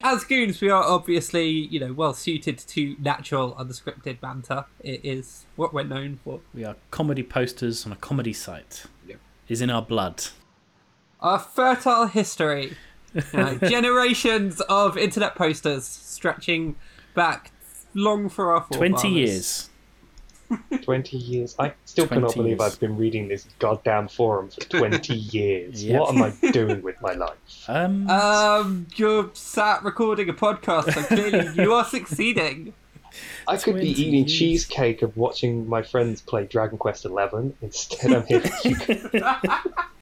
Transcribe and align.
as 0.00 0.24
goons, 0.24 0.60
we 0.60 0.70
are 0.70 0.82
obviously, 0.82 1.48
you 1.48 1.78
know, 1.78 1.92
well 1.92 2.14
suited 2.14 2.58
to 2.58 2.96
natural, 2.98 3.54
unscripted 3.54 4.20
banter. 4.20 4.64
It 4.80 5.00
is 5.04 5.44
what 5.56 5.74
we're 5.74 5.84
known 5.84 6.18
for. 6.24 6.40
We 6.54 6.64
are 6.64 6.76
comedy 6.90 7.22
posters 7.22 7.84
on 7.84 7.92
a 7.92 7.96
comedy 7.96 8.32
site. 8.32 8.84
Is 9.48 9.60
in 9.60 9.68
our 9.68 9.82
blood. 9.82 10.26
Our 11.18 11.40
fertile 11.40 12.06
history, 12.06 12.76
know, 13.32 13.58
generations 13.68 14.60
of 14.60 14.96
internet 14.96 15.34
posters 15.34 15.84
stretching 15.84 16.76
back 17.14 17.50
long 17.92 18.28
for 18.28 18.52
our 18.52 18.64
Twenty 18.70 19.08
years. 19.08 19.69
20 20.82 21.16
years. 21.16 21.54
I 21.58 21.72
still 21.84 22.06
cannot 22.06 22.32
20 22.32 22.34
believe 22.34 22.58
years. 22.60 22.72
I've 22.72 22.80
been 22.80 22.96
reading 22.96 23.28
this 23.28 23.46
goddamn 23.58 24.08
forum 24.08 24.48
for 24.48 24.60
20 24.60 25.14
years. 25.36 25.84
Yep. 25.84 26.00
What 26.00 26.14
am 26.14 26.22
I 26.22 26.50
doing 26.52 26.82
with 26.82 27.00
my 27.00 27.12
life? 27.14 27.36
Um, 27.68 28.08
Um, 28.10 28.86
you're 28.96 29.30
sat 29.34 29.82
recording 29.84 30.28
a 30.28 30.32
podcast, 30.34 30.92
so 30.92 31.02
clearly 31.02 31.48
you 31.62 31.72
are 31.72 31.84
succeeding. 31.84 32.72
I 33.48 33.56
could 33.56 33.76
be 33.76 33.88
eating 33.90 34.14
years. 34.26 34.32
cheesecake 34.32 35.02
of 35.02 35.16
watching 35.16 35.68
my 35.68 35.82
friends 35.82 36.20
play 36.20 36.46
Dragon 36.46 36.78
Quest 36.78 37.02
XI. 37.02 37.52
Instead, 37.60 38.12
I'm 38.12 38.26
here. 38.26 38.42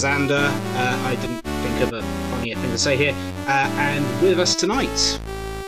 Xander. 0.00 0.48
Uh, 0.76 1.08
I 1.08 1.14
didn't 1.16 1.42
think 1.42 1.80
of 1.82 1.92
a 1.92 2.02
funnier 2.30 2.56
thing 2.56 2.70
to 2.70 2.78
say 2.78 2.96
here. 2.96 3.12
Uh, 3.46 3.68
and 3.76 4.22
with 4.22 4.40
us 4.40 4.54
tonight, 4.54 5.20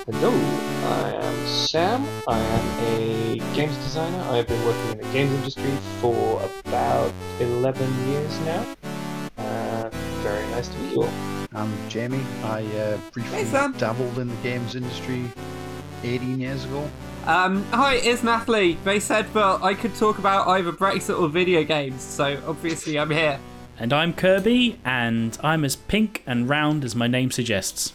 Hello, 0.07 0.31
I 0.31 1.13
am 1.13 1.47
Sam. 1.47 2.07
I 2.27 2.39
am 2.39 2.85
a 2.99 3.39
games 3.55 3.77
designer. 3.77 4.19
I 4.31 4.39
have 4.39 4.49
been 4.49 4.65
working 4.65 4.91
in 4.93 4.99
the 4.99 5.13
games 5.13 5.33
industry 5.35 5.71
for 6.01 6.41
about 6.67 7.13
11 7.41 8.09
years 8.09 8.41
now. 8.41 8.75
Uh, 9.37 9.91
very 10.23 10.47
nice 10.47 10.69
to 10.69 10.79
meet 10.79 10.93
you 10.95 11.03
all. 11.03 11.11
I'm 11.55 11.71
Jamie. 11.91 12.25
I 12.43 12.65
uh, 12.79 12.97
briefly 13.13 13.39
Hey, 13.41 13.45
Sam. 13.45 13.73
dabbled 13.77 14.19
in 14.19 14.29
the 14.29 14.37
games 14.37 14.75
industry 14.75 15.31
18 16.05 16.41
years 16.41 16.65
ago. 16.65 16.91
Um, 17.27 17.65
hi, 17.67 17.97
it's 17.97 18.23
Natalie. 18.23 18.79
They 18.83 18.99
said 18.99 19.33
that 19.35 19.63
I 19.63 19.75
could 19.75 19.95
talk 19.95 20.19
about 20.19 20.49
either 20.49 20.73
Brexit 20.73 21.21
or 21.21 21.29
video 21.29 21.63
games, 21.65 22.03
so 22.03 22.41
obviously 22.47 22.99
I'm 22.99 23.11
here. 23.11 23.39
And 23.79 23.93
I'm 23.93 24.13
Kirby, 24.13 24.79
and 24.85 25.37
I'm 25.43 25.65
as 25.65 25.77
pink 25.77 26.23
and 26.27 26.49
round 26.49 26.85
as 26.85 26.95
my 26.95 27.07
name 27.07 27.31
suggests. 27.31 27.93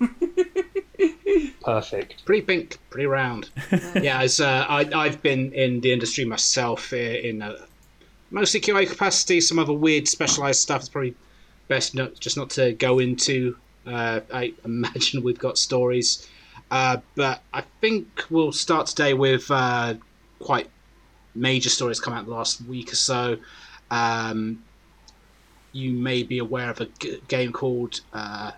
Perfect. 1.62 2.24
pretty 2.24 2.42
pink, 2.42 2.78
pretty 2.90 3.06
round. 3.06 3.50
yeah, 4.00 4.20
as 4.20 4.40
uh, 4.40 4.66
I, 4.68 4.88
I've 4.94 5.22
been 5.22 5.52
in 5.52 5.80
the 5.80 5.92
industry 5.92 6.24
myself 6.24 6.92
uh, 6.92 6.96
in 6.96 7.42
uh, 7.42 7.56
mostly 8.30 8.60
QA 8.60 8.88
capacity, 8.88 9.40
some 9.40 9.58
other 9.58 9.72
weird 9.72 10.08
specialized 10.08 10.60
stuff. 10.60 10.80
It's 10.80 10.88
probably 10.88 11.14
best 11.68 11.94
not, 11.94 12.18
just 12.18 12.36
not 12.36 12.50
to 12.50 12.72
go 12.72 12.98
into. 12.98 13.56
Uh, 13.86 14.20
I 14.32 14.54
imagine 14.64 15.22
we've 15.22 15.38
got 15.38 15.58
stories, 15.58 16.28
uh, 16.70 16.98
but 17.14 17.42
I 17.52 17.62
think 17.80 18.24
we'll 18.30 18.52
start 18.52 18.86
today 18.88 19.14
with 19.14 19.50
uh, 19.50 19.94
quite 20.38 20.68
major 21.34 21.70
stories 21.70 22.00
come 22.00 22.12
out 22.12 22.26
the 22.26 22.32
last 22.32 22.60
week 22.62 22.92
or 22.92 22.96
so. 22.96 23.36
Um, 23.90 24.62
you 25.72 25.92
may 25.92 26.22
be 26.22 26.38
aware 26.38 26.70
of 26.70 26.80
a 26.80 26.86
g- 26.98 27.20
game 27.28 27.52
called 27.52 28.00
uh, 28.12 28.52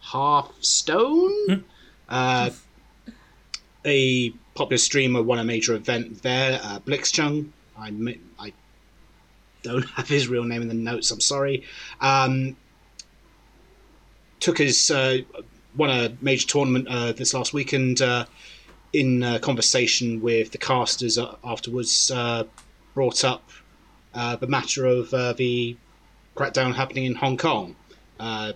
Hearthstone. 0.00 1.64
Uh, 2.08 2.50
a 3.84 4.30
popular 4.54 4.78
streamer 4.78 5.22
won 5.22 5.38
a 5.38 5.44
major 5.44 5.74
event 5.74 6.22
there. 6.22 6.60
Uh, 6.62 6.78
Blitzchung. 6.80 7.50
I 7.76 7.92
I 8.38 8.52
don't 9.62 9.82
have 9.96 10.08
his 10.08 10.28
real 10.28 10.44
name 10.44 10.62
in 10.62 10.68
the 10.68 10.74
notes. 10.74 11.10
I'm 11.10 11.20
sorry. 11.20 11.64
Um, 12.00 12.56
took 14.40 14.58
his 14.58 14.90
uh, 14.90 15.18
won 15.76 15.90
a 15.90 16.16
major 16.20 16.46
tournament 16.46 16.86
uh, 16.88 17.12
this 17.12 17.34
last 17.34 17.52
weekend. 17.52 18.02
Uh, 18.02 18.26
in 18.92 19.38
conversation 19.40 20.20
with 20.20 20.52
the 20.52 20.58
casters 20.58 21.16
uh, 21.16 21.34
afterwards, 21.42 22.10
uh, 22.10 22.44
brought 22.94 23.24
up 23.24 23.48
uh, 24.14 24.36
the 24.36 24.46
matter 24.46 24.84
of 24.84 25.12
uh, 25.14 25.32
the 25.32 25.76
crackdown 26.36 26.74
happening 26.74 27.04
in 27.04 27.14
Hong 27.14 27.36
Kong. 27.36 27.76
Uh, 28.18 28.52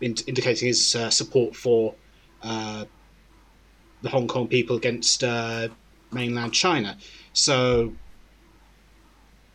ind- 0.00 0.24
indicating 0.26 0.68
his 0.68 0.94
uh, 0.94 1.10
support 1.10 1.56
for 1.56 1.94
uh, 2.42 2.84
the 4.02 4.08
Hong 4.08 4.28
Kong 4.28 4.48
people 4.48 4.76
against 4.76 5.24
uh, 5.24 5.68
mainland 6.12 6.54
China. 6.54 6.96
So, 7.32 7.92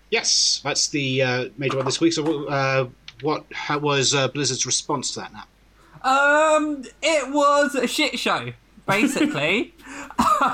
yes, 0.09 0.61
that's 0.63 0.87
the 0.89 1.21
uh, 1.21 1.49
major 1.57 1.77
one 1.77 1.85
this 1.85 1.99
week. 1.99 2.13
So, 2.13 2.45
uh, 2.47 2.89
what 3.21 3.45
how 3.53 3.79
was 3.79 4.13
uh, 4.13 4.27
Blizzard's 4.27 4.65
response 4.65 5.11
to 5.13 5.21
that 5.21 5.31
now? 5.33 5.45
Um, 6.03 6.83
it 7.01 7.33
was 7.33 7.75
a 7.75 7.87
shit 7.87 8.19
show, 8.19 8.51
basically. 8.85 9.73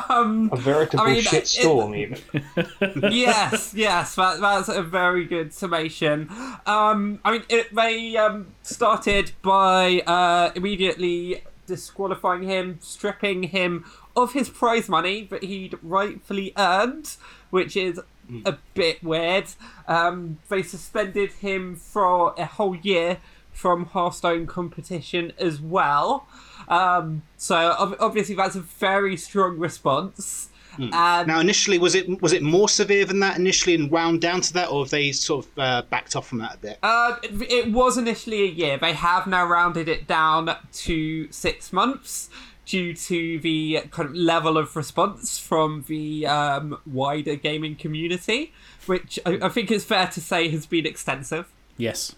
um, 0.10 0.50
A 0.52 0.58
veritable 0.58 1.04
I 1.04 1.14
mean, 1.14 1.22
shit 1.22 1.44
it- 1.44 1.48
storm, 1.48 1.96
even. 1.96 2.20
yes, 3.12 3.74
yes, 3.76 4.16
that, 4.16 4.40
that's 4.40 4.70
a 4.70 4.84
very 4.84 5.26
good 5.26 5.54
summation. 5.54 6.30
Um, 6.66 7.20
I 7.26 7.32
mean, 7.32 7.44
it, 7.50 7.74
they 7.76 8.16
um, 8.18 8.48
started 8.64 9.32
by 9.42 10.02
uh, 10.02 10.52
immediately 10.56 11.44
disqualifying 11.68 12.44
him, 12.44 12.80
stripping 12.82 13.44
him 13.44 13.86
of 14.16 14.34
his 14.34 14.50
prize 14.50 14.90
money 14.90 15.24
that 15.30 15.44
he'd 15.44 15.78
rightfully 15.84 16.52
earned, 16.58 17.16
which 17.50 17.78
is 17.78 18.00
a 18.46 18.58
bit 18.74 19.04
weird. 19.04 19.46
Um, 19.88 20.38
they 20.50 20.62
suspended 20.62 21.32
him 21.34 21.76
for 21.76 22.34
a 22.38 22.46
whole 22.46 22.76
year 22.76 23.18
from 23.52 23.86
Hearthstone 23.86 24.46
competition 24.48 25.34
as 25.38 25.60
well. 25.60 26.28
Um, 26.69 27.24
so 27.38 27.56
obviously 28.00 28.35
that's 28.35 28.56
a 28.56 28.62
very 28.62 29.18
strong 29.18 29.57
response. 29.57 30.50
And 30.78 31.28
Now, 31.28 31.40
initially, 31.40 31.78
was 31.78 31.94
it 31.96 32.22
was 32.22 32.31
it 32.31 32.41
more 32.41 32.69
severe 32.69 33.03
than 33.03 33.19
that 33.19 33.38
initially 33.38 33.75
and 33.75 33.91
wound 33.91 34.22
down 34.22 34.40
to 34.41 34.53
that, 34.53 34.69
or 34.69 34.84
have 34.84 34.91
they 34.91 35.12
sort 35.12 35.46
of 35.46 35.52
uh, 35.58 35.81
backed 35.90 36.16
off 36.16 36.28
from 36.28 36.38
that 36.38 36.56
a 36.56 36.58
bit? 36.58 36.79
Uh, 36.81 37.16
it, 37.22 37.52
it 37.52 37.72
was 37.72 37.97
initially 37.97 38.44
a 38.44 38.52
year. 38.52 38.78
They 38.78 38.94
have 38.94 39.28
now 39.28 39.46
rounded 39.46 39.90
it 39.90 40.08
down 40.08 40.56
to 40.72 41.31
six 41.31 41.74
months 41.74 42.29
due 42.66 42.94
to 42.94 43.40
the 43.40 43.81
kind 43.90 44.09
of 44.09 44.16
level 44.16 44.58
of 44.58 44.75
response 44.75 45.40
from 45.40 45.84
the 45.88 46.28
um, 46.28 46.79
wider 46.85 47.35
gaming 47.35 47.75
community, 47.75 48.53
which 48.85 49.19
I, 49.25 49.40
I 49.41 49.50
think 49.50 49.72
it's 49.72 49.84
fair 49.84 50.08
to 50.08 50.22
say 50.22 50.50
has 50.50 50.66
been 50.66 50.85
extensive. 50.85 51.52
Yes. 51.78 52.16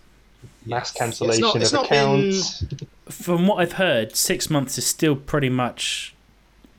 Mass 0.66 0.90
It's 0.92 1.00
cancellation 1.00 1.42
not- 1.42 1.56
it's 1.56 1.68
of 1.68 1.74
not 1.74 1.90
been- 1.90 2.00
accounts. 2.30 2.64
From 3.10 3.48
what 3.48 3.56
I've 3.58 3.74
heard, 3.74 4.16
six 4.16 4.50
months 4.50 4.78
is 4.78 4.86
still 4.86 5.16
pretty 5.16 5.50
much 5.50 6.14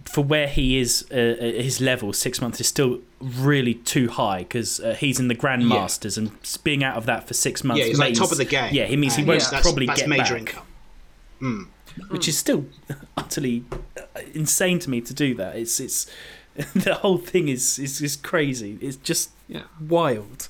for 0.04 0.22
where 0.24 0.46
he 0.48 0.78
is. 0.78 1.04
Uh, 1.10 1.14
at 1.40 1.54
his 1.56 1.80
level, 1.80 2.12
six 2.12 2.40
months 2.40 2.60
is 2.60 2.66
still 2.68 3.00
really 3.20 3.74
too 3.74 4.08
high 4.08 4.38
because 4.38 4.80
uh, 4.80 4.94
he's 4.98 5.18
in 5.20 5.28
the 5.28 5.34
grandmasters, 5.34 6.16
and 6.16 6.30
being 6.64 6.82
out 6.82 6.96
of 6.96 7.06
that 7.06 7.26
for 7.28 7.34
six 7.34 7.62
months. 7.64 7.80
Yeah, 7.80 7.86
he's 7.86 7.98
like 7.98 8.14
top 8.14 8.32
of 8.32 8.38
the 8.38 8.44
game. 8.44 8.72
Yeah, 8.72 8.86
he 8.86 8.96
means 8.96 9.14
he 9.16 9.22
And 9.22 9.28
won't 9.28 9.40
that's, 9.50 9.62
probably 9.62 9.86
that's 9.86 10.00
get 10.00 10.08
major 10.08 10.34
back, 10.38 10.56
income. 11.40 11.68
which 12.08 12.28
is 12.28 12.38
still 12.38 12.66
utterly 13.16 13.64
uh, 13.96 14.20
insane 14.34 14.78
to 14.80 14.90
me 14.90 15.00
to 15.02 15.12
do 15.14 15.34
that. 15.34 15.56
It's 15.56 15.80
it's 15.80 16.06
the 16.74 16.94
whole 16.94 17.18
thing 17.18 17.48
is 17.48 17.78
is, 17.78 18.00
is 18.00 18.16
crazy. 18.16 18.78
It's 18.80 18.96
just 18.96 19.30
Yeah. 19.48 19.62
wild. 19.80 20.48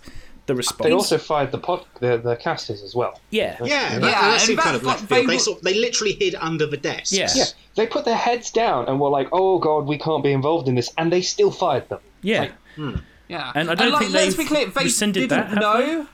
The 0.53 0.57
response. 0.57 0.87
They 0.89 0.93
also 0.93 1.19
fired 1.19 1.51
the 1.53 1.59
pod, 1.59 1.85
the, 2.01 2.19
the 2.19 2.37
casters 2.37 2.83
as 2.83 2.95
well. 2.95 3.21
yeah, 3.31 3.57
Yeah, 3.65 3.99
that, 3.99 4.03
Yeah, 4.07 4.21
that 4.21 4.33
and 4.35 4.41
seemed 4.41 4.59
kind 4.61 4.75
that's 4.75 4.83
of 4.83 4.87
left 4.87 5.01
what 5.03 5.09
field. 5.09 5.29
they 5.29 5.35
They, 5.35 5.39
sort 5.39 5.59
of, 5.59 5.65
they 5.65 5.75
literally 5.75 6.13
hid 6.13 6.35
under 6.37 6.67
the 6.67 6.77
desks. 6.77 7.13
Yeah. 7.13 7.29
Yeah, 7.35 7.45
they 7.77 7.87
put 7.87 8.05
their 8.05 8.17
heads 8.17 8.51
down 8.51 8.87
and 8.89 9.01
were 9.01 9.09
like, 9.11 9.29
"Oh 9.33 9.59
God, 9.59 9.87
we 9.87 9.99
can't 9.99 10.23
be 10.23 10.33
involved 10.33 10.69
in 10.69 10.75
this," 10.75 10.91
and 10.99 11.13
they 11.13 11.23
still 11.23 11.51
fired 11.51 11.89
them. 11.89 12.01
yeah. 12.23 12.51
Hmm. 12.77 12.97
Yeah, 13.29 13.51
And 13.55 13.71
I 13.71 13.75
don't 13.75 13.99
think 13.99 14.13
let's 14.13 14.37
they've 14.37 14.45
be 14.45 14.45
clear, 14.55 14.67
they 14.67 14.85
rescinded 14.85 15.29
didn't 15.31 15.31
that, 15.31 15.49
have 15.49 15.59
know. 15.61 16.07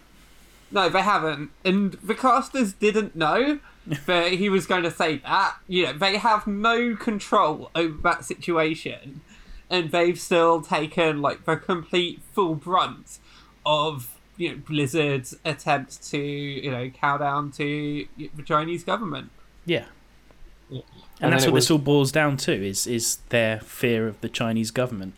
No, 0.70 0.88
they 0.88 1.02
haven't, 1.02 1.50
and 1.64 1.94
the 1.94 2.14
casters 2.14 2.74
didn't 2.74 3.16
know 3.16 3.58
that 4.06 4.32
he 4.34 4.48
was 4.48 4.66
going 4.66 4.82
to 4.84 4.90
say 4.90 5.16
that. 5.18 5.56
You 5.66 5.86
know, 5.86 5.92
they 5.94 6.18
have 6.18 6.46
no 6.46 6.94
control 6.94 7.70
over 7.74 7.96
that 8.02 8.24
situation, 8.24 9.22
and 9.70 9.90
they've 9.90 10.20
still 10.20 10.60
taken 10.62 11.20
like 11.22 11.44
the 11.44 11.56
complete 11.56 12.20
full 12.34 12.54
brunt 12.54 13.18
of 13.66 14.14
you 14.38 14.50
know, 14.50 14.56
Blizzard's 14.66 15.36
attempt 15.44 16.02
to 16.10 16.18
you 16.18 16.70
know 16.70 16.88
cow 16.88 17.18
down 17.18 17.52
to 17.52 18.06
the 18.16 18.42
Chinese 18.44 18.84
government. 18.84 19.30
Yeah. 19.66 19.84
Yeah. 20.70 20.80
And, 21.20 21.24
And 21.24 21.32
that's 21.32 21.44
what 21.44 21.52
it 21.52 21.54
this 21.56 21.70
all 21.70 21.78
boils 21.78 22.12
down 22.12 22.36
to 22.38 22.52
is 22.52 22.86
is 22.86 23.18
their 23.28 23.60
fear 23.60 24.06
of 24.08 24.20
the 24.20 24.28
Chinese 24.28 24.70
government. 24.70 25.14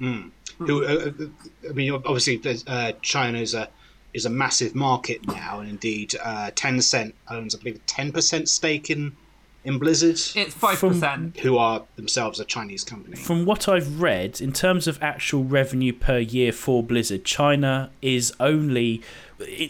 Mm. 0.00 0.30
Who, 0.58 0.86
I 0.86 1.72
mean, 1.72 1.92
obviously, 1.92 2.40
uh, 2.66 2.92
China 3.02 3.38
is 3.38 3.54
a 3.54 3.68
is 4.12 4.24
a 4.26 4.30
massive 4.30 4.74
market 4.74 5.26
now, 5.26 5.60
and 5.60 5.68
indeed, 5.68 6.14
uh, 6.22 6.50
Tencent 6.54 7.12
owns, 7.28 7.54
I 7.54 7.58
believe, 7.58 7.76
a 7.76 7.86
ten 7.86 8.12
percent 8.12 8.48
stake 8.48 8.90
in 8.90 9.16
in 9.64 9.78
Blizzard, 9.78 10.20
It's 10.36 10.54
five 10.54 10.78
percent. 10.78 11.38
who 11.38 11.56
are 11.56 11.84
themselves 11.96 12.38
a 12.38 12.44
Chinese 12.44 12.84
company. 12.84 13.16
From 13.16 13.46
what 13.46 13.68
I've 13.68 14.00
read, 14.00 14.40
in 14.40 14.52
terms 14.52 14.86
of 14.86 15.02
actual 15.02 15.44
revenue 15.44 15.92
per 15.92 16.18
year 16.18 16.52
for 16.52 16.82
Blizzard, 16.82 17.24
China 17.24 17.90
is 18.02 18.32
only 18.38 19.02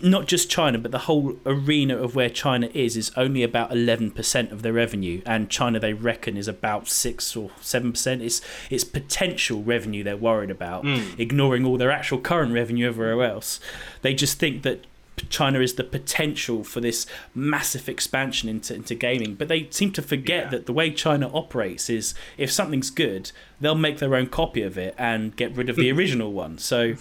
not 0.02 0.26
just 0.26 0.50
China, 0.50 0.78
but 0.78 0.90
the 0.90 1.00
whole 1.00 1.36
arena 1.46 1.96
of 1.96 2.14
where 2.14 2.28
China 2.28 2.68
is 2.74 2.96
is 2.96 3.10
only 3.16 3.42
about 3.42 3.72
eleven 3.72 4.10
percent 4.10 4.52
of 4.52 4.62
their 4.62 4.72
revenue, 4.72 5.22
and 5.24 5.48
China 5.48 5.78
they 5.78 5.92
reckon 5.92 6.36
is 6.36 6.48
about 6.48 6.88
six 6.88 7.34
or 7.36 7.50
seven 7.60 7.92
percent. 7.92 8.20
It's 8.22 8.40
it's 8.70 8.84
potential 8.84 9.62
revenue 9.62 10.02
they're 10.02 10.16
worried 10.16 10.50
about, 10.50 10.84
hmm. 10.84 11.14
ignoring 11.18 11.64
all 11.64 11.78
their 11.78 11.90
actual 11.90 12.18
current 12.18 12.52
revenue 12.52 12.88
everywhere 12.88 13.22
else. 13.22 13.60
They 14.02 14.14
just 14.14 14.38
think 14.38 14.62
that 14.62 14.84
China 15.24 15.60
is 15.60 15.74
the 15.74 15.84
potential 15.84 16.64
for 16.64 16.80
this 16.80 17.06
massive 17.34 17.88
expansion 17.88 18.48
into, 18.48 18.74
into 18.74 18.94
gaming. 18.94 19.34
But 19.34 19.48
they 19.48 19.68
seem 19.70 19.92
to 19.92 20.02
forget 20.02 20.44
Yeah. 20.44 20.50
that 20.50 20.66
the 20.66 20.72
way 20.72 20.90
China 20.90 21.28
operates 21.34 21.88
is 21.90 22.14
if 22.38 22.50
something's 22.50 22.90
good, 22.90 23.32
they'll 23.60 23.74
make 23.74 23.98
their 23.98 24.14
own 24.14 24.26
copy 24.26 24.62
of 24.62 24.76
it 24.78 24.94
and 24.98 25.34
get 25.36 25.56
rid 25.56 25.68
of 25.68 25.76
the 25.76 25.90
original 25.96 26.32
one. 26.32 26.58
So 26.58 26.94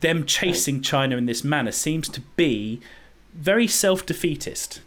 them 0.00 0.24
chasing 0.26 0.80
China 0.80 1.16
in 1.16 1.26
this 1.26 1.42
manner 1.42 1.72
seems 1.72 2.08
to 2.10 2.20
be 2.36 2.80
very 3.34 3.66
self 3.66 4.06
defeatist. 4.06 4.80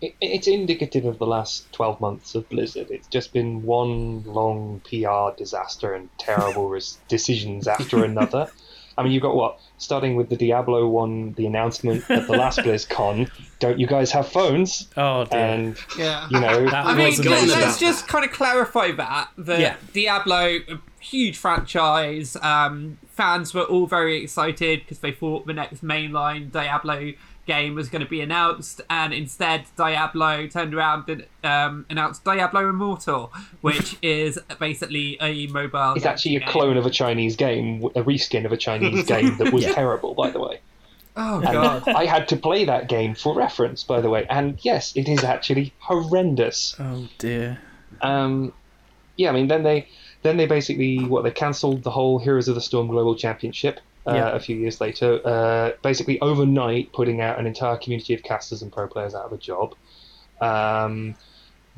It, 0.00 0.14
it's 0.20 0.46
indicative 0.46 1.04
of 1.04 1.18
the 1.18 1.26
last 1.26 1.70
12 1.72 2.00
months 2.00 2.34
of 2.36 2.48
Blizzard. 2.48 2.88
It's 2.90 3.08
just 3.08 3.32
been 3.32 3.62
one 3.64 4.22
long 4.24 4.80
PR 4.88 5.36
disaster 5.36 5.92
and 5.92 6.08
terrible 6.18 6.78
decisions 7.08 7.66
after 7.66 8.04
another. 8.04 8.48
I 8.98 9.02
mean, 9.04 9.12
you've 9.12 9.22
got 9.22 9.36
what? 9.36 9.60
Starting 9.78 10.16
with 10.16 10.28
the 10.28 10.36
Diablo 10.36 10.88
one, 10.88 11.32
the 11.34 11.46
announcement 11.46 12.10
at 12.10 12.26
the 12.26 12.36
last 12.36 12.58
BlizzCon. 12.64 13.30
Don't 13.60 13.78
you 13.78 13.86
guys 13.86 14.10
have 14.12 14.28
phones? 14.28 14.88
Oh 14.96 15.24
dear. 15.24 15.38
And, 15.40 15.78
Yeah. 15.96 16.26
you 16.30 16.40
know, 16.40 16.64
That 16.68 16.84
I 16.86 16.94
mean, 16.94 17.06
let's, 17.16 17.20
easy. 17.20 17.28
let's 17.50 17.78
just 17.78 18.08
kind 18.08 18.24
of 18.24 18.32
clarify 18.32 18.92
that 18.92 19.28
The 19.38 19.60
Yeah. 19.60 19.76
Diablo, 19.92 20.56
a 20.68 20.78
huge 21.00 21.36
franchise. 21.38 22.36
Um, 22.42 22.98
fans 23.08 23.54
were 23.54 23.62
all 23.62 23.86
very 23.86 24.22
excited 24.22 24.80
because 24.80 24.98
they 24.98 25.12
thought 25.12 25.46
the 25.46 25.52
next 25.52 25.82
mainline 25.84 26.50
Diablo 26.50 27.12
game 27.48 27.74
was 27.74 27.88
going 27.88 28.02
to 28.04 28.08
be 28.08 28.20
announced, 28.20 28.80
and 28.88 29.12
instead 29.12 29.64
Diablo 29.76 30.46
turned 30.46 30.72
around 30.74 31.08
and 31.08 31.26
um, 31.42 31.86
announced 31.90 32.22
Diablo 32.22 32.68
Immortal, 32.68 33.32
which 33.62 33.96
is 34.02 34.38
basically 34.60 35.16
a 35.20 35.48
mobile. 35.48 35.94
it's 35.96 36.06
actually 36.06 36.36
a 36.36 36.40
game. 36.40 36.48
clone 36.48 36.76
of 36.76 36.86
a 36.86 36.90
Chinese 36.90 37.34
game, 37.34 37.82
a 37.96 38.02
reskin 38.04 38.44
of 38.44 38.52
a 38.52 38.56
Chinese 38.56 39.04
game 39.14 39.36
that 39.38 39.52
was 39.52 39.64
Yeah. 39.64 39.72
terrible, 39.72 40.14
by 40.14 40.30
the 40.30 40.38
way. 40.38 40.60
Oh 41.16 41.36
And 41.40 41.52
god. 41.52 41.88
I 41.88 42.04
had 42.04 42.28
to 42.28 42.36
play 42.36 42.64
that 42.66 42.88
game 42.88 43.16
for 43.16 43.34
reference, 43.34 43.82
by 43.82 44.00
the 44.00 44.08
way. 44.08 44.24
And 44.30 44.56
yes, 44.62 44.94
it 44.94 45.08
is 45.08 45.24
actually 45.24 45.72
horrendous. 45.80 46.76
oh 46.78 47.08
dear. 47.18 47.58
Um, 48.02 48.52
yeah, 49.16 49.30
I 49.30 49.32
mean, 49.32 49.48
then 49.48 49.64
they 49.64 49.88
then 50.22 50.36
they 50.36 50.46
basically 50.46 51.04
what 51.04 51.24
they 51.24 51.30
cancelled 51.32 51.82
the 51.82 51.90
whole 51.90 52.20
Heroes 52.20 52.46
of 52.46 52.54
the 52.54 52.60
Storm 52.60 52.86
Global 52.86 53.16
Championship 53.16 53.80
uh, 54.08 54.14
Yeah. 54.14 54.28
a 54.30 54.40
few 54.40 54.56
years 54.56 54.80
later. 54.80 55.20
Uh, 55.24 55.72
basically, 55.82 56.20
overnight, 56.20 56.92
putting 56.92 57.20
out 57.20 57.38
an 57.38 57.46
entire 57.46 57.76
community 57.76 58.14
of 58.14 58.22
casters 58.22 58.62
and 58.62 58.72
pro 58.72 58.86
players 58.88 59.14
out 59.14 59.24
of 59.24 59.32
a 59.32 59.38
job. 59.38 59.74
Um, 60.40 61.14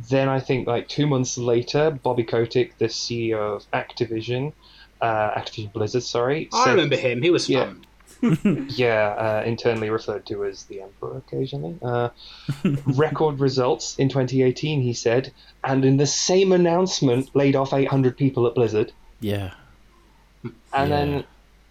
then 0.09 0.29
I 0.29 0.41
think 0.41 0.67
like 0.67 0.88
two 0.88 1.06
months 1.06 1.37
later, 1.37 1.91
Bobby 1.91 2.25
Kotick, 2.25 2.79
the 2.79 2.87
CEO 2.87 3.56
of 3.56 3.71
Activision, 3.73 4.53
uh, 5.00 5.31
Activision 5.31 5.73
Blizzard, 5.73 6.03
sorry, 6.03 6.49
I 6.53 6.65
said- 6.65 6.71
remember 6.73 6.97
him. 6.97 7.23
He 7.23 7.31
was 7.31 7.49
Yeah. 7.49 7.65
fun. 7.67 7.87
yeah, 8.77 9.41
uh, 9.43 9.43
internally 9.47 9.88
referred 9.88 10.27
to 10.27 10.44
as 10.44 10.65
the 10.65 10.82
Emperor 10.82 11.17
occasionally. 11.19 11.77
Uh, 11.81 12.11
record 12.85 13.41
results 13.41 13.97
in 13.99 14.09
2018, 14.11 14.82
he 14.82 14.93
said, 14.93 15.32
and 15.65 15.85
in 15.87 15.97
the 15.97 16.06
same 16.06 16.53
announcement, 16.53 17.31
laid 17.35 17.56
off 17.56 17.73
800 17.73 18.17
people 18.19 18.47
at 18.47 18.55
Blizzard. 18.55 18.93
Yeah. 19.21 19.53
And 20.43 20.53
Yeah. 20.73 20.85
then 20.87 21.25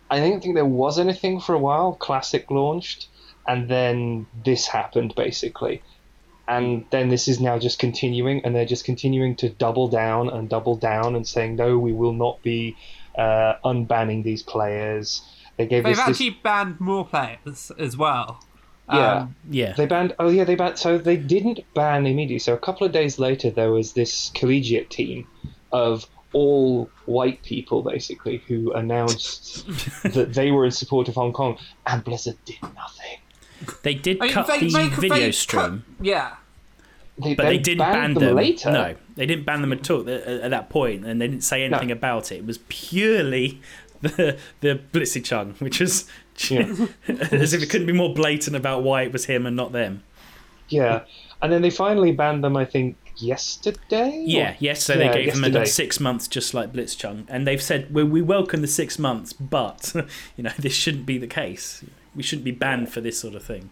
I 0.09 0.19
didn't 0.19 0.41
think 0.41 0.55
there 0.55 0.65
was 0.65 0.97
anything 0.99 1.39
for 1.39 1.53
a 1.53 1.59
while. 1.59 1.93
Classic 1.93 2.49
launched, 2.49 3.07
and 3.47 3.69
then 3.69 4.25
this 4.45 4.67
happened 4.67 5.13
basically. 5.15 5.81
And 6.47 6.85
then 6.89 7.09
this 7.09 7.27
is 7.27 7.39
now 7.39 7.59
just 7.59 7.77
continuing, 7.77 8.43
and 8.43 8.55
they're 8.55 8.65
just 8.65 8.83
continuing 8.83 9.35
to 9.35 9.49
double 9.49 9.87
down 9.87 10.29
and 10.29 10.49
double 10.49 10.75
down 10.75 11.15
and 11.15 11.27
saying, 11.27 11.55
no, 11.57 11.77
we 11.77 11.93
will 11.93 12.13
not 12.13 12.41
be 12.41 12.75
uh, 13.15 13.53
unbanning 13.63 14.23
these 14.23 14.41
players. 14.41 15.21
They 15.57 15.67
gave 15.67 15.83
They've 15.83 15.91
us 15.93 16.07
this. 16.07 16.15
actually 16.15 16.39
banned 16.41 16.79
more 16.79 17.05
players 17.05 17.71
as 17.77 17.95
well. 17.95 18.43
Yeah. 18.91 19.13
Um, 19.13 19.35
Yeah. 19.47 19.73
They 19.73 19.85
banned. 19.85 20.15
Oh 20.17 20.29
yeah, 20.29 20.43
they 20.43 20.55
banned. 20.55 20.79
So 20.79 20.97
they 20.97 21.17
didn't 21.17 21.59
ban 21.75 22.07
immediately. 22.07 22.39
So 22.39 22.55
a 22.55 22.57
couple 22.57 22.87
of 22.87 22.93
days 22.93 23.19
later, 23.19 23.51
there 23.51 23.71
was 23.71 23.93
this 23.93 24.31
collegiate 24.33 24.89
team 24.89 25.27
of 25.71 26.07
all 26.33 26.89
white 27.05 27.41
people, 27.43 27.81
basically, 27.81 28.37
who 28.47 28.71
announced 28.73 29.65
that 30.03 30.33
they 30.33 30.51
were 30.51 30.65
in 30.65 30.71
support 30.71 31.07
of 31.07 31.15
Hong 31.15 31.33
Kong, 31.33 31.57
and 31.87 32.03
Blizzard 32.03 32.37
did 32.45 32.61
nothing. 32.61 33.17
They 33.83 33.93
did 33.95 34.17
I 34.21 34.25
mean, 34.25 34.33
cut 34.33 34.47
they- 34.47 34.59
the 34.59 34.69
they- 34.69 34.87
video 34.89 35.17
they 35.17 35.31
stream. 35.31 35.83
cut- 35.97 36.05
yeah. 36.05 36.35
They, 37.21 37.35
But 37.35 37.43
they, 37.47 37.57
didn't 37.57 37.79
ban 37.79 37.93
banned 37.93 38.17
them, 38.17 38.35
later. 38.37 38.71
No, 38.71 38.95
they 39.17 39.25
didn't 39.25 39.45
ban 39.45 39.59
them 39.59 39.73
at 39.73 39.89
all 39.91 40.01
at, 40.09 40.21
at 40.25 40.51
that 40.51 40.69
point, 40.69 41.05
and 41.05 41.19
they 41.19 41.27
didn't 41.27 41.43
say 41.43 41.63
anything 41.65 41.91
about 41.91 42.31
it. 42.31 42.37
It 42.37 42.45
was 42.45 42.59
purely 42.69 43.59
the 43.99 44.37
the 44.61 44.79
Blitzy 44.93 45.21
Chung, 45.21 45.55
which 45.59 45.81
was 45.81 46.05
Yeah. 46.47 46.61
as 47.09 47.53
if 47.53 47.61
it 47.61 47.69
couldn't 47.69 47.87
be 47.87 47.91
more 47.93 48.13
blatant 48.13 48.55
about 48.55 48.83
why 48.83 49.01
it 49.01 49.11
was 49.11 49.25
him 49.25 49.45
and 49.45 49.53
not 49.57 49.73
them. 49.73 50.03
Yeah, 50.69 51.01
and 51.41 51.51
then 51.51 51.61
they 51.61 51.69
finally 51.69 52.11
banned 52.11 52.43
them. 52.43 52.57
I 52.57 52.65
think 52.65 52.95
yesterday. 53.17 54.23
Yeah, 54.25 54.55
yes. 54.59 54.83
So 54.83 54.93
Yeah, 54.93 54.99
they 54.99 55.05
gave 55.05 55.13
them 55.13 55.25
yesterday. 55.43 55.47
another 55.49 55.65
six 55.65 55.99
months, 55.99 56.27
just 56.27 56.53
like 56.53 56.71
Blitzchung, 56.73 57.25
and 57.27 57.45
they've 57.47 57.61
said 57.61 57.93
we, 57.93 58.03
we 58.03 58.21
welcome 58.21 58.61
the 58.61 58.67
six 58.67 58.97
months, 58.99 59.33
but 59.33 59.93
you 60.37 60.43
know 60.43 60.51
this 60.57 60.73
shouldn't 60.73 61.05
be 61.05 61.17
the 61.17 61.27
case. 61.27 61.83
We 62.15 62.23
shouldn't 62.23 62.45
be 62.45 62.51
banned 62.51 62.91
for 62.91 63.01
this 63.01 63.19
sort 63.19 63.35
of 63.35 63.43
thing. 63.43 63.69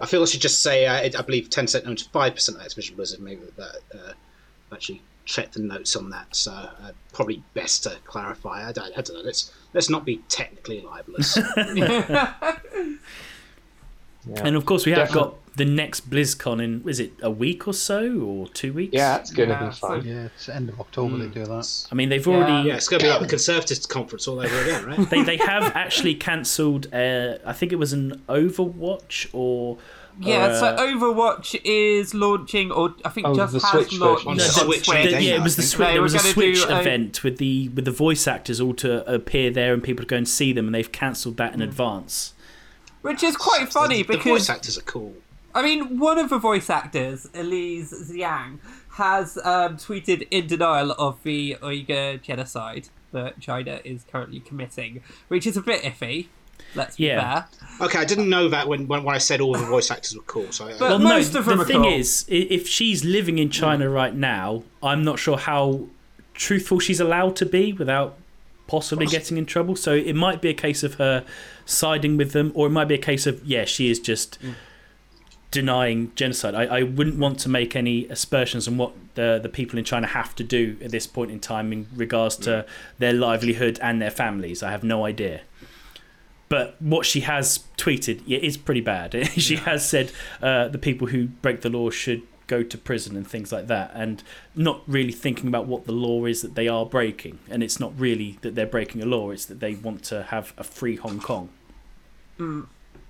I 0.00 0.06
feel 0.06 0.22
I 0.22 0.26
should 0.26 0.40
just 0.40 0.62
say 0.62 0.86
uh, 0.86 0.96
it, 0.96 1.18
I 1.18 1.22
believe 1.22 1.50
Tencent 1.50 1.86
owns 1.86 2.02
five 2.02 2.34
percent 2.34 2.58
of 2.58 2.64
Activision 2.64 2.96
Blizzard. 2.96 3.20
Maybe 3.20 3.42
that 3.56 3.76
uh, 3.94 4.12
actually 4.72 5.02
check 5.26 5.52
the 5.52 5.60
notes 5.60 5.96
on 5.96 6.10
that. 6.10 6.34
So 6.36 6.52
uh, 6.52 6.92
probably 7.12 7.42
best 7.54 7.82
to 7.84 7.96
clarify. 8.04 8.68
I 8.68 8.72
don't, 8.72 8.92
I 8.96 9.00
don't 9.02 9.16
know. 9.16 9.22
Let's 9.22 9.52
let's 9.72 9.90
not 9.90 10.04
be 10.04 10.18
technically 10.28 10.80
libelous. 10.80 11.38
Yeah. 14.26 14.40
And 14.46 14.56
of 14.56 14.64
course, 14.64 14.86
we 14.86 14.92
have 14.92 15.08
Definitely. 15.08 15.32
got 15.32 15.38
the 15.56 15.64
next 15.64 16.10
BlizzCon 16.10 16.62
in 16.62 16.88
is 16.88 16.98
it 16.98 17.12
a 17.22 17.30
week 17.30 17.68
or 17.68 17.74
so 17.74 18.18
or 18.20 18.48
two 18.48 18.72
weeks? 18.72 18.92
Yeah, 18.92 19.18
it's 19.18 19.30
going 19.30 19.48
to 19.50 19.54
Yeah, 19.54 19.68
be 19.68 19.74
so- 19.74 19.86
fun. 19.88 20.04
Yeah, 20.06 20.24
it's 20.24 20.46
the 20.46 20.54
end 20.56 20.68
of 20.68 20.80
October 20.80 21.16
they 21.18 21.28
do 21.28 21.44
that. 21.46 21.86
I 21.92 21.94
mean 21.94 22.08
they've 22.08 22.26
Yeah. 22.26 22.34
already 22.34 22.68
yeah, 22.68 22.74
it's 22.76 22.88
going 22.88 23.00
to 23.00 23.06
be 23.06 23.10
like 23.10 23.20
the 23.20 23.28
Conservatives 23.28 23.86
conference 23.86 24.26
all 24.26 24.40
over 24.40 24.62
again, 24.62 24.84
right? 24.84 25.10
they 25.10 25.22
they 25.22 25.36
have 25.36 25.64
actually 25.76 26.14
cancelled. 26.16 26.92
Uh, 26.92 27.38
I 27.46 27.52
think 27.52 27.72
it 27.72 27.76
was 27.78 27.92
an 27.92 28.22
Overwatch 28.28 29.28
or 29.32 29.78
Yeah, 30.20 30.46
or, 30.50 30.54
so 30.58 30.66
uh, 30.66 30.78
Overwatch 30.78 31.60
is 31.64 32.14
launching, 32.14 32.70
or 32.70 32.94
I 33.04 33.08
think 33.08 33.26
Oh, 33.26 33.34
just 33.34 33.52
the 33.52 33.58
has 33.60 33.70
Switch 33.70 33.98
launched. 34.00 34.26
On 34.26 34.36
No, 34.36 34.42
the 34.44 34.48
the- 34.48 34.64
Switch, 34.64 34.86
the- 34.86 35.22
yeah, 35.22 35.34
it 35.36 35.42
was 35.42 35.56
the. 35.56 35.62
Switch. 35.62 35.88
There 35.88 36.02
was 36.02 36.14
a 36.14 36.18
Switch 36.20 36.62
do 36.62 36.68
a- 36.68 36.80
event 36.80 37.22
with 37.24 37.38
the 37.38 37.68
with 37.70 37.84
the 37.84 37.90
voice 37.90 38.26
actors 38.28 38.60
all 38.60 38.74
to 38.74 39.08
appear 39.12 39.50
there 39.50 39.72
and 39.74 39.82
people 39.82 40.04
to 40.04 40.08
go 40.08 40.16
and 40.16 40.28
see 40.28 40.52
them, 40.52 40.66
and 40.66 40.74
they've 40.74 40.90
cancelled 40.92 41.36
that 41.38 41.52
in 41.54 41.60
advance. 41.62 42.32
which 43.02 43.22
is 43.22 43.36
quite 43.36 43.70
funny 43.72 44.02
the, 44.02 44.16
the 44.16 44.22
voice 44.22 44.48
actors 44.48 44.78
are 44.78 44.82
cool. 44.82 45.14
I 45.54 45.62
mean, 45.62 45.98
one 46.00 46.18
of 46.18 46.30
the 46.30 46.38
voice 46.38 46.68
actors, 46.68 47.28
Elise 47.34 47.92
Zhang, 48.10 48.58
has 48.92 49.36
um, 49.38 49.76
tweeted 49.76 50.26
in 50.30 50.46
denial 50.46 50.92
of 50.92 51.22
the 51.22 51.56
Uyghur 51.62 52.20
genocide 52.20 52.88
that 53.12 53.38
China 53.40 53.80
is 53.84 54.04
currently 54.10 54.40
committing, 54.40 55.02
which 55.28 55.46
is 55.46 55.56
a 55.56 55.60
bit 55.62 55.82
iffy. 55.82 56.26
Let's 56.74 56.96
be 56.96 57.06
fair. 57.08 57.46
Okay, 57.80 57.98
I 57.98 58.04
didn't 58.04 58.28
know 58.28 58.48
that 58.48 58.66
when 58.66 58.88
when, 58.88 59.04
when 59.04 59.14
I 59.14 59.18
said 59.18 59.40
all 59.40 59.52
the 59.52 59.58
voice 59.66 59.90
actors 59.92 60.16
were 60.16 60.22
cool. 60.24 60.50
So 60.50 60.66
I, 60.66 60.70
But- 60.72 60.80
Well, 60.80 60.98
most 60.98 61.34
no. 61.34 61.40
of 61.40 61.46
them 61.46 61.58
the 61.58 61.64
are 61.64 61.66
thing 61.66 61.82
cool. 61.82 61.92
is, 61.92 62.24
if 62.28 62.66
she's 62.66 63.04
living 63.04 63.38
in 63.38 63.50
China 63.50 63.88
right 63.88 64.14
now, 64.14 64.64
I'm 64.82 65.04
not 65.04 65.18
sure 65.20 65.36
how 65.38 65.86
truthful 66.32 66.80
she's 66.80 66.98
allowed 67.00 67.36
to 67.36 67.46
be 67.46 67.72
without 67.72 68.16
possibly 68.66 69.06
getting 69.06 69.36
in 69.36 69.46
trouble. 69.46 69.76
So 69.76 69.92
it 69.94 70.14
might 70.14 70.40
be 70.40 70.48
a 70.48 70.54
case 70.54 70.82
of 70.82 70.94
her 70.94 71.24
siding 71.64 72.16
with 72.16 72.32
them, 72.32 72.50
or 72.54 72.66
it 72.66 72.70
might 72.70 72.86
be 72.88 72.94
a 72.94 72.98
case 72.98 73.26
of 73.26 73.44
yeah, 73.44 73.64
she 73.64 73.88
is 73.90 74.00
just 74.00 74.38
denying 75.54 76.10
genocide. 76.16 76.54
I, 76.54 76.64
I 76.64 76.82
wouldn't 76.82 77.16
want 77.16 77.38
to 77.40 77.48
make 77.48 77.76
any 77.76 78.06
aspersions 78.08 78.66
on 78.66 78.76
what 78.76 78.92
the 79.14 79.38
the 79.40 79.48
people 79.48 79.78
in 79.78 79.84
China 79.84 80.08
have 80.08 80.34
to 80.34 80.44
do 80.44 80.76
at 80.82 80.90
this 80.90 81.06
point 81.06 81.30
in 81.30 81.38
time 81.38 81.72
in 81.72 81.86
regards 81.94 82.36
to 82.38 82.66
their 82.98 83.12
livelihood 83.12 83.78
and 83.80 84.02
their 84.02 84.10
families. 84.10 84.62
I 84.62 84.70
have 84.72 84.82
no 84.82 85.06
idea. 85.06 85.42
but 86.48 86.76
what 86.80 87.06
she 87.06 87.20
has 87.20 87.64
tweeted 87.78 88.20
yeah, 88.26 88.38
is 88.38 88.56
pretty 88.56 88.80
bad. 88.80 89.10
she 89.46 89.56
has 89.56 89.88
said 89.88 90.10
uh, 90.42 90.68
the 90.68 90.78
people 90.78 91.06
who 91.08 91.28
break 91.44 91.60
the 91.62 91.70
law 91.70 91.88
should 91.88 92.22
go 92.46 92.62
to 92.62 92.76
prison 92.76 93.16
and 93.16 93.26
things 93.26 93.52
like 93.52 93.68
that, 93.68 93.92
and 93.94 94.22
not 94.54 94.82
really 94.86 95.12
thinking 95.12 95.46
about 95.48 95.66
what 95.66 95.86
the 95.86 95.92
law 95.92 96.26
is 96.26 96.42
that 96.42 96.54
they 96.56 96.68
are 96.68 96.84
breaking. 96.84 97.38
And 97.48 97.62
it's 97.62 97.78
not 97.78 97.92
really 97.98 98.38
that 98.42 98.54
they're 98.56 98.74
breaking 98.78 99.02
a 99.02 99.06
law; 99.06 99.30
it's 99.30 99.46
that 99.46 99.60
they 99.60 99.74
want 99.76 100.02
to 100.10 100.24
have 100.24 100.52
a 100.58 100.64
free 100.64 100.96
Hong 100.96 101.20
Kong. 101.20 101.48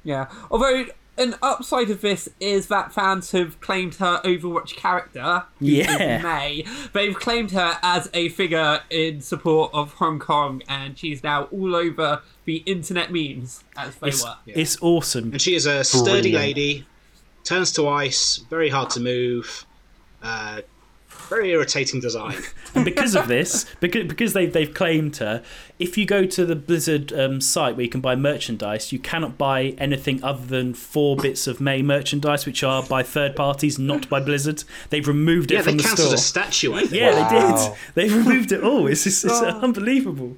Yeah. 0.05 0.27
Although 0.51 0.85
an 1.17 1.37
upside 1.43 1.91
of 1.91 2.01
this 2.01 2.29
is 2.41 2.67
that 2.69 2.93
fans 2.93 3.31
have 3.33 3.61
claimed 3.61 3.97
her 3.97 4.21
Overwatch 4.25 4.75
character, 4.77 5.45
Yeah. 5.61 6.21
Mei. 6.23 6.65
They've 6.93 7.15
claimed 7.19 7.53
her 7.53 7.79
as 7.83 8.11
a 8.15 8.29
figure 8.31 8.81
in 8.91 9.21
support 9.21 9.71
of 9.73 9.95
Hong 9.95 10.19
Kong, 10.19 10.63
and 10.69 10.99
she's 10.99 11.23
now 11.23 11.45
all 11.45 11.75
over 11.77 12.23
the 12.45 12.57
internet 12.67 13.13
memes 13.13 13.63
as 13.77 13.97
they 13.97 14.09
It's, 14.09 14.25
were. 14.25 14.35
it's 14.47 14.77
awesome. 14.83 15.33
And 15.33 15.41
she 15.41 15.55
is 15.55 15.67
a 15.67 15.85
sturdy 15.85 16.05
Brilliant. 16.33 16.35
lady, 16.35 16.87
turns 17.45 17.73
to 17.73 17.89
ice, 17.89 18.39
very 18.51 18.69
hard 18.69 18.91
to 18.91 19.01
move, 19.01 19.67
uh, 20.23 20.63
very 21.29 21.51
irritating 21.51 22.01
design. 22.01 22.37
And 22.75 22.85
because 22.85 23.15
of 23.15 23.29
this, 23.29 23.67
because 23.79 24.09
because 24.09 24.33
they 24.33 24.47
they've 24.47 24.75
claimed 24.75 25.19
her, 25.19 25.45
if 25.79 25.97
you 25.97 26.07
go 26.07 26.27
to 26.27 26.45
the 26.45 26.57
Blizzard 26.57 27.13
um, 27.13 27.41
site 27.41 27.77
where 27.77 27.85
you 27.85 27.89
can 27.89 28.01
buy 28.01 28.17
merchandise, 28.17 28.91
you 28.91 28.99
cannot 28.99 29.39
buy 29.39 29.77
anything 29.79 30.25
other 30.25 30.45
than 30.45 30.75
four 30.75 31.15
bits 31.15 31.47
of 31.47 31.61
Mei 31.61 31.83
merchandise, 31.83 32.47
which 32.47 32.65
are 32.65 32.83
by 32.83 33.05
third 33.05 33.37
parties, 33.37 33.79
not 33.79 34.09
by 34.09 34.19
Blizzard. 34.19 34.65
They've 34.91 35.07
removed 35.07 35.53
it 35.53 35.55
yeah, 35.55 35.63
from 35.63 35.77
they 35.77 35.85
the 35.85 35.89
cancelled 35.89 36.15
a 36.15 36.19
statue. 36.19 36.75
I 36.75 36.81
think. 36.81 36.95
yeah, 36.95 37.29
they 37.29 37.39
did. 37.39 37.77
They've 37.95 38.17
removed 38.27 38.51
it 38.51 38.65
all. 38.65 38.89
It's 38.89 39.05
just, 39.05 39.25
it's 39.25 39.41
unbelievable. 39.41 40.37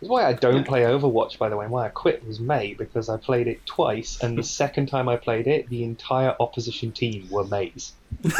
That's 0.00 0.10
why 0.10 0.26
I 0.26 0.32
don't 0.32 0.64
play 0.64 0.82
Overwatch, 0.82 1.38
by 1.38 1.48
the 1.48 1.56
way, 1.56 1.64
and 1.64 1.72
why 1.72 1.86
I 1.86 1.88
quit 1.88 2.24
was 2.24 2.38
Mei, 2.38 2.74
because 2.74 3.08
I 3.08 3.16
played 3.16 3.48
it 3.48 3.64
twice, 3.66 4.18
and 4.22 4.38
the 4.38 4.42
second 4.62 4.86
time 4.86 5.08
I 5.08 5.16
played 5.16 5.48
it, 5.48 5.68
the 5.68 5.82
entire 5.82 6.36
opposition 6.38 6.92
team 6.92 7.26
were 7.30 7.44
Meis. 7.44 7.94
okay, 8.24 8.32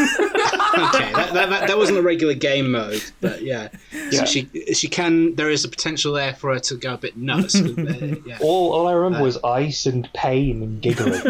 that, 1.12 1.30
that, 1.34 1.50
that, 1.50 1.68
that 1.68 1.76
wasn't 1.76 1.98
a 1.98 2.02
regular 2.02 2.34
game 2.34 2.70
mode, 2.70 3.02
but 3.20 3.42
yeah. 3.42 3.68
Yeah. 3.92 4.20
So 4.20 4.24
she 4.24 4.48
she 4.72 4.88
can. 4.88 5.34
There 5.34 5.50
is 5.50 5.64
a 5.64 5.68
potential 5.68 6.12
there 6.14 6.32
for 6.32 6.54
her 6.54 6.60
to 6.60 6.76
go 6.76 6.94
a 6.94 6.96
bit 6.98 7.16
nuts. 7.16 7.54
uh, 7.56 7.64
yeah. 8.26 8.38
All, 8.40 8.72
all 8.72 8.86
I 8.86 8.92
remember 8.92 9.18
Uh. 9.18 9.24
was 9.24 9.38
ice 9.44 9.84
and 9.86 10.08
pain 10.14 10.62
and 10.62 10.80
giggling. 10.80 11.20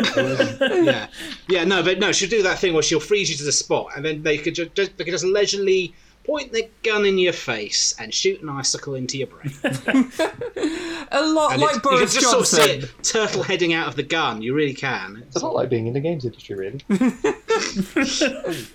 Yeah, 0.85 1.09
yeah, 1.49 1.65
no, 1.65 1.83
but 1.83 1.99
no, 1.99 2.13
she'll 2.13 2.29
do 2.31 2.43
that 2.43 2.59
thing 2.59 2.75
where 2.75 2.83
she'll 2.83 3.01
freeze 3.01 3.31
you 3.31 3.37
to 3.37 3.45
the 3.45 3.53
spot, 3.53 3.89
and 3.97 4.05
then 4.05 4.23
they 4.23 4.39
could 4.39 4.55
just, 4.55 4.75
just 4.75 4.97
they 4.99 5.05
could 5.05 5.13
just 5.13 5.25
leisurely 5.25 5.95
point 6.29 6.53
the 6.53 6.69
gun 6.83 7.07
in 7.07 7.17
your 7.19 7.33
face 7.33 7.95
and 7.99 8.13
shoot 8.13 8.43
an 8.43 8.51
icicle 8.51 8.95
into 8.95 9.17
your 9.17 9.29
brain. 9.29 9.51
A 11.11 11.23
lot 11.25 11.55
And 11.55 11.63
like 11.63 11.63
it's- 11.63 11.75
you 11.75 11.81
can 11.81 11.83
Boris 11.83 12.13
just 12.15 12.31
sort 12.31 12.41
of 12.43 12.47
see 12.47 12.61
it 12.71 12.91
turtle 13.03 13.43
heading 13.43 13.73
out 13.73 13.89
of 13.89 13.97
the 13.97 14.03
gun. 14.03 14.43
You 14.43 14.53
really 14.55 14.75
can. 14.75 15.23
It's 15.27 15.37
a 15.37 15.45
lot 15.47 15.55
like 15.55 15.71
being 15.71 15.87
in 15.87 15.95
the 15.95 16.01
games 16.01 16.27
industry, 16.27 16.55
really. 16.55 16.85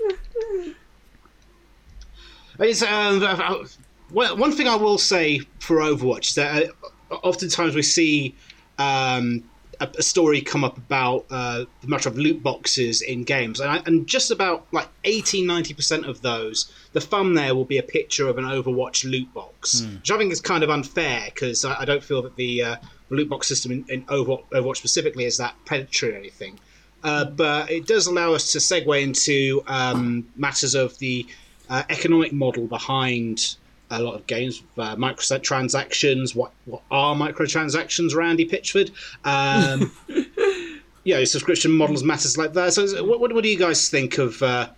It's, 2.59 2.81
um, 2.83 3.23
uh, 3.23 3.65
well, 4.11 4.37
one 4.37 4.51
thing 4.51 4.67
I 4.67 4.75
will 4.75 4.97
say 4.99 5.39
for 5.59 5.77
Overwatch 5.77 6.29
is 6.29 6.35
that 6.35 6.69
uh, 7.11 7.15
oftentimes 7.15 7.73
we 7.75 7.81
see 7.81 8.35
um, 8.77 9.43
a, 9.83 9.99
a 9.99 10.03
story 10.03 10.41
come 10.41 10.63
up 10.63 10.77
about 10.77 11.25
uh, 11.29 11.65
the 11.81 11.87
matter 11.87 12.09
of 12.09 12.17
loot 12.17 12.41
boxes 12.41 13.01
in 13.01 13.23
games, 13.23 13.59
and, 13.59 13.69
I, 13.69 13.77
and 13.85 14.07
just 14.07 14.31
about 14.31 14.65
like 14.71 14.87
80 15.03 15.45
90% 15.45 16.07
of 16.07 16.21
those, 16.21 16.71
the 16.93 17.01
thumbnail 17.01 17.55
will 17.55 17.65
be 17.65 17.77
a 17.77 17.83
picture 17.83 18.27
of 18.27 18.37
an 18.37 18.45
Overwatch 18.45 19.03
loot 19.09 19.33
box, 19.33 19.81
which 19.81 20.11
I 20.11 20.17
think 20.17 20.31
is 20.31 20.41
kind 20.41 20.63
of 20.63 20.69
unfair 20.69 21.25
because 21.25 21.65
I, 21.65 21.81
I 21.81 21.85
don't 21.85 22.03
feel 22.03 22.21
that 22.21 22.35
the, 22.35 22.63
uh, 22.63 22.75
the 23.09 23.15
loot 23.15 23.29
box 23.29 23.47
system 23.47 23.71
in, 23.71 23.85
in 23.89 24.05
Overwatch, 24.05 24.49
Overwatch 24.49 24.77
specifically 24.77 25.25
is 25.25 25.37
that 25.37 25.55
predatory 25.65 26.13
or 26.13 26.17
anything. 26.17 26.59
Uh, 27.03 27.25
but 27.25 27.69
it 27.69 27.85
does 27.85 28.07
allow 28.07 28.33
us 28.33 28.53
to 28.53 28.59
segue 28.59 29.01
into 29.01 29.61
um, 29.67 30.25
matters 30.37 30.73
of 30.73 30.97
the 30.99 31.25
uh, 31.69 31.83
economic 31.89 32.31
model 32.31 32.65
behind 32.65 33.57
a 33.99 34.03
lot 34.03 34.15
of 34.15 34.27
games, 34.27 34.63
uh, 34.77 34.95
microtransactions. 34.95 36.35
What 36.35 36.51
what 36.65 36.81
are 36.91 37.15
microtransactions, 37.15 38.15
Randy 38.15 38.45
Pitchford? 38.45 38.91
Um, 39.23 39.91
yeah, 41.03 41.23
subscription 41.25 41.71
models, 41.71 42.03
matters 42.03 42.37
like 42.37 42.53
that. 42.53 42.73
So, 42.73 43.03
what, 43.03 43.19
what, 43.19 43.33
what 43.33 43.43
do 43.43 43.49
you 43.49 43.57
guys 43.57 43.89
think 43.89 44.17
of 44.17 44.41
uh, 44.41 44.69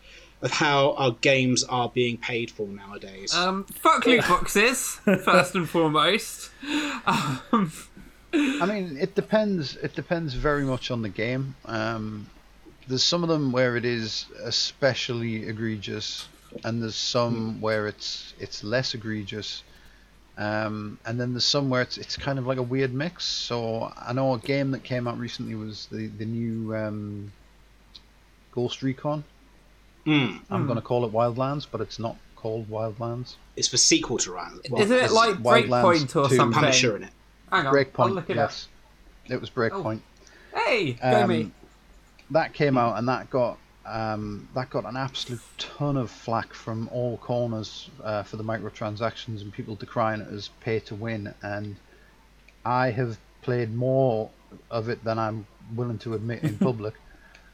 of 0.42 0.52
how 0.52 0.94
our 0.94 1.12
games 1.22 1.64
are 1.66 1.90
being 1.90 2.18
paid 2.18 2.52
for 2.52 2.68
nowadays? 2.68 3.34
Um, 3.34 3.66
fuck 3.66 4.06
loot 4.06 4.28
boxes, 4.28 5.00
first 5.24 5.56
and 5.56 5.68
foremost. 5.68 6.52
Um, 7.06 7.72
I 8.34 8.66
mean, 8.66 8.98
it 9.00 9.16
depends. 9.16 9.76
It 9.78 9.96
depends 9.96 10.34
very 10.34 10.64
much 10.64 10.92
on 10.92 11.02
the 11.02 11.10
game. 11.10 11.56
Um, 11.66 12.28
there's 12.88 13.04
some 13.04 13.24
of 13.24 13.30
them 13.30 13.52
where 13.52 13.76
it 13.76 13.86
is 13.86 14.26
especially 14.44 15.48
egregious, 15.48 16.28
and 16.64 16.82
there's 16.82 16.96
some 16.96 17.60
where 17.62 17.88
it's 17.88 18.34
it's 18.40 18.64
less 18.64 18.94
egregious. 18.94 19.64
Um, 20.38 21.00
and 21.06 21.20
then 21.20 21.32
there's 21.34 21.46
some 21.46 21.70
where 21.70 21.82
it's 21.82 21.98
it's 21.98 22.18
kind 22.18 22.38
of 22.40 22.46
like 22.48 22.58
a 22.58 22.64
weird 22.64 22.94
mix. 22.94 23.24
So 23.26 23.92
I 23.98 24.14
know 24.14 24.34
a 24.34 24.40
game 24.40 24.72
that 24.72 24.84
came 24.84 25.08
out 25.08 25.18
recently 25.18 25.56
was 25.56 25.88
the 25.92 26.08
the 26.08 26.26
new 26.26 26.76
um, 26.76 27.32
Ghost 28.52 28.82
Recon. 28.84 29.24
Hmm. 30.06 30.38
I'm 30.50 30.68
gonna 30.68 30.82
call 30.82 31.06
it 31.06 31.12
Wildlands, 31.12 31.66
but 31.72 31.82
it's 31.82 32.00
not 32.00 32.16
called 32.36 32.70
Wildlands. 32.70 33.36
It's 33.56 33.70
the 33.70 33.78
sequel 33.78 34.18
to 34.20 34.34
Rand. 34.34 34.60
Isn't 34.78 34.98
it 34.98 35.12
like 35.12 35.36
Wildlands 35.38 35.70
Breakpoint 36.12 36.16
or 36.26 36.30
2. 36.30 36.36
something? 36.36 36.60
Punisher 36.62 36.96
in 36.98 37.04
it. 37.04 37.10
Hang 37.50 37.62
on, 37.62 37.68
I'll 37.68 37.74
Breakpoint, 37.74 38.14
look 38.14 38.30
it 38.30 38.36
yes, 38.36 38.68
it 39.30 39.40
was 39.40 39.50
Breakpoint. 39.50 39.98
up. 40.54 40.60
Hey, 40.64 40.94
go 40.94 41.24
Um, 41.24 41.30
me. 41.30 41.52
that 42.32 42.54
came 42.54 42.78
out 42.78 42.98
and 42.98 43.08
that 43.08 43.30
got 43.30 43.58
um, 43.86 44.48
that 44.56 44.70
got 44.70 44.86
an 44.86 44.98
absolute 44.98 45.42
ton 45.58 45.96
of 45.98 46.10
flack 46.10 46.54
from 46.54 46.90
all 46.92 47.18
corners 47.18 47.90
uh, 48.04 48.24
for 48.24 48.38
the 48.38 48.44
microtransactions 48.44 49.42
and 49.42 49.54
people 49.54 49.76
decrying 49.76 50.22
it 50.22 50.28
as 50.34 50.50
pay 50.60 50.80
to 50.82 50.96
win. 50.96 51.34
And 51.42 51.76
I 52.66 52.92
have 52.92 53.18
played 53.42 53.74
more 53.74 54.30
of 54.72 54.90
it 54.90 55.04
than 55.04 55.20
I'm 55.20 55.46
willing 55.76 56.00
to 56.00 56.16
admit 56.16 56.44
in 56.44 56.58
public, 56.60 56.96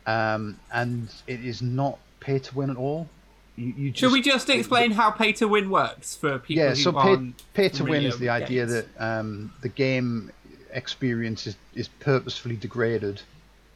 um, 0.05 0.59
and 0.73 1.09
it 1.27 1.43
is 1.43 1.61
not 1.61 1.99
pay 2.19 2.39
to 2.39 2.55
win 2.55 2.69
at 2.69 2.77
all. 2.77 3.09
You, 3.57 3.73
you 3.77 3.91
just, 3.91 3.99
Should 3.99 4.13
we 4.13 4.21
just 4.21 4.49
explain 4.49 4.91
how 4.91 5.11
pay 5.11 5.33
to 5.33 5.47
win 5.47 5.69
works 5.69 6.15
for 6.15 6.39
people 6.39 6.63
yeah, 6.63 6.73
so 6.73 6.93
pay, 6.93 7.33
pay 7.53 7.69
to 7.69 7.83
win 7.83 8.05
is 8.05 8.17
the 8.17 8.27
with 8.27 8.43
idea 8.43 8.65
that 8.65 8.87
um, 8.97 9.53
the 9.61 9.69
game 9.69 10.31
experience 10.71 11.45
is, 11.45 11.57
is 11.75 11.89
purposefully 11.89 12.55
degraded 12.55 13.21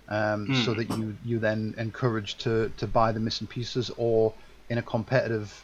um, 0.10 0.54
so 0.64 0.74
that 0.74 0.90
you, 0.98 1.16
you 1.26 1.40
then 1.40 1.74
encourage 1.78 2.38
to, 2.38 2.72
to 2.78 2.88
buy 2.88 3.12
the 3.12 3.20
missing 3.20 3.48
pieces 3.48 3.92
or 3.98 4.34
in 4.70 4.78
a 4.78 4.82
competitive 4.82 5.64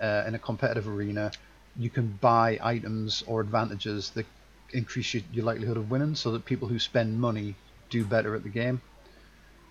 uh, 0.00 0.24
in 0.26 0.34
a 0.34 0.38
competitive 0.38 0.88
arena 0.88 1.30
you 1.76 1.90
can 1.90 2.18
buy 2.20 2.58
items 2.62 3.22
or 3.26 3.40
advantages 3.40 4.10
that 4.10 4.26
increase 4.72 5.14
your, 5.14 5.22
your 5.32 5.44
likelihood 5.44 5.76
of 5.76 5.90
winning 5.90 6.14
so 6.14 6.30
that 6.32 6.44
people 6.44 6.68
who 6.68 6.78
spend 6.78 7.20
money 7.20 7.54
do 7.90 8.04
better 8.04 8.34
at 8.34 8.42
the 8.42 8.48
game 8.48 8.80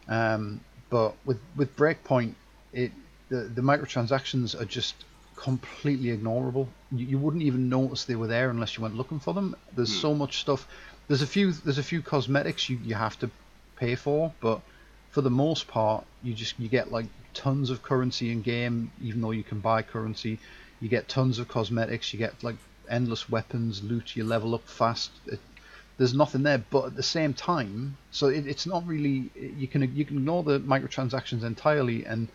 um, 0.10 0.60
but 0.90 1.14
with 1.24 1.40
with 1.56 1.76
Breakpoint, 1.78 2.34
it 2.74 2.92
the, 3.30 3.42
the 3.42 3.62
microtransactions 3.62 4.60
are 4.60 4.66
just 4.66 4.96
completely 5.36 6.18
ignorable. 6.18 6.68
You, 6.92 7.06
you 7.06 7.18
wouldn't 7.20 7.44
even 7.44 7.70
notice 7.70 8.06
they 8.06 8.16
were 8.16 8.28
there 8.28 8.50
unless 8.50 8.76
you 8.76 8.82
went 8.82 8.96
looking 8.96 9.20
for 9.20 9.34
them. 9.34 9.56
There's 9.76 9.94
so 10.02 10.14
much 10.16 10.42
stuff. 10.42 10.68
There's 11.08 11.22
a 11.22 11.28
few 11.28 11.52
there's 11.52 11.78
a 11.78 11.84
few 11.84 12.02
cosmetics 12.02 12.70
you, 12.70 12.80
you 12.84 12.96
have 12.96 13.18
to 13.20 13.30
pay 13.80 13.96
for, 13.96 14.34
but 14.42 14.62
for 15.10 15.22
the 15.22 15.30
most 15.30 15.68
part, 15.68 16.06
you 16.24 16.34
just 16.34 16.60
you 16.60 16.68
get 16.68 16.92
like 16.92 17.08
tons 17.34 17.70
of 17.70 17.82
currency 17.82 18.32
in 18.32 18.42
game, 18.42 18.92
even 19.02 19.22
though 19.22 19.32
you 19.32 19.44
can 19.44 19.60
buy 19.60 19.82
currency. 19.82 20.40
You 20.80 20.90
get 20.90 21.08
tons 21.08 21.40
of 21.40 21.48
cosmetics. 21.48 22.14
You 22.14 22.20
get 22.20 22.44
like 22.44 22.56
endless 22.90 23.30
weapons, 23.30 23.84
loot. 23.84 24.16
You 24.16 24.24
level 24.24 24.56
up 24.56 24.68
fast. 24.68 25.12
It, 25.28 25.40
there's 25.98 26.14
nothing 26.14 26.44
there, 26.44 26.64
but 26.70 26.86
at 26.86 26.96
the 26.96 27.04
same 27.04 27.34
time, 27.34 27.98
so 28.12 28.28
it, 28.28 28.48
it's 28.48 28.66
not 28.66 28.88
really 28.88 29.30
you 29.36 29.68
can 29.68 29.82
you 29.96 30.06
can 30.06 30.18
ignore 30.18 30.44
the 30.44 30.60
microtransactions 30.60 31.44
entirely, 31.44 32.06
and 32.06 32.28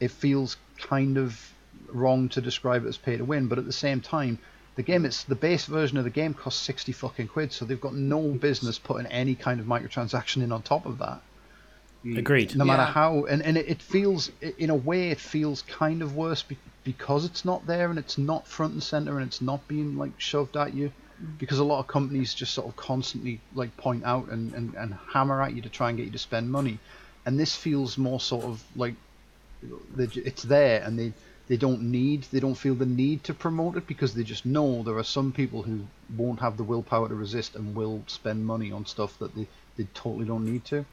it 0.00 0.10
feels 0.10 0.56
kind 0.78 1.16
of 1.16 1.52
wrong 1.88 2.28
to 2.30 2.40
describe 2.40 2.84
it 2.84 2.88
as 2.88 2.96
pay 2.96 3.16
to 3.16 3.24
win. 3.24 3.46
But 3.46 3.58
at 3.58 3.66
the 3.66 3.72
same 3.72 4.00
time, 4.00 4.38
the 4.76 4.82
game 4.82 5.04
it's 5.04 5.24
the 5.24 5.34
base 5.34 5.66
version 5.66 5.98
of 5.98 6.04
the 6.04 6.10
game 6.10 6.34
costs 6.34 6.60
sixty 6.60 6.92
fucking 6.92 7.28
quid, 7.28 7.52
so 7.52 7.64
they've 7.64 7.80
got 7.80 7.94
no 7.94 8.20
hmm. 8.20 8.36
business 8.36 8.78
putting 8.78 9.06
any 9.06 9.34
kind 9.34 9.60
of 9.60 9.66
microtransaction 9.66 10.42
in 10.42 10.52
on 10.52 10.62
top 10.62 10.86
of 10.86 10.98
that. 10.98 11.20
Hmm. 12.02 12.18
Agreed. 12.18 12.56
no 12.56 12.64
matter 12.64 12.82
Yeah. 12.82 12.92
how 12.92 13.24
and, 13.24 13.42
and 13.42 13.56
it, 13.56 13.68
it 13.68 13.82
feels 13.82 14.30
in 14.58 14.70
a 14.70 14.74
way 14.74 15.10
it 15.10 15.20
feels 15.20 15.62
kind 15.62 16.02
of 16.02 16.16
worse 16.16 16.42
be, 16.42 16.58
because 16.82 17.24
it's 17.24 17.44
not 17.44 17.66
there 17.66 17.88
and 17.88 17.98
it's 17.98 18.18
not 18.18 18.46
front 18.46 18.74
and 18.74 18.82
center 18.82 19.18
and 19.18 19.26
it's 19.26 19.40
not 19.40 19.66
being 19.68 19.96
like 19.96 20.12
shoved 20.18 20.56
at 20.56 20.74
you. 20.74 20.92
Hmm. 21.18 21.26
Because 21.38 21.60
a 21.60 21.64
lot 21.64 21.78
of 21.78 21.86
companies 21.86 22.34
just 22.34 22.52
sort 22.52 22.66
of 22.68 22.76
constantly 22.76 23.40
like 23.54 23.76
point 23.76 24.04
out 24.04 24.28
and, 24.28 24.52
and, 24.54 24.74
and 24.74 24.94
hammer 25.12 25.40
at 25.40 25.54
you 25.54 25.62
to 25.62 25.68
try 25.68 25.88
and 25.88 25.96
get 25.96 26.06
you 26.06 26.12
to 26.12 26.18
spend 26.18 26.50
money. 26.50 26.78
And 27.24 27.38
this 27.38 27.54
feels 27.56 27.96
more 27.96 28.20
sort 28.20 28.44
of 28.44 28.62
like 28.76 28.94
it's 29.96 30.42
there 30.42 30.82
and 30.82 30.98
they 30.98 31.12
they 31.48 31.56
don't 31.56 31.82
need 31.82 32.22
they 32.32 32.40
don't 32.40 32.54
feel 32.54 32.74
the 32.74 32.86
need 32.86 33.22
to 33.24 33.34
promote 33.34 33.76
it 33.76 33.86
because 33.86 34.14
they 34.14 34.22
just 34.22 34.46
know 34.46 34.82
there 34.82 34.96
are 34.96 35.04
some 35.04 35.30
people 35.32 35.62
who 35.62 35.80
won't 36.16 36.40
have 36.40 36.56
the 36.56 36.64
willpower 36.64 37.08
to 37.08 37.14
resist 37.14 37.54
and 37.54 37.74
will 37.74 38.02
spend 38.06 38.44
money 38.46 38.72
on 38.72 38.86
stuff 38.86 39.18
that 39.18 39.34
they, 39.34 39.46
they 39.76 39.84
totally 39.94 40.24
don't 40.24 40.44
need 40.44 40.64
to. 40.66 40.84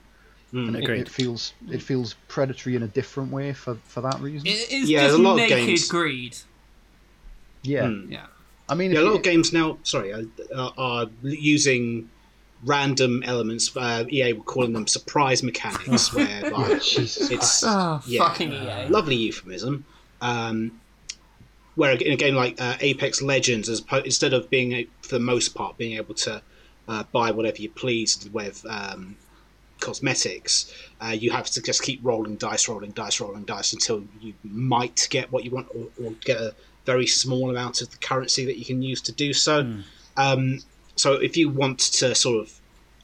And 0.54 0.76
it, 0.76 0.90
it 0.90 1.08
feels 1.10 1.54
it 1.70 1.82
feels 1.82 2.16
predatory 2.28 2.76
in 2.76 2.84
a 2.84 2.88
different 2.88 3.32
way 3.32 3.54
for, 3.54 3.76
for 3.86 4.02
that 4.02 4.20
reason. 4.20 4.48
It 4.48 4.70
is 4.70 4.90
Yeah, 4.90 5.04
just 5.08 5.18
a 5.20 5.22
lot 5.22 5.40
of 5.40 5.48
games- 5.48 5.88
greed. 5.88 6.36
yeah, 7.64 7.88
Hmm. 7.88 8.12
Yeah. 8.12 8.26
I 8.68 8.76
mean, 8.76 8.92
Yeah, 8.92 9.00
a 9.00 9.04
lot 9.04 9.12
you- 9.12 9.18
of 9.18 9.24
games 9.24 9.54
now, 9.54 9.78
sorry, 9.84 10.12
uh, 10.14 10.24
are, 10.56 10.74
are 10.78 11.08
using 11.24 12.10
random 12.66 13.24
elements. 13.26 13.76
Uh, 13.76 14.04
EA 14.10 14.34
were 14.34 14.44
calling 14.44 14.74
them 14.74 14.88
surprise 14.88 15.42
mechanics, 15.42 16.14
where 16.16 16.42
like 16.52 16.82
Jesus 16.82 17.32
it's 17.32 17.64
Oh, 17.66 18.02
yeah, 18.08 18.28
fucking 18.28 18.52
EA. 18.52 18.88
lovely 18.90 19.16
euphemism. 19.16 19.86
Um, 20.22 20.80
where 21.76 21.94
in 21.94 22.12
a 22.12 22.18
game 22.18 22.36
like 22.36 22.60
uh, 22.62 22.76
Apex 22.80 23.22
Legends, 23.22 23.70
as 23.70 23.80
opposed, 23.80 24.06
instead 24.06 24.34
of 24.34 24.50
being 24.50 24.74
a- 24.74 24.88
for 25.02 25.16
the 25.16 25.24
most 25.24 25.56
part 25.56 25.78
being 25.78 25.96
able 25.98 26.14
to 26.16 26.42
uh, 26.88 27.04
buy 27.12 27.32
whatever 27.32 27.58
you 27.62 27.70
please 27.70 28.30
with 28.34 28.66
um, 28.70 29.16
cosmetics, 29.80 30.72
uh, 31.00 31.08
you 31.08 31.32
have 31.32 31.48
to 31.48 31.62
just 31.62 31.82
keep 31.82 32.00
rolling 32.04 32.36
dice, 32.36 32.68
rolling 32.68 32.92
dice, 32.92 33.20
rolling 33.22 33.44
dice 33.44 33.72
until 33.74 34.04
you 34.20 34.34
might 34.44 35.08
get 35.10 35.32
what 35.32 35.44
you 35.46 35.52
want, 35.52 35.68
or, 35.74 35.88
or 36.06 36.12
get 36.26 36.38
a 36.38 36.54
very 36.86 37.08
small 37.08 37.50
amount 37.50 37.82
of 37.82 37.90
the 37.90 37.98
currency 37.98 38.44
that 38.46 38.58
you 38.58 38.66
can 38.66 38.82
use 38.82 39.02
to 39.02 39.12
do 39.12 39.34
so. 39.34 39.60
Um, 40.18 40.60
so 40.98 41.14
if 41.14 41.38
you 41.38 41.50
want 41.50 41.80
to 41.80 42.14
sort 42.14 42.42
of 42.42 42.60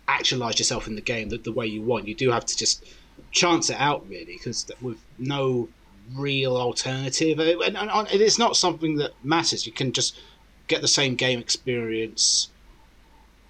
actualize 0.10 0.60
yourself 0.60 0.88
in 0.88 0.96
the 0.96 1.02
game 1.02 1.30
the, 1.30 1.38
the 1.38 1.54
way 1.54 1.66
you 1.66 1.82
want, 1.82 2.08
you 2.08 2.16
do 2.16 2.32
have 2.32 2.46
to 2.46 2.58
just 2.58 2.84
chance 3.32 3.70
it 3.70 3.80
out 3.80 4.08
really, 4.10 4.34
because 4.38 4.70
with 4.82 4.98
no 5.18 5.70
real 6.16 6.58
alternative, 6.58 7.40
and, 7.40 7.78
and, 7.78 7.90
and 7.90 8.12
it 8.12 8.22
is 8.22 8.38
not 8.40 8.56
something 8.56 8.96
that 8.98 9.12
matters. 9.24 9.66
You 9.66 9.72
can 9.72 9.92
just 9.92 10.20
get 10.68 10.82
the 10.82 10.88
same 10.88 11.16
game 11.16 11.40
experience 11.40 12.50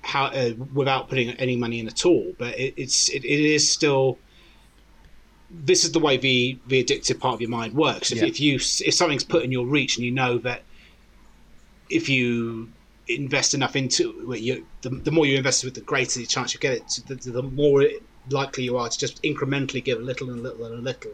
how 0.03 0.25
uh, 0.25 0.53
without 0.73 1.09
putting 1.09 1.31
any 1.31 1.55
money 1.55 1.79
in 1.79 1.87
at 1.87 2.05
all. 2.05 2.33
But 2.37 2.57
it, 2.59 2.73
it's 2.77 3.09
it, 3.09 3.23
it 3.25 3.39
is 3.39 3.69
still. 3.69 4.17
This 5.49 5.85
is 5.85 5.91
the 5.91 5.99
way 5.99 6.17
the 6.17 6.57
the 6.67 6.83
addictive 6.83 7.19
part 7.19 7.35
of 7.35 7.41
your 7.41 7.49
mind 7.49 7.73
works. 7.73 8.11
If, 8.11 8.19
Yeah. 8.19 8.25
if 8.25 8.39
you 8.39 8.55
if 8.55 8.93
something's 8.93 9.23
put 9.23 9.43
in 9.43 9.51
your 9.51 9.65
reach 9.65 9.97
and 9.97 10.05
you 10.05 10.11
know 10.11 10.37
that 10.39 10.63
if 11.89 12.09
you 12.09 12.69
invest 13.07 13.53
enough 13.53 13.77
into 13.77 14.33
it, 14.33 14.41
you, 14.41 14.65
the, 14.81 14.89
the 14.89 15.11
more 15.11 15.25
you 15.25 15.37
invest 15.37 15.63
with, 15.63 15.73
the 15.73 15.81
greater 15.81 16.19
the 16.19 16.25
chance 16.25 16.53
you 16.53 16.59
get 16.59 16.73
it. 16.73 16.99
The, 17.07 17.15
the 17.15 17.43
more 17.43 17.87
likely 18.29 18.65
you 18.65 18.77
are 18.77 18.89
to 18.89 18.97
just 18.97 19.23
incrementally 19.23 19.81
give 19.81 19.99
a 19.99 20.01
little 20.01 20.29
and 20.29 20.39
a 20.39 20.41
little 20.41 20.65
and 20.65 20.75
a 20.75 20.81
little 20.81 21.11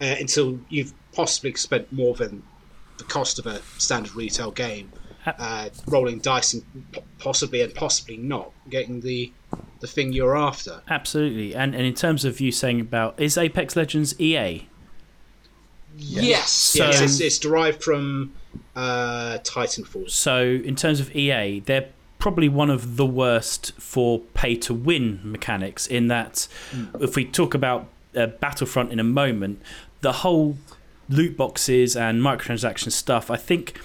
uh, 0.00 0.16
until 0.18 0.58
you've 0.68 0.92
possibly 1.12 1.54
spent 1.54 1.92
more 1.92 2.14
than 2.14 2.42
the 2.98 3.04
cost 3.04 3.38
of 3.38 3.46
a 3.46 3.60
standard 3.78 4.14
retail 4.14 4.50
game, 4.50 4.92
uh, 5.26 5.68
rolling 5.86 6.18
dice 6.18 6.54
and 6.54 6.64
possibly 7.18 7.62
and 7.62 7.74
possibly 7.74 8.16
not 8.16 8.52
getting 8.68 9.00
the 9.00 9.32
the 9.80 9.86
thing 9.86 10.12
you're 10.12 10.36
after. 10.36 10.82
Absolutely. 10.88 11.54
And 11.54 11.74
and 11.74 11.84
in 11.84 11.94
terms 11.94 12.24
of 12.24 12.40
you 12.40 12.52
saying 12.52 12.80
about 12.80 13.18
is 13.18 13.36
Apex 13.38 13.76
Legends 13.76 14.18
EA? 14.20 14.66
Yes. 15.96 16.50
So- 16.50 16.86
yes, 16.86 17.00
it's, 17.00 17.20
it's 17.20 17.38
derived 17.38 17.82
from 17.82 18.32
uh, 18.76 19.38
Titanfall. 19.42 20.10
So 20.10 20.42
in 20.42 20.76
terms 20.76 21.00
of 21.00 21.14
EA, 21.14 21.60
they're 21.60 21.88
probably 22.18 22.48
one 22.48 22.70
of 22.70 22.96
the 22.96 23.06
worst 23.06 23.72
for 23.80 24.20
pay 24.34 24.54
to 24.54 24.74
win 24.74 25.20
mechanics 25.24 25.86
in 25.86 26.08
that 26.08 26.46
if 27.00 27.16
we 27.16 27.24
talk 27.24 27.54
about 27.54 27.88
uh, 28.16 28.26
Battlefront 28.26 28.92
in 28.92 29.00
a 29.00 29.04
moment, 29.04 29.62
the 30.00 30.12
whole 30.12 30.56
loot 31.08 31.36
boxes 31.36 31.96
and 31.96 32.22
microtransaction 32.22 32.92
stuff, 32.92 33.30
I 33.30 33.36
think 33.36 33.78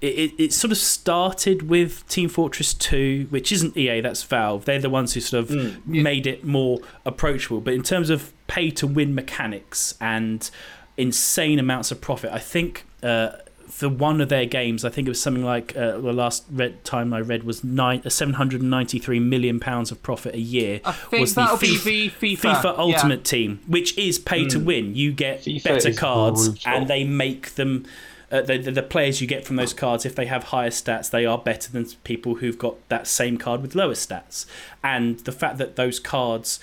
it, 0.00 0.18
it, 0.18 0.32
it 0.44 0.52
sort 0.52 0.70
of 0.70 0.78
started 0.78 1.68
with 1.68 2.08
Team 2.08 2.28
Fortress 2.28 2.72
2, 2.74 3.26
which 3.30 3.52
isn't 3.52 3.76
EA, 3.76 4.00
that's 4.00 4.22
Valve. 4.22 4.64
They're 4.64 4.78
the 4.78 4.90
ones 4.90 5.14
who 5.14 5.20
sort 5.20 5.50
of 5.50 5.86
made 5.86 6.26
it 6.26 6.44
more 6.44 6.78
approachable. 7.04 7.60
But 7.60 7.74
in 7.74 7.82
terms 7.82 8.08
of 8.08 8.32
pay 8.46 8.70
to 8.70 8.86
win 8.86 9.14
mechanics 9.14 9.94
and 10.00 10.48
insane 10.96 11.58
amounts 11.58 11.90
of 11.90 12.00
profit, 12.00 12.32
I 12.32 12.38
think. 12.38 12.86
Uh, 13.02 13.32
for 13.70 13.88
one 13.88 14.20
of 14.20 14.28
their 14.28 14.46
games, 14.46 14.84
I 14.84 14.90
think 14.90 15.06
it 15.06 15.10
was 15.10 15.22
something 15.22 15.44
like 15.44 15.76
uh, 15.76 15.98
the 15.98 16.12
last 16.12 16.44
read, 16.50 16.84
time 16.84 17.12
I 17.12 17.20
read 17.20 17.44
was 17.44 17.62
nine, 17.62 18.02
uh, 18.04 18.10
793 18.10 19.20
million 19.20 19.60
pounds 19.60 19.90
of 19.90 20.02
profit 20.02 20.34
a 20.34 20.40
year. 20.40 20.80
I 20.84 20.92
think 20.92 21.20
was 21.20 21.34
that'll 21.34 21.56
the 21.56 21.78
be 21.78 22.10
the 22.10 22.36
FIFA. 22.36 22.38
FIFA 22.38 22.64
yeah. 22.64 22.74
Ultimate 22.76 23.24
Team, 23.24 23.60
which 23.66 23.96
is 23.96 24.18
pay 24.18 24.46
to 24.48 24.58
win. 24.58 24.94
You 24.94 25.12
get 25.12 25.42
FIFA 25.42 25.64
better 25.64 25.92
cards, 25.92 26.48
brutal. 26.48 26.72
and 26.72 26.88
they 26.88 27.04
make 27.04 27.54
them. 27.54 27.86
Uh, 28.32 28.42
the, 28.42 28.58
the 28.58 28.70
the 28.70 28.82
players 28.82 29.20
you 29.20 29.26
get 29.26 29.44
from 29.44 29.56
those 29.56 29.74
cards, 29.74 30.06
if 30.06 30.14
they 30.14 30.26
have 30.26 30.44
higher 30.44 30.70
stats, 30.70 31.10
they 31.10 31.26
are 31.26 31.36
better 31.36 31.72
than 31.72 31.84
people 32.04 32.36
who've 32.36 32.58
got 32.58 32.76
that 32.88 33.08
same 33.08 33.36
card 33.36 33.60
with 33.60 33.74
lower 33.74 33.94
stats. 33.94 34.46
And 34.84 35.18
the 35.20 35.32
fact 35.32 35.58
that 35.58 35.74
those 35.74 35.98
cards 35.98 36.60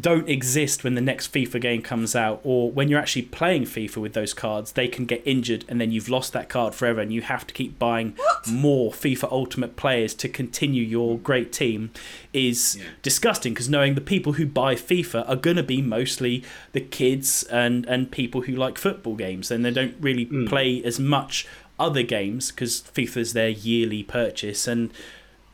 don't 0.00 0.28
exist 0.28 0.84
when 0.84 0.94
the 0.94 1.00
next 1.00 1.32
FIFA 1.32 1.60
game 1.60 1.82
comes 1.82 2.14
out, 2.14 2.40
or 2.44 2.70
when 2.70 2.88
you're 2.88 3.00
actually 3.00 3.22
playing 3.22 3.64
FIFA 3.64 3.96
with 3.96 4.12
those 4.12 4.32
cards, 4.32 4.72
they 4.72 4.86
can 4.86 5.06
get 5.06 5.22
injured 5.24 5.64
and 5.68 5.80
then 5.80 5.90
you've 5.90 6.08
lost 6.08 6.32
that 6.32 6.48
card 6.48 6.74
forever, 6.74 7.00
and 7.00 7.12
you 7.12 7.22
have 7.22 7.46
to 7.48 7.54
keep 7.54 7.78
buying 7.78 8.16
more 8.48 8.92
FIFA 8.92 9.30
Ultimate 9.32 9.74
players 9.74 10.14
to 10.14 10.28
continue 10.28 10.84
your 10.84 11.18
great 11.18 11.52
team 11.52 11.90
is 12.32 12.80
disgusting. 13.02 13.54
Because 13.54 13.68
knowing 13.68 13.94
the 13.94 14.00
people 14.00 14.34
who 14.34 14.46
buy 14.46 14.76
FIFA 14.76 15.28
are 15.28 15.36
going 15.36 15.56
to 15.56 15.62
be 15.64 15.82
mostly 15.82 16.44
the 16.72 16.80
kids 16.80 17.42
and 17.44 17.84
and 17.86 18.10
people 18.10 18.42
who 18.42 18.54
like 18.54 18.78
football 18.78 19.16
games, 19.16 19.50
and 19.50 19.64
they 19.64 19.72
don't 19.72 19.96
really 20.00 20.24
hmm. 20.24 20.46
play 20.46 20.82
as 20.84 21.00
much 21.00 21.46
other 21.78 22.04
games 22.04 22.52
because 22.52 22.82
FIFA 22.94 23.16
is 23.16 23.32
their 23.32 23.48
yearly 23.48 24.04
purchase, 24.04 24.68
and 24.68 24.92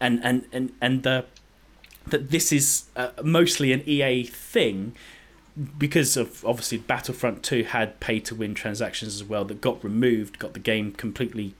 and 0.00 0.20
and 0.22 0.44
and 0.52 0.72
and 0.82 1.02
the 1.02 1.24
that 2.10 2.30
this 2.30 2.52
is 2.52 2.84
uh, 2.96 3.10
mostly 3.22 3.72
an 3.72 3.82
EA 3.86 4.24
thing 4.24 4.94
because 5.76 6.16
of 6.16 6.44
obviously 6.44 6.78
Battlefront 6.78 7.42
2 7.42 7.64
had 7.64 7.98
pay 8.00 8.20
to 8.20 8.34
win 8.34 8.54
transactions 8.54 9.14
as 9.14 9.24
well 9.24 9.44
that 9.46 9.60
got 9.60 9.82
removed, 9.82 10.38
got 10.38 10.52
the 10.54 10.60
game 10.60 10.92
completely 10.92 11.54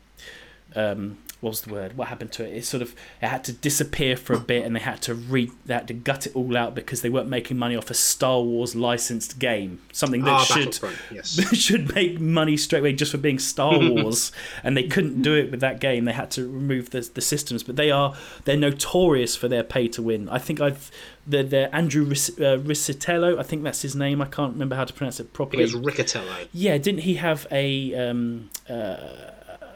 um 0.77 1.17
was 1.41 1.61
the 1.63 1.73
word? 1.73 1.97
What 1.97 2.09
happened 2.09 2.33
to 2.33 2.45
it? 2.45 2.57
It 2.57 2.65
sort 2.65 2.83
of 2.83 2.95
it 3.23 3.29
had 3.29 3.45
to 3.45 3.53
disappear 3.53 4.17
for 4.17 4.33
a 4.33 4.41
bit, 4.41 4.65
and 4.65 4.75
they 4.75 4.81
had 4.81 5.01
to 5.03 5.15
re 5.15 5.51
they 5.67 5.75
had 5.75 5.87
to 5.89 5.95
gut 5.95 6.27
it 6.27 6.35
all 6.35 6.57
out 6.57 6.75
because 6.75 7.03
they 7.03 7.09
weren't 7.09 7.29
making 7.29 7.57
money 7.59 7.77
off 7.77 7.91
a 7.91 7.95
Star 7.95 8.41
Wars 8.43 8.75
licensed 8.75 9.39
game, 9.39 9.81
something 9.93 10.23
that 10.25 10.31
Ah, 10.33 10.45
should 10.45 10.79
yes. 11.13 11.39
should 11.57 11.95
make 11.95 12.19
money 12.21 12.57
straight 12.57 12.81
away 12.81 12.93
just 12.93 13.13
for 13.13 13.19
being 13.19 13.39
Star 13.39 13.79
Wars, 13.91 14.33
and 14.65 14.77
they 14.77 14.85
couldn't 14.89 15.23
do 15.23 15.35
it 15.35 15.51
with 15.51 15.61
that 15.61 15.79
game. 15.81 16.05
They 16.07 16.13
had 16.13 16.31
to 16.33 16.43
remove 16.43 16.91
the 16.91 17.09
the 17.15 17.21
systems, 17.21 17.63
but 17.63 17.77
they 17.77 17.91
are 17.91 18.17
they're 18.45 18.57
notorious 18.57 19.37
for 19.37 19.47
their 19.49 19.63
pay 19.63 19.87
to 19.89 20.03
win. 20.03 20.29
I 20.29 20.39
think 20.39 20.61
I've 20.61 20.91
the 21.27 21.43
the 21.45 21.75
Andrew 21.75 22.05
Ric- 22.05 22.39
uh, 22.41 22.57
Riccitiello, 22.59 23.39
I 23.39 23.43
think 23.45 23.63
that's 23.63 23.83
his 23.83 23.95
name. 23.95 24.21
I 24.21 24.27
can't 24.27 24.55
remember 24.55 24.75
how 24.77 24.85
to 24.85 24.93
pronounce 24.93 25.21
it 25.21 25.33
properly. 25.33 25.63
it 25.63 25.73
was 25.73 25.77
Riccatello. 25.77 26.49
Yeah, 26.53 26.79
didn't 26.79 27.03
he 27.03 27.15
have 27.15 27.47
a 27.53 27.95
um, 27.95 28.51
uh, 28.69 29.07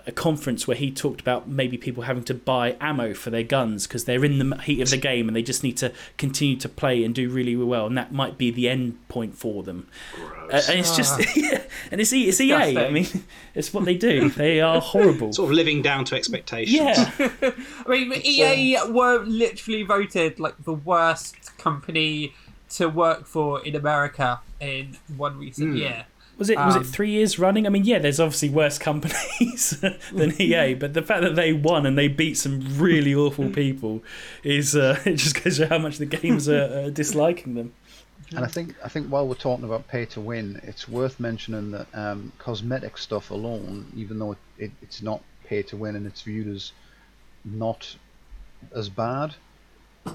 a 0.07 0.13
conference 0.13 0.67
where 0.67 0.77
he 0.77 0.91
talked 0.91 1.21
about 1.21 1.49
maybe 1.49 1.79
people 1.79 2.05
having 2.05 2.25
to 2.25 2.35
buy 2.35 2.77
ammo 2.81 3.15
for 3.15 3.31
their 3.31 3.43
guns 3.43 3.87
because 3.87 4.05
they're 4.05 4.25
in 4.25 4.39
the 4.39 4.57
heat 4.59 4.81
of 4.81 4.91
the 4.91 4.97
game 4.97 5.29
and 5.29 5.37
they 5.37 5.43
just 5.43 5.63
need 5.63 5.77
to 5.77 5.93
continue 6.19 6.57
to 6.57 6.69
play 6.69 7.05
and 7.05 7.15
do 7.15 7.29
really 7.29 7.57
well, 7.57 7.87
and 7.87 7.97
that 7.97 8.13
might 8.13 8.39
be 8.39 8.51
the 8.51 8.69
end 8.69 8.97
point 9.09 9.37
for 9.37 9.63
them. 9.63 9.89
Uh, 10.53 10.61
and 10.69 10.81
it's 10.81 10.97
just, 10.97 11.19
and 11.91 12.01
it's 12.01 12.13
E- 12.13 12.29
it's 12.29 12.41
EA. 12.41 12.79
I 12.79 12.91
mean, 12.91 13.07
it's 13.55 13.73
what 13.73 13.85
they 13.85 13.97
do. 13.97 14.29
They 14.31 14.61
are 14.61 14.81
horrible. 14.81 15.33
Sort 15.33 15.51
of 15.51 15.57
living 15.57 15.83
down 15.83 16.05
to 16.07 16.17
expectations. 16.17 16.75
Yeah, 16.75 17.13
I 17.87 17.89
mean, 17.89 18.13
EA 18.25 18.79
were 18.89 19.25
literally 19.25 19.83
voted 19.83 20.41
like 20.41 20.65
the 20.65 20.75
worst 20.75 21.57
company 21.59 22.35
to 22.71 22.89
work 22.89 23.27
for 23.27 23.65
in 23.65 23.77
America 23.77 24.41
in 24.61 24.97
one 25.17 25.39
recent 25.39 25.77
year. 25.77 26.07
Was 26.39 26.51
it 26.51 26.59
was 26.59 26.77
Um, 26.77 26.83
it 26.83 26.87
three 26.87 27.11
years 27.11 27.39
running? 27.39 27.67
I 27.67 27.71
mean, 27.71 27.85
yeah, 27.85 27.99
there's 27.99 28.21
obviously 28.21 28.51
worse 28.51 28.79
companies 28.79 29.83
than 30.13 30.35
EA, 30.41 30.75
but 30.75 30.95
the 30.95 31.03
fact 31.03 31.23
that 31.23 31.37
they 31.37 31.53
won 31.53 31.87
and 31.87 31.97
they 31.97 32.09
beat 32.09 32.35
some 32.37 32.79
really 32.79 33.15
awful 33.15 33.49
people 33.63 34.03
is 34.43 34.75
uh, 34.75 35.01
it 35.05 35.17
just 35.17 35.43
goes 35.43 35.59
to 35.59 35.67
how 35.69 35.79
much 35.79 35.99
the 35.99 36.07
games 36.07 36.49
are 36.49 36.65
uh, 36.65 36.91
disliking 36.91 37.55
them. 37.55 37.73
And 38.35 38.45
I 38.45 38.49
think 38.49 38.75
I 38.83 38.89
think 38.89 39.09
while 39.09 39.29
we're 39.29 39.35
talking 39.35 39.65
about 39.65 39.89
pay 39.89 40.07
to 40.07 40.21
win, 40.21 40.61
it's 40.63 40.89
worth 40.89 41.21
mentioning 41.21 41.71
that 41.73 41.87
um, 41.93 42.33
cosmetic 42.39 42.97
stuff 42.97 43.31
alone, 43.31 43.93
even 43.95 44.19
though 44.19 44.33
it, 44.33 44.39
it, 44.59 44.71
it's 44.81 45.03
not 45.03 45.21
pay 45.45 45.63
to 45.65 45.77
win 45.77 45.97
and 45.97 46.07
it's 46.07 46.23
viewed 46.23 46.49
as 46.49 46.73
not 47.45 47.95
as 48.75 48.89
bad, 48.89 49.35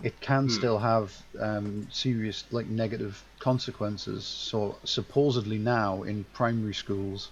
it 0.04 0.20
can 0.20 0.50
still 0.50 0.80
have 0.80 1.16
um, 1.40 1.88
serious 1.92 2.44
like 2.50 2.66
negative 2.68 3.24
consequences. 3.40 4.26
So 4.26 4.78
supposedly 4.84 5.58
now 5.58 6.04
in 6.04 6.26
primary 6.34 6.74
schools, 6.74 7.30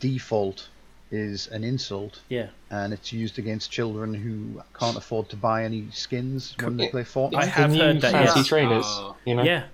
default 0.00 0.68
is 1.10 1.46
an 1.48 1.62
insult, 1.62 2.20
Yeah. 2.28 2.48
and 2.70 2.92
it's 2.92 3.12
used 3.12 3.38
against 3.38 3.70
children 3.70 4.14
who 4.14 4.62
can't 4.78 4.96
afford 4.96 5.28
to 5.30 5.36
buy 5.36 5.64
any 5.64 5.86
skins 5.92 6.54
when 6.60 6.76
they 6.76 6.88
play 6.88 7.02
Fortnite. 7.02 7.34
I 7.36 7.46
have 7.46 7.72
heard 7.74 8.00
that, 8.00 8.12
fancy 8.12 8.40
yes. 8.40 8.46
trainers, 8.48 8.84
Oh. 8.86 9.16
you 9.24 9.34
know. 9.36 9.42
Yeah. 9.44 9.64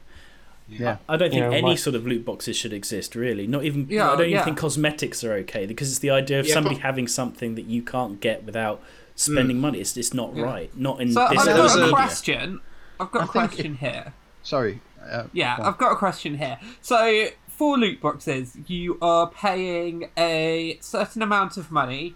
Yeah. 0.69 0.99
I 1.09 1.17
don't 1.17 1.31
think 1.31 1.43
You 1.43 1.49
know, 1.49 1.57
any 1.57 1.63
my- 1.63 1.75
sort 1.75 1.97
of 1.97 2.07
loot 2.07 2.25
boxes 2.25 2.57
should 2.57 2.73
exist, 2.73 3.17
really. 3.17 3.47
Not 3.49 3.65
even. 3.65 3.87
Yeah, 3.91 4.07
I 4.07 4.11
don't 4.13 4.21
even 4.21 4.31
yeah. 4.33 4.45
think 4.45 4.57
cosmetics 4.59 5.25
are 5.25 5.33
okay 5.33 5.67
because 5.67 5.91
it's 5.91 5.99
the 5.99 6.11
idea 6.11 6.39
of 6.39 6.47
Yeah, 6.47 6.55
somebody 6.55 6.77
but- 6.77 6.83
having 6.83 7.09
something 7.09 7.55
that 7.57 7.65
you 7.65 7.83
can't 7.83 8.21
get 8.21 8.45
without 8.45 8.81
spending 9.17 9.57
mm. 9.57 9.61
money. 9.61 9.81
It's, 9.81 9.97
it's 9.97 10.15
not 10.15 10.37
Yeah. 10.37 10.45
right. 10.45 10.77
Not 10.79 11.01
in 11.01 11.13
So 11.13 11.27
this 11.29 11.41
I've 11.41 11.57
got 11.57 11.77
a 11.79 11.87
a- 11.87 11.91
question. 11.91 12.61
I've 13.01 13.11
got 13.11 13.23
I 13.23 13.25
a 13.25 13.27
think 13.29 13.51
question 13.51 13.75
here. 13.77 14.13
Sorry. 14.45 14.81
Uh, 15.09 15.25
Yeah, 15.33 15.57
go. 15.57 15.63
I've 15.65 15.79
got 15.79 15.93
a 15.93 15.97
question 15.97 16.39
here. 16.39 16.59
So, 16.81 17.29
for 17.49 17.77
loot 17.79 18.01
boxes, 18.01 18.57
you 18.67 18.99
are 19.03 19.29
paying 19.29 20.11
a 20.17 20.79
certain 20.81 21.23
amount 21.23 21.57
of 21.57 21.71
money 21.71 22.15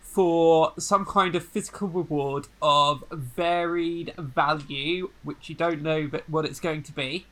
for 0.00 0.72
some 0.76 1.06
kind 1.06 1.36
of 1.36 1.44
physical 1.44 1.86
reward 1.86 2.48
of 2.60 3.04
varied 3.12 4.12
value, 4.18 5.10
which 5.22 5.48
you 5.48 5.54
don't 5.54 5.82
know 5.82 6.08
but 6.08 6.28
what 6.28 6.44
it's 6.44 6.58
going 6.58 6.82
to 6.82 6.92
be. 6.92 7.26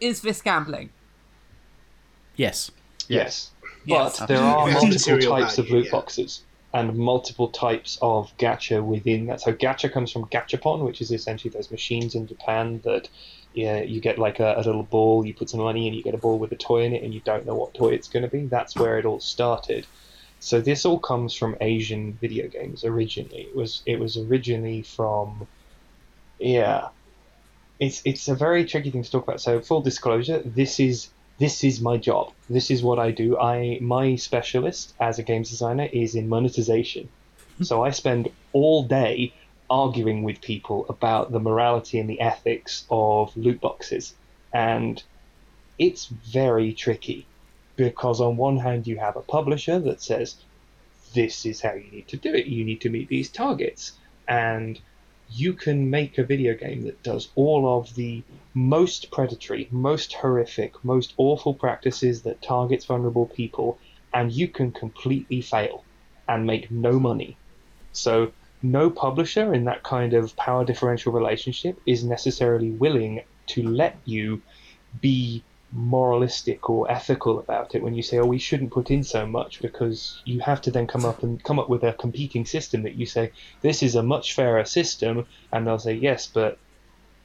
Is 0.00 0.20
this 0.20 0.40
gambling? 0.40 0.90
Yes. 2.36 2.70
Yes. 3.08 3.50
Yes. 3.84 4.20
But 4.20 4.28
there 4.28 4.38
are 4.38 4.66
multiple 4.66 4.88
Material 4.88 5.40
types 5.40 5.58
of 5.58 5.70
loot 5.70 5.86
yeah. 5.86 5.90
boxes 5.90 6.44
and 6.72 6.96
multiple 6.96 7.48
types 7.48 7.98
of 8.02 8.36
gacha 8.38 8.84
within 8.84 9.26
that. 9.26 9.40
So 9.40 9.52
gacha 9.52 9.92
comes 9.92 10.10
from 10.12 10.26
gachapon, 10.26 10.84
which 10.84 11.00
is 11.00 11.10
essentially 11.10 11.50
those 11.50 11.70
machines 11.70 12.14
in 12.14 12.26
Japan 12.26 12.80
that 12.84 13.08
yeah, 13.54 13.80
you 13.80 14.00
get 14.00 14.18
like 14.18 14.40
a, 14.40 14.54
a 14.56 14.62
little 14.62 14.82
ball, 14.82 15.24
you 15.24 15.32
put 15.32 15.48
some 15.48 15.60
money 15.60 15.86
in, 15.86 15.94
you 15.94 16.02
get 16.02 16.14
a 16.14 16.18
ball 16.18 16.38
with 16.38 16.50
a 16.52 16.56
toy 16.56 16.84
in 16.84 16.92
it, 16.92 17.02
and 17.02 17.14
you 17.14 17.20
don't 17.20 17.46
know 17.46 17.54
what 17.54 17.72
toy 17.72 17.90
it's 17.90 18.08
going 18.08 18.24
to 18.24 18.28
be. 18.28 18.46
That's 18.46 18.74
where 18.76 18.98
it 18.98 19.04
all 19.04 19.20
started. 19.20 19.86
So 20.40 20.60
this 20.60 20.84
all 20.84 20.98
comes 20.98 21.34
from 21.34 21.56
Asian 21.60 22.12
video 22.20 22.48
games 22.48 22.84
originally. 22.84 23.42
It 23.42 23.56
was 23.56 23.82
it 23.86 23.98
was 23.98 24.16
originally 24.16 24.82
from 24.82 25.46
yeah. 26.38 26.88
It's 27.80 28.02
it's 28.04 28.28
a 28.28 28.34
very 28.34 28.64
tricky 28.64 28.90
thing 28.90 29.02
to 29.02 29.10
talk 29.10 29.22
about. 29.24 29.40
So 29.40 29.60
full 29.60 29.80
disclosure, 29.80 30.40
this 30.44 30.80
is 30.80 31.08
this 31.38 31.64
is 31.64 31.80
my 31.80 31.96
job. 31.96 32.32
This 32.50 32.70
is 32.70 32.82
what 32.82 32.98
I 32.98 33.10
do. 33.10 33.38
I 33.38 33.78
my 33.80 34.16
specialist 34.16 34.94
as 35.00 35.18
a 35.18 35.22
games 35.22 35.50
designer 35.50 35.88
is 35.92 36.14
in 36.14 36.28
monetization. 36.28 37.08
Hmm. 37.58 37.64
so 37.64 37.84
I 37.84 37.90
spend 37.90 38.28
all 38.52 38.82
day 38.82 39.32
arguing 39.74 40.22
with 40.22 40.40
people 40.40 40.86
about 40.88 41.32
the 41.32 41.40
morality 41.40 41.98
and 41.98 42.08
the 42.08 42.20
ethics 42.20 42.86
of 42.90 43.36
loot 43.36 43.60
boxes. 43.60 44.14
And 44.52 45.02
it's 45.80 46.06
very 46.06 46.72
tricky 46.72 47.26
because 47.74 48.20
on 48.20 48.36
one 48.36 48.56
hand 48.56 48.86
you 48.86 48.96
have 48.98 49.16
a 49.16 49.28
publisher 49.36 49.80
that 49.80 50.00
says 50.00 50.36
this 51.12 51.44
is 51.44 51.60
how 51.60 51.74
you 51.74 51.90
need 51.90 52.06
to 52.08 52.16
do 52.16 52.32
it. 52.32 52.46
You 52.46 52.64
need 52.64 52.82
to 52.82 52.88
meet 52.88 53.08
these 53.08 53.28
targets. 53.28 53.92
And 54.28 54.80
you 55.30 55.52
can 55.54 55.90
make 55.90 56.18
a 56.18 56.24
video 56.24 56.54
game 56.54 56.82
that 56.84 57.02
does 57.02 57.30
all 57.34 57.78
of 57.78 57.92
the 57.96 58.22
most 58.54 59.10
predatory, 59.10 59.66
most 59.72 60.12
horrific, 60.12 60.72
most 60.84 61.14
awful 61.16 61.54
practices 61.54 62.22
that 62.22 62.42
targets 62.42 62.84
vulnerable 62.84 63.26
people, 63.26 63.78
and 64.12 64.30
you 64.30 64.46
can 64.46 64.70
completely 64.70 65.40
fail 65.40 65.82
and 66.28 66.46
make 66.46 66.70
no 66.70 67.00
money. 67.00 67.36
So, 67.92 68.32
no 68.64 68.90
publisher 68.90 69.52
in 69.52 69.64
that 69.64 69.82
kind 69.82 70.14
of 70.14 70.34
power 70.36 70.64
differential 70.64 71.12
relationship 71.12 71.80
is 71.86 72.02
necessarily 72.02 72.70
willing 72.70 73.22
to 73.46 73.62
let 73.62 73.96
you 74.04 74.40
be 75.00 75.44
moralistic 75.70 76.70
or 76.70 76.90
ethical 76.90 77.40
about 77.40 77.74
it 77.74 77.82
when 77.82 77.94
you 77.94 78.02
say, 78.02 78.18
"Oh, 78.18 78.26
we 78.26 78.38
shouldn't 78.38 78.70
put 78.70 78.90
in 78.90 79.02
so 79.02 79.26
much," 79.26 79.60
because 79.60 80.22
you 80.24 80.40
have 80.40 80.60
to 80.62 80.70
then 80.70 80.86
come 80.86 81.04
up 81.04 81.22
and 81.22 81.42
come 81.42 81.58
up 81.58 81.68
with 81.68 81.82
a 81.82 81.92
competing 81.92 82.46
system 82.46 82.84
that 82.84 82.94
you 82.94 83.06
say 83.06 83.32
this 83.60 83.82
is 83.82 83.94
a 83.96 84.02
much 84.02 84.34
fairer 84.34 84.64
system, 84.64 85.26
and 85.52 85.66
they'll 85.66 85.78
say 85.78 85.94
yes, 85.94 86.26
but 86.26 86.58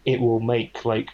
it 0.04 0.20
will 0.20 0.40
make 0.40 0.84
like 0.84 1.10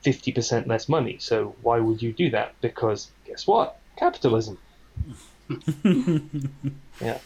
fifty 0.00 0.32
percent 0.32 0.68
less 0.68 0.88
money. 0.88 1.18
So 1.18 1.56
why 1.62 1.80
would 1.80 2.00
you 2.00 2.12
do 2.12 2.30
that? 2.30 2.54
Because 2.60 3.10
guess 3.26 3.46
what? 3.46 3.78
Capitalism. 3.96 4.58
yeah, 7.00 7.18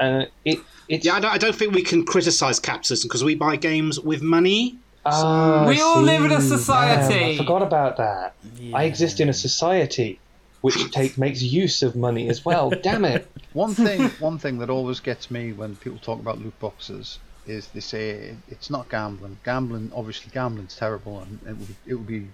uh, 0.00 0.24
it 0.44 0.58
it's 0.88 1.04
Yeah, 1.06 1.14
I 1.14 1.20
don't, 1.20 1.32
I 1.32 1.38
don't 1.38 1.54
think 1.54 1.74
we 1.74 1.82
can 1.82 2.04
criticize 2.04 2.58
capitalism 2.58 3.08
because 3.08 3.22
we 3.22 3.34
buy 3.34 3.56
games 3.56 4.00
with 4.00 4.22
money. 4.22 4.76
Ah, 5.06 5.66
We 5.68 5.80
all 5.80 6.02
live 6.02 6.24
in 6.24 6.32
a 6.32 6.40
society. 6.40 7.14
Damn, 7.14 7.30
I 7.30 7.36
forgot 7.36 7.62
about 7.62 7.96
that. 7.98 8.34
I 8.74 8.84
exist 8.84 9.20
in 9.20 9.28
a 9.28 9.32
society 9.32 10.18
which 10.60 10.90
take 10.90 11.16
makes 11.16 11.40
use 11.42 11.82
of 11.82 11.96
money 11.96 12.28
as 12.28 12.44
well. 12.44 12.70
Damn 12.82 13.04
it. 13.04 13.26
One 13.52 13.74
thing, 13.74 14.10
one 14.20 14.38
thing 14.38 14.58
that 14.58 14.68
always 14.68 15.00
gets 15.00 15.30
me 15.30 15.52
when 15.52 15.76
people 15.76 15.98
talk 15.98 16.20
about 16.20 16.38
loot 16.38 16.58
boxes 16.60 17.18
is 17.46 17.68
they 17.68 17.80
say 17.80 18.36
it's 18.48 18.68
not 18.68 18.88
gambling. 18.90 19.38
Gambling, 19.44 19.90
obviously, 19.94 20.30
gambling's 20.32 20.76
terrible, 20.76 21.20
and 21.20 21.40
it 21.46 21.56
would 21.56 21.76
it 21.86 21.94
would 21.94 22.06
be 22.06 22.28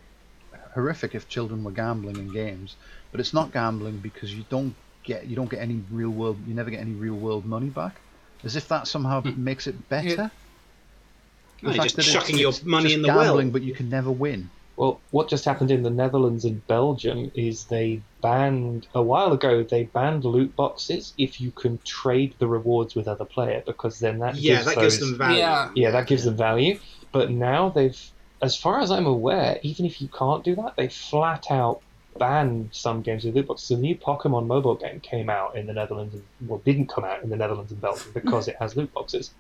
horrific 0.75 1.15
if 1.15 1.29
children 1.29 1.63
were 1.63 1.71
gambling 1.71 2.17
in 2.17 2.33
games. 2.33 2.75
But 3.13 3.21
it's 3.21 3.33
not 3.33 3.53
gambling 3.53 3.99
because 3.99 4.35
you 4.35 4.45
don't 4.51 4.75
get 5.07 5.27
you 5.27 5.37
don't 5.37 5.51
get 5.51 5.61
any 5.61 5.83
real 5.91 6.11
world. 6.11 6.39
You 6.47 6.55
never 6.55 6.71
get 6.71 6.81
any 6.81 6.93
real 6.93 7.15
world 7.15 7.47
money 7.47 7.69
back. 7.69 7.97
As 8.45 8.57
if 8.57 8.69
that 8.69 8.87
somehow 8.87 9.23
hmm. 9.23 9.43
makes 9.43 9.67
it 9.67 9.89
better. 9.89 10.31
No, 11.63 11.71
The 11.71 11.75
you're 11.77 11.85
fact 11.85 11.97
just 11.97 11.97
that 11.97 12.03
chucking 12.05 12.39
your 12.39 12.53
money 12.65 12.93
in 12.93 13.03
the 13.03 13.09
gambling, 13.09 13.49
well. 13.49 13.53
but 13.53 13.63
you 13.63 13.75
can 13.75 13.89
never 13.89 14.11
win. 14.11 14.51
Well, 14.77 15.01
what 15.11 15.29
just 15.29 15.47
happened 15.47 15.71
in 15.71 15.83
the 15.83 15.91
Netherlands 15.91 16.45
and 16.45 16.65
Belgium 16.67 17.33
is 17.35 17.65
they 17.65 18.03
banned 18.21 18.87
a 18.95 19.03
while 19.03 19.33
ago. 19.33 19.63
They 19.63 19.85
banned 19.85 20.25
loot 20.25 20.55
boxes 20.55 21.15
if 21.17 21.41
you 21.41 21.51
can 21.51 21.79
trade 21.85 22.35
the 22.39 22.47
rewards 22.47 22.95
with 22.95 23.09
other 23.09 23.25
player 23.25 23.63
because 23.65 23.99
then 23.99 24.19
that 24.19 24.35
Yeah, 24.37 24.57
gives 24.57 24.67
that 24.67 24.75
those, 24.75 24.99
gives 24.99 25.11
them 25.11 25.19
value. 25.19 25.39
Yeah. 25.39 25.71
yeah 25.75 25.91
that 25.93 26.07
gives 26.07 26.25
them 26.25 26.37
value. 26.37 26.79
But 27.11 27.31
now 27.31 27.71
they've, 27.71 27.99
as 28.43 28.55
far 28.55 28.81
as 28.81 28.91
I'm 28.91 29.07
aware, 29.07 29.59
even 29.63 29.87
if 29.87 30.03
you 30.03 30.09
can't 30.09 30.45
do 30.45 30.55
that, 30.57 30.77
they 30.77 30.89
flat 30.89 31.51
out 31.51 31.81
banned 32.19 32.71
some 32.73 33.03
games 33.03 33.25
with 33.25 33.35
loot 33.35 33.47
boxes. 33.47 33.69
The 33.69 33.77
new 33.77 33.97
Pokemon 33.97 34.47
mobile 34.47 34.75
game 34.75 35.01
came 35.01 35.31
out 35.31 35.57
in 35.57 35.67
the 35.67 35.73
Netherlands, 35.73 36.15
and, 36.15 36.23
well, 36.49 36.61
didn't 36.65 36.89
come 36.89 37.05
out 37.05 37.23
in 37.23 37.31
the 37.31 37.37
Netherlands 37.37 37.73
and 37.73 37.81
Belgium 37.81 38.11
because 38.15 38.49
it 38.49 38.57
has 38.59 38.77
loot 38.77 38.93
boxes. 38.93 39.31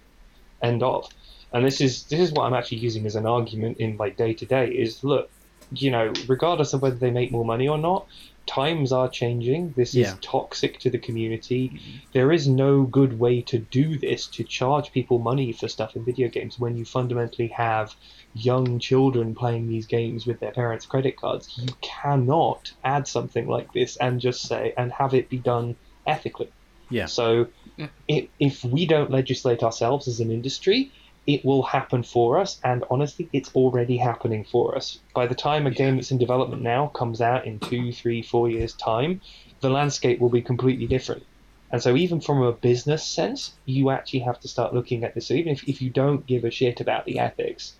End 0.62 0.82
of. 0.82 1.08
And 1.52 1.64
this 1.64 1.80
is 1.80 2.04
this 2.04 2.20
is 2.20 2.32
what 2.32 2.44
I'm 2.44 2.54
actually 2.54 2.78
using 2.78 3.06
as 3.06 3.14
an 3.14 3.26
argument 3.26 3.78
in 3.78 3.96
like 3.96 4.16
day 4.16 4.34
to 4.34 4.46
day 4.46 4.68
is 4.68 5.04
look, 5.04 5.30
you 5.72 5.90
know, 5.90 6.12
regardless 6.26 6.72
of 6.72 6.82
whether 6.82 6.96
they 6.96 7.10
make 7.10 7.30
more 7.30 7.44
money 7.44 7.68
or 7.68 7.78
not, 7.78 8.06
times 8.46 8.92
are 8.92 9.08
changing. 9.08 9.72
This 9.76 9.94
Yeah. 9.94 10.12
is 10.12 10.18
toxic 10.20 10.78
to 10.80 10.90
the 10.90 10.98
community. 10.98 11.68
Mm-hmm. 11.74 11.96
There 12.12 12.32
is 12.32 12.48
no 12.48 12.84
good 12.84 13.18
way 13.18 13.42
to 13.42 13.58
do 13.58 13.98
this 13.98 14.26
to 14.28 14.44
charge 14.44 14.92
people 14.92 15.18
money 15.18 15.52
for 15.52 15.68
stuff 15.68 15.96
in 15.96 16.04
video 16.04 16.28
games 16.28 16.58
when 16.58 16.76
you 16.76 16.84
fundamentally 16.84 17.48
have 17.48 17.94
young 18.34 18.78
children 18.78 19.34
playing 19.34 19.68
these 19.68 19.86
games 19.86 20.26
with 20.26 20.40
their 20.40 20.52
parents' 20.52 20.86
credit 20.86 21.16
cards. 21.16 21.52
You 21.56 21.74
cannot 21.80 22.72
add 22.84 23.08
something 23.08 23.46
like 23.48 23.72
this 23.72 23.96
and 23.96 24.20
just 24.20 24.42
say 24.42 24.72
and 24.76 24.92
have 24.92 25.14
it 25.14 25.28
be 25.28 25.38
done 25.38 25.76
ethically. 26.06 26.52
Yeah. 26.90 27.06
So 27.06 27.48
Yeah. 27.76 27.88
if, 28.06 28.28
if 28.38 28.64
we 28.64 28.86
don't 28.86 29.10
legislate 29.10 29.62
ourselves 29.62 30.06
as 30.08 30.20
an 30.20 30.30
industry, 30.30 30.92
it 31.26 31.44
will 31.44 31.62
happen 31.62 32.02
for 32.02 32.38
us, 32.38 32.60
and 32.62 32.84
honestly, 32.90 33.28
it's 33.32 33.54
already 33.54 33.96
happening 33.96 34.44
for 34.44 34.76
us. 34.76 34.98
By 35.14 35.26
the 35.26 35.34
time 35.34 35.66
a 35.66 35.70
game 35.70 35.96
that's 35.96 36.12
in 36.12 36.18
development 36.18 36.62
now 36.62 36.86
comes 36.88 37.20
out 37.20 37.46
in 37.46 37.58
two, 37.58 37.92
three, 37.92 38.22
four 38.22 38.48
years' 38.48 38.74
time, 38.74 39.20
the 39.60 39.70
landscape 39.70 40.20
will 40.20 40.28
be 40.28 40.42
completely 40.42 40.86
different. 40.86 41.24
And 41.70 41.82
so, 41.82 41.96
even 41.96 42.20
from 42.20 42.42
a 42.42 42.52
business 42.52 43.04
sense, 43.04 43.54
you 43.64 43.90
actually 43.90 44.20
have 44.20 44.38
to 44.40 44.48
start 44.48 44.72
looking 44.72 45.02
at 45.02 45.14
this. 45.14 45.26
So, 45.26 45.34
even 45.34 45.52
if, 45.52 45.68
if 45.68 45.82
you 45.82 45.90
don't 45.90 46.24
give 46.26 46.44
a 46.44 46.50
shit 46.50 46.80
about 46.80 47.06
the 47.06 47.18
ethics, 47.18 47.74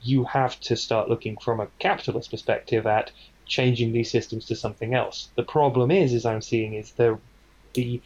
you 0.00 0.24
have 0.24 0.60
to 0.60 0.76
start 0.76 1.08
looking 1.08 1.36
from 1.38 1.58
a 1.58 1.66
capitalist 1.80 2.30
perspective 2.30 2.86
at 2.86 3.10
changing 3.46 3.92
these 3.92 4.10
systems 4.10 4.46
to 4.46 4.56
something 4.56 4.94
else. 4.94 5.30
The 5.34 5.42
problem 5.42 5.90
is, 5.90 6.14
as 6.14 6.24
I'm 6.24 6.42
seeing, 6.42 6.74
is 6.74 6.92
the 6.92 7.18
the 7.72 8.00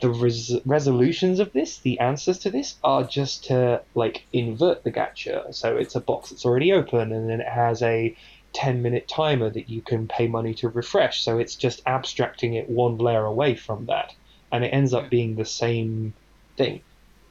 the 0.00 0.10
res- 0.10 0.56
resolutions 0.64 1.40
of 1.40 1.52
this, 1.52 1.78
the 1.78 1.98
answers 1.98 2.38
to 2.40 2.50
this, 2.50 2.76
are 2.84 3.04
just 3.04 3.44
to 3.44 3.82
like 3.94 4.26
invert 4.32 4.84
the 4.84 4.92
gacha. 4.92 5.54
So 5.54 5.76
it's 5.76 5.94
a 5.94 6.00
box 6.00 6.30
that's 6.30 6.44
already 6.44 6.72
open, 6.72 7.12
and 7.12 7.28
then 7.28 7.40
it 7.40 7.48
has 7.48 7.82
a 7.82 8.16
10 8.54 8.82
minute 8.82 9.08
timer 9.08 9.50
that 9.50 9.68
you 9.68 9.82
can 9.82 10.06
pay 10.08 10.26
money 10.26 10.54
to 10.54 10.68
refresh. 10.68 11.22
So 11.22 11.38
it's 11.38 11.54
just 11.54 11.82
abstracting 11.86 12.54
it 12.54 12.68
one 12.68 12.98
layer 12.98 13.24
away 13.24 13.54
from 13.54 13.86
that, 13.86 14.14
and 14.52 14.64
it 14.64 14.68
ends 14.68 14.94
up 14.94 15.10
being 15.10 15.36
the 15.36 15.44
same 15.44 16.14
thing. 16.56 16.80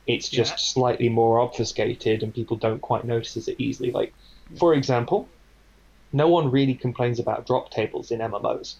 It's 0.05 0.29
just 0.29 0.51
Yeah. 0.53 0.57
slightly 0.57 1.09
more 1.09 1.39
obfuscated, 1.39 2.23
and 2.23 2.33
people 2.33 2.57
don't 2.57 2.81
quite 2.81 3.03
notice 3.05 3.47
it 3.47 3.55
easily. 3.59 3.91
Like, 3.91 4.13
for 4.57 4.73
example, 4.73 5.27
no 6.13 6.29
one 6.29 6.49
really 6.49 6.73
complains 6.75 7.19
about 7.19 7.45
drop 7.45 7.69
tables 7.71 8.11
in 8.11 8.21
MMOs. 8.21 8.75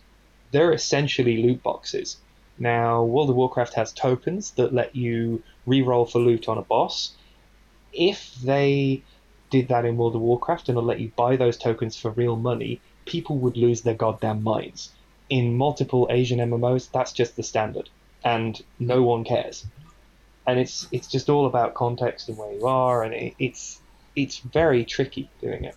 They're 0.51 0.71
essentially 0.71 1.43
loot 1.43 1.61
boxes. 1.61 2.17
Now, 2.59 3.03
World 3.03 3.29
of 3.29 3.35
Warcraft 3.35 3.73
has 3.75 3.91
tokens 3.93 4.51
that 4.51 4.73
let 4.73 4.95
you 4.95 5.43
re-roll 5.65 6.05
for 6.05 6.19
loot 6.19 6.49
on 6.49 6.57
a 6.57 6.63
boss. 6.63 7.13
If 7.93 8.35
they 8.35 9.03
did 9.49 9.67
that 9.69 9.85
in 9.85 9.97
World 9.97 10.15
of 10.15 10.21
Warcraft 10.21 10.69
and 10.69 10.77
let 10.79 10.99
you 10.99 11.11
buy 11.15 11.35
those 11.35 11.57
tokens 11.57 11.97
for 11.97 12.11
real 12.11 12.35
money, 12.35 12.81
people 13.05 13.37
would 13.37 13.57
lose 13.57 13.81
their 13.81 13.93
goddamn 13.93 14.43
minds. 14.43 14.91
In 15.29 15.57
multiple 15.57 16.07
Asian 16.09 16.39
MMOs, 16.39 16.91
that's 16.91 17.11
just 17.11 17.35
the 17.35 17.43
standard, 17.43 17.89
and 18.23 18.61
no 18.79 19.03
one 19.03 19.23
cares. 19.23 19.65
And 20.45 20.59
it's 20.59 20.87
it's 20.91 21.07
just 21.07 21.29
all 21.29 21.45
about 21.45 21.73
context 21.73 22.29
and 22.29 22.37
where 22.37 22.53
you 22.53 22.65
are, 22.65 23.03
and 23.03 23.13
it, 23.13 23.33
it's 23.37 23.81
it's 24.15 24.39
very 24.39 24.85
tricky 24.85 25.29
doing 25.41 25.65
it. 25.65 25.75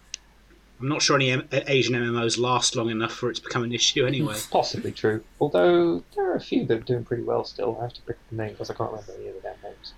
I'm 0.81 0.89
not 0.89 1.03
sure 1.03 1.17
any 1.17 1.31
M- 1.31 1.49
uh, 1.53 1.61
Asian 1.67 1.95
MMOs 1.95 2.39
last 2.39 2.75
long 2.75 2.91
enough 2.91 3.13
for 3.13 3.31
it 3.31 3.37
to 3.37 3.43
become 3.43 3.65
an 3.65 3.73
issue 3.73 4.07
anyway. 4.07 4.37
Possibly 4.51 4.93
true. 4.93 5.23
Although 5.41 6.03
there 6.17 6.31
are 6.31 6.37
a 6.37 6.41
few 6.41 6.65
that 6.67 6.79
are 6.79 6.81
doing 6.81 7.05
pretty 7.05 7.23
well 7.23 7.45
still. 7.45 7.77
I 7.79 7.85
have 7.85 7.93
to 7.95 8.03
pick 8.03 8.17
the 8.31 8.37
name 8.37 8.53
because 8.53 8.71
I 8.71 8.75
can't 8.75 8.91
remember 8.91 9.13
any 9.19 9.29
of 9.29 9.35
the 9.35 9.41
damn 9.41 9.57
names. 9.63 9.93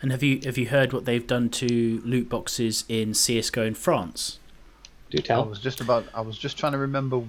And 0.00 0.12
have 0.12 0.22
you 0.22 0.40
have 0.44 0.58
you 0.58 0.68
heard 0.68 0.92
what 0.92 1.04
they've 1.04 1.26
done 1.26 1.48
to 1.50 2.00
loot 2.04 2.28
boxes 2.28 2.84
in 2.88 3.14
CS:GO 3.14 3.62
in 3.64 3.74
France? 3.74 4.38
Do 5.10 5.18
tell. 5.18 5.42
I 5.42 5.46
was 5.46 5.60
just 5.60 5.80
about. 5.80 6.04
I 6.14 6.20
was 6.20 6.36
just 6.36 6.58
trying 6.58 6.72
to 6.72 6.78
remember 6.78 7.22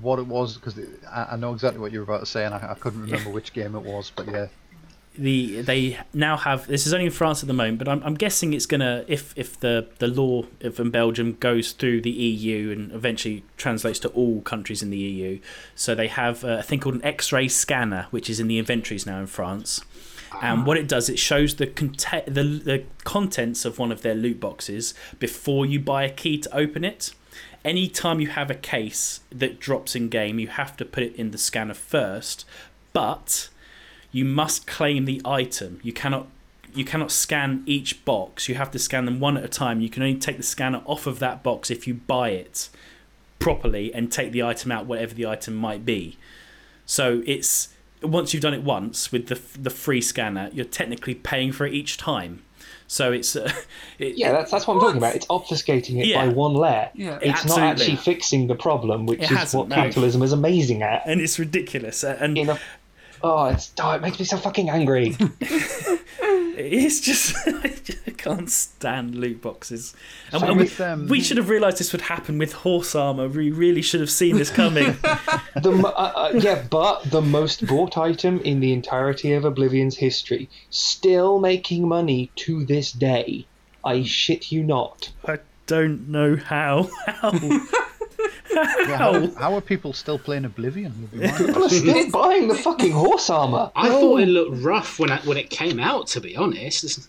what 0.00 0.18
it 0.18 0.26
was 0.26 0.56
because 0.56 0.78
I, 1.10 1.28
I 1.32 1.36
know 1.36 1.52
exactly 1.52 1.80
what 1.80 1.92
you 1.92 2.00
were 2.00 2.04
about 2.04 2.20
to 2.20 2.26
say, 2.26 2.44
and 2.44 2.54
I, 2.54 2.72
I 2.72 2.74
couldn't 2.74 3.02
remember 3.02 3.30
which 3.38 3.52
game 3.52 3.74
it 3.74 3.82
was. 3.82 4.12
But 4.14 4.26
yeah, 4.26 4.46
the 5.16 5.62
they 5.62 5.98
now 6.12 6.36
have 6.36 6.66
this 6.66 6.86
is 6.86 6.92
only 6.92 7.06
in 7.06 7.12
France 7.12 7.42
at 7.42 7.46
the 7.46 7.54
moment, 7.54 7.78
but 7.78 7.88
I'm, 7.88 8.02
I'm 8.02 8.14
guessing 8.14 8.52
it's 8.52 8.66
gonna 8.66 9.04
if 9.06 9.32
if 9.36 9.58
the 9.60 9.86
the 9.98 10.08
law 10.08 10.44
in 10.60 10.90
Belgium 10.90 11.36
goes 11.38 11.72
through 11.72 12.00
the 12.00 12.10
EU 12.10 12.72
and 12.72 12.92
eventually 12.92 13.44
translates 13.56 13.98
to 14.00 14.08
all 14.08 14.40
countries 14.40 14.82
in 14.82 14.90
the 14.90 14.98
EU. 14.98 15.38
So 15.74 15.94
they 15.94 16.08
have 16.08 16.42
a 16.42 16.62
thing 16.62 16.80
called 16.80 16.96
an 16.96 17.04
X-ray 17.04 17.48
scanner, 17.48 18.06
which 18.10 18.28
is 18.28 18.40
in 18.40 18.48
the 18.48 18.58
inventories 18.58 19.06
now 19.06 19.20
in 19.20 19.26
France. 19.26 19.82
And 20.42 20.66
what 20.66 20.76
it 20.76 20.88
does, 20.88 21.08
it 21.08 21.18
shows 21.18 21.54
the, 21.56 21.66
conte- 21.68 22.26
the 22.26 22.42
the 22.42 22.84
contents 23.04 23.64
of 23.64 23.78
one 23.78 23.92
of 23.92 24.02
their 24.02 24.16
loot 24.16 24.40
boxes 24.40 24.92
before 25.20 25.64
you 25.64 25.78
buy 25.78 26.02
a 26.04 26.10
key 26.10 26.38
to 26.38 26.56
open 26.56 26.84
it. 26.84 27.14
Anytime 27.64 28.20
you 28.20 28.26
have 28.26 28.50
a 28.50 28.54
case 28.54 29.20
that 29.30 29.60
drops 29.60 29.94
in 29.94 30.08
game, 30.08 30.40
you 30.40 30.48
have 30.48 30.76
to 30.76 30.84
put 30.84 31.02
it 31.04 31.14
in 31.14 31.30
the 31.30 31.38
scanner 31.38 31.74
first. 31.74 32.44
But 32.92 33.48
you 34.14 34.24
must 34.24 34.64
claim 34.66 35.04
the 35.06 35.20
item. 35.24 35.80
You 35.82 35.92
cannot 35.92 36.28
you 36.72 36.84
cannot 36.84 37.10
scan 37.10 37.62
each 37.66 38.04
box. 38.04 38.48
You 38.48 38.54
have 38.54 38.70
to 38.70 38.78
scan 38.78 39.04
them 39.04 39.18
one 39.20 39.36
at 39.36 39.44
a 39.44 39.48
time. 39.48 39.80
You 39.80 39.90
can 39.90 40.02
only 40.02 40.18
take 40.18 40.36
the 40.36 40.42
scanner 40.42 40.82
off 40.86 41.06
of 41.06 41.18
that 41.18 41.42
box 41.42 41.70
if 41.70 41.86
you 41.88 41.94
buy 41.94 42.30
it 42.30 42.68
properly 43.38 43.92
and 43.94 44.10
take 44.10 44.32
the 44.32 44.42
item 44.42 44.72
out, 44.72 44.86
whatever 44.86 45.14
the 45.14 45.26
item 45.26 45.54
might 45.54 45.84
be. 45.84 46.16
So 46.86 47.22
it's 47.26 47.68
once 48.02 48.32
you've 48.32 48.42
done 48.42 48.54
it 48.54 48.62
once 48.62 49.10
with 49.12 49.26
the 49.26 49.40
the 49.60 49.70
free 49.70 50.00
scanner, 50.00 50.48
you're 50.52 50.64
technically 50.64 51.14
paying 51.14 51.50
for 51.52 51.66
it 51.66 51.74
each 51.74 51.96
time. 51.96 52.42
So 52.86 53.12
it's 53.12 53.34
uh, 53.34 53.50
it, 53.98 54.16
Yeah, 54.16 54.32
that's 54.32 54.50
that's 54.52 54.66
what 54.66 54.74
I'm 54.74 54.80
talking 54.80 54.98
about. 54.98 55.16
It's 55.16 55.26
obfuscating 55.26 56.00
it 56.00 56.06
Yeah. 56.06 56.26
by 56.26 56.32
one 56.32 56.54
layer. 56.54 56.90
Yeah. 56.94 57.18
It's 57.20 57.40
Absolutely. 57.40 57.62
not 57.62 57.70
actually 57.80 57.96
fixing 57.96 58.46
the 58.46 58.54
problem, 58.54 59.06
which 59.06 59.20
It 59.20 59.30
is 59.32 59.38
hasn't, 59.38 59.58
what 59.58 59.68
no. 59.70 59.76
capitalism 59.76 60.22
is 60.22 60.32
amazing 60.32 60.82
at. 60.82 61.02
and 61.06 61.20
it's 61.20 61.38
ridiculous. 61.38 62.04
And 62.04 62.36
In 62.38 62.50
a, 62.50 62.58
oh, 63.24 63.46
it's 63.46 63.72
oh, 63.80 63.92
it 63.92 64.02
makes 64.02 64.18
me 64.18 64.24
so 64.24 64.36
fucking 64.36 64.70
angry. 64.70 65.16
It's 66.56 67.00
just 67.00 67.34
I 68.06 68.10
can't 68.16 68.50
stand 68.50 69.14
loot 69.14 69.42
boxes. 69.42 69.94
And 70.32 70.40
So 70.40 70.52
we, 70.52 70.58
with, 70.58 70.80
um, 70.80 71.08
we 71.08 71.20
should 71.20 71.36
have 71.36 71.48
realised 71.48 71.78
this 71.78 71.92
would 71.92 72.02
happen 72.02 72.38
with 72.38 72.52
horse 72.52 72.94
armor. 72.94 73.28
We 73.28 73.50
really 73.50 73.82
should 73.82 74.00
have 74.00 74.10
seen 74.10 74.36
this 74.36 74.50
coming. 74.50 74.92
the 75.60 75.82
uh, 75.84 76.12
uh, 76.14 76.32
yeah, 76.34 76.64
but 76.70 77.10
the 77.10 77.22
most 77.22 77.66
bought 77.66 77.98
item 77.98 78.40
in 78.40 78.60
the 78.60 78.72
entirety 78.72 79.32
of 79.32 79.44
Oblivion's 79.44 79.96
history, 79.96 80.48
still 80.70 81.40
making 81.40 81.88
money 81.88 82.30
to 82.36 82.64
this 82.64 82.92
day. 82.92 83.46
I 83.84 84.04
shit 84.04 84.52
you 84.52 84.62
not. 84.62 85.12
I 85.26 85.40
don't 85.66 86.08
know 86.08 86.36
how. 86.36 86.88
How? 87.06 87.32
Yeah 88.52 88.96
how, 88.96 89.26
how 89.34 89.54
are 89.54 89.60
people 89.60 89.92
still 89.92 90.18
playing 90.18 90.44
Oblivion? 90.44 91.08
People 91.12 91.64
are 91.64 91.68
still 91.68 92.10
buying 92.10 92.48
the 92.48 92.54
fucking 92.54 92.92
horse 92.92 93.28
armor. 93.30 93.70
I 93.74 93.88
thought 93.88 94.20
it 94.20 94.26
looked 94.26 94.62
rough 94.62 94.98
when 94.98 95.10
I, 95.10 95.18
when 95.20 95.36
it 95.36 95.50
came 95.50 95.78
out. 95.80 96.06
To 96.08 96.20
be 96.20 96.36
honest, 96.36 96.82
there's, 96.82 97.08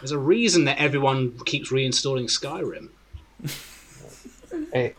there's 0.00 0.12
a 0.12 0.18
reason 0.18 0.64
that 0.64 0.78
everyone 0.78 1.38
keeps 1.46 1.70
reinstalling 1.70 2.24
Skyrim, 2.30 2.88
Eh, 4.72 4.90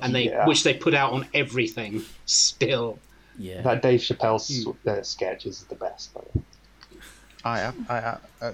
and 0.00 0.14
they 0.14 0.24
Yeah. 0.30 0.46
which 0.46 0.62
they 0.62 0.74
put 0.74 0.94
out 0.94 1.12
on 1.12 1.26
everything 1.34 2.02
still. 2.26 2.98
yeah. 3.38 3.60
that 3.62 3.82
Dave 3.82 4.00
Chappelle 4.00 4.36
s- 4.36 4.66
uh, 4.86 5.02
sketch 5.02 5.46
is 5.46 5.64
the 5.64 5.74
best. 5.74 6.14
By 6.14 6.20
the 6.32 6.38
way. 6.38 6.44
I, 7.44 7.72
I, 7.88 7.96
I, 7.98 8.18
uh, 8.46 8.52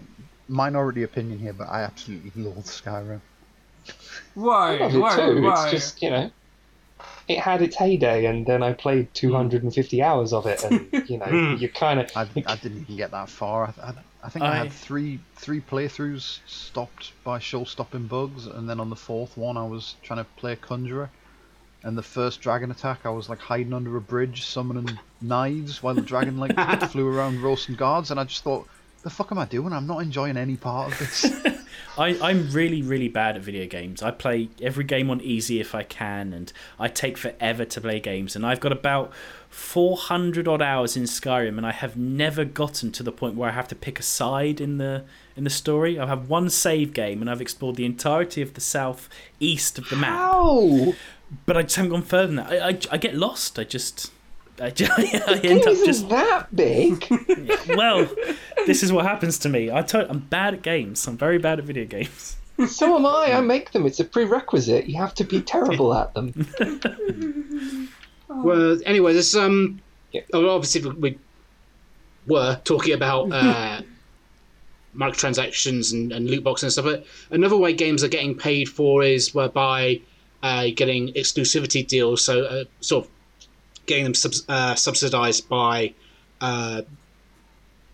minority 0.48 1.02
opinion 1.02 1.38
here, 1.38 1.52
but 1.52 1.68
I 1.68 1.82
absolutely 1.82 2.42
love 2.42 2.56
Skyrim. 2.64 3.20
Why? 4.34 4.76
I 4.78 4.86
love 4.86 4.94
it 4.94 5.00
Why? 5.00 5.16
too. 5.16 5.40
Why? 5.40 5.48
It's 5.48 5.64
just 5.70 6.02
you 6.02 6.10
know, 6.10 6.30
it 7.28 7.38
had 7.40 7.62
its 7.62 7.76
heyday, 7.76 8.26
and 8.26 8.46
then 8.46 8.62
I 8.62 8.72
played 8.72 9.14
250 9.14 10.02
hours 10.02 10.32
of 10.32 10.46
it, 10.46 10.62
and 10.62 10.90
you 11.08 11.18
know, 11.18 11.26
Hmm. 11.28 11.54
you 11.54 11.68
kind 11.72 12.00
of 12.00 12.10
I, 12.14 12.22
I 12.46 12.56
didn't 12.56 12.82
even 12.82 12.96
get 12.96 13.10
that 13.12 13.28
far. 13.30 13.66
I, 13.78 13.82
I, 13.82 13.94
I 14.24 14.28
think 14.30 14.44
I, 14.44 14.52
I- 14.52 14.56
had 14.56 14.72
three 14.72 15.20
three 15.36 15.60
playthroughs 15.60 16.40
stopped 16.46 17.12
by 17.24 17.38
show-stopping 17.38 18.06
bugs, 18.08 18.46
and 18.46 18.68
then 18.68 18.80
on 18.80 18.90
the 18.90 18.96
fourth 18.96 19.36
one, 19.36 19.56
I 19.56 19.64
was 19.64 19.96
trying 20.02 20.18
to 20.24 20.30
play 20.36 20.56
Conjurer. 20.56 21.10
And 21.84 21.96
the 21.98 22.02
first 22.02 22.40
dragon 22.40 22.70
attack, 22.70 23.00
I 23.04 23.10
was 23.10 23.28
like 23.28 23.40
hiding 23.40 23.72
under 23.74 23.96
a 23.96 24.00
bridge, 24.00 24.44
summoning 24.46 24.98
knives 25.20 25.82
while 25.82 25.94
the 25.94 26.02
dragon 26.02 26.36
like 26.38 26.56
flew 26.82 27.06
around 27.06 27.42
roasting 27.42 27.76
guards, 27.76 28.10
and 28.10 28.18
I 28.18 28.24
just 28.24 28.42
thought, 28.42 28.68
the 29.04 29.10
fuck 29.10 29.30
am 29.30 29.38
I 29.38 29.44
doing? 29.44 29.72
I'm 29.72 29.86
not 29.86 30.02
enjoying 30.02 30.36
any 30.36 30.56
part 30.56 30.92
of 30.92 30.98
this. 30.98 31.26
I, 31.98 32.18
I'm 32.20 32.50
really, 32.50 32.82
really 32.82 33.08
bad 33.08 33.36
at 33.36 33.42
video 33.42 33.66
games. 33.66 34.02
I 34.02 34.10
play 34.10 34.48
every 34.60 34.82
game 34.82 35.10
on 35.10 35.20
easy 35.20 35.60
if 35.60 35.74
I 35.74 35.84
can, 35.84 36.32
and 36.32 36.52
I 36.78 36.88
take 36.88 37.16
forever 37.16 37.64
to 37.64 37.80
play 37.80 38.00
games. 38.00 38.34
And 38.34 38.44
I've 38.44 38.60
got 38.60 38.72
about 38.72 39.12
400 39.50 40.48
odd 40.48 40.62
hours 40.62 40.96
in 40.96 41.04
Skyrim, 41.04 41.56
and 41.56 41.66
I 41.66 41.72
have 41.72 41.96
never 41.96 42.44
gotten 42.44 42.90
to 42.92 43.02
the 43.02 43.12
point 43.12 43.36
where 43.36 43.50
I 43.50 43.52
have 43.52 43.68
to 43.68 43.76
pick 43.76 44.00
a 44.00 44.02
side 44.02 44.60
in 44.60 44.78
the 44.78 45.04
in 45.36 45.44
the 45.44 45.50
story. 45.50 45.98
I 45.98 46.06
have 46.06 46.28
one 46.28 46.50
save 46.50 46.92
game, 46.94 47.20
and 47.20 47.30
I've 47.30 47.42
explored 47.42 47.76
the 47.76 47.84
entirety 47.84 48.42
of 48.42 48.54
the 48.54 48.60
south 48.60 49.08
east 49.38 49.78
of 49.78 49.88
the 49.90 49.96
map, 49.96 50.18
Ow! 50.18 50.94
but 51.46 51.56
I 51.56 51.62
just 51.62 51.76
haven't 51.76 51.92
gone 51.92 52.02
further 52.02 52.26
than 52.28 52.36
that. 52.36 52.50
I, 52.50 52.68
I, 52.68 52.78
I 52.92 52.96
get 52.96 53.14
lost. 53.14 53.58
I 53.58 53.64
just. 53.64 54.10
I, 54.60 54.70
just, 54.70 54.92
I 55.28 55.38
Game 55.38 55.52
end 55.52 55.60
up 55.62 55.68
isn't 55.68 55.86
just 55.86 56.08
that 56.10 56.54
big. 56.54 57.06
well. 57.76 58.08
This 58.66 58.82
is 58.82 58.92
what 58.92 59.04
happens 59.04 59.38
to 59.40 59.48
me. 59.48 59.70
I 59.70 59.82
told, 59.82 60.08
I'm 60.08 60.20
bad 60.20 60.54
at 60.54 60.62
games. 60.62 61.06
I'm 61.06 61.18
very 61.18 61.38
bad 61.38 61.58
at 61.58 61.64
video 61.64 61.84
games. 61.84 62.36
so 62.66 62.96
am 62.96 63.04
I. 63.04 63.32
I 63.34 63.40
make 63.40 63.72
them. 63.72 63.84
It's 63.84 64.00
a 64.00 64.04
prerequisite. 64.04 64.86
You 64.86 64.96
have 64.96 65.14
to 65.14 65.24
be 65.24 65.42
terrible 65.42 65.92
at 65.94 66.14
them. 66.14 66.46
Well, 68.28 68.78
anyway, 68.84 69.12
there's 69.12 69.36
um, 69.36 69.80
oh, 70.32 70.48
obviously 70.48 70.90
we 70.90 71.18
were 72.26 72.60
talking 72.64 72.94
about 72.94 73.30
uh, 73.32 73.82
microtransactions 74.96 75.92
and, 75.92 76.12
and 76.12 76.28
loot 76.28 76.42
boxes 76.42 76.64
and 76.64 76.72
stuff. 76.72 76.84
But 76.84 77.34
another 77.34 77.56
way 77.56 77.72
games 77.72 78.02
are 78.02 78.08
getting 78.08 78.36
paid 78.36 78.68
for 78.68 79.02
is 79.02 79.34
whereby 79.34 80.00
uh, 80.42 80.68
getting 80.74 81.12
exclusivity 81.12 81.86
deals. 81.86 82.24
So 82.24 82.44
uh, 82.44 82.64
sort 82.80 83.04
of 83.04 83.10
getting 83.86 84.04
them 84.04 84.14
uh, 84.48 84.74
subsidized 84.74 85.48
by 85.48 85.94
uh, 86.40 86.82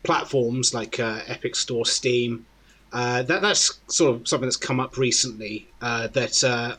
platforms 0.02 0.74
like 0.74 0.98
uh, 1.00 1.20
Epic 1.26 1.54
Store, 1.56 1.86
Steam. 1.86 2.46
Uh, 2.92 3.22
that 3.22 3.42
that's 3.42 3.78
sort 3.86 4.14
of 4.14 4.26
something 4.28 4.46
that's 4.46 4.56
come 4.56 4.80
up 4.80 4.96
recently. 4.96 5.68
Uh, 5.80 6.08
that 6.08 6.78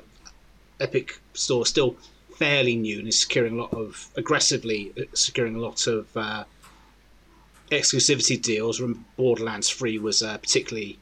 Epic 0.80 1.20
Store 1.34 1.64
is 1.64 1.70
still 1.70 1.96
fairly 2.36 2.76
new 2.76 3.00
and 3.00 3.08
is 3.08 3.20
securing 3.20 3.54
a 3.54 3.62
lot 3.62 3.74
of 3.74 4.10
aggressively 4.16 4.92
securing 5.14 5.56
a 5.56 5.60
lot 5.60 5.88
of 5.88 6.46
exclusivity 7.70 8.42
deals. 8.42 8.82
Borderlands 9.16 9.70
Three 9.70 10.00
was 10.00 10.22
particularly 10.22 10.98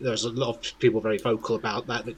there 0.00 0.12
was 0.12 0.24
a 0.24 0.30
lot 0.30 0.48
of 0.48 0.78
people 0.78 1.00
very 1.00 1.18
vocal 1.18 1.56
about 1.56 1.86
that. 1.88 2.06
But 2.06 2.14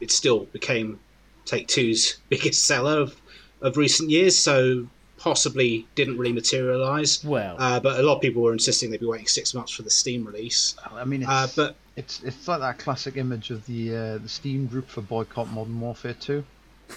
it 0.00 0.10
still 0.10 0.46
became 0.46 0.98
Take 1.48 1.66
Two's 1.66 2.18
biggest 2.28 2.66
seller 2.66 3.00
of, 3.00 3.20
of 3.60 3.76
recent 3.76 4.10
years. 4.10 4.38
So 4.38 4.86
possibly 5.18 5.86
didn't 5.94 6.16
really 6.18 6.32
materialize. 6.32 7.24
Well, 7.24 7.56
Uh, 7.58 7.80
but 7.80 7.98
a 7.98 8.02
lot 8.02 8.16
of 8.16 8.22
people 8.22 8.42
were 8.42 8.52
insisting 8.52 8.90
they'd 8.90 9.00
be 9.00 9.06
waiting 9.06 9.26
six 9.26 9.52
months 9.52 9.72
for 9.72 9.82
the 9.82 9.90
Steam 9.90 10.24
release. 10.24 10.76
I 10.92 11.04
mean, 11.04 11.22
it's, 11.22 11.30
Uh, 11.30 11.48
but 11.56 11.76
it's 11.96 12.22
it's 12.22 12.46
like 12.46 12.60
that 12.60 12.78
classic 12.78 13.16
image 13.16 13.50
of 13.50 13.66
the 13.66 13.94
uh, 13.94 14.18
the 14.18 14.28
Steam 14.28 14.66
group 14.66 14.88
for 14.88 15.00
Boycott 15.00 15.50
Modern 15.50 15.80
Warfare 15.80 16.14
2. 16.14 16.44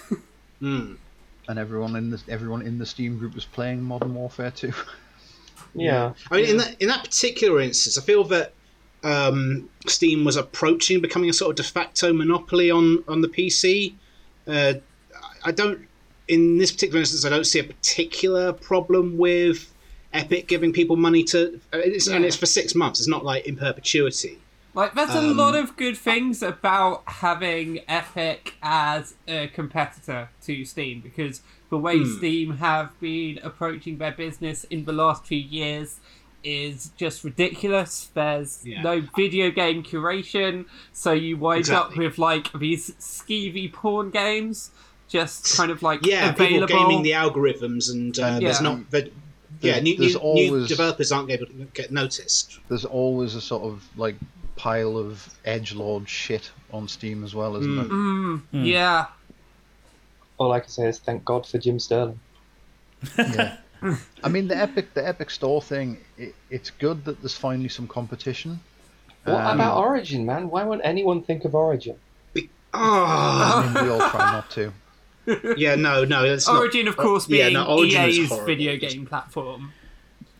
hmm. 0.60 0.94
and 1.48 1.58
everyone 1.58 1.96
in 1.96 2.10
the 2.10 2.22
everyone 2.28 2.62
in 2.62 2.78
the 2.78 2.86
Steam 2.86 3.18
group 3.18 3.34
was 3.34 3.44
playing 3.44 3.82
Modern 3.82 4.14
Warfare 4.14 4.50
2. 4.52 4.72
Yeah. 5.74 6.12
I 6.30 6.36
mean, 6.36 6.50
in 6.50 6.56
that 6.58 6.76
in 6.80 6.88
that 6.88 7.02
particular 7.04 7.60
instance, 7.60 7.96
I 7.96 8.02
feel 8.02 8.24
that 8.24 8.52
um, 9.04 9.68
Steam 9.86 10.24
was 10.24 10.36
approaching 10.36 11.00
becoming 11.00 11.30
a 11.30 11.32
sort 11.32 11.50
of 11.50 11.56
de 11.56 11.62
facto 11.62 12.12
monopoly 12.12 12.70
on 12.70 13.02
on 13.08 13.20
the 13.22 13.28
PC. 13.28 13.94
Uh, 14.46 14.74
I 15.44 15.52
don't. 15.52 15.86
In 16.28 16.58
this 16.58 16.72
particular 16.72 17.00
instance, 17.00 17.24
I 17.24 17.30
don't 17.30 17.46
see 17.46 17.58
a 17.58 17.64
particular 17.64 18.52
problem 18.52 19.18
with 19.18 19.72
Epic 20.12 20.46
giving 20.46 20.72
people 20.72 20.96
money 20.96 21.24
to, 21.24 21.60
uh, 21.72 21.78
it's, 21.78 22.06
and 22.06 22.24
it's 22.24 22.36
for 22.36 22.46
six 22.46 22.74
months. 22.74 23.00
It's 23.00 23.08
not 23.08 23.24
like 23.24 23.46
in 23.46 23.56
perpetuity. 23.56 24.38
Like, 24.74 24.94
there's 24.94 25.10
a 25.10 25.18
Um, 25.18 25.36
lot 25.36 25.54
of 25.54 25.76
good 25.76 25.98
things 25.98 26.42
about 26.42 27.02
having 27.06 27.80
Epic 27.88 28.54
as 28.62 29.14
a 29.28 29.48
competitor 29.48 30.30
to 30.46 30.64
Steam 30.64 31.00
because 31.00 31.42
the 31.68 31.76
way 31.76 31.98
Hmm. 31.98 32.16
Steam 32.16 32.56
have 32.58 32.98
been 33.00 33.38
approaching 33.42 33.98
their 33.98 34.12
business 34.12 34.64
in 34.64 34.84
the 34.86 34.92
last 34.92 35.26
few 35.26 35.38
years, 35.38 36.00
is 36.44 36.90
just 36.96 37.24
ridiculous. 37.24 38.10
There's 38.14 38.60
Yeah. 38.64 38.82
no 38.82 39.02
video 39.16 39.50
game 39.50 39.82
curation, 39.82 40.66
so 40.92 41.12
you 41.12 41.36
wind 41.36 41.70
up 41.70 41.96
with 41.96 42.18
like 42.18 42.52
these 42.52 42.90
skeevy 43.00 43.72
porn 43.72 44.10
games, 44.10 44.70
just 45.08 45.56
kind 45.56 45.70
of 45.70 45.82
like 45.82 46.04
Yeah, 46.06 46.30
available. 46.30 46.66
people 46.66 46.78
gaming 46.88 47.02
the 47.02 47.12
algorithms, 47.12 47.90
and 47.90 48.18
uh, 48.18 48.24
And, 48.24 48.46
there's 48.46 48.60
not. 48.60 48.90
But, 48.90 49.10
yeah, 49.60 49.78
new, 49.80 49.96
there's 49.96 50.14
new, 50.14 50.20
always- 50.20 50.50
new 50.50 50.66
developers 50.66 51.12
aren't 51.12 51.30
able 51.30 51.46
to 51.46 51.52
get 51.74 51.92
noticed. 51.92 52.58
There's 52.68 52.84
always 52.84 53.34
a 53.34 53.40
sort 53.40 53.62
of 53.62 53.84
like 53.96 54.16
pile 54.56 54.96
of 54.98 55.28
edge 55.44 55.74
lord 55.74 56.08
shit 56.08 56.50
on 56.72 56.88
Steam 56.88 57.24
as 57.24 57.34
well, 57.34 57.56
isn't 57.56 57.70
Mm. 57.72 57.76
there? 57.76 57.88
Mm, 57.90 58.42
Hmm. 58.50 58.64
Yeah, 58.64 59.06
All 60.38 60.50
I 60.52 60.58
can 60.60 60.70
say 60.70 60.88
is 60.88 60.98
thank 60.98 61.24
God 61.24 61.46
for 61.46 61.58
Jim 61.58 61.78
Sterling. 61.78 62.18
Yeah. 63.16 63.56
I 64.22 64.28
mean 64.28 64.48
the 64.48 64.56
Epic 64.56 64.94
the 64.94 65.06
Epic 65.06 65.30
Store 65.30 65.60
thing. 65.62 65.98
It, 66.18 66.34
it's 66.50 66.70
good 66.70 67.04
that 67.04 67.20
there's 67.20 67.34
finally 67.36 67.68
some 67.68 67.86
competition. 67.88 68.60
What 69.24 69.34
Um, 69.40 69.60
about 69.60 69.78
Origin, 69.78 70.26
man? 70.26 70.50
Why 70.50 70.64
won't 70.64 70.80
anyone 70.84 71.22
think 71.22 71.44
of 71.44 71.54
Origin? 71.54 71.96
Oh, 72.36 72.42
I 72.74 73.70
mean, 73.74 73.84
we 73.84 73.90
all 73.90 74.00
try 74.10 74.32
not 74.32 74.50
to. 74.52 74.72
yeah, 75.58 75.74
no, 75.74 76.04
no. 76.04 76.24
It's 76.24 76.48
not, 76.48 76.56
Origin, 76.56 76.88
of 76.88 76.96
course, 76.96 77.28
yeah, 77.28 77.44
being 77.44 77.52
no, 77.54 77.66
Origin 77.66 78.08
is 78.08 78.18
EA's 78.18 78.38
video 78.46 78.76
game 78.76 79.04
platform. 79.06 79.72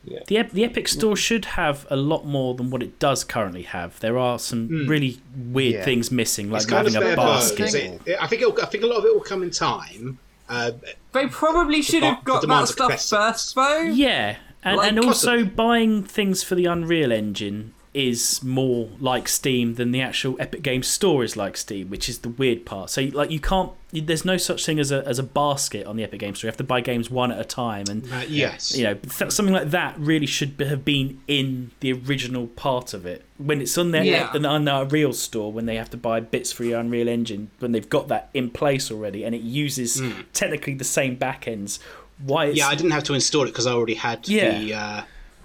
The, 0.05 0.43
the 0.53 0.65
Epic 0.65 0.89
Store 0.89 1.15
should 1.15 1.45
have 1.45 1.87
a 1.91 1.95
lot 1.97 2.25
more 2.27 2.55
than 2.55 2.71
what 2.71 2.83
it 2.83 2.99
does 2.99 3.23
currently 3.23 3.63
have. 3.63 4.01
There 4.01 4.19
are 4.19 4.39
some 4.39 4.67
Hmm. 4.67 4.89
really 4.89 5.21
weird 5.37 5.75
Yeah. 5.75 5.85
things 5.85 6.11
missing, 6.11 6.51
like 6.51 6.69
having 6.69 6.97
a 6.97 7.01
bare 7.01 7.17
basket. 7.17 7.73
It- 7.75 8.01
it- 8.07 8.17
I 8.21 8.27
think 8.27 8.43
it'll, 8.43 8.61
I 8.61 8.67
think 8.67 8.83
a 8.83 8.87
lot 8.89 8.97
of 8.99 9.05
it 9.05 9.15
will 9.15 9.21
come 9.21 9.43
in 9.45 9.51
time. 9.51 10.19
Uh, 10.53 10.73
They 11.13 11.27
probably 11.29 11.83
should 11.83 12.03
have 12.03 12.23
got 12.25 12.47
that 12.47 12.69
stuff 12.69 13.03
first, 13.09 13.55
though. 13.55 13.81
Yeah, 13.81 14.37
and, 14.63 14.77
Like, 14.77 14.89
and 14.91 14.99
also 15.05 15.45
buying 15.45 16.03
things 16.05 16.43
for 16.43 16.55
the 16.55 16.67
Unreal 16.67 17.11
Engine 17.11 17.75
is 17.95 18.43
more 18.43 18.89
like 19.01 19.29
Steam 19.29 19.75
than 19.75 19.91
the 19.91 20.01
actual 20.01 20.35
Epic 20.41 20.63
Games 20.63 20.87
Store 20.87 21.23
is 21.23 21.37
like 21.37 21.59
Steam, 21.59 21.91
which 21.91 22.09
is 22.09 22.21
the 22.21 22.31
weird 22.31 22.65
part. 22.65 22.89
So 22.89 23.03
like 23.13 23.31
you 23.31 23.39
can't, 23.39 23.71
there's 23.93 24.25
no 24.25 24.39
such 24.39 24.65
thing 24.65 24.79
as 24.81 24.91
a 24.91 25.07
as 25.07 25.19
a 25.19 25.23
basket 25.23 25.87
on 25.87 25.97
the 25.97 26.05
Epic 26.05 26.21
Games 26.21 26.39
Store. 26.39 26.49
You 26.49 26.51
have 26.53 26.57
to 26.57 26.65
buy 26.65 26.81
games 26.81 27.11
one 27.11 27.31
at 27.31 27.39
a 27.39 27.45
time, 27.45 27.85
and 27.91 28.11
uh, 28.11 28.23
yes. 28.27 28.75
you 28.75 28.85
know 28.85 28.95
th- 28.95 29.31
something 29.31 29.53
like 29.55 29.71
that 29.71 29.99
really 29.99 30.25
should 30.25 30.57
be- 30.57 30.65
have 30.65 30.87
been 30.87 31.21
in 31.29 31.71
the 31.81 31.93
original 31.93 32.47
part 32.47 32.95
of 32.95 33.05
it 33.05 33.27
when 33.37 33.61
it's 33.61 33.77
on 33.77 33.91
their 33.91 34.05
Yeah. 34.05 34.31
on 34.35 34.65
the 34.65 34.75
Unreal 34.75 35.13
Store 35.13 35.53
when 35.53 35.67
they 35.67 35.77
have 35.77 35.91
to 35.91 35.99
buy 35.99 36.21
bits 36.21 36.51
for 36.51 36.65
your 36.65 36.81
Unreal 36.81 37.09
Engine 37.09 37.51
when 37.59 37.73
they've 37.73 37.91
got 37.91 38.09
that 38.09 38.31
in 38.33 38.49
place 38.51 38.91
already 38.91 39.23
and 39.25 39.35
it 39.35 39.43
uses 39.43 40.01
technically 40.33 40.73
the 40.75 40.85
same 40.85 41.17
backends. 41.19 41.79
Why? 42.25 42.47
It's. 42.47 42.59
Yeah, 42.59 42.69
I 42.69 42.75
didn't 42.75 42.93
have 42.93 43.05
to 43.05 43.15
install 43.15 43.43
it 43.43 43.47
because 43.49 43.67
I 43.67 43.73
already 43.73 43.95
had 43.95 44.27
Yeah. 44.29 44.59
the 44.59 44.75
uh, 44.75 45.03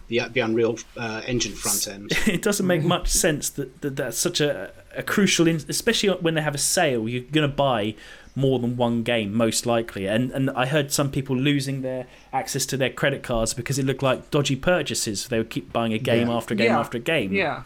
the 0.07 0.21
the 0.31 0.39
Unreal 0.41 0.77
uh, 0.95 1.21
Engine 1.25 1.53
front 1.53 1.87
end. 1.87 2.11
it 2.27 2.41
doesn't 2.41 2.65
make 2.67 2.83
much 2.83 3.07
sense 3.09 3.49
that, 3.51 3.81
that 3.81 3.95
that's 3.95 4.17
such 4.17 4.39
a, 4.41 4.71
a 4.95 5.03
crucial, 5.03 5.47
in, 5.47 5.57
especially 5.69 6.09
when 6.09 6.33
they 6.35 6.41
have 6.41 6.55
a 6.55 6.59
sale. 6.59 7.07
You're 7.09 7.23
going 7.23 7.49
to 7.49 7.55
buy 7.55 7.95
more 8.35 8.59
than 8.59 8.77
one 8.77 9.01
game, 9.03 9.33
most 9.33 9.65
likely. 9.65 10.07
And 10.07 10.31
and 10.31 10.49
I 10.51 10.65
heard 10.67 10.91
some 10.91 11.09
people 11.11 11.35
losing 11.35 11.81
their 11.81 12.05
access 12.31 12.65
to 12.67 12.77
their 12.77 12.91
credit 12.91 13.23
cards 13.23 13.53
because 13.53 13.79
it 13.79 13.85
looked 13.85 14.03
like 14.03 14.29
dodgy 14.31 14.55
purchases. 14.55 15.27
They 15.27 15.37
would 15.39 15.49
keep 15.49 15.73
buying 15.73 15.93
a 15.93 15.97
game 15.99 16.27
Yeah. 16.27 16.35
after 16.35 16.53
a 16.53 16.57
game 16.57 16.67
Yeah. 16.67 16.79
after 16.79 16.97
a 16.97 17.01
game. 17.01 17.33
Yeah. 17.33 17.63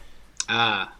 Ah, 0.50 0.94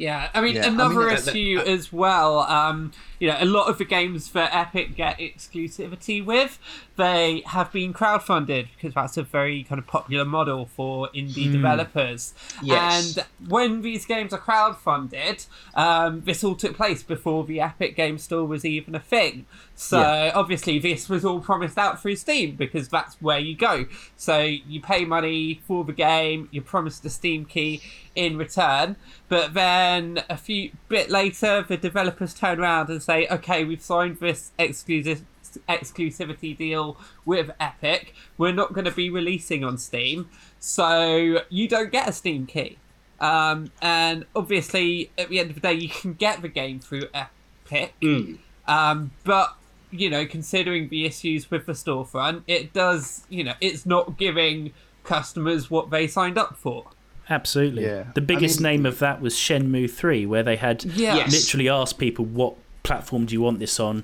Yeah, 0.00 0.30
I 0.34 0.40
mean 0.40 0.56
Yeah, 0.56 0.64
I 0.64 0.68
another 0.68 1.00
mean, 1.06 1.16
uh, 1.16 1.20
the- 1.20 1.30
issue 1.30 1.58
as 1.66 1.92
well. 1.92 2.40
Um, 2.40 2.92
you 3.18 3.28
know, 3.28 3.36
a 3.38 3.44
lot 3.44 3.68
of 3.68 3.76
the 3.78 3.84
games 3.84 4.30
that 4.32 4.50
Epic 4.54 4.96
get 4.96 5.18
exclusivity 5.18 6.24
with, 6.24 6.58
they 6.96 7.42
have 7.46 7.70
been 7.70 7.92
crowdfunded 7.92 8.68
because 8.74 8.94
that's 8.94 9.18
a 9.18 9.22
very 9.22 9.62
kind 9.64 9.78
of 9.78 9.86
popular 9.86 10.24
model 10.24 10.64
for 10.66 11.08
indie 11.14 11.52
developers. 11.52 12.32
Yes. 12.62 13.16
And 13.18 13.26
when 13.50 13.82
these 13.82 14.06
games 14.06 14.32
are 14.32 14.38
crowdfunded, 14.40 15.46
um, 15.74 16.22
this 16.24 16.42
all 16.42 16.54
took 16.54 16.76
place 16.76 17.02
before 17.02 17.44
the 17.44 17.60
Epic 17.60 17.94
Game 17.94 18.16
Store 18.16 18.46
was 18.46 18.64
even 18.64 18.94
a 18.94 19.00
thing. 19.00 19.44
So 19.74 20.00
Yeah. 20.00 20.32
obviously, 20.34 20.78
this 20.78 21.08
was 21.10 21.24
all 21.24 21.40
promised 21.40 21.76
out 21.78 22.00
through 22.00 22.16
Steam 22.16 22.56
because 22.56 22.88
that's 22.88 23.16
where 23.20 23.38
you 23.38 23.54
go. 23.54 23.84
So 24.16 24.40
you 24.40 24.80
pay 24.80 25.04
money 25.04 25.60
for 25.66 25.84
the 25.84 25.92
game, 25.92 26.48
you're 26.50 26.64
promised 26.64 27.04
a 27.04 27.10
Steam 27.10 27.44
key 27.44 27.82
in 28.14 28.36
return, 28.36 28.96
but 29.28 29.54
then 29.54 30.22
a 30.28 30.36
few 30.36 30.72
bit 30.88 31.10
later, 31.10 31.64
the 31.66 31.76
developers 31.76 32.34
turn 32.34 32.60
around 32.60 32.88
and 32.88 33.02
say, 33.02 33.26
"Okay, 33.28 33.64
we've 33.64 33.82
signed 33.82 34.18
this 34.18 34.52
exclusive." 34.58 35.24
exclusivity 35.68 36.56
deal 36.56 36.96
with 37.24 37.50
Epic. 37.58 38.14
We're 38.38 38.52
not 38.52 38.72
going 38.72 38.84
to 38.84 38.92
be 38.92 39.10
releasing 39.10 39.64
on 39.64 39.78
Steam, 39.78 40.28
so 40.60 41.42
you 41.48 41.66
don't 41.66 41.90
get 41.90 42.08
a 42.08 42.12
Steam 42.12 42.46
key. 42.46 42.78
Um, 43.20 43.72
and 43.82 44.26
obviously, 44.36 45.10
at 45.18 45.28
the 45.28 45.40
end 45.40 45.50
of 45.50 45.56
the 45.56 45.60
day, 45.60 45.74
you 45.74 45.88
can 45.88 46.14
get 46.14 46.40
the 46.40 46.48
game 46.48 46.78
through 46.78 47.08
Epic, 47.12 47.94
mm. 48.00 48.38
um, 48.68 49.10
but 49.24 49.56
you 49.90 50.08
know, 50.08 50.24
considering 50.24 50.88
the 50.88 51.04
issues 51.04 51.50
with 51.50 51.66
the 51.66 51.72
storefront, 51.72 52.42
it 52.46 52.72
does, 52.72 53.24
you 53.28 53.42
know, 53.42 53.54
it's 53.60 53.84
not 53.84 54.16
giving 54.16 54.72
customers 55.04 55.70
what 55.70 55.90
they 55.90 56.06
signed 56.06 56.38
up 56.38 56.56
for. 56.56 56.86
Absolutely. 57.30 57.84
Yeah. 57.84 58.04
The 58.14 58.20
I 58.20 58.24
biggest 58.24 58.60
mean- 58.60 58.72
name 58.72 58.86
of 58.86 58.98
that 58.98 59.20
was 59.22 59.34
Shenmue 59.34 59.88
3, 59.90 60.26
where 60.26 60.42
they 60.42 60.56
had 60.56 60.84
Yes. 60.84 61.32
literally 61.32 61.68
asked 61.68 61.98
people 61.98 62.24
what 62.24 62.56
platform 62.82 63.24
do 63.26 63.34
you 63.34 63.40
want 63.42 63.58
this 63.60 63.78
on 63.78 63.98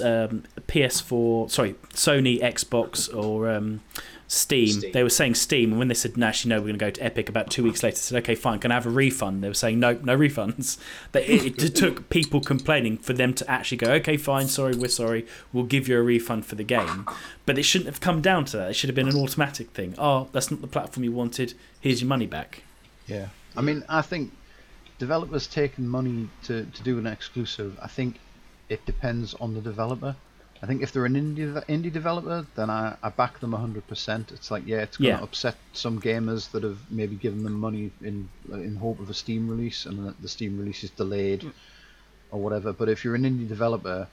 um, 0.00 0.44
ps4 0.68 1.50
sorry 1.50 1.74
sony 1.92 2.40
xbox 2.40 3.12
or 3.14 3.50
um, 3.50 3.80
steam. 4.32 4.68
Steam. 4.68 4.92
they 4.92 5.02
were 5.02 5.10
saying 5.10 5.34
steam 5.34 5.70
and 5.70 5.78
when 5.78 5.88
they 5.88 5.94
said 5.94 6.16
no 6.16 6.26
actually 6.26 6.48
no 6.48 6.56
we're 6.56 6.68
going 6.68 6.78
to 6.78 6.84
go 6.84 6.90
to 6.90 7.02
epic 7.02 7.28
about 7.28 7.50
two 7.50 7.62
weeks 7.62 7.82
later 7.82 7.96
said 7.96 8.18
okay 8.18 8.34
fine 8.34 8.58
can 8.58 8.70
i 8.70 8.74
have 8.74 8.86
a 8.86 8.90
refund 8.90 9.44
they 9.44 9.48
were 9.48 9.54
saying 9.54 9.78
no 9.78 9.92
no 10.02 10.16
refunds 10.16 10.78
they, 11.12 11.24
it, 11.26 11.62
it 11.62 11.74
took 11.74 12.08
people 12.08 12.40
complaining 12.40 12.96
for 12.96 13.12
them 13.12 13.34
to 13.34 13.48
actually 13.50 13.76
go 13.76 13.92
okay 13.92 14.16
fine 14.16 14.48
sorry 14.48 14.74
we're 14.74 14.88
sorry 14.88 15.26
we'll 15.52 15.64
give 15.64 15.86
you 15.86 15.98
a 15.98 16.02
refund 16.02 16.46
for 16.46 16.54
the 16.54 16.64
game 16.64 17.06
but 17.44 17.58
it 17.58 17.62
shouldn't 17.64 17.88
have 17.88 18.00
come 18.00 18.22
down 18.22 18.44
to 18.44 18.56
that 18.56 18.70
it 18.70 18.74
should 18.74 18.88
have 18.88 18.94
been 18.96 19.08
an 19.08 19.16
automatic 19.16 19.68
thing 19.72 19.94
oh 19.98 20.28
that's 20.32 20.50
not 20.50 20.62
the 20.62 20.66
platform 20.66 21.04
you 21.04 21.12
wanted 21.12 21.52
here's 21.80 22.00
your 22.00 22.08
money 22.08 22.26
back 22.26 22.62
Yeah, 23.06 23.28
I 23.56 23.60
mean, 23.60 23.84
I 23.88 24.00
think 24.02 24.32
developers 24.98 25.46
taking 25.46 25.86
money 25.86 26.28
to, 26.44 26.64
to 26.64 26.82
do 26.82 26.98
an 26.98 27.06
exclusive. 27.06 27.78
I 27.82 27.88
think 27.88 28.20
it 28.68 28.86
depends 28.86 29.34
on 29.34 29.54
the 29.54 29.60
developer. 29.60 30.16
I 30.62 30.66
think 30.66 30.82
if 30.82 30.92
they're 30.92 31.04
an 31.04 31.14
indie 31.14 31.52
indie 31.66 31.92
developer, 31.92 32.46
then 32.54 32.70
I, 32.70 32.96
I 33.02 33.08
back 33.08 33.40
them 33.40 33.52
hundred 33.52 33.86
percent. 33.88 34.30
It's 34.30 34.50
like 34.50 34.64
yeah, 34.66 34.82
it's 34.82 34.96
going 34.96 35.14
to 35.14 35.18
Yeah. 35.18 35.24
upset 35.24 35.56
some 35.72 36.00
gamers 36.00 36.50
that 36.52 36.62
have 36.62 36.78
maybe 36.90 37.16
given 37.16 37.42
them 37.42 37.54
money 37.58 37.90
in 38.00 38.28
in 38.48 38.76
hope 38.76 39.00
of 39.00 39.10
a 39.10 39.14
Steam 39.14 39.48
release, 39.48 39.86
and 39.86 40.14
the 40.20 40.28
Steam 40.28 40.58
release 40.58 40.84
is 40.84 40.90
delayed 40.90 41.40
mm. 41.40 41.52
or 42.30 42.40
whatever. 42.40 42.72
But 42.72 42.88
if 42.88 43.04
you're 43.04 43.16
an 43.16 43.24
indie 43.24 43.48
developer, 43.48 44.06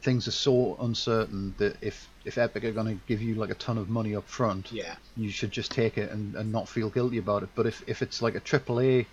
things 0.00 0.26
are 0.26 0.32
so 0.32 0.76
uncertain 0.80 1.54
that 1.58 1.76
if 1.82 2.08
if 2.24 2.38
Epic 2.38 2.64
are 2.64 2.72
going 2.72 2.86
to 2.86 3.04
give 3.06 3.20
you 3.20 3.34
like 3.34 3.50
a 3.50 3.54
ton 3.54 3.76
of 3.78 3.90
money 3.90 4.14
up 4.16 4.26
front, 4.28 4.72
yeah. 4.72 4.94
you 5.16 5.28
should 5.28 5.50
just 5.50 5.70
take 5.70 5.98
it 5.98 6.10
and, 6.10 6.34
and 6.36 6.50
not 6.52 6.68
feel 6.68 6.88
guilty 6.88 7.18
about 7.18 7.42
it. 7.42 7.48
But 7.54 7.66
if, 7.66 7.82
if 7.88 8.00
it's 8.00 8.22
like 8.22 8.36
a 8.36 8.40
AAA 8.40 9.06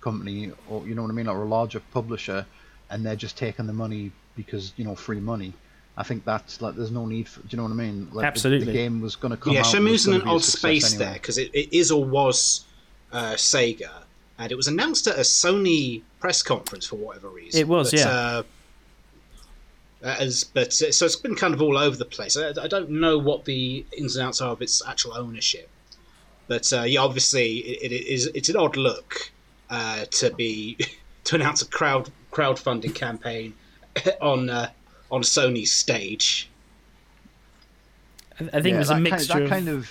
company 0.00 0.52
or 0.68 0.86
you 0.86 0.94
know 0.94 1.02
what 1.02 1.10
I 1.10 1.14
mean, 1.14 1.28
or 1.28 1.42
a 1.42 1.46
larger 1.46 1.80
publisher, 1.80 2.44
and 2.90 3.06
they're 3.06 3.16
just 3.16 3.38
taking 3.38 3.66
the 3.66 3.72
money 3.72 4.12
because 4.34 4.72
you 4.76 4.84
know 4.84 4.94
free 4.94 5.20
money, 5.20 5.54
I 5.98 6.02
think 6.02 6.24
that's 6.24 6.60
like 6.60 6.74
there's 6.74 6.90
no 6.90 7.06
need 7.06 7.28
for. 7.28 7.40
Do 7.40 7.48
you 7.50 7.56
know 7.56 7.62
what 7.62 7.72
I 7.72 7.76
mean? 7.76 8.04
Like 8.06 8.12
the- 8.12 8.20
The, 8.20 8.26
Absolutely. 8.26 8.72
game 8.72 9.00
was 9.00 9.16
going 9.16 9.30
to 9.30 9.36
come 9.36 9.54
yeah, 9.54 9.60
out. 9.60 9.66
Shenmue's 9.66 10.06
was 10.06 10.06
in 10.06 10.12
gonna 10.20 10.24
an 10.24 10.36
odd 10.36 10.44
space 10.44 10.92
anyway. 10.92 11.04
there 11.04 11.14
because 11.14 11.38
it, 11.38 11.50
it 11.54 11.74
is 11.76 11.90
or 11.90 12.04
was 12.04 12.64
uh, 13.12 13.32
Sega, 13.32 13.90
and 14.38 14.52
it 14.52 14.56
was 14.56 14.68
announced 14.68 15.06
at 15.06 15.16
a 15.16 15.22
Sony 15.22 16.02
press 16.20 16.42
conference 16.42 16.86
for 16.86 16.96
whatever 16.96 17.28
reason. 17.28 17.60
It 17.60 17.68
was, 17.68 17.90
but, 17.92 18.00
yeah. 18.00 18.08
Uh, 18.08 18.42
as, 20.02 20.44
but 20.44 20.68
uh, 20.68 20.92
so 20.92 21.06
it's 21.06 21.16
been 21.16 21.34
kind 21.34 21.54
of 21.54 21.62
all 21.62 21.78
over 21.78 21.96
the 21.96 22.04
place. 22.04 22.36
I, 22.36 22.50
I 22.50 22.68
don't 22.68 22.90
know 22.90 23.16
what 23.18 23.44
the 23.46 23.84
ins 23.96 24.16
and 24.16 24.26
outs 24.26 24.40
are 24.40 24.50
of 24.50 24.60
its 24.60 24.82
actual 24.86 25.14
ownership, 25.16 25.68
but 26.46 26.70
uh, 26.72 26.82
yeah, 26.82 27.00
obviously 27.00 27.58
it, 27.58 27.90
it 27.90 28.04
is. 28.06 28.26
It's 28.34 28.50
an 28.50 28.56
odd 28.56 28.76
look 28.76 29.32
uh, 29.70 30.04
to 30.04 30.30
be 30.30 30.76
to 31.24 31.36
announce 31.36 31.62
a 31.62 31.66
crowd 31.66 32.10
crowdfunding 32.30 32.94
campaign 32.94 33.54
on 34.20 34.50
uh, 34.50 34.68
on 35.10 35.22
Sony's 35.22 35.72
stage. 35.72 36.48
i, 38.40 38.44
I 38.44 38.60
think 38.60 38.66
Yeah, 38.66 38.74
it 38.76 38.78
was 38.78 38.90
a 38.90 38.94
that 38.94 39.00
mixture 39.00 39.32
kind, 39.32 39.40
that 39.40 39.42
of 39.44 39.50
kind 39.50 39.68
of 39.68 39.90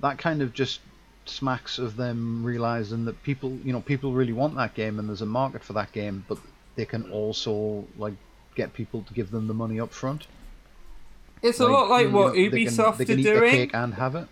that 0.00 0.18
kind 0.18 0.42
of 0.42 0.52
just 0.52 0.80
smacks 1.24 1.78
of 1.78 1.96
them 1.96 2.42
realizing 2.44 3.04
that 3.04 3.22
people 3.22 3.56
you 3.64 3.72
know 3.72 3.80
people 3.80 4.12
really 4.12 4.32
want 4.32 4.56
that 4.56 4.74
game 4.74 4.98
and 4.98 5.08
there's 5.08 5.22
a 5.22 5.26
market 5.26 5.62
for 5.62 5.72
that 5.74 5.92
game 5.92 6.24
but 6.28 6.38
they 6.74 6.84
can 6.84 7.08
also 7.12 7.84
like 7.96 8.14
get 8.56 8.72
people 8.74 9.02
to 9.02 9.14
give 9.14 9.30
them 9.30 9.46
the 9.46 9.54
money 9.54 9.78
up 9.78 9.92
front 9.92 10.26
It's 11.42 11.60
a 11.60 11.66
lot 11.68 11.88
like 11.88 12.06
you 12.06 12.12
what 12.12 12.34
know, 12.34 12.50
they 12.50 12.64
can- 12.64 12.74
Ubisoft 12.74 12.96
they 12.96 13.04
can 13.04 13.16
are 13.16 13.20
eat 13.20 13.22
their 13.22 13.38
doing. 13.40 13.50
cake 13.52 13.70
and 13.74 13.94
have 13.94 14.16
it 14.16 14.26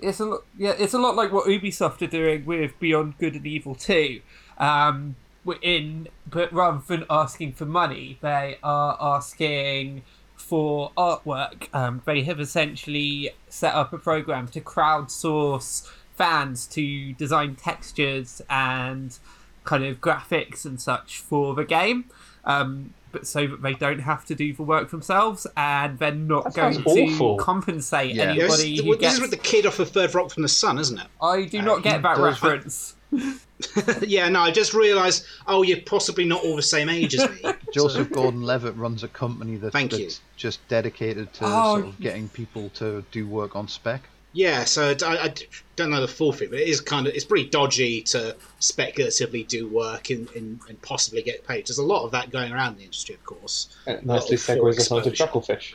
It's 0.00 0.18
a 0.20 0.24
lot, 0.26 0.40
yeah, 0.56 0.74
it's 0.78 0.94
a 0.94 0.98
lot 0.98 1.14
like 1.16 1.30
what 1.32 1.46
Ubisoft 1.46 2.02
are 2.02 2.06
doing 2.10 2.44
with 2.44 2.78
Beyond 2.80 3.18
Good 3.18 3.34
and 3.34 3.46
Evil 3.46 3.74
Two. 3.74 4.20
Um, 4.58 5.14
we're 5.48 5.58
in, 5.62 6.08
but 6.26 6.52
rather 6.52 6.82
than 6.86 7.06
asking 7.08 7.54
for 7.54 7.64
money, 7.64 8.18
they 8.20 8.58
are 8.62 8.96
asking 9.00 10.02
for 10.36 10.92
artwork. 10.96 11.74
Um, 11.74 12.02
they 12.04 12.22
have 12.22 12.38
essentially 12.38 13.30
set 13.48 13.74
up 13.74 13.92
a 13.92 13.98
program 13.98 14.46
to 14.48 14.60
crowdsource 14.60 15.90
fans 16.14 16.66
to 16.66 17.14
design 17.14 17.56
textures 17.56 18.42
and 18.50 19.18
kind 19.64 19.84
of 19.84 20.00
graphics 20.00 20.66
and 20.66 20.80
such 20.80 21.18
for 21.18 21.54
the 21.54 21.64
game. 21.64 22.04
Um, 22.44 22.92
but 23.18 23.26
so 23.26 23.46
that 23.46 23.62
they 23.62 23.74
don't 23.74 23.98
have 23.98 24.24
to 24.26 24.34
do 24.34 24.52
the 24.52 24.62
work 24.62 24.90
themselves, 24.90 25.46
and 25.56 25.98
they're 25.98 26.12
not 26.14 26.44
That 26.44 26.54
going 26.54 26.82
to 26.82 26.84
awful. 26.84 27.36
compensate 27.36 28.14
Yeah. 28.14 28.32
Yeah, 28.32 28.46
this, 28.48 28.60
anybody 28.60 28.76
this 28.76 28.84
who 28.84 28.92
is 28.92 28.98
gets. 28.98 29.20
with 29.20 29.30
the 29.30 29.36
kid 29.36 29.66
off 29.66 29.78
of 29.78 29.88
Third 29.90 30.14
Rock 30.14 30.30
from 30.30 30.42
the 30.42 30.48
Sun, 30.48 30.78
isn't 30.78 30.98
it? 30.98 31.06
I 31.20 31.44
do 31.44 31.58
Uh, 31.58 31.62
not 31.62 31.82
get 31.82 32.02
that 32.02 32.16
does- 32.16 32.20
reference. 32.42 32.94
yeah, 34.02 34.28
no, 34.28 34.40
I 34.40 34.50
just 34.50 34.74
realised. 34.74 35.24
Oh, 35.46 35.62
you're 35.62 35.80
possibly 35.80 36.24
not 36.24 36.44
all 36.44 36.56
the 36.56 36.62
same 36.62 36.88
age 36.88 37.14
as 37.16 37.28
me. 37.30 37.52
Joseph 37.72 38.10
Gordon-Levitt 38.12 38.76
runs 38.76 39.02
a 39.02 39.08
company 39.08 39.56
that, 39.56 39.72
Thank 39.72 39.90
that's 39.92 40.00
you. 40.02 40.10
just 40.36 40.66
dedicated 40.68 41.32
to 41.34 41.44
Oh, 41.44 41.74
sort 41.80 41.86
of 41.86 42.00
getting 42.00 42.28
people 42.28 42.70
to 42.74 43.04
do 43.10 43.26
work 43.26 43.56
on 43.56 43.66
spec. 43.68 44.02
Yeah, 44.32 44.64
so 44.64 44.94
I, 45.04 45.24
I 45.24 45.34
don't 45.76 45.90
know 45.90 46.00
the 46.00 46.08
full 46.08 46.32
thing, 46.32 46.50
but 46.50 46.58
it 46.58 46.68
is 46.68 46.80
kind 46.80 47.06
of 47.06 47.14
it's 47.14 47.24
pretty 47.24 47.48
dodgy 47.48 48.02
to 48.02 48.36
speculatively 48.58 49.44
do 49.44 49.68
work 49.68 50.10
and, 50.10 50.28
and, 50.36 50.60
and 50.68 50.80
possibly 50.82 51.22
get 51.22 51.46
paid. 51.46 51.66
There's 51.66 51.78
a 51.78 51.84
lot 51.84 52.04
of 52.04 52.12
that 52.12 52.30
going 52.30 52.52
around 52.52 52.72
in 52.72 52.78
the 52.78 52.84
industry, 52.84 53.14
of 53.14 53.24
course. 53.24 53.74
It 53.86 54.04
nicely 54.04 54.36
Lot 54.36 54.40
of 54.40 54.40
full 54.40 54.56
segues 54.56 54.78
us 54.78 54.90
onto 54.90 55.08
exposure. 55.08 55.26
Chucklefish. 55.56 55.74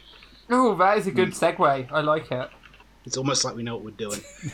Oh, 0.50 0.76
that 0.76 0.98
is 0.98 1.08
a 1.08 1.12
good 1.12 1.30
hmm. 1.30 1.46
segue. 1.46 1.92
I 1.92 2.02
like 2.02 2.32
it. 2.32 2.50
It's 3.06 3.18
almost 3.18 3.44
like 3.44 3.56
we 3.56 3.64
know 3.64 3.76
what 3.76 3.84
we're 3.84 3.92
doing. 3.92 4.22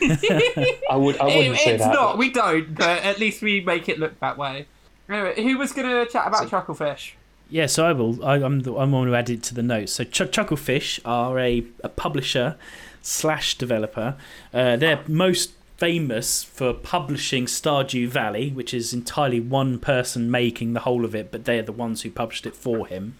I 0.90 0.96
would. 0.96 1.18
I 1.18 1.24
wouldn't 1.26 1.54
It- 1.54 1.58
say 1.58 1.74
it's 1.74 1.84
that. 1.84 1.92
not. 1.92 2.18
We 2.18 2.30
don't, 2.30 2.74
but 2.74 3.04
at 3.04 3.18
least 3.18 3.42
we 3.42 3.60
make 3.60 3.88
it 3.88 3.98
look 3.98 4.18
that 4.20 4.38
way. 4.38 4.66
Anyway, 5.08 5.42
who 5.42 5.58
was 5.58 5.72
going 5.72 5.88
to 5.88 6.10
chat 6.10 6.26
about 6.26 6.48
Chucklefish? 6.48 7.12
Yeah, 7.48 7.66
so 7.66 7.84
I 7.84 7.92
will. 7.92 8.24
I, 8.24 8.36
I'm 8.36 8.60
the, 8.60 8.76
I'm 8.76 8.92
going 8.92 9.08
to 9.08 9.14
add 9.14 9.28
it 9.28 9.42
to 9.44 9.54
the 9.54 9.62
notes. 9.62 9.92
So 9.92 10.04
Ch- 10.04 10.30
Chucklefish 10.30 11.00
are 11.04 11.38
a, 11.38 11.64
a 11.82 11.88
publisher 11.88 12.56
slash 13.02 13.56
developer. 13.56 14.16
Uh, 14.52 14.76
they're 14.76 15.02
most 15.08 15.52
famous 15.76 16.42
for 16.44 16.74
publishing 16.74 17.46
Stardew 17.46 18.06
Valley, 18.08 18.50
which 18.50 18.74
is 18.74 18.92
entirely 18.92 19.40
one 19.40 19.78
person 19.78 20.30
making 20.30 20.74
the 20.74 20.80
whole 20.80 21.04
of 21.06 21.14
it, 21.14 21.30
but 21.32 21.44
they're 21.46 21.62
the 21.62 21.72
ones 21.72 22.02
who 22.02 22.10
published 22.10 22.44
it 22.46 22.54
for 22.54 22.86
him. 22.86 23.16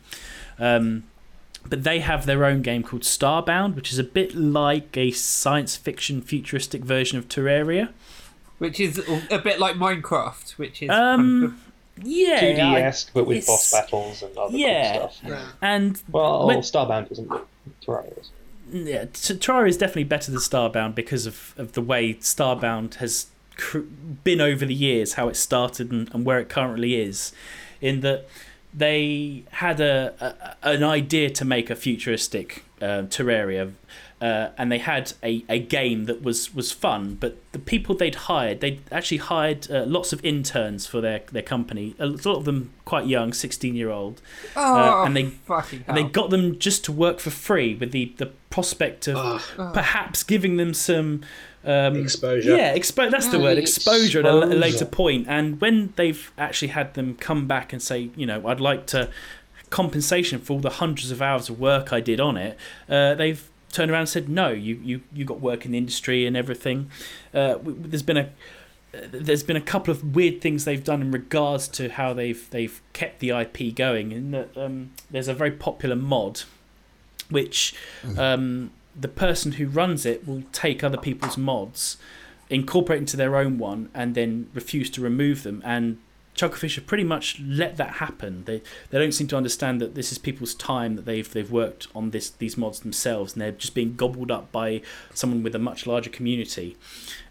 Um, 0.59 1.05
but 1.67 1.85
they 1.85 2.01
have 2.01 2.27
their 2.27 2.45
own 2.45 2.63
game 2.63 2.83
called 2.83 3.03
Starbound, 3.03 3.75
which 3.75 3.93
is 3.93 3.99
a 3.99 4.05
bit 4.05 4.35
like 4.35 4.97
a 4.97 5.11
science 5.11 5.77
fiction 5.77 6.21
futuristic 6.23 6.83
version 6.85 7.19
of 7.19 7.29
Terraria. 7.29 7.91
Which 8.59 8.79
is 8.79 8.99
a 9.31 9.39
bit 9.39 9.59
like 9.59 9.77
Minecraft, 9.77 10.53
which 10.59 10.83
is 10.83 10.91
Um, 10.91 11.61
Yeah, 12.03 12.41
2D 12.41 12.61
I- 12.61 12.81
esque, 12.83 13.11
but 13.15 13.27
with 13.27 13.47
boss 13.47 13.73
battles 13.73 14.23
and 14.23 14.37
other 14.37 14.57
yeah. 14.57 14.99
cool 14.99 15.11
stuff. 15.11 15.53
and 15.63 16.03
Well, 16.11 16.47
When- 16.47 16.59
Starbound 16.61 17.11
isn't, 17.13 17.29
Terraria 17.87 18.19
is. 18.21 18.31
Yeah, 18.73 19.05
Terraria 19.07 19.69
is 19.69 19.77
definitely 19.77 20.05
better 20.05 20.31
than 20.31 20.41
Starbound 20.41 20.95
because 20.95 21.27
of, 21.27 21.55
of 21.57 21.73
the 21.73 21.83
way 21.83 22.15
Starbound 22.15 22.95
has 22.95 23.27
cr- 23.57 23.79
been 24.25 24.41
over 24.41 24.65
the 24.65 24.75
years, 24.75 25.15
how 25.15 25.29
it 25.29 25.37
started 25.37 25.91
and, 25.91 26.13
and 26.15 26.25
where 26.25 26.39
it 26.39 26.49
currently 26.49 27.01
is. 27.01 27.33
In 27.81 28.01
that 28.01 28.29
they 28.73 29.45
had 29.53 29.81
a, 29.81 30.57
a 30.63 30.71
an 30.75 30.85
idea 30.85 31.31
to 31.31 31.45
make 31.45 31.71
a 31.71 31.77
futuristic 31.77 32.65
uh, 32.81 33.03
Terraria, 33.09 33.73
uh, 34.21 34.51
and 34.59 34.71
they 34.71 34.79
had 34.79 35.13
a, 35.23 35.45
a 35.49 35.59
game 35.59 36.05
that 36.05 36.23
was, 36.23 36.55
was 36.55 36.73
fun. 36.73 37.15
But 37.19 37.39
the 37.53 37.59
people 37.59 37.95
they'd 37.95 38.15
hired, 38.15 38.61
they 38.61 38.81
actually 38.93 39.17
hired 39.19 39.71
uh, 39.71 39.85
lots 39.87 40.13
of 40.13 40.23
interns 40.25 40.87
for 40.87 41.01
their, 41.01 41.21
their 41.33 41.43
company. 41.43 41.95
A 41.99 42.07
lot 42.07 42.37
of 42.37 42.45
them 42.45 42.71
quite 42.85 43.07
young, 43.07 43.33
sixteen 43.33 43.75
year 43.75 43.91
old, 43.91 44.21
oh, 44.57 45.05
and 45.05 45.17
they- 45.17 45.25
fucking 45.27 45.81
hell. 45.81 45.87
and 45.89 45.97
they 45.97 46.11
got 46.11 46.31
them 46.31 46.59
just 46.59 46.85
to 46.85 46.93
work 46.93 47.19
for 47.21 47.31
free 47.31 47.75
with 47.75 47.93
the, 47.93 48.13
the 48.19 48.27
prospect 48.51 49.09
of 49.09 49.17
Ugh, 49.17 49.73
perhaps 49.75 50.23
giving 50.23 50.57
them 50.57 50.75
some 50.75 51.23
um, 51.65 51.97
exposure. 51.97 52.57
yeah, 52.57 52.77
expo- 52.77 53.11
that's 53.11 53.29
the 53.29 53.37
Yeah, 53.39 53.43
word, 53.45 53.59
exposure 53.59 54.21
at 54.21 54.27
a, 54.27 54.45
a 54.45 54.57
later 54.57 54.85
point. 54.87 55.27
And 55.29 55.61
when 55.61 55.93
they've 55.97 56.31
actually 56.37 56.69
had 56.69 56.95
them 56.95 57.15
come 57.17 57.47
back 57.47 57.73
and 57.73 57.81
say, 57.83 58.11
you 58.17 58.27
know, 58.27 58.47
I'd 58.47 58.61
like 58.61 58.87
to 58.89 59.09
compensation 59.71 60.41
for 60.41 60.55
all 60.55 60.59
the 60.61 60.71
hundreds 60.71 61.11
of 61.11 61.23
hours 61.23 61.49
of 61.49 61.61
work 61.61 61.93
I 61.93 62.01
did 62.01 62.19
on 62.21 62.37
it, 62.37 62.59
uh, 62.89 63.15
they've 63.15 63.47
turned 63.73 63.91
around 63.91 64.01
and 64.01 64.09
said, 64.09 64.29
no, 64.29 64.49
you, 64.51 64.81
you, 64.83 65.01
you 65.13 65.25
got 65.25 65.41
work 65.41 65.65
in 65.65 65.73
the 65.73 65.79
industry 65.79 66.27
and 66.27 66.37
everything. 66.37 66.91
Uh, 67.33 67.57
there's 67.63 68.03
been 68.03 68.17
a 68.17 68.31
there's 68.93 69.45
been 69.45 69.57
a 69.57 69.61
couple 69.61 69.93
of 69.93 70.17
weird 70.17 70.41
things 70.41 70.65
they've 70.65 70.83
done 70.83 71.01
in 71.01 71.11
regards 71.13 71.69
to 71.69 71.89
how 71.91 72.13
they've 72.13 72.49
they've 72.51 72.81
kept 72.93 73.21
the 73.21 73.31
IP 73.31 73.75
going. 73.75 74.13
In 74.13 74.31
that 74.33 74.57
um, 74.57 74.91
there's 75.11 75.29
a 75.29 75.35
very 75.35 75.53
popular 75.53 75.95
mod, 75.95 76.43
which 77.29 77.75
um, 78.19 78.73
the 78.99 79.09
person 79.09 79.53
who 79.53 79.67
runs 79.67 80.05
it 80.05 80.27
will 80.27 80.43
take 80.53 80.83
other 80.83 80.99
people's 80.99 81.37
mods, 81.37 81.99
incorporate 82.49 82.99
into 82.99 83.17
their 83.17 83.37
own 83.37 83.59
one, 83.59 83.91
and 83.95 84.15
then 84.15 84.51
refuse 84.55 84.91
to 84.91 85.01
remove 85.01 85.45
them. 85.45 85.63
And 85.65 85.99
Chucklefish 86.37 86.77
have 86.77 86.87
pretty 86.87 87.05
much 87.05 87.41
let 87.41 87.77
that 87.77 87.95
happen. 87.95 88.45
They 88.45 88.63
they 88.91 88.99
don't 88.99 89.13
seem 89.13 89.27
to 89.29 89.37
understand 89.37 89.81
that 89.81 89.95
this 89.95 90.13
is 90.13 90.19
people's 90.19 90.55
time 90.55 90.97
that 90.97 91.05
they've 91.05 91.31
they've 91.31 91.51
worked 91.51 91.89
on 91.95 92.11
this 92.11 92.31
these 92.31 92.57
mods 92.57 92.81
themselves, 92.81 93.33
and 93.33 93.43
they're 93.43 93.53
just 93.53 93.75
being 93.75 93.95
gobbled 93.95 94.31
up 94.31 94.51
by 94.53 94.81
someone 95.13 95.43
with 95.43 95.55
a 95.55 95.59
much 95.59 95.87
larger 95.87 96.11
community. 96.11 96.77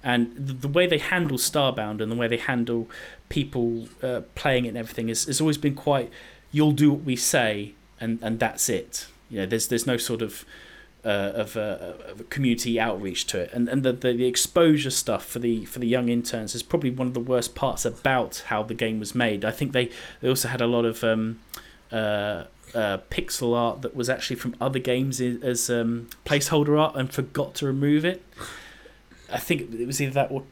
And 0.03 0.35
the, 0.35 0.53
the 0.53 0.67
way 0.67 0.85
they 0.85 0.97
handle 0.97 1.37
Starbound 1.37 2.01
and 2.01 2.11
the 2.11 2.15
way 2.15 2.27
they 2.27 2.37
handle 2.37 2.89
people 3.29 3.87
uh, 4.03 4.21
playing 4.35 4.65
it 4.65 4.69
and 4.69 4.77
everything 4.77 5.09
is 5.09 5.25
has 5.25 5.39
always 5.41 5.57
been 5.57 5.75
quite. 5.75 6.11
You'll 6.51 6.71
do 6.71 6.91
what 6.91 7.03
we 7.03 7.15
say, 7.15 7.73
and, 7.99 8.19
and 8.21 8.39
that's 8.39 8.69
it. 8.69 9.07
You 9.29 9.39
know, 9.39 9.45
there's 9.45 9.67
there's 9.67 9.87
no 9.87 9.97
sort 9.97 10.21
of 10.21 10.45
uh, 11.05 11.31
of, 11.35 11.55
a, 11.55 11.95
of 12.09 12.29
community 12.29 12.79
outreach 12.79 13.25
to 13.27 13.39
it, 13.39 13.51
and 13.53 13.69
and 13.69 13.83
the, 13.83 13.93
the 13.93 14.13
the 14.13 14.25
exposure 14.25 14.89
stuff 14.89 15.25
for 15.25 15.39
the 15.39 15.65
for 15.65 15.79
the 15.79 15.87
young 15.87 16.09
interns 16.09 16.55
is 16.55 16.63
probably 16.63 16.89
one 16.89 17.07
of 17.07 17.13
the 17.13 17.19
worst 17.19 17.55
parts 17.55 17.85
about 17.85 18.43
how 18.47 18.63
the 18.63 18.73
game 18.73 18.99
was 18.99 19.15
made. 19.15 19.45
I 19.45 19.51
think 19.51 19.71
they 19.71 19.89
they 20.21 20.29
also 20.29 20.47
had 20.47 20.61
a 20.61 20.67
lot 20.67 20.85
of 20.85 21.03
um, 21.03 21.39
uh, 21.91 22.45
uh, 22.73 22.97
pixel 23.09 23.55
art 23.55 23.81
that 23.81 23.95
was 23.95 24.09
actually 24.09 24.35
from 24.35 24.55
other 24.59 24.79
games 24.79 25.21
as 25.21 25.69
um, 25.69 26.09
placeholder 26.25 26.79
art 26.79 26.95
and 26.95 27.11
forgot 27.11 27.55
to 27.55 27.65
remove 27.65 28.05
it. 28.05 28.23
I 29.31 29.37
think 29.37 29.73
it 29.73 29.87
was 29.87 30.01
either 30.01 30.13
that 30.13 30.31
or 30.31 30.43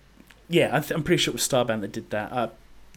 yeah, 0.50 0.70
I 0.72 0.78
I'm 0.94 1.04
pretty 1.04 1.18
sure 1.18 1.32
it 1.32 1.36
was 1.36 1.48
Starbound 1.48 1.82
that 1.82 1.92
did 1.92 2.10
that. 2.12 2.54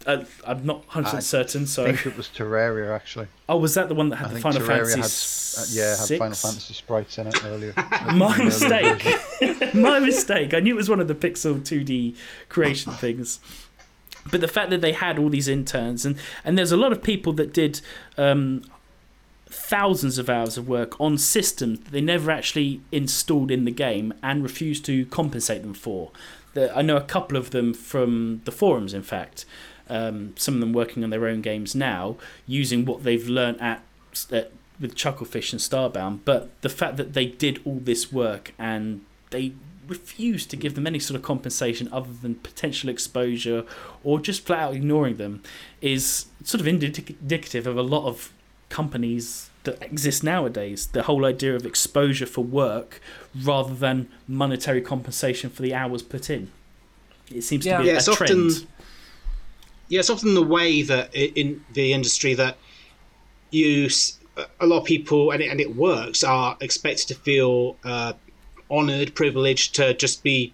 Uh, 0.07 0.25
I'm 0.45 0.65
not 0.65 0.79
100 0.87 1.09
I 1.09 1.11
percent 1.17 1.25
certain. 1.25 1.67
so 1.67 1.85
I 1.85 1.93
think 1.93 2.07
it 2.07 2.17
was 2.17 2.29
Terraria 2.29 2.95
actually. 2.95 3.27
oh, 3.49 3.59
was 3.59 3.75
that 3.75 3.89
the 3.89 3.95
one 3.95 4.09
that 4.09 4.17
had 4.17 4.31
I 4.31 4.35
the 4.35 4.41
Final 4.41 4.61
Terraria 4.63 4.95
Fantasy? 4.95 5.61
had 5.61 5.63
uh, 5.63 5.67
yeah 5.71 5.97
had? 5.97 6.19
Final 6.19 6.35
Fantasy 6.35 6.75
sprites 6.75 7.19
in 7.19 7.27
it 7.27 7.45
earlier. 7.45 7.75
My 8.15 8.37
mistake. 8.43 9.05
My 9.75 9.99
mistake. 9.99 10.55
I 10.55 10.61
knew 10.61 10.75
it 10.75 10.77
was 10.77 10.89
one 10.89 11.01
of 11.01 11.09
the 11.09 11.15
Pixel 11.15 11.61
2D 11.61 12.17
creation 12.49 12.93
things. 12.93 13.41
But 14.31 14.41
the 14.41 14.49
fact 14.49 14.71
that 14.71 14.81
they 14.81 14.93
had 14.93 15.19
all 15.19 15.29
these 15.29 15.49
interns 15.49 16.07
and 16.07 16.17
and 16.45 16.57
there's 16.57 16.73
a 16.73 16.77
lot 16.77 16.93
of 16.93 17.03
people 17.03 17.33
that 17.35 17.53
did 17.53 17.81
um, 18.17 18.63
thousands 19.47 20.17
of 20.19 20.31
hours 20.31 20.57
of 20.57 20.69
work 20.69 20.99
on 21.01 21.19
systems 21.19 21.81
that 21.81 21.91
they 21.91 22.01
never 22.01 22.31
actually 22.31 22.81
installed 22.93 23.51
in 23.51 23.65
the 23.65 23.71
game 23.71 24.15
and 24.23 24.43
refused 24.43 24.85
to 24.87 25.05
compensate 25.07 25.63
them 25.63 25.75
for. 25.75 26.11
I 26.57 26.83
know 26.83 26.97
a 26.97 27.03
couple 27.03 27.37
of 27.37 27.51
them 27.51 27.73
from 27.75 28.43
the 28.45 28.53
forums, 28.53 28.93
in 28.93 29.03
fact. 29.03 29.45
Um, 29.91 30.35
some 30.37 30.55
of 30.55 30.61
them 30.61 30.73
working 30.73 31.03
on 31.05 31.11
their 31.11 31.27
own 31.27 31.41
games 31.43 31.75
now, 31.75 32.17
using 32.47 32.85
what 32.85 33.03
they've 33.03 33.29
learnt 33.29 33.61
at, 33.61 33.83
at 34.31 34.53
with 34.81 34.95
Chucklefish 34.95 35.53
and 35.53 35.61
Starbound. 35.61 36.21
But 36.25 36.49
the 36.63 36.69
fact 36.71 36.97
that 36.97 37.13
they 37.13 37.27
did 37.27 37.61
all 37.65 37.81
this 37.83 38.13
work 38.13 38.55
and 38.59 39.03
they 39.31 39.53
refused 39.89 40.49
to 40.51 40.57
give 40.57 40.77
them 40.77 40.87
any 40.87 41.01
sort 41.01 41.17
of 41.17 41.23
compensation 41.23 41.89
other 41.93 42.13
than 42.23 42.37
potential 42.37 42.89
exposure 42.89 43.65
or 44.05 44.21
just 44.21 44.47
flat 44.47 44.61
out 44.61 44.75
ignoring 44.75 45.17
them 45.17 45.43
is 45.81 46.27
sort 46.45 46.61
of 46.61 46.69
indicative 46.69 47.67
of 47.67 47.77
a 47.77 47.83
lot 47.83 48.07
of 48.07 48.33
companies 48.69 49.51
that 49.65 49.83
exist 49.83 50.23
nowadays. 50.23 50.87
The 50.87 51.03
whole 51.03 51.25
idea 51.27 51.55
of 51.57 51.67
exposure 51.67 52.27
for 52.27 52.43
work 52.45 53.01
rather 53.45 53.75
than 53.75 54.09
monetary 54.29 54.81
compensation 54.81 55.51
for 55.51 55.63
the 55.63 55.75
hours 55.75 56.03
put 56.03 56.31
in. 56.31 56.51
It 57.29 57.43
seems 57.43 57.67
Yeah. 57.67 57.79
to 57.79 57.83
be 57.83 57.89
Yeah, 57.89 57.95
a 57.95 57.97
it's 57.97 58.17
trend. 58.17 58.51
often 58.53 58.69
yeah, 59.91 59.99
it's 59.99 60.09
often 60.09 60.35
the 60.35 60.43
way 60.43 60.83
that 60.83 61.15
in 61.15 61.63
the 61.75 61.93
industry 61.93 62.33
that 62.35 62.57
you 63.51 63.91
a 64.61 64.67
lot 64.67 64.79
of 64.79 64.85
people 64.85 65.33
and 65.33 65.43
it, 65.43 65.49
and 65.51 65.61
it 65.61 65.77
works 65.77 66.25
are 66.25 66.57
expected 66.61 67.09
to 67.09 67.15
feel 67.15 67.77
uh, 67.85 68.13
honored, 68.71 69.15
privileged 69.15 69.75
to 69.75 69.93
just 69.95 70.23
be 70.23 70.53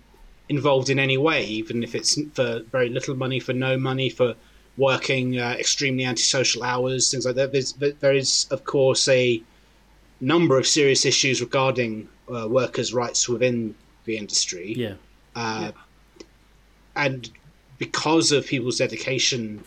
involved 0.49 0.89
in 0.91 0.99
any 0.99 1.19
way, 1.19 1.45
even 1.45 1.83
if 1.83 1.95
it's 1.95 2.19
for 2.33 2.61
very 2.73 2.89
little 2.89 3.15
money, 3.15 3.39
for 3.39 3.53
no 3.53 3.77
money, 3.77 4.09
for 4.09 4.35
working 4.77 5.39
uh, 5.39 5.55
extremely 5.59 6.05
antisocial 6.05 6.63
hours, 6.63 7.11
things 7.11 7.27
like 7.27 7.37
that. 7.37 7.53
There's, 7.53 7.73
there 7.75 8.15
is, 8.15 8.47
of 8.51 8.65
course, 8.65 9.07
a 9.09 9.43
number 10.21 10.59
of 10.59 10.67
serious 10.67 11.05
issues 11.05 11.41
regarding 11.41 12.09
uh, 12.35 12.49
workers' 12.49 12.95
rights 12.95 13.29
within 13.29 13.75
the 14.07 14.17
industry. 14.17 14.75
Yeah. 14.77 14.95
Uh, 15.35 15.73
And 16.97 17.31
because 17.79 18.33
of 18.33 18.47
people's 18.47 18.79
dedication 18.79 19.65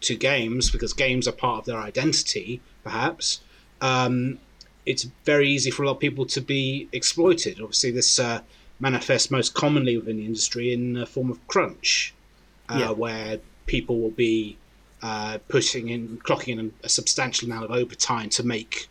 to 0.00 0.14
games, 0.16 0.70
because 0.70 0.92
games 0.92 1.26
are 1.26 1.32
part 1.32 1.60
of 1.60 1.64
their 1.66 1.78
identity, 1.78 2.60
perhaps, 2.84 3.40
um, 3.80 4.38
it's 4.86 5.04
very 5.24 5.48
easy 5.48 5.70
for 5.70 5.82
a 5.82 5.86
lot 5.86 5.92
of 5.92 6.00
people 6.00 6.24
to 6.26 6.40
be 6.40 6.88
exploited. 6.92 7.60
Obviously, 7.60 7.90
this 7.90 8.18
uh, 8.18 8.40
manifests 8.80 9.30
most 9.30 9.54
commonly 9.54 9.96
within 9.96 10.16
the 10.16 10.24
industry 10.24 10.72
in 10.72 10.94
the 10.94 11.06
form 11.06 11.30
of 11.30 11.46
crunch, 11.46 12.14
uh, 12.68 12.78
Yeah. 12.78 12.90
where 12.90 13.40
people 13.66 14.00
will 14.00 14.10
be 14.12 14.56
uh, 15.02 15.38
putting 15.48 15.88
in, 15.88 16.18
clocking 16.24 16.58
in 16.58 16.72
a 16.82 16.88
substantial 16.88 17.46
amount 17.46 17.64
of 17.64 17.70
overtime 17.70 18.28
to 18.30 18.42
make 18.42 18.88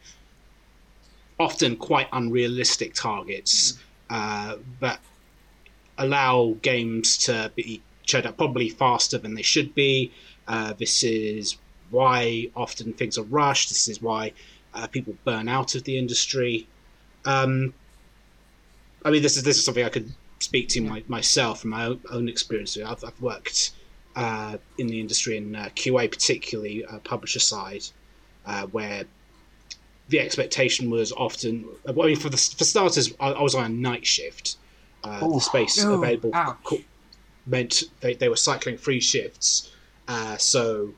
often 1.39 1.75
quite 1.75 2.07
unrealistic 2.13 2.93
targets 2.93 3.77
uh, 4.09 4.55
that 4.79 4.99
allow 5.97 6.55
games 6.61 7.17
to 7.17 7.51
be 7.55 7.81
out 8.15 8.37
probably 8.37 8.69
faster 8.69 9.17
than 9.17 9.35
they 9.35 9.41
should 9.41 9.73
be. 9.75 10.11
Uh, 10.47 10.73
this 10.73 11.03
is 11.03 11.57
why 11.89 12.49
often 12.55 12.93
things 12.93 13.17
are 13.17 13.23
rushed. 13.23 13.69
This 13.69 13.87
is 13.87 14.01
why 14.01 14.33
uh, 14.73 14.87
people 14.87 15.15
burn 15.25 15.47
out 15.47 15.75
of 15.75 15.83
the 15.83 15.97
industry. 15.97 16.67
Um, 17.25 17.73
I 19.03 19.11
mean, 19.11 19.21
this 19.21 19.37
is 19.37 19.43
this 19.43 19.57
is 19.57 19.65
something 19.65 19.83
I 19.83 19.89
could 19.89 20.11
speak 20.39 20.69
to 20.69 20.81
my, 20.81 21.03
myself 21.07 21.61
from 21.61 21.71
my 21.71 21.85
own, 21.85 22.01
own 22.11 22.29
experience. 22.29 22.77
I've, 22.77 23.03
I've 23.03 23.21
worked 23.21 23.71
uh, 24.15 24.57
in 24.77 24.87
the 24.87 24.99
industry 24.99 25.37
in 25.37 25.55
uh, 25.55 25.69
QA, 25.75 26.09
particularly 26.09 26.85
uh, 26.85 26.99
publisher 26.99 27.39
side, 27.39 27.83
uh, 28.45 28.65
where 28.67 29.03
the 30.09 30.19
expectation 30.19 30.89
was 30.89 31.11
often. 31.11 31.65
I 31.87 31.91
mean, 31.91 32.15
for 32.15 32.29
the 32.29 32.37
for 32.37 32.63
starters, 32.63 33.13
I, 33.19 33.31
I 33.31 33.41
was 33.41 33.55
on 33.55 33.65
a 33.65 33.69
night 33.69 34.05
shift. 34.05 34.57
Uh, 35.03 35.19
the 35.19 35.39
space 35.39 35.81
available 35.83 36.31
meant 37.47 37.83
they, 38.01 38.13
they 38.13 38.29
were 38.29 38.35
cycling 38.35 38.77
three 38.77 38.99
shifts. 38.99 39.71
Uh, 40.07 40.37
so 40.37 40.93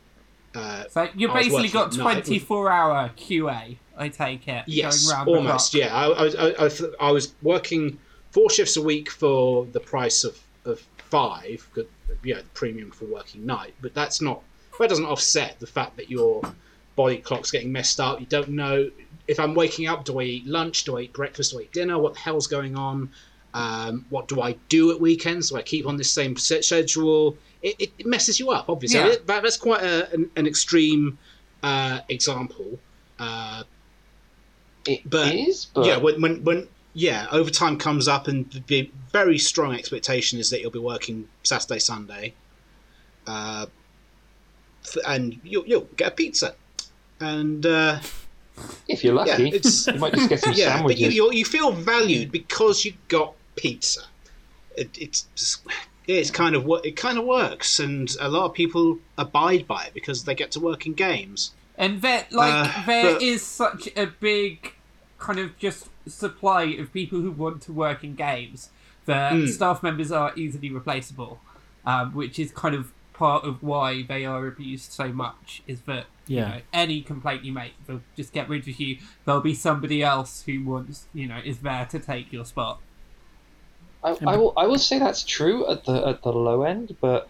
uh, 0.56 0.84
So 0.90 1.10
you 1.16 1.28
basically 1.28 1.70
got 1.70 1.94
at 1.94 1.98
night 1.98 2.26
24 2.26 2.72
hour 2.72 3.12
QA, 3.18 3.78
I 3.98 4.10
take 4.10 4.48
it. 4.48 4.64
Yes, 4.68 5.08
going 5.08 5.18
round 5.18 5.30
almost. 5.30 5.74
Yeah, 5.74 5.96
I, 5.96 6.08
I, 6.08 6.66
I, 6.66 6.70
I, 7.00 7.12
was 7.12 7.34
working 7.42 8.00
four 8.32 8.50
shifts 8.50 8.78
a 8.78 8.82
week 8.82 9.10
for 9.10 9.66
the 9.68 9.80
price 9.80 10.24
of, 10.24 10.40
of 10.66 10.86
five. 10.98 11.68
good- 11.74 11.88
Yeah, 12.24 12.38
the 12.38 12.44
premium 12.54 12.92
for 12.92 13.06
working 13.06 13.46
night, 13.46 13.74
but 13.82 13.94
that's 13.94 14.22
not. 14.22 14.42
That 14.80 14.90
doesn't 14.90 15.06
offset 15.06 15.60
the 15.60 15.68
fact 15.68 15.98
that 15.98 16.10
your 16.10 16.42
body 16.96 17.18
clock's 17.18 17.52
getting 17.52 17.72
messed 17.72 18.00
up. 18.00 18.20
You 18.22 18.26
don't 18.26 18.50
know 18.50 18.90
if 19.28 19.40
I'm 19.40 19.54
waking 19.54 19.88
up. 19.88 20.06
Do 20.06 20.20
I 20.20 20.24
eat 20.24 20.48
lunch? 20.48 20.86
Do 20.86 20.98
I 20.98 21.02
eat 21.02 21.14
breakfast? 21.14 21.52
Do 21.52 21.60
I 21.60 21.64
eat 21.64 21.74
dinner? 21.74 22.00
What 22.00 22.14
the 22.14 22.22
hell's 22.22 22.48
going 22.48 22.78
on? 22.78 23.10
Um, 23.54 24.06
what 24.10 24.28
do 24.28 24.42
I 24.42 24.54
do 24.70 24.92
at 24.92 25.00
weekends? 25.02 25.50
Do 25.50 25.58
I 25.58 25.62
keep 25.62 25.88
on 25.88 25.98
this 25.98 26.12
same 26.12 26.36
set 26.38 26.64
schedule? 26.66 27.38
It, 27.62 27.76
it, 27.80 27.92
it 28.00 28.06
messes 28.06 28.40
you 28.40 28.52
up, 28.52 28.70
obviously. 28.70 29.00
Yeah. 29.00 29.16
That, 29.26 29.44
that's 29.44 29.58
quite 29.58 29.82
a, 29.82 30.12
an, 30.14 30.30
an 30.36 30.46
extreme 30.48 31.18
uh, 31.64 32.00
example. 32.10 32.80
Uh, 33.18 33.64
It 34.86 35.02
But- 35.10 35.34
is, 35.36 35.66
but 35.74 35.86
yeah, 35.86 35.98
when, 35.98 36.22
when 36.22 36.44
when 36.44 36.68
yeah, 36.94 37.28
overtime 37.32 37.78
comes 37.78 38.08
up, 38.08 38.28
and 38.28 38.50
the 38.68 38.90
very 39.12 39.38
strong 39.38 39.76
expectation 39.76 40.40
is 40.40 40.50
that 40.50 40.62
you'll 40.62 40.72
be 40.72 40.80
working 40.80 41.28
Saturday, 41.44 41.80
Sunday, 41.80 42.34
uh, 43.28 43.66
and 45.08 45.40
you'll, 45.44 45.66
you'll 45.68 45.88
get 45.98 46.08
a 46.08 46.12
pizza, 46.16 46.56
and 47.20 47.66
uh, 47.66 48.00
if 48.88 49.04
you're 49.04 49.14
yeah, 49.26 49.32
lucky, 49.34 49.50
it's 49.50 49.88
you 49.88 50.00
might 50.00 50.14
just 50.14 50.30
get 50.30 50.40
some 50.40 50.54
yeah, 50.56 50.82
but 50.82 50.98
you, 50.98 51.12
sandwiches. 51.12 51.16
you 51.16 51.32
you 51.34 51.46
feel 51.46 51.72
valued 51.72 52.32
because 52.32 52.84
you 52.86 52.94
got 53.08 53.34
pizza. 53.60 54.02
It, 54.78 54.90
it's 54.98 55.28
yeah, 56.08 56.16
it's 56.18 56.32
kind 56.32 56.56
of 56.56 56.66
wo- 56.66 56.82
it 56.90 56.96
kind 56.96 57.18
of 57.18 57.26
works, 57.26 57.80
and 57.80 58.10
a 58.20 58.30
lot 58.30 58.46
of 58.46 58.54
people 58.54 59.00
abide 59.18 59.68
by 59.68 59.86
it 59.86 59.94
because 59.94 60.24
they 60.24 60.34
get 60.36 60.52
to 60.52 60.60
work 60.60 60.86
in 60.86 60.94
games. 60.94 61.52
And 61.78 62.02
there, 62.02 62.26
like, 62.32 62.54
Uh, 62.78 62.86
there 62.86 63.18
is 63.22 63.42
but- 63.42 63.82
such 63.82 63.90
a 63.96 64.08
big 64.08 64.74
kind 65.18 65.40
of 65.40 65.58
just 65.60 65.90
supply 66.08 66.64
of 66.64 66.92
people 66.94 67.20
who 67.22 67.32
want 67.32 67.62
to 67.64 67.74
work 67.74 68.04
in 68.04 68.16
games 68.16 68.70
that 69.06 69.34
Hmm. 69.34 69.46
staff 69.48 69.84
members 69.84 70.12
are 70.12 70.32
easily 70.36 70.70
replaceable, 70.72 71.40
um, 71.86 72.14
which 72.14 72.40
is 72.40 72.52
kind 72.52 72.76
of 72.76 72.92
part 73.14 73.44
of 73.44 73.62
why 73.62 74.04
they 74.04 74.26
are 74.26 74.48
abused 74.48 74.92
so 74.94 75.10
much. 75.12 75.62
Is 75.68 75.82
that 75.82 76.06
you 76.28 76.42
know, 76.42 76.62
any 76.72 77.02
complaint 77.02 77.44
you 77.44 77.52
make, 77.52 77.74
they'll 77.88 78.02
just 78.16 78.32
get 78.34 78.48
rid 78.48 78.68
of 78.68 78.80
you. 78.80 78.98
There'll 79.26 79.42
be 79.42 79.56
somebody 79.56 80.04
else 80.04 80.44
who 80.46 80.64
wants, 80.64 81.08
you 81.14 81.28
know, 81.28 81.40
is 81.44 81.58
there 81.60 81.86
to 81.88 81.98
take 82.00 82.32
your 82.32 82.46
spot. 82.46 82.80
I, 84.04 84.18
I 84.26 84.38
will 84.38 84.54
I 84.58 84.66
will 84.68 84.78
say 84.80 85.00
that's 85.00 85.24
true 85.24 85.70
at 85.70 85.84
the 85.86 86.08
at 86.08 86.22
the 86.24 86.32
low 86.32 86.64
end, 86.64 86.98
but 87.02 87.30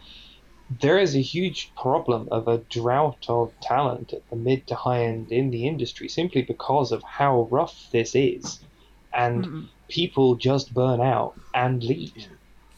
there 0.70 1.00
is 1.00 1.16
a 1.16 1.22
huge 1.22 1.74
problem 1.76 2.28
of 2.32 2.48
a 2.48 2.60
drought 2.70 3.26
of 3.28 3.54
talent 3.60 4.14
at 4.14 4.28
the 4.30 4.36
mid 4.36 4.68
to 4.68 4.76
high 4.76 5.04
end 5.06 5.32
in 5.32 5.50
the 5.50 5.68
industry 5.68 6.08
simply 6.08 6.44
because 6.44 6.92
of 6.92 7.02
how 7.04 7.48
rough 7.52 7.88
this 7.92 8.14
is, 8.16 8.64
and 9.14 9.46
Mm-mm. 9.46 9.70
people 9.90 10.36
just 10.36 10.74
burn 10.74 11.02
out 11.02 11.38
and 11.54 11.84
leave. 11.84 12.28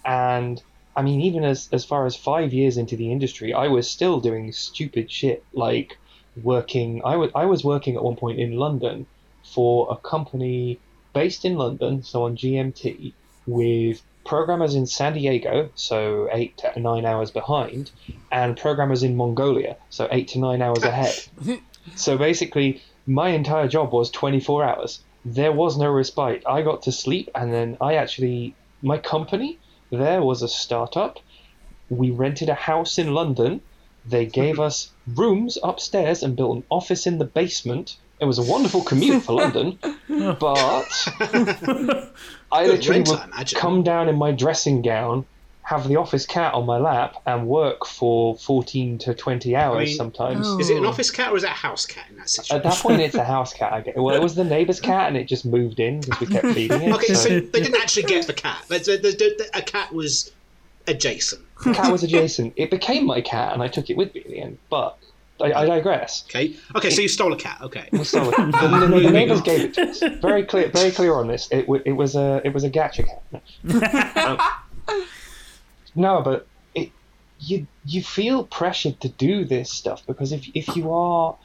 And 0.06 0.62
I 0.96 1.02
mean, 1.02 1.22
even 1.22 1.44
as 1.44 1.68
as 1.74 1.86
far 1.86 2.06
as 2.06 2.16
five 2.16 2.54
years 2.54 2.78
into 2.78 2.96
the 2.96 3.12
industry, 3.12 3.54
I 3.54 3.68
was 3.68 3.90
still 3.90 4.22
doing 4.22 4.54
stupid 4.54 5.12
shit 5.12 5.46
like 5.54 6.00
working. 6.36 7.02
I 7.06 7.18
was 7.18 7.32
I 7.36 7.46
was 7.46 7.64
working 7.64 7.96
at 7.98 8.04
one 8.04 8.16
point 8.16 8.40
in 8.40 8.54
London 8.54 9.08
for 9.44 9.88
a 9.92 9.98
company 9.98 10.82
based 11.14 11.44
in 11.46 11.56
London, 11.58 12.04
so 12.04 12.24
on 12.24 12.38
GMT, 12.38 13.16
with 13.46 14.02
programmers 14.26 14.76
in 14.76 14.86
San 14.86 15.14
Diego, 15.14 15.70
so 15.76 16.30
eight 16.32 16.58
to 16.58 16.80
nine 16.80 17.06
hours 17.06 17.32
behind, 17.32 17.92
and 18.32 18.58
programmers 18.58 19.04
in 19.04 19.16
Mongolia, 19.16 19.78
so 19.90 20.08
eight 20.12 20.30
to 20.30 20.40
nine 20.40 20.62
hours 20.62 20.84
ahead. 20.84 21.16
so 21.96 22.18
basically, 22.18 22.82
my 23.08 23.30
entire 23.30 23.68
job 23.68 23.92
was 23.92 24.12
24 24.12 24.64
hours. 24.64 25.04
There 25.26 25.52
was 25.52 25.78
no 25.78 25.92
respite. 25.92 26.44
I 26.48 26.62
got 26.62 26.84
to 26.84 26.92
sleep, 26.92 27.30
and 27.36 27.54
then 27.54 27.78
I 27.82 27.96
actually, 27.96 28.56
my 28.82 28.98
company 28.98 29.60
there 29.92 30.22
was 30.22 30.42
a 30.42 30.48
startup. 30.48 31.20
We 31.90 32.12
rented 32.12 32.50
a 32.50 32.54
house 32.54 32.98
in 32.98 33.14
London. 33.14 33.62
They 34.06 34.26
gave 34.26 34.60
us 34.68 34.92
rooms 35.06 35.58
upstairs 35.62 36.24
and 36.24 36.36
built 36.36 36.58
an 36.58 36.64
office 36.70 37.06
in 37.06 37.18
the 37.18 37.26
basement. 37.26 37.98
It 38.20 38.26
was 38.26 38.38
a 38.38 38.44
wonderful 38.44 38.84
commute 38.84 39.24
for 39.24 39.34
London, 39.34 39.80
but 40.40 40.88
I 42.52 42.66
Good 42.66 42.72
literally 42.80 43.00
rent, 43.00 43.08
would 43.10 43.20
I 43.20 43.24
imagine. 43.26 43.60
come 43.60 43.84
down 43.84 44.10
in 44.10 44.16
my 44.16 44.32
dressing 44.32 44.82
gown, 44.82 45.26
have 45.64 45.88
the 45.88 45.96
office 45.96 46.26
cat 46.26 46.54
on 46.54 46.66
my 46.66 46.78
lap, 46.78 47.16
and 47.26 47.48
work 47.48 47.86
for 47.86 48.36
14 48.36 48.98
to 49.00 49.14
20 49.14 49.56
hours 49.56 49.88
mean- 49.90 49.96
sometimes. 49.98 50.46
Oh. 50.48 50.60
Is 50.60 50.70
it 50.70 50.78
an 50.78 50.86
office 50.86 51.12
cat 51.12 51.32
or 51.32 51.38
is 51.38 51.44
it 51.44 51.50
a 51.50 51.54
house 51.54 51.86
cat 51.86 52.06
in 52.10 52.18
that 52.18 52.30
situation? 52.30 52.56
At 52.58 52.64
that 52.64 52.76
point, 52.82 53.02
it's 53.02 53.16
a 53.16 53.24
house 53.36 53.54
cat. 53.54 53.72
I 53.72 53.82
get. 53.82 53.96
Well, 53.96 54.14
it 54.16 54.22
was 54.22 54.36
the 54.36 54.44
neighbour's 54.44 54.80
cat, 54.82 55.08
and 55.08 55.16
it 55.16 55.26
just 55.26 55.46
moved 55.46 55.80
in 55.80 56.02
because 56.02 56.20
we 56.20 56.28
kept 56.28 56.48
feeding 56.48 56.82
it. 56.82 56.94
Okay, 56.96 57.14
so 57.14 57.30
so 57.30 57.40
they 57.40 57.62
didn't 57.62 57.82
actually 57.82 58.04
get 58.04 58.28
the 58.28 58.34
cat. 58.34 58.64
There's 58.68 58.88
a, 58.88 58.98
there's 58.98 59.22
a, 59.22 59.58
a 59.60 59.62
cat 59.62 59.94
was 59.94 60.32
adjacent. 60.88 61.42
the 61.64 61.74
cat 61.74 61.92
was 61.92 62.04
adjacent. 62.04 62.54
It 62.56 62.72
became 62.72 63.06
my 63.06 63.22
cat, 63.22 63.54
and 63.54 63.62
I 63.62 63.68
took 63.68 63.90
it 63.90 63.96
with 63.98 64.14
me 64.16 64.22
in 64.26 64.32
the 64.32 64.40
end. 64.42 64.58
But 64.70 64.98
I, 65.42 65.62
I 65.62 65.66
digress. 65.66 66.24
Okay, 66.30 66.56
okay, 66.76 66.90
so 66.90 67.02
you 67.02 67.08
stole 67.08 67.34
a 67.34 67.38
cat. 67.38 67.60
Okay, 67.62 67.88
We 67.92 68.04
stole 68.04 68.30
it. 68.30 68.38
The, 68.38 68.88
the, 68.88 69.00
the 69.00 69.12
neighbours 69.12 69.42
gave 69.42 69.62
it 69.62 69.74
to 69.76 69.90
us. 69.90 70.00
Very 70.22 70.44
clear, 70.44 70.70
very 70.70 70.92
clear 70.92 71.14
on 71.16 71.28
this. 71.28 71.48
It, 71.52 71.66
it 71.86 71.94
was 71.94 72.16
a 72.16 72.42
it 72.44 72.54
was 72.54 72.64
a 72.64 72.70
gacha 72.70 73.06
cat. 73.08 74.38
Um, 74.88 75.06
no, 75.96 76.22
but 76.22 76.48
it 76.76 76.92
you 77.40 77.68
you 77.86 78.02
feel 78.04 78.44
pressured 78.46 79.00
to 79.02 79.10
do 79.10 79.46
this 79.46 79.72
stuff 79.72 80.06
because 80.06 80.32
if 80.32 80.48
if 80.54 80.76
you 80.76 80.92
are 80.94 81.36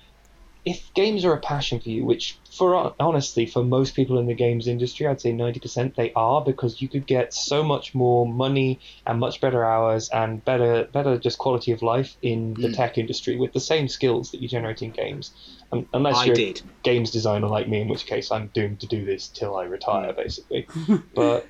if 0.66 0.92
games 0.94 1.24
are 1.24 1.32
a 1.32 1.40
passion 1.40 1.80
for 1.80 1.88
you, 1.88 2.04
which 2.04 2.40
for 2.58 2.92
honestly 2.98 3.46
for 3.46 3.62
most 3.62 3.94
people 3.94 4.18
in 4.18 4.26
the 4.26 4.34
games 4.34 4.66
industry, 4.66 5.06
I'd 5.06 5.20
say 5.20 5.32
ninety 5.32 5.60
percent 5.60 5.94
they 5.96 6.12
are 6.14 6.44
because 6.44 6.82
you 6.82 6.88
could 6.88 7.06
get 7.06 7.32
so 7.32 7.62
much 7.62 7.94
more 7.94 8.26
money 8.26 8.80
and 9.06 9.20
much 9.20 9.40
better 9.40 9.64
hours 9.64 10.10
and 10.12 10.44
better 10.44 10.88
better 10.92 11.18
just 11.18 11.38
quality 11.38 11.70
of 11.70 11.82
life 11.82 12.16
in 12.20 12.54
the 12.54 12.68
Mm. 12.68 12.74
tech 12.74 12.98
industry 12.98 13.36
with 13.36 13.52
the 13.52 13.60
same 13.60 13.86
skills 13.86 14.32
that 14.32 14.42
you 14.42 14.48
generate 14.48 14.82
in 14.82 14.90
games. 14.90 15.30
Um, 15.70 15.88
unless 15.92 16.16
I 16.16 16.26
you're 16.26 16.34
did. 16.34 16.60
a 16.64 16.82
games 16.82 17.12
designer 17.12 17.46
like 17.46 17.68
me, 17.68 17.82
in 17.82 17.88
which 17.88 18.06
case 18.06 18.32
I'm 18.32 18.48
doomed 18.48 18.80
to 18.80 18.88
do 18.88 19.04
this 19.04 19.28
till 19.28 19.56
I 19.56 19.64
retire, 19.64 20.12
basically. 20.12 20.66
but 21.14 21.46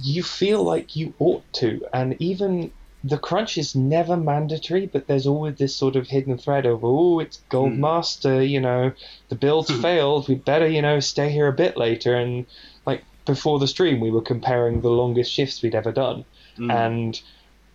you 0.00 0.22
feel 0.22 0.62
like 0.62 0.94
you 0.94 1.12
ought 1.18 1.42
to, 1.54 1.80
and 1.92 2.14
even 2.20 2.72
the 3.04 3.18
crunch 3.18 3.56
is 3.56 3.74
never 3.76 4.16
mandatory, 4.16 4.86
but 4.86 5.06
there's 5.06 5.26
always 5.26 5.56
this 5.56 5.76
sort 5.76 5.94
of 5.96 6.08
hidden 6.08 6.36
thread 6.36 6.66
of, 6.66 6.80
oh, 6.82 7.20
it's 7.20 7.38
Gold 7.48 7.74
Hmm. 7.74 7.80
Master, 7.80 8.42
you 8.42 8.60
know, 8.60 8.92
the 9.28 9.36
build's 9.36 9.70
failed, 9.80 10.28
we 10.28 10.34
better, 10.34 10.66
you 10.66 10.82
know, 10.82 10.98
stay 11.00 11.30
here 11.30 11.46
a 11.46 11.52
bit 11.52 11.76
later. 11.76 12.14
And 12.16 12.46
like 12.86 13.04
before 13.24 13.58
the 13.60 13.68
stream, 13.68 14.00
we 14.00 14.10
were 14.10 14.22
comparing 14.22 14.80
the 14.80 14.90
longest 14.90 15.32
shifts 15.32 15.62
we'd 15.62 15.74
ever 15.74 15.92
done, 15.92 16.24
Mm. 16.58 16.72
and 16.72 17.20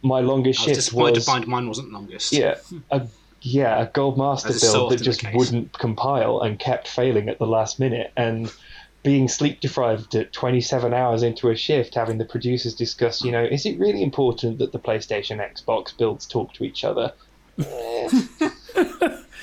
my 0.02 0.20
longest 0.20 0.60
I 0.60 0.64
was 0.64 0.66
shift 0.68 0.76
disappointed 0.88 1.16
was 1.16 1.26
to 1.26 1.32
find 1.32 1.48
mine 1.48 1.68
wasn't 1.70 1.94
longest. 1.94 2.34
yeah, 2.34 2.56
a 2.92 3.08
yeah, 3.42 3.82
a 3.82 3.86
gold 3.88 4.18
master 4.18 4.50
As 4.50 4.56
is 4.58 4.62
so 4.62 4.74
build 4.74 4.92
that 4.92 5.02
just 5.02 5.24
wouldn't 5.34 5.72
compile 5.78 6.42
and 6.42 6.60
kept 6.60 6.88
failing 6.90 7.30
at 7.30 7.40
the 7.40 7.48
last 7.48 7.80
minute, 7.80 8.12
and 8.18 8.52
being 9.04 9.28
sleep 9.28 9.60
deprived 9.60 10.16
at 10.16 10.32
27 10.32 10.94
hours 10.94 11.24
into 11.24 11.50
a 11.50 11.56
shift, 11.56 11.96
having 11.96 12.18
the 12.18 12.26
producers 12.26 12.74
discuss, 12.74 13.22
you 13.22 13.32
know, 13.32 13.44
is 13.44 13.66
it 13.66 13.78
really 13.78 14.02
important 14.02 14.60
that 14.60 14.72
the 14.72 14.80
PlayStation 14.80 15.40
Xbox 15.40 15.96
builds 15.96 16.26
talk 16.26 16.54
to 16.54 16.64
each 16.64 16.86
other? 16.86 17.12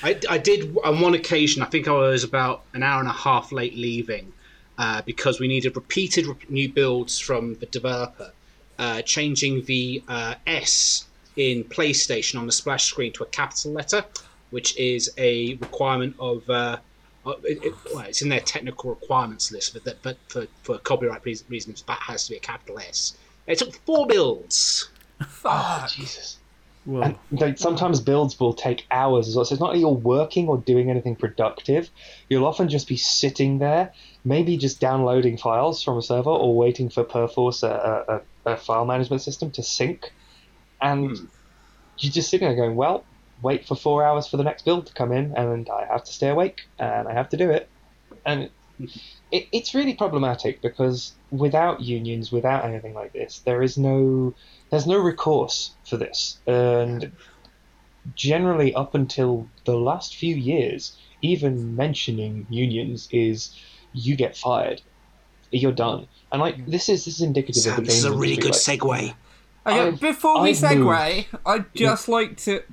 I, 0.03 0.19
I 0.29 0.37
did 0.39 0.75
on 0.83 0.99
one 0.99 1.13
occasion. 1.13 1.61
I 1.61 1.67
think 1.67 1.87
I 1.87 1.91
was 1.91 2.23
about 2.23 2.63
an 2.73 2.81
hour 2.81 2.99
and 2.99 3.07
a 3.07 3.13
half 3.13 3.51
late 3.51 3.75
leaving, 3.75 4.33
uh, 4.79 5.03
because 5.03 5.39
we 5.39 5.47
needed 5.47 5.75
repeated 5.75 6.25
new 6.49 6.67
builds 6.67 7.19
from 7.19 7.53
the 7.55 7.67
developer, 7.67 8.33
uh, 8.79 9.03
changing 9.03 9.65
the 9.65 10.03
uh, 10.07 10.35
S 10.47 11.05
in 11.37 11.63
PlayStation 11.65 12.39
on 12.39 12.47
the 12.47 12.51
splash 12.51 12.85
screen 12.85 13.13
to 13.13 13.23
a 13.23 13.27
capital 13.27 13.71
letter, 13.73 14.03
which 14.49 14.75
is 14.77 15.11
a 15.19 15.53
requirement 15.55 16.15
of. 16.19 16.49
It, 17.25 17.63
it, 17.63 17.73
well, 17.93 18.05
it's 18.05 18.21
in 18.21 18.29
their 18.29 18.39
technical 18.39 18.89
requirements 18.89 19.51
list, 19.51 19.73
but, 19.73 19.83
that, 19.85 20.01
but 20.01 20.17
for, 20.27 20.47
for 20.63 20.79
copyright 20.79 21.23
reasons, 21.25 21.83
that 21.83 21.99
has 21.99 22.25
to 22.25 22.31
be 22.31 22.37
a 22.37 22.39
capital 22.39 22.79
S. 22.79 23.15
It 23.47 23.59
took 23.59 23.73
four 23.85 24.07
builds. 24.07 24.89
Oh, 25.45 25.85
Jesus. 25.89 26.37
Whoa. 26.83 27.01
And 27.01 27.19
like, 27.29 27.59
sometimes 27.59 27.99
builds 27.99 28.39
will 28.39 28.53
take 28.53 28.85
hours 28.89 29.27
as 29.27 29.35
well. 29.35 29.45
So 29.45 29.53
it's 29.53 29.61
not 29.61 29.73
that 29.73 29.79
you're 29.79 29.89
working 29.89 30.47
or 30.47 30.57
doing 30.57 30.89
anything 30.89 31.15
productive. 31.15 31.91
You'll 32.27 32.45
often 32.45 32.69
just 32.69 32.87
be 32.87 32.97
sitting 32.97 33.59
there, 33.59 33.93
maybe 34.25 34.57
just 34.57 34.79
downloading 34.79 35.37
files 35.37 35.83
from 35.83 35.97
a 35.97 36.01
server 36.01 36.31
or 36.31 36.55
waiting 36.57 36.89
for 36.89 37.03
Perforce, 37.03 37.61
a, 37.61 38.21
a, 38.45 38.51
a 38.53 38.57
file 38.57 38.85
management 38.85 39.21
system, 39.21 39.51
to 39.51 39.61
sync. 39.61 40.11
And 40.81 41.15
Hmm. 41.15 41.25
you're 41.99 42.11
just 42.11 42.31
sitting 42.31 42.47
there 42.47 42.57
going, 42.57 42.75
well, 42.75 43.05
wait 43.41 43.67
for 43.67 43.75
four 43.75 44.03
hours 44.03 44.27
for 44.27 44.37
the 44.37 44.43
next 44.43 44.65
build 44.65 44.87
to 44.87 44.93
come 44.93 45.11
in, 45.11 45.33
and 45.35 45.69
I 45.69 45.85
have 45.85 46.03
to 46.03 46.11
stay 46.11 46.29
awake 46.29 46.61
and 46.79 47.07
I 47.07 47.13
have 47.13 47.29
to 47.29 47.37
do 47.37 47.49
it. 47.49 47.69
And 48.25 48.49
it, 49.31 49.47
it's 49.51 49.73
really 49.73 49.93
problematic 49.93 50.61
because 50.61 51.13
without 51.31 51.81
unions, 51.81 52.31
without 52.31 52.65
anything 52.65 52.93
like 52.93 53.13
this, 53.13 53.39
there 53.39 53.61
is 53.61 53.77
no 53.77 54.33
there's 54.69 54.87
no 54.87 54.97
recourse 54.97 55.71
for 55.85 55.97
this. 55.97 56.39
And 56.47 57.11
generally, 58.15 58.73
up 58.73 58.95
until 58.95 59.47
the 59.65 59.75
last 59.75 60.15
few 60.15 60.35
years, 60.35 60.97
even 61.21 61.75
mentioning 61.75 62.47
unions 62.49 63.07
is 63.11 63.55
you 63.93 64.15
get 64.15 64.35
fired, 64.35 64.81
you're 65.51 65.71
done. 65.71 66.07
And 66.31 66.41
like 66.41 66.57
mm. 66.57 66.65
this 66.67 66.89
is 66.89 67.05
this 67.05 67.15
is 67.15 67.21
indicative 67.21 67.57
of 67.57 67.63
Sam, 67.63 67.75
the 67.75 67.81
this 67.83 67.97
is 67.97 68.05
a 68.05 68.13
really 68.13 68.37
good 68.37 68.51
like- 68.51 68.79
segue. 68.79 69.13
Okay, 69.63 69.79
I've- 69.79 69.97
before 69.97 70.41
we 70.41 70.49
I've 70.49 70.55
segue, 70.55 71.25
I'd 71.45 71.73
just 71.75 72.09
like 72.09 72.37
to. 72.37 72.63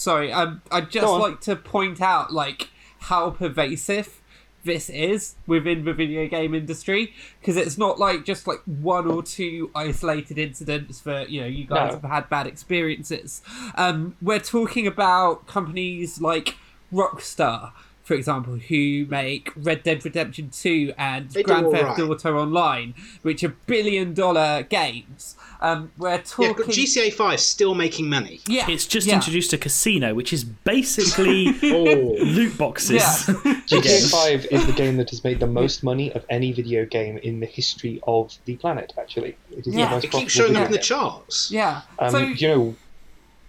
Sorry, 0.00 0.32
um, 0.32 0.62
I'd 0.72 0.90
just 0.90 1.12
like 1.12 1.40
to 1.42 1.56
point 1.56 2.00
out 2.00 2.32
like 2.32 2.70
how 3.00 3.30
pervasive 3.30 4.20
this 4.64 4.88
is 4.90 5.36
within 5.46 5.84
the 5.84 5.92
video 5.94 6.26
game 6.26 6.54
industry 6.54 7.14
because 7.40 7.56
it's 7.56 7.78
not 7.78 7.98
like 7.98 8.24
just 8.24 8.46
like 8.46 8.60
one 8.64 9.06
or 9.10 9.22
two 9.22 9.70
isolated 9.74 10.36
incidents 10.38 11.00
for 11.00 11.22
you 11.22 11.40
know 11.40 11.46
you 11.46 11.64
guys 11.66 11.92
No. 11.92 12.00
have 12.00 12.10
had 12.10 12.28
bad 12.30 12.46
experiences. 12.46 13.42
Um, 13.74 14.16
we're 14.22 14.38
talking 14.38 14.86
about 14.86 15.46
companies 15.46 16.20
like 16.20 16.56
Rockstar. 16.92 17.72
For 18.10 18.14
example, 18.16 18.54
who 18.56 19.06
make 19.08 19.52
Red 19.54 19.84
Dead 19.84 20.04
Redemption 20.04 20.50
2 20.50 20.94
and 20.98 21.30
They 21.30 21.44
Grand 21.44 21.70
Theft 21.70 21.96
alright. 21.96 22.10
Auto 22.10 22.38
Online, 22.40 22.92
which 23.22 23.44
are 23.44 23.50
billion 23.66 24.14
dollar 24.14 24.64
games. 24.64 25.36
Um, 25.60 25.92
we're 25.96 26.10
Yeah, 26.10 26.22
talking. 26.26 26.54
but 26.56 26.66
GTA 26.66 27.12
5 27.12 27.34
is 27.34 27.46
still 27.46 27.76
making 27.76 28.08
money. 28.08 28.40
Yeah, 28.48 28.68
It's 28.68 28.84
just 28.84 29.06
yeah. 29.06 29.14
introduced 29.14 29.52
a 29.52 29.58
casino, 29.58 30.12
which 30.12 30.32
is 30.32 30.42
basically 30.42 31.54
Oh, 31.62 32.16
loot 32.24 32.58
boxes. 32.58 33.28
Yeah. 33.28 33.34
again. 33.44 33.62
GTA 33.68 34.10
5 34.10 34.46
is 34.50 34.66
the 34.66 34.72
game 34.72 34.96
that 34.96 35.10
has 35.10 35.22
made 35.22 35.38
the 35.38 35.46
most 35.46 35.84
money 35.84 36.12
of 36.12 36.24
any 36.28 36.50
video 36.50 36.84
game 36.86 37.16
in 37.18 37.38
the 37.38 37.46
history 37.46 38.00
of 38.08 38.36
the 38.44 38.56
planet, 38.56 38.92
actually. 38.98 39.36
It 39.56 39.68
is 39.68 39.74
Yeah. 39.76 39.84
the 39.84 39.90
most 39.94 40.04
it 40.06 40.10
keeps 40.10 40.32
showing 40.32 40.56
up 40.56 40.66
in 40.66 40.72
the 40.72 40.78
charts. 40.78 41.52
Yeah. 41.52 41.82
Um, 42.00 42.10
so 42.10 42.18
you 42.18 42.48
know, 42.48 42.74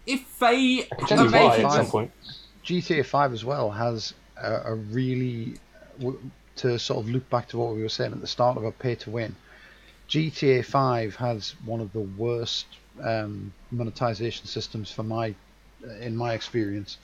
if 0.06 0.38
they 0.38 0.86
I 0.92 0.96
can 1.00 1.08
tell 1.08 1.26
you 1.26 1.32
why 1.32 1.58
at 1.58 1.72
some 1.72 1.88
point. 1.88 2.12
GTA 2.64 3.04
5 3.04 3.34
as 3.34 3.44
well 3.44 3.72
has 3.72 4.14
a, 4.42 4.72
a 4.72 4.76
really 4.76 5.56
to 6.58 6.78
sort 6.80 7.00
of 7.06 7.10
look 7.10 7.30
back 7.30 7.48
to 7.50 7.58
what 7.58 7.74
we 7.76 7.82
were 7.82 7.90
saying 7.90 8.12
at 8.12 8.22
the 8.22 8.28
start 8.28 8.58
of 8.58 8.64
a 8.64 8.72
pay 8.72 8.96
to 8.96 9.10
win. 9.10 9.36
GTA 10.10 10.66
5 10.66 11.16
has 11.16 11.56
one 11.66 11.80
of 11.80 11.94
the 11.94 12.02
worst 12.02 12.66
um, 13.02 13.54
monetization 13.72 14.46
systems 14.46 14.92
for 14.92 15.04
my 15.04 15.34
in 16.02 16.16
my 16.16 16.34
experience. 16.34 16.98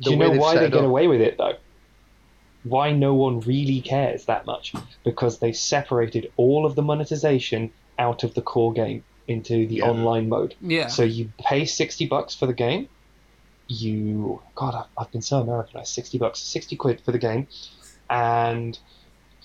Do 0.00 0.10
you 0.10 0.16
know 0.16 0.30
why 0.30 0.54
they 0.56 0.70
get 0.70 0.78
up- 0.80 0.84
away 0.84 1.06
with 1.08 1.20
it, 1.20 1.36
though? 1.38 1.54
Why 2.64 2.92
no 2.92 3.14
one 3.14 3.40
really 3.40 3.80
cares 3.80 4.26
that 4.26 4.46
much? 4.46 4.72
Because 5.04 5.40
they 5.40 5.52
separated 5.52 6.32
all 6.36 6.64
of 6.64 6.76
the 6.76 6.82
monetization 6.82 7.72
out 7.98 8.22
of 8.22 8.34
the 8.34 8.40
core 8.42 8.72
game 8.72 9.04
into 9.26 9.66
the 9.66 9.76
Yeah. 9.76 9.90
online 9.90 10.28
mode. 10.28 10.54
yeah. 10.60 10.86
So 10.86 11.02
you 11.02 11.32
pay 11.44 11.64
60 11.64 12.06
bucks 12.06 12.34
for 12.34 12.46
the 12.46 12.52
game. 12.54 12.88
You, 13.68 14.42
God, 14.54 14.74
I've, 14.74 14.86
I've 15.06 15.12
been 15.12 15.22
so 15.22 15.40
Americanized. 15.40 15.88
60 15.94 16.18
bucks, 16.18 16.38
60 16.40 16.76
quid 16.76 17.00
for 17.00 17.12
the 17.12 17.18
game. 17.18 17.46
And 18.10 18.78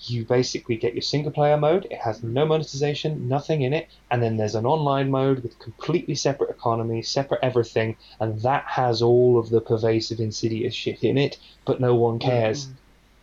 you 0.02 0.24
basically 0.24 0.76
get 0.76 0.94
your 0.94 1.02
single 1.02 1.32
player 1.32 1.56
mode. 1.56 1.86
It 1.90 1.98
has 1.98 2.22
no 2.22 2.46
monetization, 2.46 3.28
nothing 3.28 3.62
in 3.62 3.72
it. 3.72 3.88
And 4.10 4.22
then 4.22 4.36
there's 4.36 4.54
an 4.54 4.66
online 4.66 5.10
mode 5.10 5.42
with 5.42 5.58
completely 5.58 6.14
separate 6.14 6.50
economy, 6.50 7.02
separate 7.02 7.40
everything. 7.42 7.96
And 8.20 8.40
that 8.42 8.64
has 8.64 9.02
all 9.02 9.38
of 9.38 9.50
the 9.50 9.60
pervasive, 9.60 10.20
insidious 10.20 10.74
shit 10.74 11.02
in 11.02 11.18
it. 11.18 11.38
But 11.64 11.80
no 11.80 11.94
one 11.94 12.18
cares. 12.18 12.68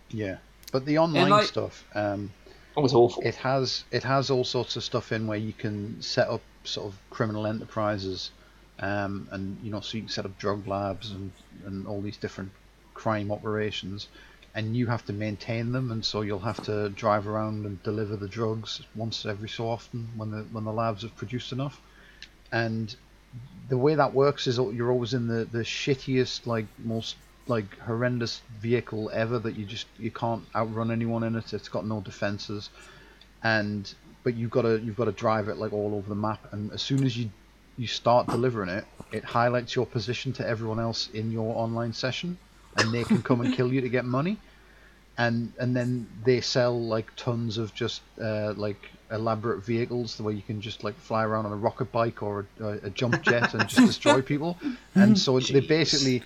Yeah, 0.09 0.37
but 0.71 0.85
the 0.85 0.97
online 0.97 1.29
like- 1.29 1.45
stuff, 1.47 1.83
um, 1.95 2.31
It 2.75 2.79
was 2.81 2.93
awful. 2.93 3.23
it 3.23 3.35
has 3.35 3.83
it 3.91 4.03
has 4.03 4.29
all 4.29 4.43
sorts 4.43 4.75
of 4.75 4.83
stuff 4.83 5.11
in 5.11 5.27
where 5.27 5.37
you 5.37 5.53
can 5.53 6.01
set 6.01 6.27
up 6.29 6.41
sort 6.63 6.87
of 6.87 6.99
criminal 7.09 7.47
enterprises, 7.47 8.31
um, 8.79 9.27
and 9.31 9.57
you 9.63 9.71
know 9.71 9.81
so 9.81 9.97
you 9.97 10.03
can 10.03 10.09
set 10.09 10.25
up 10.25 10.37
drug 10.37 10.67
labs 10.67 11.11
and 11.11 11.31
and 11.65 11.87
all 11.87 12.01
these 12.01 12.17
different 12.17 12.51
crime 12.93 13.31
operations, 13.31 14.07
and 14.53 14.75
you 14.75 14.87
have 14.87 15.05
to 15.05 15.13
maintain 15.13 15.71
them, 15.71 15.91
and 15.91 16.03
so 16.03 16.21
you'll 16.21 16.39
have 16.39 16.61
to 16.63 16.89
drive 16.89 17.27
around 17.27 17.65
and 17.65 17.81
deliver 17.83 18.15
the 18.15 18.27
drugs 18.27 18.81
once 18.95 19.25
every 19.25 19.49
so 19.49 19.69
often 19.69 20.09
when 20.15 20.31
the 20.31 20.43
when 20.51 20.63
the 20.63 20.73
labs 20.73 21.03
have 21.03 21.15
produced 21.15 21.51
enough, 21.51 21.79
and 22.51 22.95
the 23.69 23.77
way 23.77 23.95
that 23.95 24.13
works 24.13 24.47
is 24.47 24.57
you're 24.57 24.91
always 24.91 25.13
in 25.13 25.27
the 25.27 25.45
the 25.45 25.63
shittiest 25.63 26.45
like 26.45 26.65
most 26.79 27.15
like 27.47 27.77
horrendous 27.79 28.41
vehicle 28.59 29.09
ever 29.13 29.39
that 29.39 29.55
you 29.55 29.65
just 29.65 29.87
you 29.97 30.11
can't 30.11 30.43
outrun 30.55 30.91
anyone 30.91 31.23
in 31.23 31.35
it. 31.35 31.53
It's 31.53 31.69
got 31.69 31.85
no 31.85 32.01
defenses, 32.01 32.69
and 33.43 33.93
but 34.23 34.35
you've 34.35 34.51
got 34.51 34.63
to 34.63 34.79
you've 34.79 34.97
got 34.97 35.05
to 35.05 35.11
drive 35.11 35.47
it 35.47 35.57
like 35.57 35.73
all 35.73 35.95
over 35.95 36.09
the 36.09 36.15
map. 36.15 36.51
And 36.51 36.71
as 36.71 36.81
soon 36.81 37.03
as 37.03 37.17
you 37.17 37.29
you 37.77 37.87
start 37.87 38.27
delivering 38.27 38.69
it, 38.69 38.85
it 39.11 39.23
highlights 39.23 39.75
your 39.75 39.85
position 39.85 40.33
to 40.33 40.47
everyone 40.47 40.79
else 40.79 41.09
in 41.13 41.31
your 41.31 41.55
online 41.55 41.93
session, 41.93 42.37
and 42.77 42.93
they 42.93 43.03
can 43.03 43.21
come 43.21 43.41
and 43.41 43.53
kill 43.53 43.71
you 43.71 43.81
to 43.81 43.89
get 43.89 44.05
money. 44.05 44.37
And 45.17 45.53
and 45.59 45.75
then 45.75 46.07
they 46.25 46.41
sell 46.41 46.79
like 46.79 47.07
tons 47.15 47.57
of 47.57 47.73
just 47.73 48.01
uh, 48.21 48.53
like 48.57 48.89
elaborate 49.11 49.63
vehicles 49.63 50.17
the 50.17 50.23
way 50.23 50.33
you 50.33 50.41
can 50.41 50.59
just 50.59 50.83
like 50.83 50.95
fly 50.95 51.23
around 51.23 51.45
on 51.45 51.53
a 51.53 51.55
rocket 51.55 51.91
bike 51.91 52.21
or 52.21 52.47
a, 52.59 52.67
a 52.83 52.89
jump 52.89 53.21
jet 53.21 53.53
and 53.53 53.69
just 53.69 53.87
destroy 53.87 54.21
people. 54.33 54.57
And 54.93 55.17
so 55.17 55.39
they 55.39 55.61
basically 55.61 56.21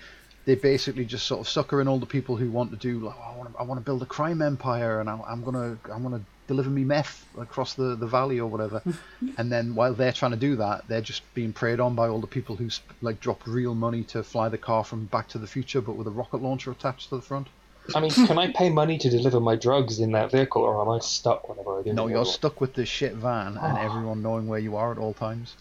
they 0.45 0.55
basically 0.55 1.05
just 1.05 1.27
sort 1.27 1.41
of 1.41 1.47
sucker 1.47 1.81
in 1.81 1.87
all 1.87 1.99
the 1.99 2.07
people 2.07 2.35
who 2.35 2.49
want 2.49 2.71
to 2.71 2.77
do 2.77 2.99
like 2.99 3.15
"Oh, 3.19 3.33
I 3.33 3.37
want 3.37 3.53
to, 3.53 3.59
I 3.59 3.63
want 3.63 3.79
to 3.79 3.85
build 3.85 4.01
a 4.01 4.07
crime 4.07 4.41
empire 4.41 4.99
and 4.99 5.09
I, 5.09 5.19
I'm 5.27 5.43
gonna 5.43 5.77
I'm 5.91 6.01
gonna 6.01 6.21
deliver 6.49 6.69
me 6.69 6.83
meth 6.83 7.25
across 7.37 7.75
the, 7.75 7.95
the 7.95 8.07
valley 8.07 8.39
or 8.39 8.47
whatever 8.47 8.81
and 9.37 9.51
then 9.51 9.75
while 9.75 9.93
they're 9.93 10.11
trying 10.11 10.31
to 10.31 10.37
do 10.49 10.55
that 10.55 10.83
they're 10.87 11.07
just 11.11 11.21
being 11.35 11.53
preyed 11.53 11.79
on 11.79 11.93
by 11.95 12.07
all 12.07 12.19
the 12.19 12.33
people 12.37 12.55
who 12.55 12.69
sp- 12.73 12.89
like 13.01 13.19
dropped 13.19 13.45
real 13.47 13.75
money 13.75 14.03
to 14.03 14.23
fly 14.23 14.49
the 14.49 14.57
car 14.57 14.83
from 14.83 15.05
Back 15.05 15.27
to 15.29 15.37
the 15.37 15.47
Future 15.47 15.79
but 15.79 15.95
with 15.95 16.07
a 16.07 16.11
rocket 16.21 16.41
launcher 16.41 16.71
attached 16.71 17.09
to 17.09 17.15
the 17.15 17.21
front 17.21 17.47
I 17.95 18.01
mean, 18.01 18.11
can 18.11 18.37
I 18.37 18.51
pay 18.51 18.69
money 18.69 18.97
to 18.99 19.09
deliver 19.09 19.39
my 19.39 19.55
drugs 19.55 19.99
in 19.99 20.11
that 20.11 20.29
vehicle, 20.31 20.61
or 20.61 20.79
am 20.79 20.89
I 20.89 20.99
stuck 20.99 21.49
whenever 21.49 21.79
I 21.79 21.83
do? 21.83 21.93
no 21.93 22.07
you're 22.07 22.25
stuck 22.25 22.61
with 22.61 22.73
this 22.75 22.89
shit 22.89 23.13
van 23.13 23.57
and 23.57 23.77
Oh. 23.77 23.81
everyone 23.81 24.21
knowing 24.21 24.47
where 24.47 24.59
you 24.59 24.75
are 24.75 24.91
at 24.91 24.97
all 24.97 25.13
times 25.13 25.55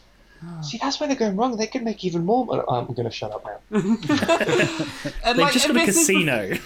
ah. 0.44 0.60
See, 0.60 0.78
that's 0.82 1.00
where 1.00 1.08
they're 1.08 1.16
going 1.16 1.36
wrong. 1.36 1.56
They 1.56 1.66
could 1.66 1.84
make 1.84 2.04
even 2.04 2.24
more 2.24 2.44
money. 2.46 2.62
I'm 2.68 2.86
going 2.86 3.04
to 3.04 3.10
shut 3.10 3.32
up 3.32 3.44
now. 3.44 3.58
They've 3.80 5.36
like, 5.36 5.52
just 5.52 5.66
got 5.66 5.76
a 5.76 5.86
this 5.86 5.96
is 5.96 6.06
casino. 6.06 6.58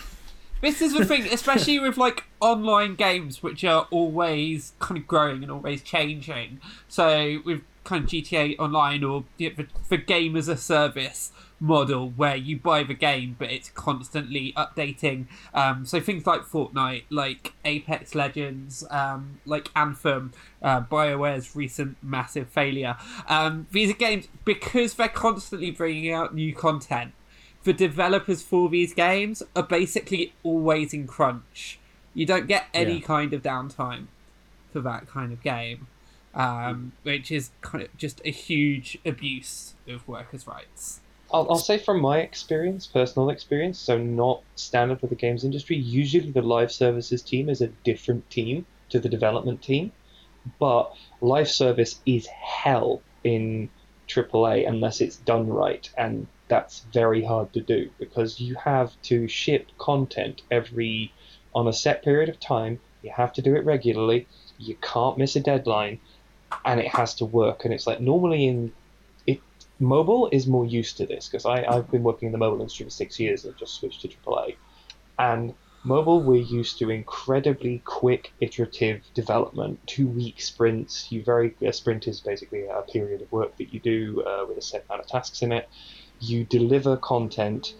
This 0.62 0.80
is 0.80 0.94
the 0.94 1.04
thing, 1.04 1.26
especially 1.26 1.80
with 1.80 1.96
like 1.96 2.22
online 2.40 2.94
games, 2.94 3.42
which 3.42 3.64
are 3.64 3.88
always 3.90 4.74
kind 4.78 4.96
of 4.96 5.08
growing 5.08 5.42
and 5.42 5.50
always 5.50 5.82
changing. 5.82 6.60
So 6.86 7.40
with 7.44 7.62
kind 7.82 8.04
of 8.04 8.10
GTA 8.10 8.60
Online 8.60 9.02
or 9.02 9.24
you 9.38 9.50
know, 9.50 9.56
the, 9.56 9.66
the 9.88 9.96
game 9.96 10.36
as 10.36 10.46
a 10.46 10.56
service 10.56 11.32
model, 11.58 12.10
where 12.10 12.36
you 12.36 12.56
buy 12.56 12.84
the 12.84 12.94
game 12.94 13.34
but 13.40 13.50
it's 13.50 13.70
constantly 13.70 14.52
updating. 14.56 15.26
Um, 15.52 15.84
so 15.84 15.98
things 15.98 16.28
like 16.28 16.42
Fortnite, 16.42 17.04
like 17.10 17.54
Apex 17.64 18.14
Legends, 18.14 18.84
um, 18.88 19.40
like 19.44 19.68
Anthem, 19.74 20.32
uh, 20.62 20.82
Bioware's 20.82 21.56
recent 21.56 21.96
massive 22.00 22.48
failure. 22.50 22.96
Um, 23.28 23.66
these 23.72 23.90
are 23.90 23.94
games 23.94 24.28
because 24.44 24.94
they're 24.94 25.08
constantly 25.08 25.72
bringing 25.72 26.12
out 26.12 26.36
new 26.36 26.54
content 26.54 27.14
the 27.64 27.72
developers 27.72 28.42
for 28.42 28.68
these 28.68 28.92
games 28.94 29.42
are 29.54 29.62
basically 29.62 30.32
always 30.42 30.92
in 30.92 31.06
crunch. 31.06 31.78
You 32.14 32.26
don't 32.26 32.46
get 32.46 32.66
any 32.74 32.98
Yeah. 32.98 33.06
kind 33.06 33.32
of 33.32 33.42
downtime 33.42 34.06
for 34.72 34.80
that 34.80 35.06
kind 35.06 35.32
of 35.32 35.42
game, 35.42 35.86
um, 36.34 36.92
which 37.02 37.30
is 37.30 37.50
kind 37.60 37.84
of 37.84 37.96
just 37.96 38.20
a 38.24 38.30
huge 38.30 38.98
abuse 39.04 39.74
of 39.88 40.06
workers' 40.08 40.46
rights. 40.46 41.00
I'll, 41.32 41.46
I'll 41.50 41.56
say 41.56 41.78
from 41.78 42.00
my 42.00 42.18
experience, 42.18 42.86
personal 42.86 43.30
experience, 43.30 43.78
so 43.78 43.96
not 43.96 44.42
standard 44.54 45.00
for 45.00 45.06
the 45.06 45.14
games 45.14 45.44
industry, 45.44 45.76
usually 45.76 46.30
the 46.30 46.42
live 46.42 46.70
services 46.70 47.22
team 47.22 47.48
is 47.48 47.62
a 47.62 47.68
different 47.68 48.28
team 48.28 48.66
to 48.90 48.98
the 48.98 49.08
development 49.08 49.62
team, 49.62 49.92
but 50.58 50.92
live 51.22 51.48
service 51.48 52.00
is 52.04 52.26
hell 52.26 53.00
in 53.24 53.70
AAA 54.08 54.68
unless 54.68 55.00
it's 55.00 55.16
done 55.16 55.48
right, 55.48 55.88
and 55.96 56.26
that's 56.52 56.80
very 56.92 57.24
hard 57.24 57.50
to 57.54 57.62
do 57.62 57.88
because 57.98 58.38
you 58.38 58.54
have 58.56 58.90
to 59.00 59.26
ship 59.26 59.68
content 59.78 60.42
every 60.50 61.10
on 61.54 61.66
a 61.66 61.72
set 61.72 62.04
period 62.04 62.28
of 62.28 62.38
time. 62.38 62.78
You 63.00 63.10
have 63.10 63.32
to 63.34 63.42
do 63.42 63.56
it 63.56 63.64
regularly. 63.64 64.26
You 64.58 64.76
can't 64.82 65.16
miss 65.16 65.34
a 65.34 65.40
deadline, 65.40 65.98
and 66.66 66.78
it 66.78 66.88
has 66.88 67.14
to 67.14 67.24
work. 67.24 67.64
And 67.64 67.72
it's 67.72 67.86
like 67.86 68.02
normally 68.02 68.46
in 68.46 68.70
it, 69.26 69.40
mobile 69.80 70.28
is 70.30 70.46
more 70.46 70.66
used 70.66 70.98
to 70.98 71.06
this 71.06 71.26
because 71.26 71.46
I've 71.46 71.90
been 71.90 72.02
working 72.02 72.26
in 72.26 72.32
the 72.32 72.44
mobile 72.44 72.60
industry 72.60 72.84
for 72.84 72.90
six 72.90 73.18
years. 73.18 73.46
I've 73.46 73.56
just 73.56 73.76
switched 73.76 74.02
to 74.02 74.08
AAA, 74.08 74.56
and 75.18 75.54
Mobile, 75.84 76.22
we're 76.22 76.40
used 76.40 76.78
to 76.78 76.90
incredibly 76.90 77.82
quick, 77.84 78.32
iterative 78.38 79.02
development, 79.14 79.84
two 79.88 80.06
week 80.06 80.40
sprints. 80.40 81.10
You 81.10 81.24
very 81.24 81.56
a 81.60 81.72
sprint 81.72 82.06
is 82.06 82.20
basically 82.20 82.68
a 82.68 82.82
period 82.82 83.20
of 83.20 83.32
work 83.32 83.56
that 83.56 83.74
you 83.74 83.80
do 83.80 84.22
uh, 84.22 84.44
with 84.48 84.58
a 84.58 84.62
set 84.62 84.84
amount 84.88 85.00
of 85.00 85.08
tasks 85.08 85.42
in 85.42 85.50
it. 85.50 85.68
You 86.24 86.44
deliver 86.44 86.96
content 86.96 87.74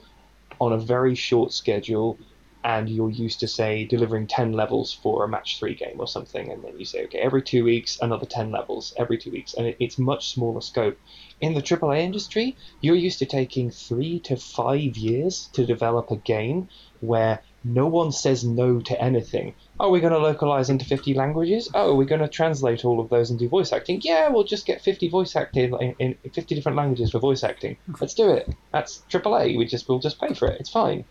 on 0.61 0.73
a 0.73 0.79
very 0.79 1.15
short 1.15 1.53
schedule, 1.53 2.19
and 2.65 2.89
you're 2.89 3.09
used 3.09 3.39
to 3.41 3.47
say 3.47 3.85
delivering 3.85 4.27
10 4.27 4.53
levels 4.53 4.93
for 4.93 5.25
a 5.25 5.29
match 5.29 5.61
three 5.61 5.77
game 5.77 6.01
or 6.01 6.09
something, 6.09 6.51
and 6.51 6.65
then 6.65 6.77
you 6.77 6.85
say, 6.85 7.05
okay, 7.05 7.19
every 7.19 7.41
two 7.41 7.63
weeks, 7.63 8.01
another 8.03 8.27
10 8.27 8.51
levels, 8.51 8.95
every 8.97 9.17
two 9.17 9.31
weeks, 9.31 9.55
and 9.55 9.69
it, 9.69 9.77
it's 9.79 9.97
much 9.97 10.35
smaller 10.35 10.61
scope. 10.61 10.99
In 11.41 11.55
the 11.55 11.63
AAA 11.63 12.01
industry, 12.01 12.57
you're 12.81 12.97
used 12.97 13.21
to 13.21 13.27
taking 13.27 13.71
three 13.71 14.19
to 14.21 14.37
five 14.37 14.97
years 14.97 15.49
to 15.53 15.65
develop 15.65 16.11
a 16.11 16.17
game 16.17 16.69
where 16.99 17.43
no 17.65 17.87
one 17.87 18.11
says 18.11 18.45
no 18.45 18.81
to 18.81 19.01
anything. 19.01 19.55
Oh, 19.79 19.91
we're 19.91 20.01
going 20.01 20.13
to 20.13 20.19
localize 20.19 20.69
into 20.69 20.85
50 20.85 21.15
languages? 21.15 21.69
Oh, 21.75 21.93
are 21.93 21.95
we're 21.95 22.05
going 22.05 22.21
to 22.21 22.29
translate 22.29 22.85
all 22.85 22.99
of 22.99 23.09
those 23.09 23.31
and 23.31 23.39
do 23.39 23.49
voice 23.49 23.73
acting? 23.73 24.01
Yeah, 24.03 24.29
we'll 24.29 24.45
just 24.45 24.67
get 24.67 24.83
50 24.83 25.09
voice 25.09 25.37
acting 25.37 25.73
in, 25.99 26.17
in 26.25 26.31
50 26.31 26.55
different 26.55 26.77
languages 26.77 27.13
for 27.13 27.21
voice 27.21 27.45
acting. 27.45 27.77
Let's 28.01 28.15
do 28.15 28.31
it. 28.31 28.49
That's 28.73 29.03
AAA. 29.11 29.57
We 29.57 29.67
just 29.67 29.89
we'll 29.89 30.01
just 30.01 30.21
pay 30.21 30.35
for 30.35 30.49
it. 30.49 30.61
It's 30.61 30.71
fine. 30.71 31.05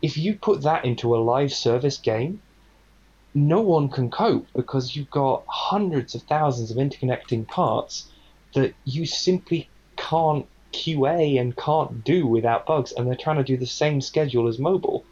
If 0.00 0.16
you 0.16 0.34
put 0.34 0.62
that 0.62 0.84
into 0.84 1.14
a 1.14 1.18
live 1.18 1.52
service 1.52 1.98
game, 1.98 2.40
no 3.34 3.60
one 3.60 3.88
can 3.88 4.10
cope 4.10 4.46
because 4.54 4.94
you've 4.94 5.10
got 5.10 5.44
hundreds 5.46 6.14
of 6.14 6.22
thousands 6.22 6.70
of 6.70 6.76
interconnecting 6.76 7.46
parts 7.46 8.08
that 8.54 8.74
you 8.84 9.06
simply 9.06 9.68
can't 9.96 10.46
QA 10.72 11.40
and 11.40 11.56
can't 11.56 12.04
do 12.04 12.26
without 12.26 12.64
bugs, 12.64 12.92
and 12.92 13.06
they're 13.06 13.16
trying 13.16 13.36
to 13.36 13.44
do 13.44 13.56
the 13.56 13.66
same 13.66 14.00
schedule 14.00 14.46
as 14.46 14.58
mobile 14.58 15.04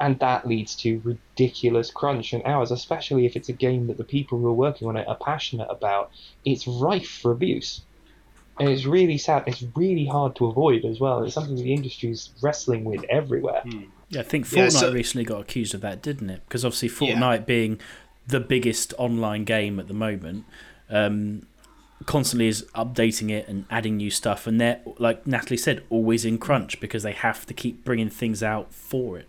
and 0.00 0.18
that 0.18 0.48
leads 0.48 0.74
to 0.76 1.00
ridiculous 1.04 1.90
crunch 1.90 2.32
and 2.32 2.42
hours, 2.44 2.70
especially 2.70 3.26
if 3.26 3.36
it's 3.36 3.50
a 3.50 3.52
game 3.52 3.86
that 3.86 3.98
the 3.98 4.04
people 4.04 4.38
who 4.38 4.46
are 4.48 4.52
working 4.52 4.88
on 4.88 4.96
it 4.96 5.06
are 5.06 5.16
passionate 5.16 5.68
about. 5.68 6.10
It's 6.44 6.66
rife 6.66 7.08
for 7.08 7.30
abuse. 7.30 7.82
And 8.58 8.68
it's 8.68 8.84
really 8.84 9.18
sad. 9.18 9.44
It's 9.46 9.64
really 9.74 10.06
hard 10.06 10.36
to 10.36 10.46
avoid 10.46 10.84
as 10.84 11.00
well. 11.00 11.22
It's 11.22 11.34
something 11.34 11.54
the 11.54 11.72
industry 11.72 12.10
is 12.10 12.30
wrestling 12.42 12.84
with 12.84 13.04
everywhere. 13.08 13.60
Hmm. 13.62 13.84
Yeah, 14.08 14.20
I 14.20 14.24
think 14.24 14.46
Fortnite 14.46 14.56
Yeah, 14.56 14.68
so- 14.70 14.92
recently 14.92 15.24
got 15.24 15.40
accused 15.40 15.74
of 15.74 15.82
that, 15.82 16.02
didn't 16.02 16.30
it? 16.30 16.42
Because 16.48 16.64
obviously 16.64 16.88
Fortnite 16.88 17.46
being 17.46 17.78
the 18.26 18.40
biggest 18.40 18.92
online 18.98 19.44
game 19.44 19.78
at 19.78 19.86
the 19.88 19.94
moment, 19.94 20.44
um, 20.88 21.46
constantly 22.06 22.48
is 22.48 22.64
updating 22.74 23.30
it 23.30 23.46
and 23.48 23.66
adding 23.70 23.96
new 23.98 24.10
stuff, 24.10 24.46
and 24.46 24.60
they're 24.60 24.80
like 24.98 25.26
Natalie 25.26 25.56
said, 25.56 25.82
always 25.90 26.24
in 26.24 26.38
crunch 26.38 26.80
because 26.80 27.02
they 27.02 27.12
have 27.12 27.46
to 27.46 27.54
keep 27.54 27.84
bringing 27.84 28.08
things 28.10 28.42
out 28.42 28.72
for 28.72 29.18
it. 29.18 29.26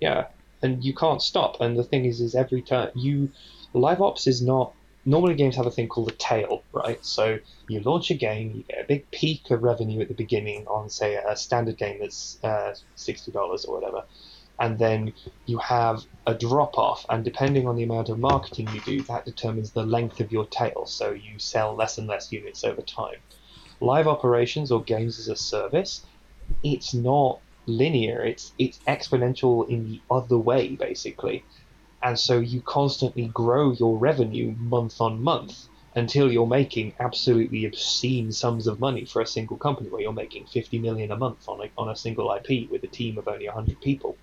Yeah, 0.00 0.26
and 0.62 0.84
you 0.84 0.94
can't 0.94 1.22
stop. 1.22 1.60
And 1.60 1.78
the 1.78 1.84
thing 1.84 2.04
is, 2.04 2.20
is 2.20 2.34
every 2.34 2.62
time 2.62 2.90
you 2.94 3.30
live 3.72 4.00
ops 4.00 4.26
is 4.26 4.42
not 4.42 4.74
normally 5.04 5.34
games 5.34 5.56
have 5.56 5.66
a 5.66 5.70
thing 5.70 5.88
called 5.88 6.08
a 6.10 6.14
tail, 6.14 6.62
right? 6.72 7.02
So 7.04 7.38
you 7.66 7.80
launch 7.80 8.10
a 8.10 8.14
game, 8.14 8.52
you 8.54 8.64
get 8.64 8.84
a 8.84 8.86
big 8.86 9.10
peak 9.10 9.50
of 9.50 9.62
revenue 9.62 10.02
at 10.02 10.08
the 10.08 10.14
beginning 10.14 10.66
on 10.66 10.90
say 10.90 11.14
a 11.16 11.34
standard 11.36 11.78
game 11.78 11.98
that's 12.00 12.38
uh, 12.44 12.74
sixty 12.94 13.32
dollars 13.32 13.64
or 13.64 13.80
whatever, 13.80 14.04
and 14.58 14.78
then 14.78 15.14
you 15.46 15.58
have 15.58 16.02
a 16.26 16.34
drop 16.34 16.76
off, 16.76 17.06
and 17.08 17.24
depending 17.24 17.66
on 17.66 17.76
the 17.76 17.84
amount 17.84 18.08
of 18.08 18.18
marketing 18.18 18.68
you 18.74 18.80
do, 18.82 19.02
that 19.04 19.24
determines 19.24 19.72
the 19.72 19.86
length 19.86 20.20
of 20.20 20.30
your 20.30 20.46
tail. 20.46 20.84
So 20.86 21.12
you 21.12 21.38
sell 21.38 21.74
less 21.74 21.98
and 21.98 22.06
less 22.06 22.30
units 22.30 22.64
over 22.64 22.82
time. 22.82 23.16
Live 23.80 24.08
operations 24.08 24.70
or 24.70 24.82
games 24.82 25.18
as 25.18 25.28
a 25.28 25.36
service, 25.36 26.04
it's 26.62 26.92
not 26.92 27.40
linear. 27.68 28.22
It's 28.24 28.52
it's 28.58 28.78
exponential 28.88 29.68
in 29.68 29.84
the 29.84 30.00
other 30.10 30.38
way, 30.38 30.76
basically. 30.76 31.44
And 32.02 32.18
so 32.18 32.38
you 32.38 32.60
constantly 32.60 33.26
grow 33.26 33.72
your 33.72 33.98
revenue 33.98 34.54
month 34.58 35.00
on 35.00 35.22
month 35.22 35.68
until 35.94 36.30
you're 36.30 36.46
making 36.46 36.94
absolutely 37.00 37.64
obscene 37.64 38.30
sums 38.30 38.66
of 38.66 38.78
money 38.78 39.04
for 39.04 39.20
a 39.20 39.26
single 39.26 39.56
company 39.56 39.88
where 39.88 40.00
you're 40.00 40.12
making 40.12 40.46
50 40.46 40.78
million 40.78 41.10
a 41.10 41.16
month 41.16 41.48
on 41.48 41.60
a, 41.60 41.70
on 41.76 41.88
a 41.88 41.96
single 41.96 42.32
IP 42.32 42.70
with 42.70 42.84
a 42.84 42.86
team 42.86 43.18
of 43.18 43.26
only 43.26 43.46
100 43.46 43.80
people. 43.80 44.16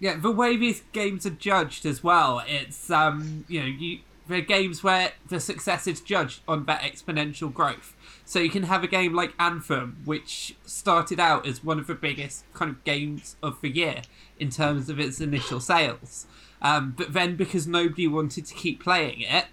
Yeah, 0.00 0.16
the 0.16 0.30
way 0.30 0.56
these 0.56 0.82
games 0.92 1.26
are 1.26 1.30
judged 1.30 1.86
as 1.86 2.02
well, 2.02 2.42
it's 2.46 2.90
um, 2.90 3.44
you 3.48 3.60
know, 3.60 3.66
you 3.66 4.00
they're 4.30 4.40
games 4.40 4.82
where 4.82 5.12
the 5.28 5.38
success 5.40 5.86
is 5.86 6.00
judged 6.00 6.40
on 6.48 6.64
that 6.64 6.80
exponential 6.82 7.52
growth. 7.52 7.94
So 8.24 8.38
you 8.38 8.48
can 8.50 8.62
have 8.64 8.82
a 8.84 8.88
game 8.88 9.14
like 9.14 9.34
Anthem, 9.38 9.98
which 10.04 10.54
started 10.64 11.20
out 11.20 11.46
as 11.46 11.62
one 11.62 11.78
of 11.78 11.86
the 11.86 11.94
biggest 11.94 12.44
kind 12.54 12.70
of 12.70 12.82
games 12.84 13.36
of 13.42 13.60
the 13.60 13.68
year 13.68 14.02
in 14.38 14.50
terms 14.50 14.88
of 14.88 14.98
its 14.98 15.20
initial 15.20 15.60
sales. 15.60 16.26
Um, 16.62 16.94
but 16.96 17.12
then 17.12 17.36
because 17.36 17.66
nobody 17.66 18.06
wanted 18.06 18.46
to 18.46 18.54
keep 18.54 18.82
playing 18.82 19.20
it, 19.22 19.46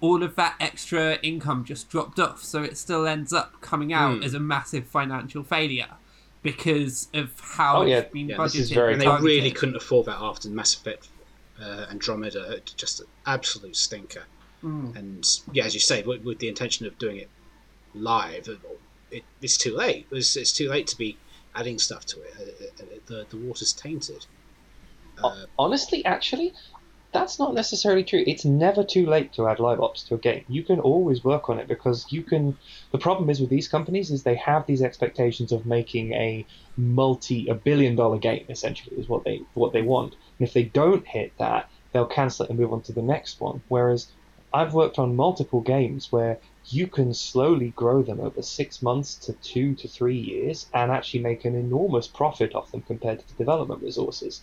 all 0.00 0.22
of 0.22 0.34
that 0.36 0.56
extra 0.58 1.16
income 1.22 1.64
just 1.64 1.88
dropped 1.88 2.18
off. 2.18 2.42
So 2.42 2.62
it 2.62 2.76
still 2.76 3.06
ends 3.06 3.32
up 3.32 3.60
coming 3.60 3.92
out 3.92 4.16
Hmm. 4.18 4.22
as 4.24 4.34
a 4.34 4.40
massive 4.40 4.86
financial 4.88 5.44
failure 5.44 5.90
because 6.42 7.08
of 7.14 7.38
how 7.40 7.82
Oh, 7.82 7.82
yeah. 7.86 7.98
it's 7.98 8.12
been 8.12 8.28
Yeah, 8.28 8.36
budgeted. 8.36 8.44
this 8.52 8.54
is 8.56 8.70
very- 8.70 8.94
and 8.94 9.02
and 9.02 9.18
they 9.18 9.22
really 9.24 9.50
couldn't 9.52 9.76
afford 9.76 10.06
that 10.06 10.18
after 10.20 10.48
the 10.48 10.54
Mass 10.54 10.74
Effect 10.74 11.08
uh, 11.62 11.86
Andromeda, 11.90 12.60
just 12.76 13.00
an 13.00 13.06
absolute 13.26 13.76
stinker. 13.76 14.24
Mm. 14.62 14.96
And 14.96 15.40
yeah, 15.52 15.64
as 15.64 15.74
you 15.74 15.80
say, 15.80 16.02
with, 16.02 16.22
with 16.22 16.38
the 16.38 16.48
intention 16.48 16.86
of 16.86 16.98
doing 16.98 17.16
it 17.16 17.28
live, 17.94 18.48
it, 19.10 19.24
it's 19.40 19.56
too 19.56 19.76
late. 19.76 20.06
It's, 20.10 20.36
it's 20.36 20.52
too 20.52 20.68
late 20.68 20.86
to 20.88 20.96
be 20.96 21.16
adding 21.54 21.78
stuff 21.78 22.04
to 22.06 22.20
it. 22.22 22.34
Uh, 22.38 22.82
uh, 22.82 22.86
The 23.06 23.26
the 23.30 23.36
water's 23.36 23.72
tainted. 23.72 24.26
Uh, 25.22 25.44
Honestly, 25.58 26.04
actually, 26.04 26.54
that's 27.12 27.38
not 27.38 27.52
necessarily 27.52 28.04
true. 28.04 28.24
It's 28.26 28.44
never 28.44 28.82
too 28.82 29.06
late 29.06 29.34
to 29.34 29.46
add 29.46 29.60
live 29.60 29.80
ops 29.80 30.02
to 30.04 30.14
a 30.14 30.18
game. 30.18 30.44
You 30.48 30.62
can 30.62 30.80
always 30.80 31.22
work 31.22 31.50
on 31.50 31.58
it 31.58 31.68
because 31.68 32.06
you 32.10 32.22
can. 32.22 32.56
The 32.90 32.98
problem 32.98 33.28
is 33.28 33.38
with 33.38 33.50
these 33.50 33.68
companies 33.68 34.10
is 34.10 34.22
they 34.22 34.36
have 34.36 34.66
these 34.66 34.82
expectations 34.82 35.52
of 35.52 35.66
making 35.66 36.14
a 36.14 36.46
multi 36.76 37.48
a 37.48 37.54
billion 37.54 37.96
dollar 37.96 38.18
game 38.18 38.46
essentially 38.48 38.96
is 38.96 39.08
what 39.08 39.24
they 39.24 39.42
what 39.52 39.74
they 39.74 39.82
want. 39.82 40.14
And 40.38 40.48
if 40.48 40.54
they 40.54 40.64
don't 40.64 41.06
hit 41.06 41.36
that, 41.38 41.68
they'll 41.92 42.06
cancel 42.06 42.46
it 42.46 42.50
and 42.50 42.58
move 42.58 42.72
on 42.72 42.80
to 42.82 42.92
the 42.92 43.02
next 43.02 43.40
one. 43.40 43.62
Whereas 43.68 44.08
I've 44.54 44.74
worked 44.74 44.98
on 44.98 45.14
multiple 45.14 45.60
games 45.60 46.10
where 46.10 46.38
you 46.66 46.86
can 46.86 47.12
slowly 47.12 47.70
grow 47.70 48.02
them 48.02 48.20
over 48.20 48.40
six 48.40 48.82
months 48.82 49.14
to 49.16 49.34
two 49.34 49.74
to 49.74 49.88
three 49.88 50.18
years 50.18 50.66
and 50.72 50.90
actually 50.90 51.20
make 51.20 51.44
an 51.44 51.56
enormous 51.56 52.06
profit 52.06 52.54
off 52.54 52.70
them 52.70 52.82
compared 52.82 53.18
to 53.18 53.28
the 53.28 53.34
development 53.34 53.82
resources. 53.82 54.42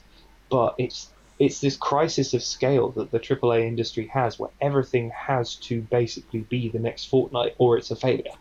But 0.50 0.76
it's 0.78 1.12
it's 1.40 1.60
this 1.62 1.78
crisis 1.78 2.34
of 2.34 2.44
scale 2.44 2.90
that 2.92 3.12
the 3.12 3.20
AAA 3.20 3.66
industry 3.68 4.08
has, 4.08 4.38
where 4.38 4.50
everything 4.62 5.10
has 5.12 5.56
to 5.56 5.82
basically 5.82 6.42
be 6.42 6.70
the 6.70 6.80
next 6.80 7.10
Fortnite, 7.10 7.54
or 7.58 7.78
it's 7.78 7.92
a 7.92 7.96
failure. 7.96 8.32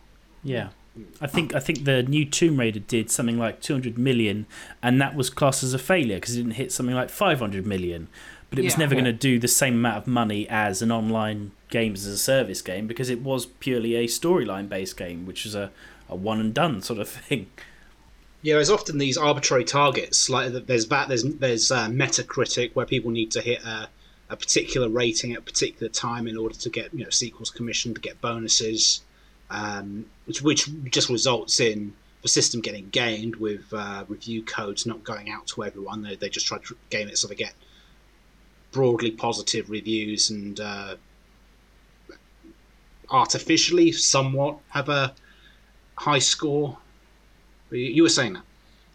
Yeah. 0.43 0.69
I 1.21 1.27
think 1.27 1.55
I 1.55 1.59
think 1.59 1.85
the 1.85 2.03
new 2.03 2.25
Tomb 2.25 2.59
Raider 2.59 2.79
did 2.79 3.09
something 3.09 3.37
like 3.37 3.61
200 3.61 3.97
million, 3.97 4.45
and 4.83 4.99
that 5.01 5.15
was 5.15 5.29
classed 5.29 5.63
as 5.63 5.73
a 5.73 5.79
failure 5.79 6.17
because 6.17 6.35
it 6.35 6.39
didn't 6.41 6.55
hit 6.55 6.71
something 6.73 6.95
like 6.95 7.09
500 7.09 7.65
million. 7.65 8.09
But 8.49 8.59
it 8.59 8.63
was 8.63 8.73
Yeah. 8.73 8.79
never 8.79 8.95
going 8.95 9.05
to 9.05 9.13
do 9.13 9.39
the 9.39 9.47
same 9.47 9.75
amount 9.75 9.97
of 9.97 10.07
money 10.07 10.47
as 10.49 10.81
an 10.81 10.91
online 10.91 11.51
games 11.69 12.05
as 12.05 12.13
a 12.15 12.17
service 12.17 12.61
game 12.63 12.87
because 12.87 13.09
it 13.09 13.21
was 13.21 13.45
purely 13.45 13.95
a 13.95 14.07
storyline 14.07 14.67
based 14.67 14.97
game, 14.97 15.25
which 15.25 15.45
was 15.45 15.53
a, 15.55 15.71
a 16.09 16.15
one 16.15 16.39
and 16.39 16.53
done 16.53 16.81
sort 16.81 16.99
of 16.99 17.07
thing. 17.27 17.47
Yeah, 18.41 18.55
there's 18.55 18.69
often 18.69 18.97
these 18.97 19.17
arbitrary 19.17 19.65
targets. 19.65 20.29
Like 20.29 20.51
there's 20.65 20.87
that. 20.87 21.09
There's 21.09 21.23
there's 21.23 21.71
uh, 21.71 21.87
Metacritic 21.87 22.71
where 22.73 22.85
people 22.85 23.11
need 23.11 23.31
to 23.31 23.41
hit 23.41 23.63
a, 23.63 23.89
a 24.29 24.37
particular 24.37 24.87
rating 24.87 25.33
at 25.33 25.39
a 25.39 25.41
particular 25.41 25.89
time 25.89 26.27
in 26.27 26.37
order 26.37 26.55
to 26.55 26.69
get 26.69 26.93
you 26.93 27.03
know 27.03 27.09
sequels 27.09 27.49
commissioned 27.49 27.95
to 27.95 28.01
get 28.01 28.21
bonuses, 28.21 29.01
um, 29.49 30.05
which 30.25 30.41
which 30.41 30.69
just 30.89 31.09
results 31.09 31.59
in 31.59 31.93
the 32.21 32.29
system 32.29 32.61
getting 32.61 32.89
gamed 32.89 33.35
with 33.37 33.73
uh, 33.73 34.05
review 34.07 34.43
codes 34.43 34.85
not 34.85 35.03
going 35.03 35.29
out 35.29 35.47
to 35.47 35.63
everyone. 35.63 36.03
They 36.03 36.15
they 36.15 36.29
just 36.29 36.47
try 36.47 36.59
to 36.59 36.77
game 36.89 37.09
it 37.09 37.17
so 37.17 37.27
they 37.27 37.35
get 37.35 37.53
broadly 38.71 39.11
positive 39.11 39.69
reviews 39.69 40.29
and 40.29 40.59
uh, 40.59 40.95
artificially 43.09 43.91
somewhat 43.91 44.59
have 44.69 44.87
a 44.89 45.13
high 45.95 46.19
score. 46.19 46.77
You, 47.71 47.77
you 47.79 48.03
were 48.03 48.09
saying 48.09 48.33
that. 48.33 48.43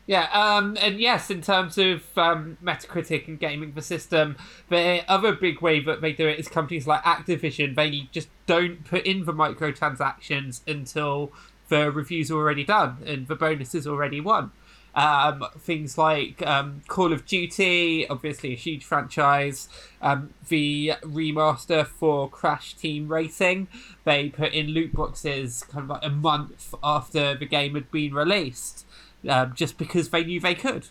Yeah, 0.07 0.29
um, 0.33 0.77
and 0.81 1.01
yes, 1.01 1.31
in 1.31 1.41
terms 1.41 1.79
of 1.79 2.03
um, 2.19 2.59
Metacritic 2.63 3.27
and 3.27 3.41
gaming 3.41 3.73
the 3.73 3.81
system, 3.81 4.37
the 4.69 5.03
other 5.09 5.33
big 5.33 5.63
way 5.63 5.81
that 5.81 6.03
they 6.03 6.13
do 6.13 6.29
it 6.29 6.39
is 6.39 6.47
companies 6.47 6.87
like 6.87 7.03
Activision. 7.05 7.75
They 7.75 8.09
just 8.13 8.29
don't 8.47 8.85
put 8.85 9.07
in 9.07 9.25
the 9.25 9.33
microtransactions 9.33 10.61
until 10.67 11.33
the 11.69 11.91
reviews 11.91 12.31
are 12.31 12.37
already 12.37 12.65
done 12.65 12.99
and 13.07 13.29
the 13.29 13.35
bonus 13.35 13.75
is 13.75 13.87
already 13.87 14.21
won. 14.21 14.51
Um, 14.95 15.45
things 15.59 15.99
like 15.99 16.47
um, 16.47 16.83
Call 16.87 17.13
of 17.13 17.27
Duty, 17.27 18.07
obviously 18.09 18.53
a 18.53 18.57
huge 18.57 18.85
franchise. 18.85 19.69
Um, 20.01 20.35
the 20.49 20.95
remaster 21.03 21.85
for 21.85 22.29
Crash 22.29 22.75
Team 22.75 23.09
Racing, 23.09 23.67
they 24.05 24.29
put 24.29 24.53
in 24.53 24.69
loot 24.69 24.93
boxes 24.93 25.65
kind 25.65 25.85
of 25.85 25.91
like 25.91 26.05
a 26.05 26.11
month 26.11 26.75
after 26.83 27.35
the 27.35 27.47
game 27.47 27.75
had 27.75 27.91
been 27.91 28.15
released, 28.15 28.87
um, 29.29 29.53
just 29.57 29.79
because 29.79 30.11
they 30.11 30.25
knew 30.25 30.39
they 30.39 30.55
could. 30.55 30.87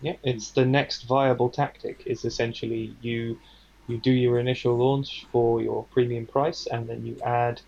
Yeah, 0.00 0.16
it's 0.24 0.50
the 0.50 0.66
next 0.66 1.02
viable 1.02 1.50
tactic. 1.50 2.02
Is 2.06 2.24
essentially 2.24 2.96
you 3.00 3.38
you 3.86 3.98
do 3.98 4.10
your 4.10 4.40
initial 4.40 4.76
launch 4.76 5.26
for 5.30 5.62
your 5.62 5.84
premium 5.92 6.26
price, 6.26 6.66
and 6.66 6.88
then 6.88 7.06
you 7.06 7.16
add 7.24 7.60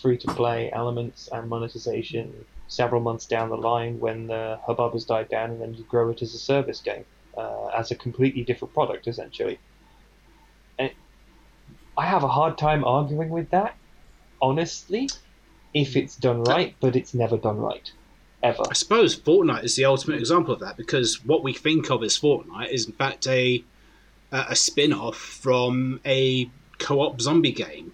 free 0.00 0.18
to 0.18 0.28
play 0.34 0.70
elements 0.72 1.28
and 1.32 1.48
monetization 1.48 2.44
several 2.70 3.00
months 3.02 3.26
down 3.26 3.50
the 3.50 3.56
line 3.56 3.98
when 3.98 4.28
the 4.28 4.58
hubbub 4.64 4.92
has 4.92 5.04
died 5.04 5.28
down, 5.28 5.50
and 5.50 5.60
then 5.60 5.74
you 5.74 5.84
grow 5.84 6.08
it 6.10 6.22
as 6.22 6.34
a 6.34 6.38
service 6.38 6.80
game, 6.80 7.04
uh, 7.36 7.66
as 7.66 7.90
a 7.90 7.96
completely 7.96 8.42
different 8.44 8.72
product, 8.72 9.06
essentially. 9.08 9.58
And 10.78 10.92
I 11.98 12.06
have 12.06 12.22
a 12.22 12.28
hard 12.28 12.56
time 12.56 12.84
arguing 12.84 13.28
with 13.28 13.50
that, 13.50 13.74
honestly, 14.40 15.10
if 15.74 15.96
it's 15.96 16.16
done 16.16 16.44
right, 16.44 16.76
but 16.80 16.94
it's 16.96 17.12
never 17.12 17.36
done 17.36 17.58
right. 17.58 17.90
Ever. 18.42 18.62
I 18.70 18.72
suppose 18.72 19.18
Fortnite 19.18 19.64
is 19.64 19.76
the 19.76 19.84
ultimate 19.84 20.18
example 20.18 20.54
of 20.54 20.60
that 20.60 20.78
because 20.78 21.22
what 21.26 21.42
we 21.42 21.52
think 21.52 21.90
of 21.90 22.02
as 22.02 22.18
Fortnite 22.18 22.70
is 22.70 22.86
in 22.86 22.92
fact 22.92 23.26
a 23.26 23.62
a 24.32 24.56
spin-off 24.56 25.16
from 25.16 26.00
a 26.06 26.48
co-op 26.78 27.20
zombie 27.20 27.52
game. 27.52 27.92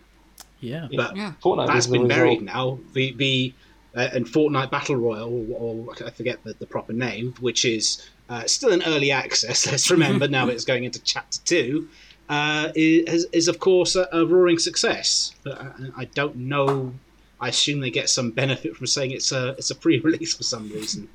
Yeah. 0.61 0.87
But 0.95 1.16
Yeah. 1.16 1.33
Fortnite 1.43 1.66
that's 1.66 1.87
is 1.87 1.91
the 1.91 1.99
been 1.99 2.07
buried 2.07 2.43
now. 2.43 2.79
The 2.93 3.12
the 3.14 3.55
uh, 3.97 4.11
and 4.12 4.26
Fortnite 4.26 4.70
Battle 4.70 4.97
Royale, 4.97 5.32
or, 5.53 5.86
or 5.88 5.94
I 6.05 6.11
forget 6.11 6.44
the, 6.44 6.55
the 6.55 6.66
proper 6.66 6.92
name, 6.92 7.34
which 7.40 7.64
is 7.64 8.07
uh, 8.28 8.44
still 8.44 8.70
in 8.70 8.82
early 8.82 9.11
access. 9.11 9.66
Let's 9.70 9.90
remember 9.90 10.28
now 10.28 10.49
it's 10.49 10.64
going 10.64 10.84
into 10.84 11.01
Chapter 11.03 11.40
Two. 11.44 11.88
Uh, 12.28 12.72
is, 12.74 13.26
is 13.32 13.49
of 13.49 13.61
course 13.61 13.94
a, 13.97 14.09
a 14.12 14.26
roaring 14.26 14.59
success. 14.59 15.34
I, 15.47 15.70
I 15.97 16.05
don't 16.07 16.36
know. 16.36 16.92
I 17.40 17.49
assume 17.49 17.80
they 17.80 17.90
get 17.90 18.11
some 18.11 18.30
benefit 18.32 18.76
from 18.76 18.86
saying 18.86 19.12
it's 19.12 19.32
a 19.32 19.51
it's 19.51 19.70
a 19.70 19.74
pre-release 19.74 20.34
for 20.34 20.42
some 20.42 20.68
reason. 20.70 21.09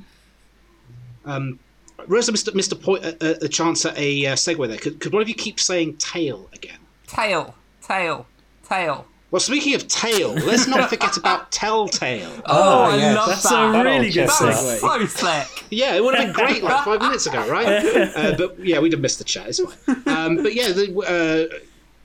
Um, 1.25 1.59
Rosa 2.07 2.31
missed 2.31 2.71
a 2.71 2.75
point, 2.75 3.05
a, 3.05 3.45
a 3.45 3.47
chance 3.47 3.85
at 3.85 3.95
a 3.97 4.23
segue 4.23 4.67
there. 4.67 4.77
Could, 4.77 4.99
could 4.99 5.13
one 5.13 5.21
of 5.21 5.29
you 5.29 5.35
keep 5.35 5.59
saying 5.59 5.97
tail 5.97 6.49
again? 6.53 6.79
Tail, 7.05 7.53
tail, 7.81 8.25
tail. 8.67 9.05
Well, 9.31 9.39
speaking 9.39 9.73
of 9.75 9.87
tail, 9.87 10.33
let's 10.33 10.67
not 10.67 10.89
forget 10.89 11.15
about 11.15 11.51
Telltale. 11.51 12.29
Oh, 12.45 12.83
I 12.83 12.97
yes. 12.97 13.15
love 13.15 13.27
That's 13.29 13.49
that. 13.49 13.75
a 13.75 13.83
really 13.83 14.09
good 14.11 14.27
That 14.27 14.39
That 14.39 14.47
was 14.47 14.81
segue. 14.81 14.99
so 14.99 15.05
slick. 15.45 15.65
Yeah, 15.69 15.95
it 15.95 16.03
would 16.03 16.15
have 16.15 16.25
been 16.27 16.35
great 16.35 16.61
like 16.63 16.83
five 16.83 16.99
minutes 17.01 17.25
ago, 17.27 17.47
right? 17.49 18.11
Uh, 18.15 18.35
but 18.35 18.59
yeah, 18.59 18.79
we'd 18.79 18.91
have 18.91 18.99
missed 19.01 19.19
the 19.19 19.23
chat. 19.23 19.47
It's 19.47 19.59
fine. 19.61 20.03
Um, 20.05 20.43
but 20.43 20.53
yeah, 20.53 20.73
the, 20.73 21.49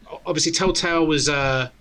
uh, 0.09 0.17
obviously 0.25 0.53
Telltale 0.53 1.05
was 1.05 1.29
a 1.29 1.73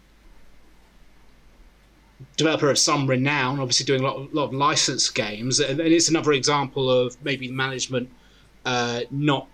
developer 2.37 2.69
of 2.71 2.79
some 2.79 3.07
renown, 3.07 3.59
obviously 3.59 3.85
doing 3.85 4.01
a 4.01 4.03
lot 4.03 4.15
of, 4.17 4.33
lot 4.33 4.45
of 4.45 4.53
licensed 4.53 5.13
games, 5.13 5.59
and, 5.59 5.79
and 5.79 5.93
it's 5.93 6.09
another 6.09 6.33
example 6.33 6.89
of 6.89 7.15
maybe 7.23 7.51
management 7.51 8.09
uh, 8.65 9.01
not 9.11 9.47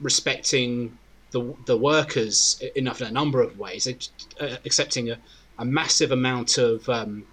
respecting 0.00 0.96
the 1.30 1.54
the 1.66 1.76
workers 1.76 2.60
enough 2.74 3.00
in 3.00 3.08
a 3.08 3.10
number 3.10 3.40
of 3.42 3.58
ways, 3.58 3.86
uh, 4.40 4.56
accepting 4.64 5.10
a, 5.10 5.18
a 5.58 5.64
massive 5.64 6.12
amount 6.12 6.58
of 6.58 6.88
um, 6.88 7.24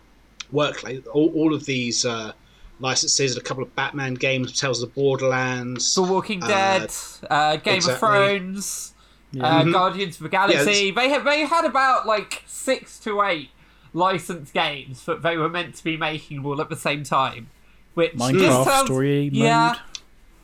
workload. 0.54 1.06
All, 1.14 1.32
all 1.34 1.54
of 1.54 1.66
these. 1.66 2.06
Uh, 2.06 2.34
licenses, 2.80 3.38
a 3.38 3.41
couple 3.41 3.64
of 3.64 3.74
Batman 3.76 4.16
games, 4.16 4.60
Tales 4.60 4.82
of 4.84 4.89
the 4.89 4.96
Borderlands. 4.96 5.94
The 5.96 6.02
Walking 6.02 6.44
Uh, 6.44 6.48
Dead, 6.48 6.91
uh, 7.30 7.56
Game 7.58 7.76
exactly. 7.76 7.94
of 7.94 8.00
Thrones, 8.00 8.94
uh, 9.39 9.62
Mhm. 9.64 9.72
Guardians 9.72 10.16
of 10.18 10.24
the 10.24 10.30
Galaxy. 10.30 10.88
Yeah, 10.88 10.91
they 10.96 11.08
had 11.10 11.24
they 11.24 11.41
had 11.46 11.66
about 11.66 12.06
like 12.08 12.44
six 12.46 13.00
to 13.02 13.22
eight 13.22 13.52
licensed 13.94 14.54
games 14.54 15.06
that 15.06 15.22
they 15.22 15.38
were 15.38 15.48
meant 15.48 15.76
to 15.76 15.84
be 15.84 15.96
making 15.96 16.44
all 16.44 16.60
at 16.60 16.70
the 16.70 16.76
same 16.76 17.04
time. 17.04 17.50
Which 17.94 18.14
just 18.18 18.34
Minecraft 18.34 18.66
sounds- 18.66 18.88
story 18.88 19.30
yeah, 19.32 19.68
mode. 19.68 19.78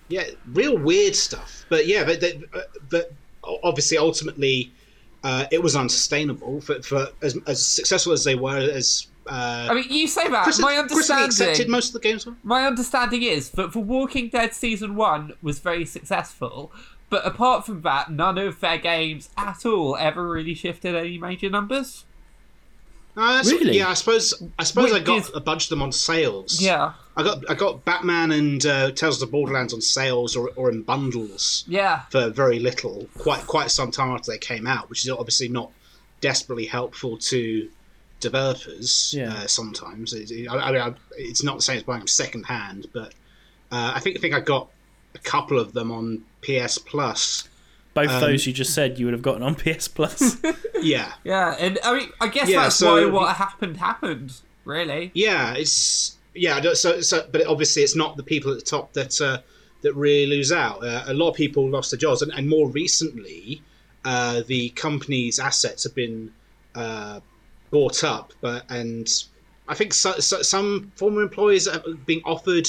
Yeah, 0.08 0.24
real 0.54 0.78
weird 0.78 1.16
stuff. 1.16 1.66
But 1.68 1.88
yeah, 1.88 2.06
but, 2.06 2.22
they- 2.22 2.42
uh, 2.54 2.62
but 2.90 3.12
obviously, 3.64 3.98
ultimately, 3.98 4.72
uh, 5.24 5.46
it 5.52 5.62
was 5.62 5.76
unsustainable 5.76 6.62
for, 6.62 6.82
for 6.82 7.08
as, 7.22 7.38
as 7.48 7.66
successful 7.66 8.14
as 8.14 8.24
they 8.24 8.36
were. 8.36 8.58
As 8.58 9.08
uh, 9.28 9.68
I 9.70 9.74
mean, 9.74 9.86
you 9.90 10.08
say 10.08 10.28
that. 10.28 10.44
Chris- 10.44 10.60
my 10.60 10.84
Chris 10.88 11.10
accepted 11.10 11.70
most 11.70 11.88
of 11.88 11.94
the 11.94 12.00
games. 12.00 12.26
were? 12.26 12.36
my 12.44 12.66
understanding 12.66 13.24
is 13.24 13.52
that 13.52 13.74
The 13.74 13.80
Walking 13.80 14.30
Dead 14.30 14.54
season 14.54 14.96
one 14.96 15.34
was 15.42 15.60
very 15.60 15.86
successful, 15.86 16.72
but 17.10 17.26
apart 17.26 17.66
from 17.66 17.82
that, 17.82 18.12
none 18.12 18.38
of 18.38 18.60
their 18.60 18.78
games 18.78 19.30
at 19.38 19.66
all 19.66 19.96
ever 19.98 20.28
really 20.28 20.54
shifted 20.56 20.96
any 20.96 21.18
major 21.18 21.50
numbers. 21.50 22.06
Uh, 23.20 23.44
Really? 23.46 23.78
Yeah, 23.78 23.90
I 23.90 23.96
suppose. 23.96 24.34
I 24.58 24.64
suppose 24.64 24.94
I 24.94 25.00
got 25.00 25.18
is- 25.20 25.32
a 25.36 25.42
bunch 25.42 25.66
of 25.66 25.70
them 25.70 25.82
on 25.82 25.92
sales. 25.92 26.62
Yeah, 26.62 26.94
I 27.18 27.24
got 27.24 27.50
I 27.50 27.54
got 27.54 27.84
Batman 27.84 28.32
and 28.32 28.66
uh, 28.66 28.92
Tales 28.92 29.22
of 29.22 29.28
the 29.28 29.32
Borderlands 29.32 29.74
on 29.74 29.82
sales 29.82 30.38
or, 30.38 30.52
or 30.56 30.72
in 30.72 30.84
bundles 30.84 31.66
yeah. 31.68 32.04
for 32.12 32.30
very 32.30 32.60
little, 32.60 33.10
quite 33.18 33.46
quite 33.46 33.72
some 33.72 33.92
time 33.92 34.12
after 34.12 34.32
they 34.32 34.38
came 34.38 34.66
out, 34.66 34.90
which 34.90 35.04
is 35.04 35.12
obviously 35.12 35.50
not 35.50 35.70
desperately 36.22 36.66
helpful 36.66 37.18
to 37.18 37.70
developers. 38.22 39.14
Yeah. 39.16 39.34
Uh, 39.34 39.48
sometimes 39.48 40.14
it, 40.14 40.32
it- 40.32 40.48
I, 40.48 40.56
I 40.58 40.72
mean, 40.72 40.82
I, 40.82 40.94
it's 41.18 41.44
not 41.44 41.58
the 41.58 41.62
same 41.62 41.78
as 41.78 41.84
buying 41.84 42.00
them 42.00 42.08
second 42.08 42.46
hand, 42.46 42.88
but 42.94 43.14
uh, 43.72 43.92
I 43.96 44.00
think 44.00 44.18
I 44.18 44.22
think 44.22 44.34
I 44.34 44.40
got 44.40 44.70
a 45.14 45.20
couple 45.20 45.60
of 45.60 45.74
them 45.74 45.92
on 45.92 46.24
PS 46.42 46.78
Plus. 46.78 47.49
Both 47.94 48.10
Um, 48.10 48.22
those 48.22 48.46
you 48.46 48.54
just 48.54 48.74
said 48.74 49.00
you 49.00 49.06
would 49.06 49.14
have 49.14 49.22
gotten 49.22 49.44
on 49.44 49.56
PS 49.64 49.88
Plus. 49.88 50.38
Yeah, 50.82 51.12
Yeah, 51.26 51.56
and 51.60 51.78
I 51.84 51.98
mean, 51.98 52.10
I 52.22 52.28
guess 52.30 52.48
Yeah, 52.48 52.64
that's 52.64 52.76
so- 52.78 52.94
why 52.94 53.06
what 53.12 53.36
happened 53.36 53.78
happened. 53.78 54.34
Really. 54.66 55.12
yeah, 55.14 55.54
it's 55.56 56.16
yeah. 56.36 56.62
So, 56.74 57.02
so 57.02 57.28
but 57.32 57.46
obviously 57.48 57.82
it's 57.84 57.96
not 57.96 58.16
the 58.18 58.24
people 58.24 58.52
at 58.52 58.60
the 58.60 58.66
top 58.66 58.94
that 58.94 59.20
uh, 59.20 59.40
that 59.82 59.94
really 59.96 60.28
lose 60.28 60.52
out. 60.52 60.84
Uh, 60.84 61.04
a 61.08 61.14
lot 61.14 61.30
of 61.32 61.36
people 61.36 61.68
lost 61.70 61.92
their 61.92 61.98
jobs, 61.98 62.22
and, 62.22 62.32
and 62.34 62.48
more 62.48 62.70
recently, 62.70 63.62
uh, 64.06 64.44
the 64.48 64.70
company's 64.70 65.40
assets 65.40 65.84
have 65.86 65.96
been 65.96 66.32
uh, 66.76 67.20
bought 67.72 68.04
up, 68.04 68.32
but 68.42 68.64
and 68.70 69.12
I 69.68 69.74
think 69.74 69.94
so, 69.94 70.14
so, 70.20 70.42
some 70.44 70.92
former 70.96 71.22
employees 71.24 71.68
are 71.68 71.82
being 72.06 72.22
offered 72.26 72.68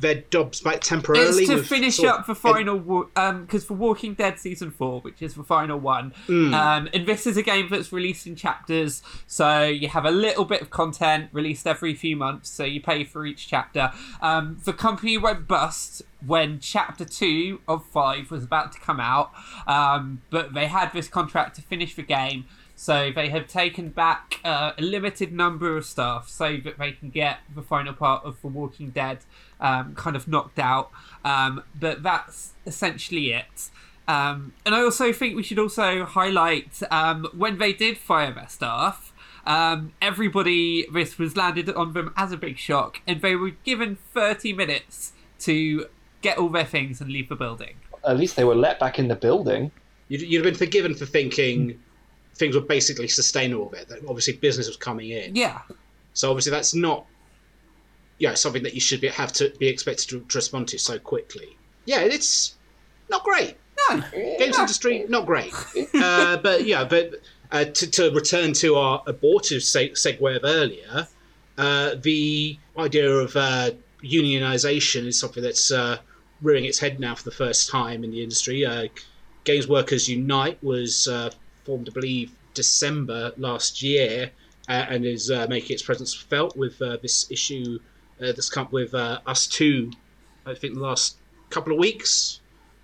their 0.00 0.16
jobs 0.30 0.60
back 0.60 0.80
temporarily. 0.80 1.44
It's 1.44 1.50
to 1.50 1.62
finish 1.62 1.96
sort 1.96 2.08
of- 2.08 2.20
up 2.20 2.26
the 2.26 2.34
final, 2.34 2.76
wa- 2.76 3.06
um, 3.16 3.42
because 3.42 3.64
for 3.64 3.74
Walking 3.74 4.14
Dead 4.14 4.38
season 4.38 4.70
four, 4.70 5.00
which 5.00 5.22
is 5.22 5.34
the 5.34 5.44
final 5.44 5.78
one, 5.78 6.12
Hmm. 6.26 6.52
um, 6.54 6.88
and 6.92 7.06
this 7.06 7.26
is 7.26 7.36
a 7.36 7.42
game 7.42 7.68
that's 7.70 7.92
released 7.92 8.26
in 8.26 8.36
chapters, 8.36 9.02
so 9.26 9.62
you 9.64 9.88
have 9.88 10.04
a 10.04 10.10
little 10.10 10.44
bit 10.44 10.60
of 10.62 10.70
content 10.70 11.28
released 11.32 11.66
every 11.66 11.94
few 11.94 12.16
months, 12.16 12.50
so 12.50 12.64
you 12.64 12.80
pay 12.80 13.04
for 13.04 13.24
each 13.24 13.46
chapter. 13.48 13.92
Um, 14.20 14.58
the 14.64 14.72
company 14.72 15.16
went 15.16 15.46
bust 15.48 16.02
when 16.26 16.58
chapter 16.60 17.04
two 17.04 17.60
of 17.68 17.84
five 17.86 18.30
was 18.30 18.44
about 18.44 18.72
to 18.72 18.80
come 18.80 18.98
out, 19.00 19.30
um, 19.66 20.22
but 20.30 20.54
they 20.54 20.66
had 20.66 20.92
this 20.92 21.08
contract 21.08 21.56
to 21.56 21.62
finish 21.62 21.94
the 21.94 22.02
game. 22.02 22.44
So 22.76 23.12
they 23.14 23.28
have 23.28 23.46
taken 23.46 23.90
back 23.90 24.40
uh, 24.44 24.72
a 24.76 24.82
limited 24.82 25.32
number 25.32 25.76
of 25.76 25.84
staff 25.86 26.28
so 26.28 26.56
that 26.64 26.76
they 26.76 26.90
can 26.90 27.08
get 27.10 27.38
the 27.54 27.62
final 27.62 27.92
part 27.92 28.24
of 28.24 28.40
The 28.42 28.48
Walking 28.48 28.90
Dead 28.90 29.18
um, 29.60 29.94
kind 29.94 30.16
of 30.16 30.28
knocked 30.28 30.58
out. 30.58 30.90
Um, 31.24 31.62
but 31.78 32.02
that's 32.02 32.52
essentially 32.66 33.32
it. 33.32 33.70
Um, 34.06 34.52
and 34.66 34.74
I 34.74 34.82
also 34.82 35.12
think 35.12 35.34
we 35.34 35.42
should 35.42 35.58
also 35.58 36.04
highlight 36.04 36.82
um, 36.90 37.26
when 37.32 37.58
they 37.58 37.72
did 37.72 37.96
fire 37.96 38.32
their 38.32 38.48
staff, 38.48 39.12
um, 39.46 39.92
everybody, 40.00 40.86
this 40.92 41.18
was 41.18 41.36
landed 41.36 41.68
on 41.70 41.92
them 41.92 42.12
as 42.16 42.32
a 42.32 42.36
big 42.36 42.58
shock, 42.58 43.00
and 43.06 43.20
they 43.20 43.36
were 43.36 43.50
given 43.50 43.96
30 44.12 44.52
minutes 44.52 45.12
to 45.40 45.86
get 46.22 46.38
all 46.38 46.48
their 46.48 46.64
things 46.64 47.00
and 47.00 47.10
leave 47.10 47.28
the 47.28 47.36
building. 47.36 47.76
At 48.06 48.16
least 48.16 48.36
they 48.36 48.44
were 48.44 48.54
let 48.54 48.78
back 48.78 48.98
in 48.98 49.08
the 49.08 49.16
building. 49.16 49.70
You'd, 50.08 50.22
you'd 50.22 50.44
have 50.44 50.52
been 50.52 50.58
forgiven 50.58 50.94
for 50.94 51.06
thinking 51.06 51.78
things 52.34 52.54
were 52.54 52.62
basically 52.62 53.08
sustainable. 53.08 53.68
There, 53.68 53.84
that 53.84 54.00
obviously 54.08 54.34
business 54.34 54.66
was 54.66 54.76
coming 54.76 55.10
in. 55.10 55.36
Yeah. 55.36 55.60
So 56.14 56.30
obviously 56.30 56.50
that's 56.50 56.74
not, 56.74 57.06
you 58.24 58.30
know, 58.30 58.34
something 58.34 58.62
that 58.62 58.72
you 58.72 58.80
should 58.80 59.02
be, 59.02 59.08
have 59.08 59.34
to 59.34 59.50
be 59.58 59.68
expected 59.68 60.08
to, 60.08 60.20
to 60.20 60.38
respond 60.38 60.66
to 60.66 60.78
so 60.78 60.98
quickly. 60.98 61.58
Yeah, 61.84 62.00
it's 62.00 62.54
not 63.10 63.22
great. 63.22 63.58
No. 63.90 64.02
Games 64.38 64.58
industry 64.58 65.04
not 65.10 65.26
great. 65.26 65.52
Uh, 65.94 66.38
but 66.38 66.64
yeah, 66.64 66.84
but 66.84 67.16
uh, 67.52 67.66
to, 67.66 67.90
to 67.90 68.10
return 68.12 68.54
to 68.54 68.76
our 68.76 69.02
abortive 69.06 69.60
seg- 69.60 69.92
segue 69.92 70.36
of 70.36 70.42
earlier, 70.42 71.06
uh, 71.58 71.96
the 72.00 72.58
idea 72.78 73.10
of 73.10 73.36
uh, 73.36 73.72
unionization 74.02 75.04
is 75.04 75.20
something 75.20 75.42
that's 75.42 75.70
uh, 75.70 75.98
rearing 76.40 76.64
its 76.64 76.78
head 76.78 76.98
now 76.98 77.14
for 77.14 77.24
the 77.24 77.36
first 77.36 77.68
time 77.68 78.04
in 78.04 78.10
the 78.10 78.22
industry. 78.22 78.64
Uh, 78.64 78.86
Games 79.44 79.68
Workers 79.68 80.08
Unite 80.08 80.64
was 80.64 81.06
uh, 81.06 81.28
formed, 81.64 81.90
I 81.90 81.92
believe, 81.92 82.32
December 82.54 83.32
last 83.36 83.82
year, 83.82 84.30
uh, 84.66 84.86
and 84.88 85.04
is 85.04 85.30
uh, 85.30 85.46
making 85.50 85.74
its 85.74 85.82
presence 85.82 86.14
felt 86.14 86.56
with 86.56 86.80
uh, 86.80 86.96
this 87.02 87.30
issue 87.30 87.78
uh, 88.20 88.26
that's 88.26 88.50
come 88.50 88.66
up 88.66 88.72
with 88.72 88.94
uh, 88.94 89.20
ustwo. 89.26 89.92
I 90.46 90.54
think 90.54 90.74
the 90.74 90.80
last 90.80 91.16
couple 91.50 91.72
of 91.72 91.78
weeks, 91.78 92.40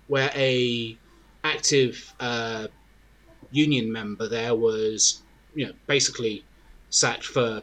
where 0.07 0.31
a 0.35 0.97
active 1.43 2.13
uh, 2.19 2.67
union 3.51 3.91
member 3.91 4.27
there 4.27 4.55
was, 4.55 5.21
you 5.55 5.67
know, 5.67 5.73
basically 5.87 6.43
sacked 6.89 7.25
for 7.25 7.61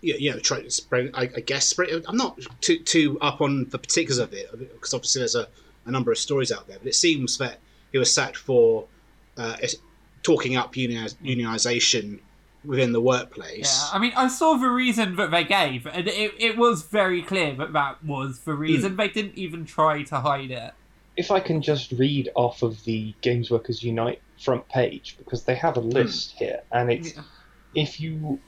you 0.00 0.14
you 0.18 0.30
know, 0.30 0.38
try 0.38 0.60
to. 0.60 1.10
I, 1.14 1.22
I 1.22 1.40
guess 1.40 1.66
spread. 1.66 2.04
I'm 2.06 2.16
not 2.16 2.38
too 2.60 2.78
too 2.78 3.18
up 3.20 3.40
on 3.40 3.68
the 3.70 3.78
particulars 3.78 4.18
of 4.18 4.32
it 4.32 4.50
because 4.52 4.94
obviously 4.94 5.20
there's 5.20 5.34
a, 5.34 5.48
a 5.86 5.90
number 5.90 6.12
of 6.12 6.18
stories 6.18 6.52
out 6.52 6.68
there. 6.68 6.78
But 6.78 6.88
it 6.88 6.94
seems 6.94 7.38
that 7.38 7.58
he 7.90 7.98
was 7.98 8.12
sacked 8.12 8.36
for 8.36 8.86
uh, 9.36 9.56
talking 10.22 10.56
up 10.56 10.74
unioniz- 10.74 11.16
unionization 11.24 12.20
within 12.64 12.92
the 12.92 13.00
workplace. 13.00 13.88
Yeah, 13.90 13.96
I 13.96 13.98
mean, 14.00 14.12
I 14.16 14.28
saw 14.28 14.54
the 14.54 14.68
reason 14.68 15.16
that 15.16 15.30
they 15.30 15.44
gave, 15.44 15.86
and 15.86 16.08
it, 16.08 16.34
it 16.38 16.56
was 16.56 16.82
very 16.82 17.22
clear 17.22 17.54
that 17.56 17.72
that 17.72 18.04
was 18.04 18.40
the 18.40 18.52
hmm. 18.52 18.60
reason. 18.60 18.96
They 18.96 19.08
didn't 19.08 19.36
even 19.36 19.64
try 19.64 20.02
to 20.04 20.20
hide 20.20 20.50
it. 20.50 20.72
If 21.16 21.30
I 21.30 21.40
can 21.40 21.62
just 21.62 21.92
read 21.92 22.30
off 22.34 22.62
of 22.62 22.84
the 22.84 23.14
Games 23.20 23.50
Workers 23.50 23.82
Unite 23.82 24.20
front 24.38 24.68
page, 24.68 25.16
because 25.18 25.44
they 25.44 25.54
have 25.54 25.76
a 25.76 25.80
hmm. 25.80 25.90
list 25.90 26.32
here, 26.32 26.62
and 26.72 26.90
it's 26.90 27.14
Yeah. 27.14 27.22
if 27.74 28.00
you 28.00 28.40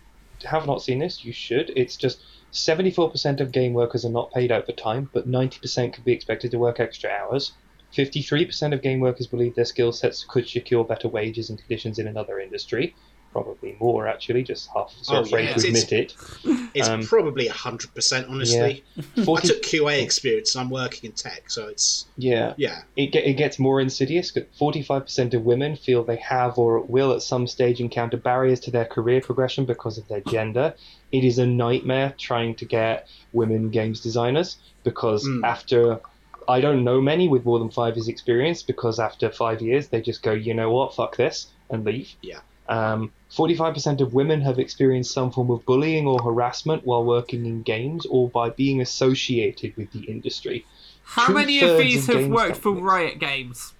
have 0.44 0.66
not 0.66 0.82
seen 0.82 0.98
this, 0.98 1.24
you 1.24 1.32
should. 1.32 1.72
It's 1.76 1.96
just 1.96 2.20
74% 2.52 3.40
of 3.40 3.52
game 3.52 3.74
workers 3.74 4.04
are 4.04 4.10
not 4.10 4.32
paid 4.32 4.52
overtime, 4.52 5.10
but 5.12 5.28
90% 5.28 5.92
could 5.92 6.04
be 6.04 6.12
expected 6.12 6.50
to 6.50 6.58
work 6.58 6.80
extra 6.80 7.10
hours. 7.10 7.52
53% 7.94 8.74
of 8.74 8.82
game 8.82 9.00
workers 9.00 9.26
believe 9.26 9.54
their 9.54 9.64
skill 9.64 9.92
sets 9.92 10.24
could 10.24 10.48
secure 10.48 10.84
better 10.84 11.08
wages 11.08 11.48
and 11.50 11.58
conditions 11.58 11.98
in 11.98 12.06
another 12.06 12.38
industry. 12.40 12.94
Probably 13.42 13.76
more, 13.78 14.08
actually, 14.08 14.42
just 14.42 14.70
half 14.74 14.94
so 15.02 15.16
Oh, 15.16 15.20
afraid 15.20 15.44
yeah, 15.44 15.54
to 15.54 15.68
it's- 15.68 15.82
admit 15.82 15.92
it. 15.92 16.68
It's 16.74 16.88
Um, 16.88 17.02
probably 17.02 17.48
hundred 17.48 17.94
percent, 17.94 18.28
honestly. 18.30 18.82
I 19.18 19.24
40, 19.24 19.48
took 19.48 19.62
QA 19.62 20.02
experience 20.02 20.54
and 20.54 20.62
I'm 20.64 20.70
working 20.70 21.10
in 21.10 21.12
tech, 21.12 21.50
so 21.50 21.68
it's 21.68 22.06
yeah, 22.16 22.54
yeah. 22.56 22.82
it, 22.96 23.12
ge- 23.12 23.16
it 23.30 23.34
gets 23.34 23.58
more 23.58 23.78
insidious. 23.80 24.32
45% 24.32 25.34
of 25.34 25.42
women 25.42 25.76
feel 25.76 26.02
they 26.02 26.16
have 26.16 26.56
or 26.58 26.80
will 26.80 27.12
at 27.12 27.20
some 27.22 27.46
stage 27.46 27.78
encounter 27.80 28.16
barriers 28.16 28.60
to 28.60 28.70
their 28.70 28.86
career 28.86 29.20
progression 29.20 29.66
because 29.66 29.98
of 29.98 30.08
their 30.08 30.20
gender. 30.22 30.74
It 31.12 31.24
is 31.24 31.38
a 31.38 31.46
nightmare 31.46 32.14
trying 32.18 32.54
to 32.56 32.64
get 32.64 33.06
women 33.34 33.68
games 33.70 34.00
designers 34.00 34.56
because 34.82 35.26
Mm. 35.26 35.44
after 35.44 36.00
I 36.48 36.60
don't 36.60 36.84
know 36.84 37.00
many 37.00 37.26
with 37.28 37.44
more 37.44 37.58
than 37.58 37.70
five 37.70 37.96
years 37.96 38.08
experience 38.08 38.62
because 38.62 39.00
after 39.00 39.30
five 39.30 39.60
years 39.60 39.88
they 39.88 40.00
just 40.00 40.22
go, 40.22 40.32
you 40.32 40.54
know 40.54 40.70
what, 40.70 40.94
fuck 40.94 41.16
this, 41.16 41.48
and 41.70 41.84
leave. 41.84 42.14
Yeah. 42.22 42.38
Um, 42.68 43.12
45% 43.36 44.00
of 44.00 44.14
women 44.14 44.40
have 44.40 44.58
experienced 44.58 45.12
some 45.12 45.30
form 45.30 45.50
of 45.50 45.64
bullying 45.66 46.06
or 46.06 46.22
harassment 46.22 46.84
while 46.84 47.04
working 47.04 47.44
in 47.46 47.62
games 47.62 48.06
or 48.06 48.28
by 48.30 48.50
being 48.50 48.80
associated 48.80 49.76
with 49.76 49.90
the 49.92 50.04
industry. 50.08 50.64
How 51.04 51.32
many 51.32 51.60
of 51.62 51.76
these 51.78 52.06
have 52.06 52.16
games 52.16 52.28
worked 52.30 52.56
for. 52.56 52.74
Riot 52.74 53.18
Games? 53.18 53.72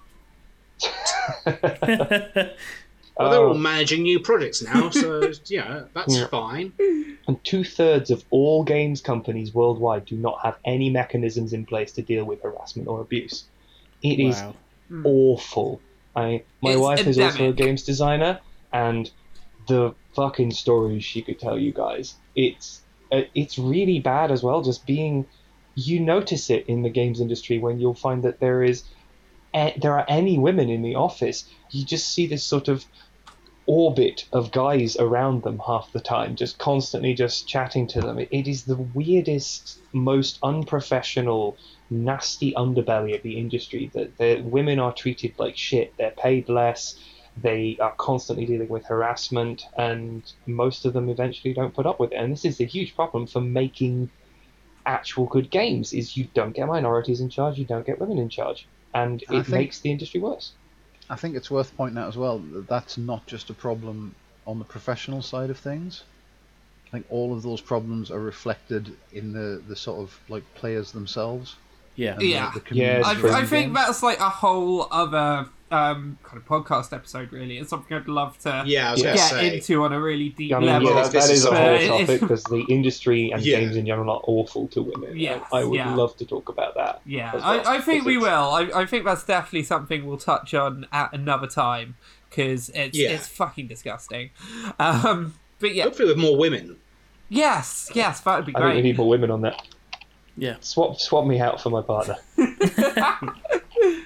Well, 3.18 3.30
they're 3.30 3.40
all 3.40 3.54
Oh, 3.54 3.58
managing 3.58 4.02
new 4.02 4.20
projects 4.20 4.62
now, 4.62 4.90
so 4.90 5.32
yeah, 5.46 5.84
that's 5.94 6.16
Yeah. 6.16 6.26
fine. 6.26 6.72
and 7.28 7.42
two 7.44 7.64
thirds 7.64 8.10
of 8.10 8.24
all 8.30 8.62
games 8.62 9.00
companies 9.00 9.54
worldwide 9.54 10.04
do 10.04 10.16
not 10.16 10.38
have 10.42 10.58
any 10.64 10.90
mechanisms 10.90 11.52
in 11.52 11.64
place 11.66 11.92
to 11.92 12.02
deal 12.02 12.24
with 12.24 12.42
harassment 12.42 12.88
or 12.88 13.00
abuse. 13.00 13.44
It 14.02 14.20
is 14.20 14.42
Wow. 14.42 14.54
awful. 15.04 15.80
I 16.14 16.44
my 16.62 16.72
It's 16.72 16.80
wife 16.82 17.06
is 17.06 17.18
also 17.18 17.48
a 17.48 17.52
games 17.52 17.82
designer, 17.84 18.40
and 18.72 19.10
the 19.68 19.94
fucking 20.14 20.52
stories 20.52 21.04
she 21.04 21.22
could 21.22 21.38
tell 21.38 21.58
you 21.58 21.72
guys, 21.72 22.14
it's 22.34 22.82
uh, 23.12 23.22
it's 23.34 23.58
really 23.58 24.00
bad 24.00 24.30
as 24.30 24.42
well. 24.42 24.62
Just 24.62 24.86
being, 24.86 25.26
you 25.74 26.00
notice 26.00 26.50
it 26.50 26.66
in 26.66 26.82
the 26.82 26.90
games 26.90 27.20
industry 27.20 27.58
when 27.58 27.78
you'll 27.78 27.94
find 27.94 28.22
that 28.24 28.40
there 28.40 28.62
is, 28.62 28.84
there 29.52 29.94
are 29.94 30.04
any 30.08 30.38
women 30.38 30.68
in 30.68 30.82
the 30.82 30.96
office. 30.96 31.48
You 31.70 31.84
just 31.84 32.08
see 32.08 32.26
this 32.26 32.44
sort 32.44 32.68
of 32.68 32.84
orbit 33.66 34.26
of 34.32 34.52
guys 34.52 34.96
around 34.96 35.42
them 35.42 35.60
half 35.66 35.92
the 35.92 36.00
time, 36.00 36.36
just 36.36 36.58
constantly 36.58 37.14
just 37.14 37.48
chatting 37.48 37.86
to 37.88 38.00
them. 38.00 38.18
It, 38.18 38.28
it 38.30 38.48
is 38.48 38.64
the 38.64 38.76
weirdest, 38.76 39.78
most 39.92 40.38
unprofessional, 40.42 41.56
nasty 41.90 42.52
underbelly 42.52 43.16
of 43.16 43.22
the 43.22 43.38
industry. 43.38 43.90
That 43.94 44.18
the 44.18 44.40
women 44.42 44.78
are 44.78 44.92
treated 44.92 45.34
like 45.38 45.56
shit. 45.56 45.94
They're 45.96 46.10
paid 46.10 46.48
less. 46.48 46.96
They 47.42 47.76
are 47.80 47.92
constantly 47.98 48.46
dealing 48.46 48.68
with 48.68 48.86
harassment, 48.86 49.66
and 49.76 50.22
most 50.46 50.84
of 50.86 50.92
them 50.94 51.08
eventually 51.08 51.52
don't 51.52 51.74
put 51.74 51.86
up 51.86 52.00
with 52.00 52.12
it. 52.12 52.16
And 52.16 52.32
this 52.32 52.44
is 52.44 52.60
a 52.60 52.64
huge 52.64 52.94
problem 52.94 53.26
for 53.26 53.40
making 53.40 54.08
actual 54.86 55.26
good 55.26 55.50
games. 55.50 55.92
Is 55.92 56.16
you 56.16 56.28
don't 56.32 56.52
get 56.54 56.66
minorities 56.66 57.20
in 57.20 57.28
charge, 57.28 57.58
you 57.58 57.64
don't 57.64 57.84
get 57.84 58.00
women 58.00 58.18
in 58.18 58.28
charge, 58.28 58.66
and 58.94 59.22
it 59.22 59.28
think- 59.28 59.48
makes 59.48 59.80
the 59.80 59.90
industry 59.90 60.20
worse. 60.20 60.52
I 61.08 61.14
think 61.14 61.36
it's 61.36 61.50
worth 61.50 61.76
pointing 61.76 61.98
out 61.98 62.08
as 62.08 62.16
well 62.16 62.38
that 62.38 62.66
that's 62.66 62.98
not 62.98 63.26
just 63.26 63.48
a 63.50 63.54
problem 63.54 64.14
on 64.44 64.58
the 64.58 64.64
professional 64.64 65.22
side 65.22 65.50
of 65.50 65.58
things. 65.58 66.02
I 66.88 66.90
think 66.90 67.06
all 67.10 67.32
of 67.32 67.42
those 67.42 67.60
problems 67.60 68.10
are 68.10 68.18
reflected 68.18 68.96
in 69.12 69.32
the, 69.32 69.62
the 69.68 69.76
sort 69.76 70.00
of 70.00 70.18
like 70.28 70.42
players 70.54 70.90
themselves. 70.92 71.56
Yeah. 71.94 72.12
and 72.12 72.20
the- 72.22 72.26
Yeah. 72.26 72.52
the 72.54 72.74
Yeah, 72.74 73.02
I, 73.04 73.40
I 73.40 73.44
think 73.44 73.72
that's 73.74 74.02
like 74.02 74.18
a 74.18 74.28
whole 74.28 74.88
other 74.90 75.48
um, 75.70 76.18
kind 76.22 76.36
of 76.36 76.46
podcast 76.46 76.92
episode, 76.92 77.32
really. 77.32 77.58
It's 77.58 77.70
something 77.70 77.96
I'd 77.96 78.06
love 78.06 78.38
to 78.40 78.62
Yeah, 78.66 78.88
I 78.88 78.92
was 78.92 79.00
Yeah. 79.02 79.06
going 79.06 79.16
to 79.16 79.22
get 79.22 79.30
say. 79.30 79.54
into 79.56 79.84
on 79.84 79.92
a 79.92 80.00
really 80.00 80.28
deep 80.28 80.54
I 80.54 80.58
mean, 80.60 80.68
level. 80.68 80.94
yeah, 80.94 81.02
that 81.08 81.14
is 81.16 81.30
is 81.30 81.44
a 81.44 81.50
a- 81.50 81.78
whole 81.88 81.98
topic 81.98 82.20
because 82.20 82.44
the 82.44 82.64
industry 82.68 83.30
and 83.32 83.42
Yeah. 83.44 83.60
games 83.60 83.76
in 83.76 83.84
general 83.86 84.10
are 84.10 84.20
awful 84.24 84.68
to 84.68 84.82
women. 84.82 85.18
Yes, 85.18 85.42
I 85.52 85.64
would 85.64 85.74
yeah. 85.76 85.92
love 85.94 86.16
to 86.18 86.24
talk 86.24 86.48
about 86.48 86.74
that. 86.76 87.00
Yeah, 87.04 87.34
well, 87.34 87.42
I, 87.44 87.76
I 87.76 87.80
think 87.80 88.04
we 88.04 88.14
because 88.16 88.28
will. 88.28 88.74
I, 88.76 88.82
I 88.82 88.86
think 88.86 89.04
that's 89.04 89.24
definitely 89.24 89.64
something 89.64 90.06
we'll 90.06 90.18
touch 90.18 90.54
on 90.54 90.86
at 90.92 91.12
another 91.12 91.46
time 91.48 91.96
because 92.30 92.68
it's 92.74 92.96
Yeah. 92.96 93.10
it's 93.10 93.26
fucking 93.26 93.66
disgusting. 93.66 94.30
Um, 94.78 95.34
but 95.58 95.74
yeah, 95.74 95.84
Hopefully, 95.84 96.08
with 96.10 96.18
more 96.18 96.36
women. 96.36 96.76
yes, 97.28 97.90
yes, 97.94 98.20
that 98.20 98.36
would 98.36 98.46
be 98.46 98.54
I 98.54 98.60
think 98.60 98.74
we 98.76 98.82
need 98.82 98.98
more 98.98 99.08
women 99.08 99.30
on 99.32 99.40
that. 99.40 99.66
Yeah. 100.38 100.56
Swap 100.60 101.00
swap 101.00 101.24
me 101.26 101.40
out 101.40 101.60
for 101.62 101.70
my 101.70 101.80
partner. 101.82 102.16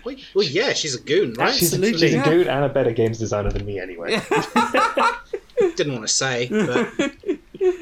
Well, 0.04 0.16
well, 0.34 0.44
yeah, 0.46 0.72
she's 0.72 0.94
a 0.94 1.00
goon, 1.00 1.34
right? 1.34 1.52
She's, 1.54 1.72
Absolutely. 1.74 2.00
she's 2.00 2.14
a 2.14 2.16
Yeah. 2.16 2.24
dude 2.30 2.46
and 2.48 2.64
a 2.64 2.68
better 2.68 2.92
games 2.92 3.18
designer 3.18 3.50
than 3.50 3.64
me 3.66 3.78
anyway. 3.78 4.20
Didn't 5.76 5.92
want 5.92 6.06
to 6.06 6.12
say, 6.12 6.48
but 6.48 7.12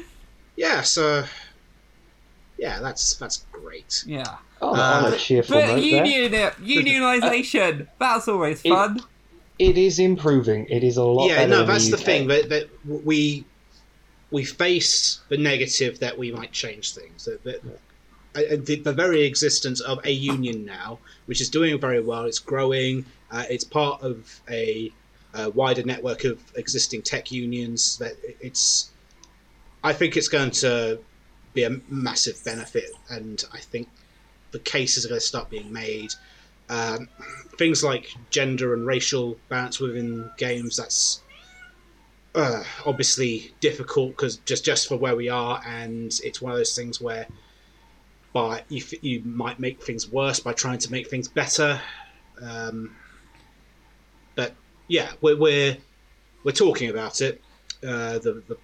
yeah. 0.55 0.81
So 0.81 1.23
yeah, 2.57 2.79
that's 2.79 3.15
that's 3.15 3.45
great. 3.51 4.03
yeah, 4.05 4.37
Oh, 4.61 4.73
Uh, 4.75 5.15
cheerful 5.17 5.55
but 5.55 5.81
union 5.81 6.31
unionization 6.61 7.87
that's 7.97 8.27
always 8.27 8.61
It- 8.63 8.69
fun. 8.69 8.99
It 9.57 9.77
is 9.77 9.99
improving. 9.99 10.67
It 10.69 10.85
is 10.85 10.95
a 10.95 11.03
lot 11.03 11.27
yeah, 11.27 11.35
better 11.37 11.49
no, 11.49 11.57
than 11.59 11.67
that's 11.67 11.89
the 11.89 11.97
UK. 11.97 12.03
thing 12.03 12.27
that 12.27 12.47
that 12.49 12.69
we 12.85 13.43
we 14.31 14.45
face 14.45 15.19
the 15.29 15.37
negative 15.37 15.99
that 15.99 16.17
we 16.17 16.31
might 16.31 16.51
change 16.53 16.93
things. 16.93 17.25
That, 17.25 17.43
that 17.43 17.61
uh, 18.35 18.41
the, 18.57 18.81
the 18.83 18.93
very 18.93 19.23
existence 19.23 19.79
of 19.81 19.99
a 20.05 20.11
union 20.11 20.65
now, 20.65 20.99
which 21.25 21.41
is 21.41 21.49
doing 21.49 21.79
very 21.79 22.01
well, 22.01 22.25
it's 22.25 22.39
growing. 22.39 23.05
Uh, 23.31 23.43
it's 23.49 23.63
part 23.63 24.01
of 24.01 24.41
a, 24.49 24.91
uh 25.35 25.51
wider 25.53 25.83
network 25.83 26.23
of 26.23 26.39
existing 26.55 27.03
tech 27.03 27.31
unions. 27.31 27.97
That 27.97 28.13
it's, 28.41 28.89
I 29.83 29.93
think 29.93 30.17
it's 30.17 30.27
going 30.27 30.51
to 30.51 30.99
be 31.53 31.63
a 31.63 31.79
massive 31.87 32.43
benefit, 32.43 32.91
and 33.09 33.43
I 33.53 33.59
think 33.59 33.89
the 34.51 34.59
cases 34.59 35.05
are 35.05 35.09
going 35.09 35.21
to 35.21 35.25
start 35.25 35.49
being 35.49 35.71
made. 35.71 36.13
Um, 36.69 37.09
things 37.57 37.83
like 37.83 38.13
gender 38.29 38.73
and 38.73 38.85
racial 38.85 39.37
balance 39.49 39.79
within 39.79 40.29
games 40.37 40.77
that's 40.77 41.21
uh, 42.35 42.63
obviously 42.85 43.53
difficult 43.59 44.11
because 44.11 44.37
just 44.37 44.63
just 44.63 44.87
for 44.87 44.95
where 44.97 45.15
we 45.15 45.29
are 45.29 45.61
and 45.65 46.19
it's 46.23 46.41
one 46.41 46.51
of 46.51 46.57
those 46.57 46.75
things 46.75 47.01
where 47.01 47.27
by 48.33 48.63
you, 48.69 48.77
f- 48.83 49.03
you 49.03 49.21
might 49.25 49.59
make 49.59 49.81
things 49.81 50.09
worse 50.11 50.39
by 50.39 50.53
trying 50.53 50.77
to 50.79 50.91
make 50.91 51.09
things 51.09 51.27
better. 51.27 51.79
Um, 52.41 52.95
but 54.35 54.53
yeah 54.87 55.11
we're, 55.21 55.35
we're 55.37 55.77
we're 56.43 56.51
talking 56.53 56.89
about 56.89 57.21
it. 57.21 57.41
Uh, 57.83 58.19
the, 58.19 58.41
the 58.47 58.57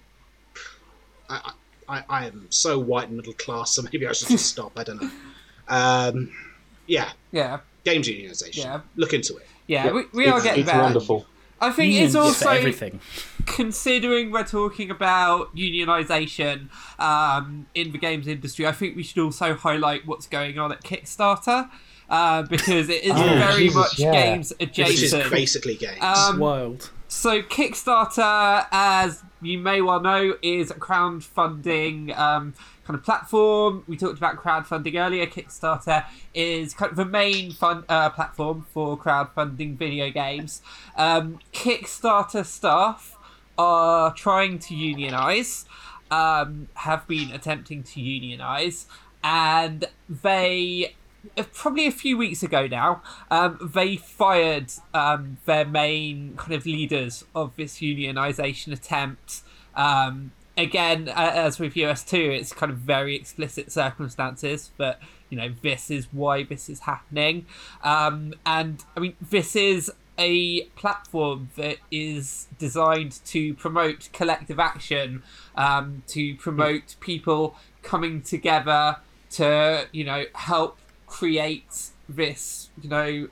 I, 1.28 1.52
I, 1.88 2.04
I 2.08 2.26
am 2.26 2.46
so 2.50 2.78
white 2.78 3.08
and 3.08 3.16
middle 3.16 3.32
class 3.34 3.72
so 3.72 3.82
maybe 3.82 4.06
I 4.06 4.12
should 4.12 4.28
just 4.28 4.46
stop. 4.46 4.72
I 4.76 4.84
don't 4.84 5.02
know. 5.02 5.10
Um, 5.68 6.30
yeah. 6.86 7.10
Yeah, 7.32 7.58
games 7.84 8.08
unionization 8.08 8.64
Yeah. 8.64 8.80
look 8.94 9.12
into 9.12 9.36
it. 9.36 9.46
Yeah, 9.66 9.86
Yeah, 9.86 9.92
we, 9.92 10.04
we 10.12 10.26
are 10.28 10.36
it's, 10.36 10.44
getting 10.44 10.60
it's 10.62 10.70
there. 10.72 10.80
wonderful. 10.80 11.26
I 11.60 11.70
think 11.70 11.92
Unions 11.92 12.14
it's 12.14 12.16
also 12.16 12.50
everything. 12.50 13.00
considering 13.46 14.30
we're 14.30 14.44
talking 14.44 14.90
about 14.90 15.54
unionization 15.56 16.68
um, 17.00 17.66
in 17.74 17.92
the 17.92 17.98
games 17.98 18.26
industry, 18.26 18.66
I 18.66 18.72
think 18.72 18.96
we 18.96 19.02
should 19.02 19.22
also 19.22 19.54
highlight 19.54 20.06
what's 20.06 20.26
going 20.26 20.58
on 20.58 20.72
at 20.72 20.82
Kickstarter 20.82 21.70
uh, 22.10 22.42
because 22.42 22.88
it 22.88 23.04
is 23.04 23.12
Oh, 23.14 23.22
very 23.24 23.64
Jesus, 23.64 23.74
much 23.74 23.98
yeah. 23.98 24.12
games 24.12 24.52
Which 24.60 24.78
is 24.78 25.14
basically 25.30 25.76
games. 25.76 26.02
Um, 26.02 26.38
Wild. 26.38 26.90
So 27.08 27.40
Kickstarter, 27.40 28.66
as 28.72 29.22
you 29.40 29.58
may 29.58 29.80
well 29.80 30.00
know, 30.00 30.34
is 30.42 30.72
a 30.72 30.74
crowdfunding 30.74 32.16
um, 32.18 32.52
kind 32.84 32.98
of 32.98 33.04
platform. 33.04 33.84
We 33.86 33.96
talked 33.96 34.18
about 34.18 34.36
crowdfunding 34.36 35.00
earlier. 35.00 35.26
Kickstarter 35.26 36.04
is 36.34 36.74
kind 36.74 36.90
of 36.90 36.96
the 36.96 37.04
main 37.04 37.54
uh, 37.62 38.10
platform 38.10 38.66
for 38.72 38.98
crowdfunding 38.98 39.76
video 39.76 40.10
games. 40.10 40.62
Um, 40.96 41.38
Kickstarter 41.52 42.44
staff 42.44 43.16
are 43.56 44.12
trying 44.12 44.58
to 44.58 44.74
unionize, 44.74 45.64
um, 46.10 46.68
have 46.74 47.06
been 47.06 47.30
attempting 47.30 47.84
to 47.84 48.00
unionize, 48.00 48.86
and 49.22 49.84
they 50.08 50.94
probably 51.52 51.86
a 51.86 51.92
few 51.92 52.16
weeks 52.16 52.42
ago 52.42 52.66
now, 52.66 53.02
um, 53.30 53.70
they 53.74 53.96
fired 53.96 54.72
um, 54.94 55.38
their 55.44 55.64
main 55.64 56.36
kind 56.36 56.54
of 56.54 56.66
leaders 56.66 57.24
of 57.34 57.54
this 57.56 57.78
unionization 57.78 58.72
attempt. 58.72 59.42
Um, 59.74 60.32
again, 60.56 61.08
as 61.14 61.58
with 61.58 61.74
ustwo, 61.74 62.38
it's 62.38 62.52
kind 62.52 62.72
of 62.72 62.78
very 62.78 63.14
explicit 63.14 63.70
circumstances, 63.70 64.70
but 64.76 65.00
you 65.30 65.36
know, 65.36 65.52
this 65.62 65.90
is 65.90 66.06
why 66.12 66.44
this 66.44 66.68
is 66.68 66.80
happening. 66.80 67.46
Um, 67.82 68.34
and 68.44 68.84
I 68.96 69.00
mean, 69.00 69.16
this 69.20 69.56
is 69.56 69.90
a 70.18 70.62
platform 70.76 71.50
that 71.56 71.78
is 71.90 72.46
designed 72.58 73.20
to 73.26 73.54
promote 73.54 74.08
collective 74.12 74.58
action, 74.58 75.22
um, 75.56 76.02
to 76.08 76.34
promote 76.36 76.96
people 77.00 77.56
coming 77.82 78.22
together 78.22 78.96
to, 79.30 79.86
you 79.92 80.04
know, 80.04 80.24
help 80.34 80.78
create 81.06 81.90
this, 82.08 82.70
you 82.80 82.88
know, 82.88 83.28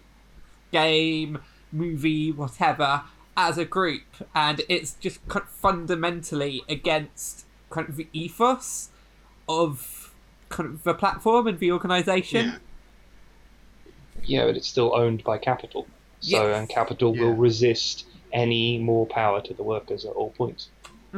game, 0.72 1.38
movie, 1.72 2.32
whatever, 2.32 3.02
as 3.36 3.58
a 3.58 3.64
group. 3.64 4.02
And 4.34 4.62
it's 4.68 4.94
just 4.94 5.26
kind 5.28 5.42
of 5.44 5.50
fundamentally 5.50 6.62
against 6.68 7.44
kind 7.70 7.88
of 7.88 7.96
the 7.96 8.08
ethos 8.12 8.90
of 9.48 10.12
kind 10.48 10.68
of 10.70 10.82
the 10.84 10.94
platform 10.94 11.46
and 11.46 11.58
the 11.58 11.72
organization. 11.72 12.46
yeah. 12.46 12.58
Yeah, 14.26 14.46
but 14.46 14.56
it's 14.56 14.68
still 14.68 14.94
owned 14.96 15.22
by 15.22 15.36
capital. 15.38 15.86
So, 16.20 16.48
Yes. 16.48 16.58
and 16.58 16.68
capital 16.68 17.12
will 17.14 17.34
resist 17.34 18.06
any 18.32 18.78
more 18.78 19.06
power 19.06 19.42
to 19.42 19.52
the 19.52 19.62
workers 19.62 20.06
at 20.06 20.12
all 20.12 20.30
points. 20.30 20.70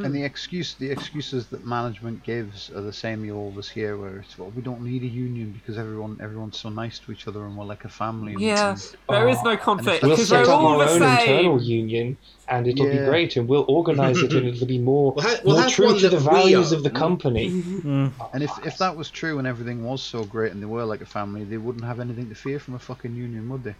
And 0.04 0.14
the 0.14 0.22
excuse, 0.22 0.74
the 0.74 0.90
excuses 0.90 1.46
that 1.46 1.64
management 1.64 2.22
gives 2.22 2.70
are 2.70 2.82
the 2.82 2.92
same 2.92 3.24
you 3.24 3.34
always 3.34 3.68
hear, 3.68 3.96
where 3.96 4.18
it's 4.18 4.38
well, 4.38 4.52
we 4.54 4.60
don't 4.60 4.82
need 4.82 5.02
a 5.02 5.06
union 5.06 5.52
because 5.52 5.78
everyone, 5.78 6.18
everyone's 6.20 6.58
so 6.58 6.68
nice 6.68 6.98
to 6.98 7.12
each 7.12 7.26
other 7.26 7.44
and 7.46 7.56
we're 7.56 7.64
like 7.64 7.84
a 7.86 7.88
family. 7.88 8.32
and- 8.32 8.40
Yeah, 8.42 8.70
and- 8.72 8.96
there 9.08 9.26
is 9.28 9.38
Oh, 9.40 9.44
no 9.50 9.56
conflict 9.56 10.02
We'll 10.02 10.12
because 10.12 10.28
set 10.28 10.44
they're 10.44 10.54
up 10.54 10.60
all 10.60 10.80
our 10.82 10.86
the 10.86 11.04
own 11.04 11.18
internal 11.20 11.62
union, 11.62 12.16
and 12.48 12.66
it'll 12.68 12.90
be 12.90 12.98
great, 12.98 13.36
and 13.36 13.48
we'll 13.48 13.64
organise 13.68 14.18
it, 14.18 14.32
and 14.34 14.46
it'll 14.46 14.66
be 14.66 14.78
more, 14.78 15.12
We'll 15.12 15.24
ha- 15.24 15.40
we'll 15.44 15.54
more 15.54 15.62
have 15.62 15.72
true 15.72 15.98
to 15.98 16.08
the 16.10 16.18
values 16.18 16.72
of 16.72 16.82
the 16.82 16.90
own. 16.90 16.94
company. 16.94 17.50
Mm. 17.50 18.10
And 18.34 18.42
if, 18.42 18.50
if 18.66 18.76
that 18.78 18.94
was 18.96 19.08
true 19.10 19.38
and 19.38 19.46
everything 19.48 19.82
was 19.82 20.02
so 20.02 20.24
great 20.24 20.52
and 20.52 20.60
they 20.60 20.66
were 20.66 20.84
like 20.84 21.00
a 21.00 21.06
family, 21.06 21.44
they 21.44 21.56
wouldn't 21.56 21.84
have 21.84 22.00
anything 22.00 22.28
to 22.28 22.34
fear 22.34 22.58
from 22.58 22.74
a 22.74 22.78
fucking 22.78 23.14
union, 23.16 23.48
would 23.48 23.64
they? 23.64 23.74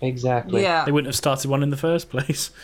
Exactly. 0.00 0.62
Yeah, 0.62 0.84
They 0.84 0.92
wouldn't 0.92 1.08
have 1.08 1.16
started 1.16 1.50
one 1.50 1.62
in 1.62 1.70
the 1.70 1.76
first 1.76 2.08
place. 2.10 2.50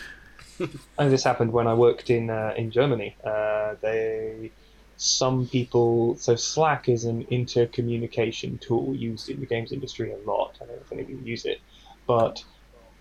And 0.97 1.11
this 1.11 1.23
happened 1.23 1.51
when 1.51 1.67
I 1.67 1.73
worked 1.73 2.09
in 2.09 2.29
uh, 2.29 2.53
in 2.55 2.71
Germany. 2.71 3.15
Uh, 3.23 3.75
they 3.81 4.51
some 4.95 5.47
people 5.47 6.15
so 6.17 6.35
Slack 6.35 6.87
is 6.87 7.03
an 7.05 7.25
intercommunication 7.25 8.59
tool 8.61 8.95
used 8.95 9.29
in 9.29 9.39
the 9.39 9.45
games 9.45 9.71
industry 9.71 10.11
a 10.11 10.17
lot. 10.17 10.57
I 10.61 10.65
don't 10.65 10.75
know 10.75 10.81
if 10.81 10.91
any 10.91 11.01
of 11.01 11.09
you 11.09 11.19
use 11.23 11.45
it, 11.45 11.59
but 12.07 12.43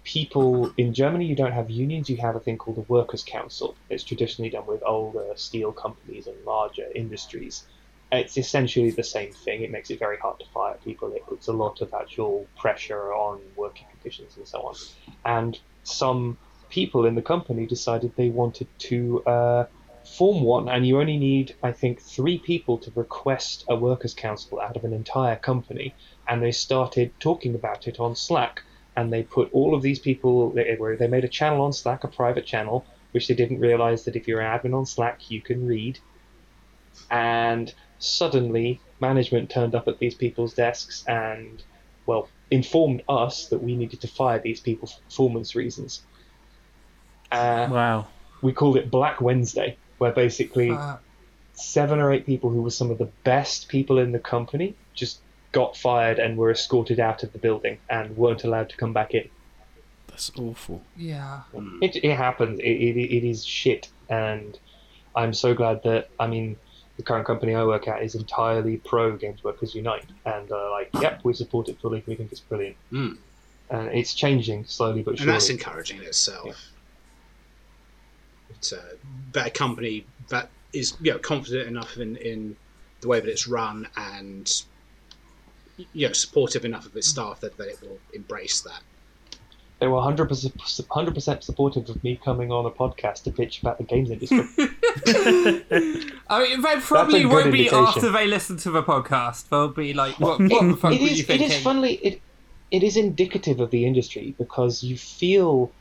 people 0.04 0.72
in 0.76 0.94
Germany 0.94 1.26
you 1.26 1.36
don't 1.36 1.52
have 1.52 1.70
unions. 1.70 2.08
You 2.08 2.16
have 2.18 2.36
a 2.36 2.40
thing 2.40 2.58
called 2.58 2.78
the 2.78 2.92
workers' 2.92 3.22
council. 3.22 3.76
It's 3.90 4.04
traditionally 4.04 4.50
done 4.50 4.66
with 4.66 4.82
older 4.84 5.32
steel 5.36 5.72
companies 5.72 6.26
and 6.26 6.36
larger 6.44 6.88
industries. 6.94 7.64
It's 8.10 8.36
essentially 8.36 8.90
the 8.90 9.04
same 9.04 9.32
thing. 9.32 9.62
It 9.62 9.70
makes 9.70 9.90
it 9.90 9.98
very 9.98 10.18
hard 10.18 10.38
to 10.40 10.44
fire 10.52 10.76
people. 10.84 11.12
It 11.14 11.24
puts 11.26 11.48
a 11.48 11.52
lot 11.52 11.80
of 11.80 11.94
actual 11.94 12.46
pressure 12.58 13.12
on 13.14 13.40
working 13.56 13.86
conditions 13.90 14.36
and 14.36 14.46
so 14.46 14.60
on. 14.60 14.74
And 15.24 15.58
some 15.82 16.36
people 16.72 17.04
in 17.04 17.14
the 17.14 17.22
company 17.22 17.66
decided 17.66 18.10
they 18.16 18.30
wanted 18.30 18.66
to 18.78 19.22
uh, 19.24 19.66
form 20.16 20.42
one, 20.42 20.68
and 20.70 20.86
you 20.86 20.98
only 20.98 21.18
need, 21.18 21.54
I 21.62 21.70
think, 21.72 22.00
three 22.00 22.38
people 22.38 22.78
to 22.78 22.90
request 22.94 23.64
a 23.68 23.76
workers' 23.76 24.14
council 24.14 24.58
out 24.58 24.76
of 24.76 24.84
an 24.84 24.94
entire 24.94 25.36
company. 25.36 25.94
And 26.26 26.42
they 26.42 26.50
started 26.50 27.12
talking 27.20 27.54
about 27.54 27.86
it 27.86 28.00
on 28.00 28.16
Slack, 28.16 28.62
and 28.96 29.12
they 29.12 29.22
put 29.22 29.52
all 29.52 29.74
of 29.74 29.82
these 29.82 29.98
people. 29.98 30.50
They, 30.50 30.76
they 30.98 31.08
made 31.08 31.24
a 31.24 31.28
channel 31.28 31.60
on 31.60 31.74
Slack, 31.74 32.04
a 32.04 32.08
private 32.08 32.46
channel, 32.46 32.86
which 33.12 33.28
they 33.28 33.34
didn't 33.34 33.60
realize 33.60 34.04
that 34.04 34.16
if 34.16 34.26
you're 34.26 34.40
an 34.40 34.58
admin 34.58 34.74
on 34.74 34.86
Slack, 34.86 35.30
you 35.30 35.42
can 35.42 35.66
read. 35.66 35.98
And 37.10 37.72
suddenly, 37.98 38.80
management 38.98 39.50
turned 39.50 39.74
up 39.74 39.88
at 39.88 39.98
these 39.98 40.14
people's 40.14 40.54
desks 40.54 41.04
and, 41.06 41.62
well, 42.06 42.28
informed 42.50 43.02
us 43.08 43.48
that 43.48 43.62
we 43.62 43.76
needed 43.76 44.00
to 44.00 44.08
fire 44.08 44.38
these 44.38 44.60
people 44.60 44.88
for 44.88 45.00
performance 45.02 45.54
reasons. 45.54 46.02
Uh, 47.32 47.68
Wow. 47.70 48.06
we 48.42 48.52
called 48.52 48.76
it 48.76 48.90
Black 48.90 49.20
Wednesday, 49.20 49.76
where 49.98 50.12
basically 50.12 50.70
Uh, 50.70 50.96
seven 51.54 52.00
or 52.00 52.12
eight 52.12 52.26
people 52.26 52.50
who 52.50 52.62
were 52.62 52.70
some 52.70 52.90
of 52.90 52.98
the 52.98 53.08
best 53.24 53.68
people 53.68 53.98
in 53.98 54.12
the 54.12 54.18
company 54.18 54.74
just 54.94 55.18
got 55.52 55.76
fired 55.76 56.18
and 56.18 56.36
were 56.38 56.50
escorted 56.50 56.98
out 56.98 57.22
of 57.22 57.32
the 57.32 57.38
building 57.38 57.76
and 57.90 58.16
weren't 58.16 58.42
allowed 58.44 58.68
to 58.70 58.76
come 58.76 58.92
back 58.92 59.14
in. 59.14 59.28
That's 60.08 60.30
awful. 60.38 60.82
yeah. 60.96 61.42
It, 61.80 61.96
it 61.96 62.16
happens. 62.16 62.58
It, 62.60 62.64
it, 62.64 62.96
it 62.96 63.24
is 63.28 63.44
shit. 63.44 63.88
And 64.08 64.58
I'm 65.14 65.32
so 65.34 65.54
glad 65.54 65.82
that, 65.84 66.08
I 66.18 66.26
mean, 66.26 66.56
the 66.96 67.02
current 67.02 67.26
company 67.26 67.54
I 67.54 67.64
work 67.64 67.86
at 67.88 68.02
is 68.02 68.14
entirely 68.14 68.76
pro 68.78 69.16
Games 69.16 69.42
Workers 69.44 69.74
Unite. 69.74 70.04
And 70.26 70.50
uh, 70.52 70.70
like, 70.70 70.90
yep, 71.00 71.20
we 71.24 71.32
support 71.34 71.68
it 71.68 71.78
fully. 71.80 72.02
We 72.06 72.14
think 72.14 72.30
it's 72.32 72.40
brilliant. 72.40 72.76
Mm. 72.92 73.16
And 73.70 73.88
it's 73.88 74.12
changing 74.14 74.64
slowly 74.66 75.02
but 75.02 75.16
surely. 75.16 75.30
and 75.30 75.34
that's 75.34 75.48
encouraging 75.48 75.98
in 75.98 76.04
itself. 76.04 76.46
It's 76.48 76.68
a 78.70 78.82
better 79.32 79.48
uh, 79.48 79.50
company 79.50 80.06
that 80.28 80.48
is 80.72 80.94
you 81.00 81.10
know 81.10 81.18
confident 81.18 81.66
enough 81.66 81.96
in, 81.96 82.16
in 82.16 82.56
the 83.00 83.08
way 83.08 83.18
that 83.18 83.28
it's 83.28 83.48
run 83.48 83.88
and 83.96 84.62
you 85.92 86.06
know 86.06 86.12
supportive 86.12 86.64
enough 86.64 86.86
of 86.86 86.96
its 86.96 87.08
staff 87.08 87.40
that, 87.40 87.56
that 87.56 87.68
it 87.68 87.80
will 87.82 87.98
embrace 88.14 88.60
that. 88.60 88.80
They 89.80 89.88
were 89.88 89.98
100%, 89.98 90.28
100% 90.28 91.42
supportive 91.42 91.88
of 91.88 92.04
me 92.04 92.14
coming 92.24 92.52
on 92.52 92.66
a 92.66 92.70
podcast 92.70 93.24
to 93.24 93.32
pitch 93.32 93.60
about 93.62 93.78
the 93.78 93.84
games 93.84 94.12
industry. 94.12 94.38
I 96.28 96.40
mean, 96.40 96.62
they 96.62 96.76
probably 96.76 97.26
won't 97.26 97.50
be 97.50 97.66
indication. 97.66 97.84
after 97.84 98.12
they 98.12 98.28
listen 98.28 98.58
to 98.58 98.70
the 98.70 98.84
podcast. 98.84 99.48
They'll 99.48 99.70
be 99.70 99.92
like, 99.92 100.20
"What, 100.20 100.38
what 100.38 100.62
the 100.62 100.76
fuck 100.76 100.92
it 100.92 101.00
were 101.00 101.08
is, 101.08 101.18
you 101.18 101.24
thinking?" 101.24 101.50
is 101.50 101.60
funnily 101.60 101.94
it 101.94 102.22
it 102.70 102.84
is 102.84 102.96
indicative 102.96 103.58
of 103.58 103.72
the 103.72 103.84
industry 103.84 104.36
because 104.38 104.84
you 104.84 104.96
feel 104.96 105.72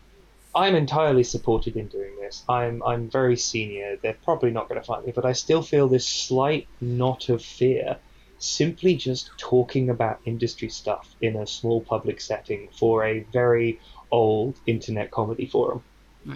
I'm 0.54 0.76
entirely 0.76 1.24
supported 1.24 1.78
in 1.78 1.88
doing 1.88 2.12
this. 2.20 2.44
I'm 2.50 2.82
I'm 2.84 3.10
very 3.10 3.38
senior. 3.38 3.98
They're 4.02 4.18
probably 4.26 4.52
not 4.52 4.68
going 4.68 4.82
to 4.82 4.86
find 4.86 5.06
me, 5.06 5.12
but 5.14 5.26
I 5.26 5.32
still 5.34 5.62
feel 5.62 5.88
this 5.88 6.06
slight 6.08 6.68
knot 6.82 7.30
of 7.30 7.42
fear 7.44 7.98
simply 8.40 8.96
just 8.96 9.30
talking 9.38 9.90
about 9.90 10.20
industry 10.26 10.68
stuff 10.68 11.16
in 11.22 11.36
a 11.36 11.46
small 11.48 11.80
public 11.82 12.20
setting 12.20 12.68
for 12.78 13.06
a 13.06 13.20
very 13.32 13.80
old 14.12 14.56
internet 14.66 15.12
comedy 15.12 15.46
forum. 15.46 15.84
Yeah. 16.26 16.36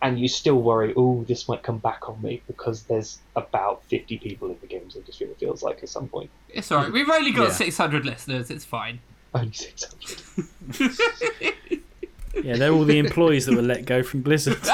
And 0.00 0.18
you 0.18 0.26
still 0.26 0.60
worry, 0.60 0.92
oh, 0.96 1.22
this 1.28 1.46
might 1.48 1.62
come 1.62 1.78
back 1.78 2.08
on 2.08 2.20
me 2.22 2.42
because 2.48 2.82
there's 2.84 3.18
about 3.36 3.84
50 3.84 4.18
people 4.18 4.50
in 4.50 4.56
the 4.60 4.66
games 4.66 4.96
industry, 4.96 5.26
it 5.28 5.38
feels 5.38 5.62
like, 5.62 5.80
at 5.82 5.88
some 5.90 6.08
point. 6.08 6.30
It's 6.48 6.72
alright. 6.72 6.90
We've 6.92 7.08
only 7.08 7.30
got 7.30 7.48
Yeah. 7.48 7.54
600 7.54 8.04
listeners. 8.04 8.50
It's 8.50 8.64
fine. 8.64 8.98
Only 9.34 9.52
600. 9.52 11.78
Yeah, 12.34 12.56
they're 12.56 12.72
all 12.72 12.84
the 12.84 12.98
employees 12.98 13.46
that 13.46 13.54
were 13.54 13.62
let 13.62 13.84
go 13.84 14.02
from 14.02 14.22
Blizzard. 14.22 14.58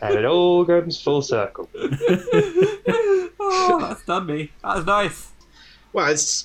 And 0.00 0.14
it 0.14 0.24
all 0.24 0.64
comes 0.64 1.00
full 1.00 1.22
circle. 1.22 1.68
oh, 1.74 3.78
that's 3.80 4.04
done 4.04 4.26
me. 4.26 4.50
That 4.62 4.76
was 4.76 4.86
nice. 4.86 5.30
Well, 5.92 6.10
it 6.10 6.44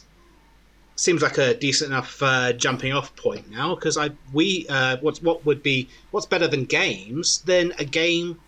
seems 0.95 1.21
like 1.21 1.37
a 1.37 1.53
decent 1.53 1.91
enough 1.91 2.21
uh, 2.21 2.53
jumping 2.53 2.93
off 2.93 3.15
point 3.15 3.49
now 3.51 3.75
because 3.75 3.97
I 3.97 4.09
we 4.31 4.65
uh, 4.69 4.97
what's 5.01 5.21
what 5.21 5.45
would 5.45 5.61
be 5.61 5.87
what's 6.11 6.25
better 6.25 6.47
than 6.47 6.65
games 6.65 7.43
than 7.45 7.73
a 7.77 7.85
game 7.85 8.39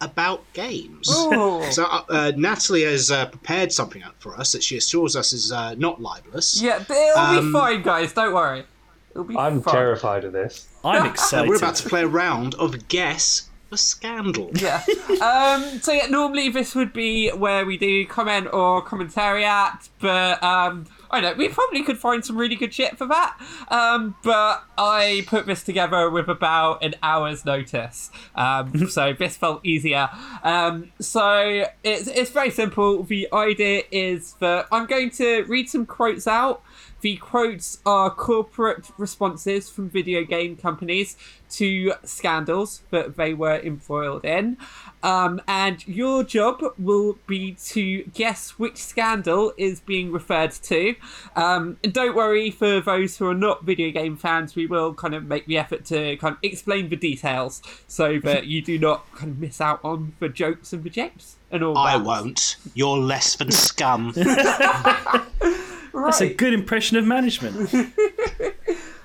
about 0.00 0.44
games. 0.54 1.08
Ooh. 1.10 1.62
So 1.70 1.84
uh, 1.84 2.02
uh, 2.08 2.32
Natalie 2.36 2.82
has 2.84 3.10
uh, 3.10 3.26
prepared 3.26 3.72
something 3.72 4.02
up 4.02 4.14
for 4.18 4.34
us 4.36 4.52
that 4.52 4.62
she 4.62 4.76
assures 4.76 5.16
us 5.16 5.32
is 5.32 5.52
uh, 5.52 5.74
not 5.74 6.00
libelous. 6.00 6.60
Yeah, 6.62 6.82
but 6.86 6.96
it'll 6.96 7.18
Um, 7.18 7.46
be 7.46 7.52
fine, 7.52 7.82
guys. 7.82 8.12
Don't 8.12 8.32
worry. 8.34 8.64
It'll 9.10 9.24
be 9.24 9.36
I'm 9.36 9.60
fine. 9.60 9.74
terrified 9.74 10.24
of 10.24 10.32
this. 10.32 10.68
I'm 10.84 11.06
excited. 11.10 11.48
we're 11.48 11.56
about 11.56 11.74
to 11.76 11.88
play 11.88 12.02
a 12.02 12.06
round 12.06 12.54
of 12.54 12.88
guess 12.88 13.48
the 13.70 13.76
scandal. 13.76 14.50
Yeah. 14.54 14.82
Um, 15.22 15.80
so 15.80 15.92
yeah, 15.92 16.06
normally 16.06 16.48
this 16.48 16.74
would 16.74 16.92
be 16.92 17.28
where 17.30 17.64
we 17.66 17.76
do 17.76 18.04
comment 18.06 18.48
or 18.52 18.82
commentary 18.82 19.44
at, 19.44 19.88
but 20.00 20.42
um, 20.42 20.86
I 21.10 21.20
know 21.20 21.34
we 21.34 21.48
probably 21.48 21.82
could 21.82 21.98
find 21.98 22.24
some 22.24 22.36
really 22.36 22.54
good 22.54 22.72
shit 22.72 22.96
for 22.96 23.06
that. 23.06 23.36
Um, 23.68 24.16
but 24.22 24.64
I 24.78 25.24
put 25.26 25.46
this 25.46 25.62
together 25.62 26.08
with 26.08 26.28
about 26.28 26.82
an 26.84 26.94
hour's 27.02 27.44
notice, 27.44 28.10
um, 28.34 28.88
so 28.88 29.12
this 29.12 29.36
felt 29.36 29.64
easier. 29.64 30.08
Um, 30.42 30.92
so 31.00 31.66
it's 31.82 32.06
it's 32.06 32.30
very 32.30 32.50
simple. 32.50 33.02
The 33.02 33.28
idea 33.32 33.82
is 33.90 34.34
that 34.40 34.66
I'm 34.70 34.86
going 34.86 35.10
to 35.10 35.44
read 35.44 35.68
some 35.68 35.86
quotes 35.86 36.26
out. 36.26 36.62
The 37.00 37.16
quotes 37.16 37.78
are 37.86 38.10
corporate 38.10 38.90
responses 38.98 39.70
from 39.70 39.88
video 39.88 40.22
game 40.22 40.56
companies 40.56 41.16
to 41.52 41.94
scandals 42.04 42.82
that 42.90 43.16
they 43.16 43.32
were 43.32 43.58
embroiled 43.58 44.24
in. 44.24 44.58
Um, 45.02 45.40
and 45.48 45.86
your 45.88 46.24
job 46.24 46.62
will 46.78 47.18
be 47.26 47.52
to 47.66 48.04
guess 48.14 48.50
which 48.58 48.76
scandal 48.76 49.52
is 49.56 49.80
being 49.80 50.12
referred 50.12 50.52
to. 50.52 50.94
Um, 51.36 51.78
and 51.82 51.92
don't 51.92 52.14
worry 52.14 52.50
for 52.50 52.80
those 52.80 53.16
who 53.16 53.26
are 53.26 53.34
not 53.34 53.64
video 53.64 53.90
game 53.90 54.16
fans, 54.16 54.54
we 54.54 54.66
will 54.66 54.94
kind 54.94 55.14
of 55.14 55.24
make 55.24 55.46
the 55.46 55.58
effort 55.58 55.84
to 55.86 56.16
kind 56.16 56.34
of 56.34 56.38
explain 56.42 56.88
the 56.88 56.96
details 56.96 57.62
so 57.88 58.18
that 58.20 58.46
you 58.46 58.62
do 58.62 58.78
not 58.78 59.10
kind 59.14 59.32
of 59.32 59.38
miss 59.38 59.60
out 59.60 59.80
on 59.84 60.14
the 60.20 60.28
jokes 60.28 60.72
and 60.72 60.84
the 60.84 60.90
japes 60.90 61.36
and 61.50 61.62
all 61.62 61.76
I 61.76 61.96
that. 61.96 62.04
won't. 62.04 62.56
You're 62.74 62.98
less 62.98 63.36
than 63.36 63.50
scum. 63.50 64.12
That's 64.16 66.20
a 66.20 66.32
good 66.32 66.52
impression 66.52 66.96
of 66.96 67.06
management. 67.06 67.74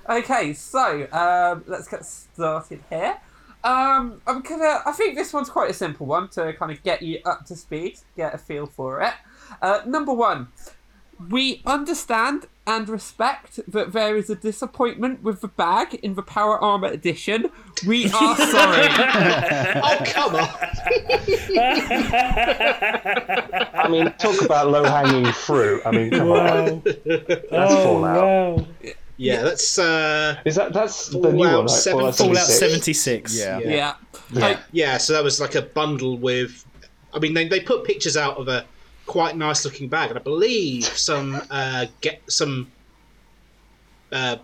Okay, 0.08 0.54
so 0.54 1.08
um, 1.12 1.64
let's 1.66 1.88
get 1.88 2.06
started 2.06 2.80
here. 2.92 3.18
Um, 3.66 4.22
I'm 4.28 4.42
gonna. 4.42 4.82
I 4.86 4.92
think 4.92 5.16
this 5.16 5.34
one's 5.34 5.50
quite 5.50 5.72
a 5.72 5.74
simple 5.74 6.06
one 6.06 6.30
to 6.30 6.54
kind 6.54 6.72
of 6.72 6.84
get 6.84 7.02
you 7.02 7.20
up 7.26 7.46
to 7.48 7.56
speed, 7.56 7.98
get 8.16 8.34
a 8.36 8.38
feel 8.38 8.68
for 8.68 9.02
it. 9.02 9.14
Uh, 9.60 9.82
number 9.88 10.14
one, 10.14 10.50
we 11.30 11.64
understand 11.66 12.46
and 12.68 12.88
respect 12.88 13.60
that 13.68 13.92
there 13.92 14.16
is 14.18 14.30
a 14.30 14.36
disappointment 14.36 15.24
with 15.24 15.42
the 15.42 15.48
bag 15.48 15.96
in 15.96 16.14
the 16.14 16.22
Power 16.22 16.64
Armor 16.64 16.90
edition. 16.90 17.50
We 17.88 18.06
are 18.12 18.36
sorry. 18.38 18.88
oh, 19.82 19.98
come 20.06 20.36
on. 20.36 20.50
I 23.74 23.88
mean, 23.90 24.12
talk 24.20 24.42
about 24.44 24.70
low 24.70 24.84
hanging 24.84 25.32
fruit. 25.32 25.82
I 25.86 25.92
mean, 25.92 26.12
come 26.12 26.32
on. 26.32 26.84
That's 26.86 27.74
Fallout. 27.74 28.60
wow. 28.60 28.68
Yeah, 29.18 29.44
that's. 29.44 29.80
Uh, 29.80 30.40
Is 30.46 30.56
that 30.56 30.74
that's 30.74 31.08
the 31.08 31.14
Fallout 31.20 31.34
new 31.34 31.40
one? 31.42 31.60
Right? 31.62 31.70
7, 31.70 32.00
Fallout 32.00 32.16
Fallout 32.16 32.38
76. 32.46 33.34
76. 33.34 33.38
Yeah. 33.38 33.60
yeah. 33.60 33.94
yeah. 34.32 34.60
yeah, 34.72 34.98
so 34.98 35.14
that 35.14 35.24
was 35.24 35.40
like 35.40 35.56
a 35.56 35.62
bundle 35.62 36.18
with. 36.18 36.66
I 37.14 37.20
mean, 37.20 37.34
they, 37.34 37.48
they 37.48 37.62
put 37.62 37.86
pictures 37.86 38.18
out 38.18 38.38
of 38.38 38.48
a 38.50 38.66
quite 39.06 39.38
nice 39.38 39.64
looking 39.64 39.88
bag, 39.88 40.10
and 40.10 40.20
I 40.20 40.22
believe 40.22 40.84
some 40.84 41.42
uh, 41.50 41.86
get 42.02 42.22
some 42.28 42.70
uh, 44.12 44.38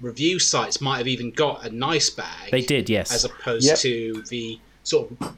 review 0.00 0.38
sites 0.38 0.80
might 0.80 0.98
have 0.98 1.08
even 1.08 1.30
got 1.30 1.64
a 1.64 1.70
nice 1.70 2.10
bag. 2.10 2.50
They 2.50 2.62
did, 2.62 2.88
yes. 2.90 3.12
as 3.12 3.24
opposed 3.24 3.66
Yep. 3.66 3.78
to 3.78 4.24
the 4.28 4.58
sort 4.82 5.10
of 5.20 5.34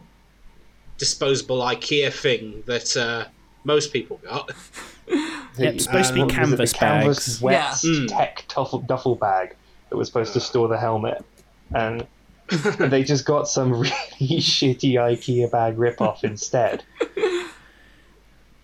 disposable 0.99 1.59
IKEA 1.61 2.13
thing 2.13 2.63
that 2.67 2.97
uh, 2.97 3.27
most 3.65 3.93
people 3.93 4.21
got. 4.25 4.53
The, 5.07 5.65
Yep, 5.65 5.81
supposed 5.81 6.09
to 6.09 6.15
be 6.15 6.20
what 6.20 6.31
it, 6.31 6.35
canvas 6.35 6.73
the 6.73 6.79
canvas 6.79 7.19
bags. 7.29 7.43
wet 7.43 7.53
Yeah. 7.55 7.70
Mm. 7.91 8.09
tech 8.09 8.45
duffel, 8.49 8.81
duffel 8.81 9.16
bag 9.16 9.55
that 9.91 9.97
was 9.97 10.09
supposed 10.09 10.33
to 10.33 10.41
store 10.41 10.69
the 10.69 10.79
helmet, 10.79 11.24
and 11.74 12.07
they 12.79 13.03
just 13.03 13.24
got 13.27 13.49
some 13.49 13.73
really 13.81 13.91
shitty 14.41 14.95
IKEA 14.95 15.51
bag 15.51 15.77
ripoff 15.77 16.24
instead. 16.24 16.83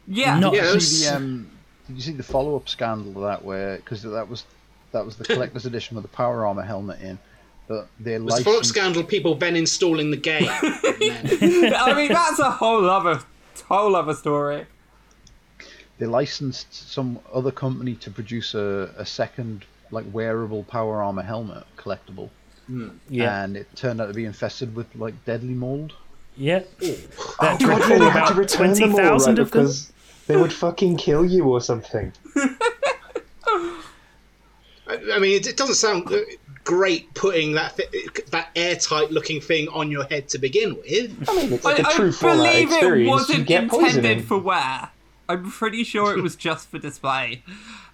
Yeah. 0.07 0.39
Not- 0.39 0.55
Yeah, 0.55 0.63
Did 0.63 0.75
you 0.75 0.81
see 0.81 1.05
the, 1.09 1.17
um, 1.17 1.51
did 1.87 1.97
you 1.97 2.03
see 2.03 2.13
the 2.13 2.23
follow-up 2.23 2.69
scandal 2.69 3.21
that 3.23 3.45
where 3.45 3.77
because 3.77 4.03
that 4.03 4.29
was 4.29 4.45
that 4.93 5.05
was 5.05 5.17
the 5.17 5.25
collector's 5.33 5.67
edition 5.67 5.97
with 5.97 6.03
the 6.05 6.09
power 6.17 6.47
armor 6.47 6.63
helmet 6.63 7.01
in, 7.01 7.19
but 7.67 7.89
they 8.01 8.19
Was 8.19 8.37
the 8.39 8.45
follow-up 8.45 8.65
scandal 8.65 9.05
people 9.05 9.35
then 9.35 9.57
installing 9.57 10.11
the 10.11 10.17
game? 10.17 10.49
I 10.51 11.93
mean, 11.97 12.09
that's 12.13 12.39
a 12.39 12.51
whole 12.51 12.89
other, 12.89 13.21
whole 13.69 13.95
other 13.97 14.15
story. 14.15 14.67
They 15.99 16.07
licensed 16.07 16.73
some 16.93 17.19
other 17.33 17.51
company 17.51 17.95
to 17.97 18.11
produce 18.11 18.55
a, 18.55 18.91
a 18.97 19.05
second 19.07 19.65
like 19.91 20.05
wearable 20.13 20.65
power 20.65 21.03
armor 21.03 21.23
helmet 21.23 21.65
collectible, 21.77 22.29
hmm. 22.67 22.91
yeah. 23.09 23.43
and 23.45 23.57
it 23.57 23.67
turned 23.75 24.01
out 24.01 24.07
to 24.09 24.15
be 24.15 24.25
infested 24.25 24.75
with 24.77 24.87
like 24.95 25.15
deadly 25.25 25.55
mold. 25.55 25.93
yeah. 26.37 26.61
Oh, 26.83 27.37
That 27.41 27.61
God, 27.61 27.69
recall 27.69 27.99
they 27.99 28.05
had 28.11 28.27
to 28.27 28.33
about 28.33 28.37
return 28.37 28.73
them 28.75 28.91
all, 28.93 28.97
20,000 28.99 29.31
right, 29.35 29.39
of 29.41 29.51
them. 29.51 29.69
they 30.27 30.37
would 30.37 30.53
fucking 30.53 30.97
kill 30.99 31.25
you 31.25 31.45
or 31.45 31.61
something. 31.61 32.13
I 33.47 35.13
I 35.15 35.19
mean, 35.19 35.37
it, 35.37 35.47
it 35.47 35.57
doesn't 35.57 35.75
sound 35.77 36.11
great 36.65 37.13
putting 37.15 37.53
that 37.55 37.77
thi- 37.77 38.09
that 38.31 38.51
airtight 38.57 39.11
looking 39.11 39.41
thing 39.41 39.69
on 39.69 39.91
your 39.91 40.05
head 40.05 40.29
to 40.31 40.39
begin 40.39 40.77
with. 40.77 41.29
I 41.29 41.35
mean, 41.35 41.53
it's 41.53 41.65
like 41.65 41.79
a 41.79 41.89
I, 41.89 41.93
true 41.93 42.09
I 42.09 42.13
Fallout 42.13 42.53
believe 42.53 42.73
it 42.73 43.07
wasn't 43.09 43.47
get 43.47 43.65
intended 43.65 43.81
poisoning. 43.85 44.23
for 44.23 44.39
wear. 44.39 44.91
I'm 45.29 45.51
pretty 45.51 45.85
sure 45.85 46.17
it 46.17 46.23
was 46.23 46.37
just 46.49 46.69
for 46.71 46.79
display. 46.79 47.43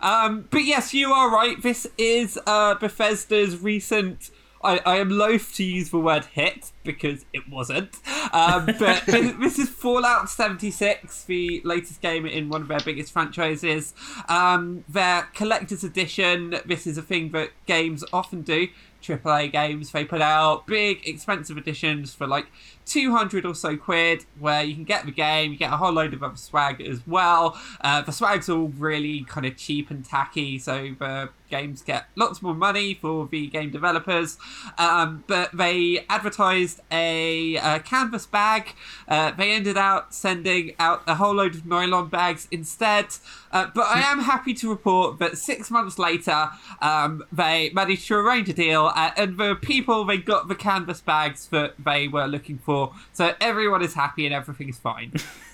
Um, 0.00 0.48
but 0.50 0.64
yes, 0.64 0.94
you 0.94 1.12
are 1.12 1.30
right. 1.30 1.60
This 1.60 1.86
is 1.98 2.38
uh, 2.46 2.74
Bethesda's 2.74 3.58
recent. 3.58 4.30
I, 4.64 4.80
I 4.86 4.96
am 4.96 5.10
loath 5.10 5.54
to 5.56 5.64
use 5.64 5.90
the 5.90 5.98
word 5.98 6.24
hit 6.24 6.72
because 6.84 7.26
it 7.34 7.48
wasn't. 7.48 7.96
Um, 8.32 8.66
but 8.78 9.04
this, 9.06 9.32
this 9.38 9.58
is 9.58 9.68
Fallout 9.68 10.30
76, 10.30 11.24
the 11.24 11.60
latest 11.64 12.00
game 12.00 12.24
in 12.24 12.48
one 12.48 12.62
of 12.62 12.68
their 12.68 12.80
biggest 12.80 13.12
franchises. 13.12 13.92
Um, 14.28 14.84
their 14.88 15.28
collector's 15.34 15.84
edition. 15.84 16.56
This 16.64 16.86
is 16.86 16.96
a 16.96 17.02
thing 17.02 17.30
that 17.32 17.50
games 17.66 18.02
often 18.12 18.40
do. 18.40 18.68
AAA 19.04 19.52
games, 19.52 19.92
they 19.92 20.04
put 20.04 20.22
out 20.22 20.66
big, 20.66 21.06
expensive 21.06 21.56
editions 21.58 22.14
for 22.14 22.26
like 22.26 22.46
200 22.86 23.44
or 23.44 23.54
so 23.54 23.76
quid, 23.76 24.24
where 24.38 24.62
you 24.62 24.74
can 24.74 24.84
get 24.84 25.04
the 25.04 25.12
game, 25.12 25.52
you 25.52 25.58
get 25.58 25.72
a 25.72 25.76
whole 25.76 25.92
load 25.92 26.14
of 26.14 26.22
other 26.22 26.36
swag 26.36 26.80
as 26.80 27.06
well. 27.06 27.58
Uh, 27.80 28.02
the 28.02 28.12
swag's 28.12 28.48
all 28.48 28.68
really 28.68 29.24
kind 29.24 29.46
of 29.46 29.56
cheap 29.56 29.90
and 29.90 30.04
tacky, 30.04 30.58
so 30.58 30.94
the 30.98 31.28
games 31.56 31.82
get 31.82 32.02
lots 32.16 32.42
more 32.42 32.54
money 32.68 32.88
for 32.94 33.28
the 33.34 33.46
game 33.46 33.70
developers. 33.70 34.38
Um, 34.78 35.24
but 35.26 35.48
they 35.56 36.04
advertised 36.08 36.80
a, 36.90 37.56
uh 37.58 37.78
canvas 37.80 38.26
bag. 38.26 38.74
Uh, 39.06 39.30
they 39.38 39.52
ended 39.52 39.76
out 39.76 40.14
sending 40.14 40.64
out 40.78 41.02
a 41.06 41.14
whole 41.14 41.34
load 41.34 41.54
of 41.54 41.66
nylon 41.66 42.08
bags 42.08 42.48
instead. 42.50 43.06
Uh, 43.52 43.66
but 43.74 43.86
I 43.86 44.00
am 44.00 44.20
happy 44.20 44.54
to 44.54 44.68
report 44.68 45.18
that 45.20 45.38
six 45.38 45.70
months 45.70 45.96
later, 45.98 46.50
um, 46.82 47.22
they 47.30 47.70
managed 47.72 48.08
to 48.08 48.14
arrange 48.16 48.48
a 48.48 48.52
deal, 48.52 48.90
uh, 48.94 49.10
and 49.16 49.38
the 49.38 49.54
people 49.54 50.04
they 50.04 50.18
got 50.18 50.48
the 50.48 50.56
canvas 50.56 51.00
bags 51.00 51.48
that 51.48 51.74
they 51.78 52.08
were 52.08 52.26
looking 52.26 52.58
for. 52.58 52.92
So 53.12 53.34
everyone 53.40 53.82
is 53.82 53.94
happy 53.94 54.26
and 54.26 54.34
everything 54.34 54.68
is 54.68 54.78
fine. 54.78 55.12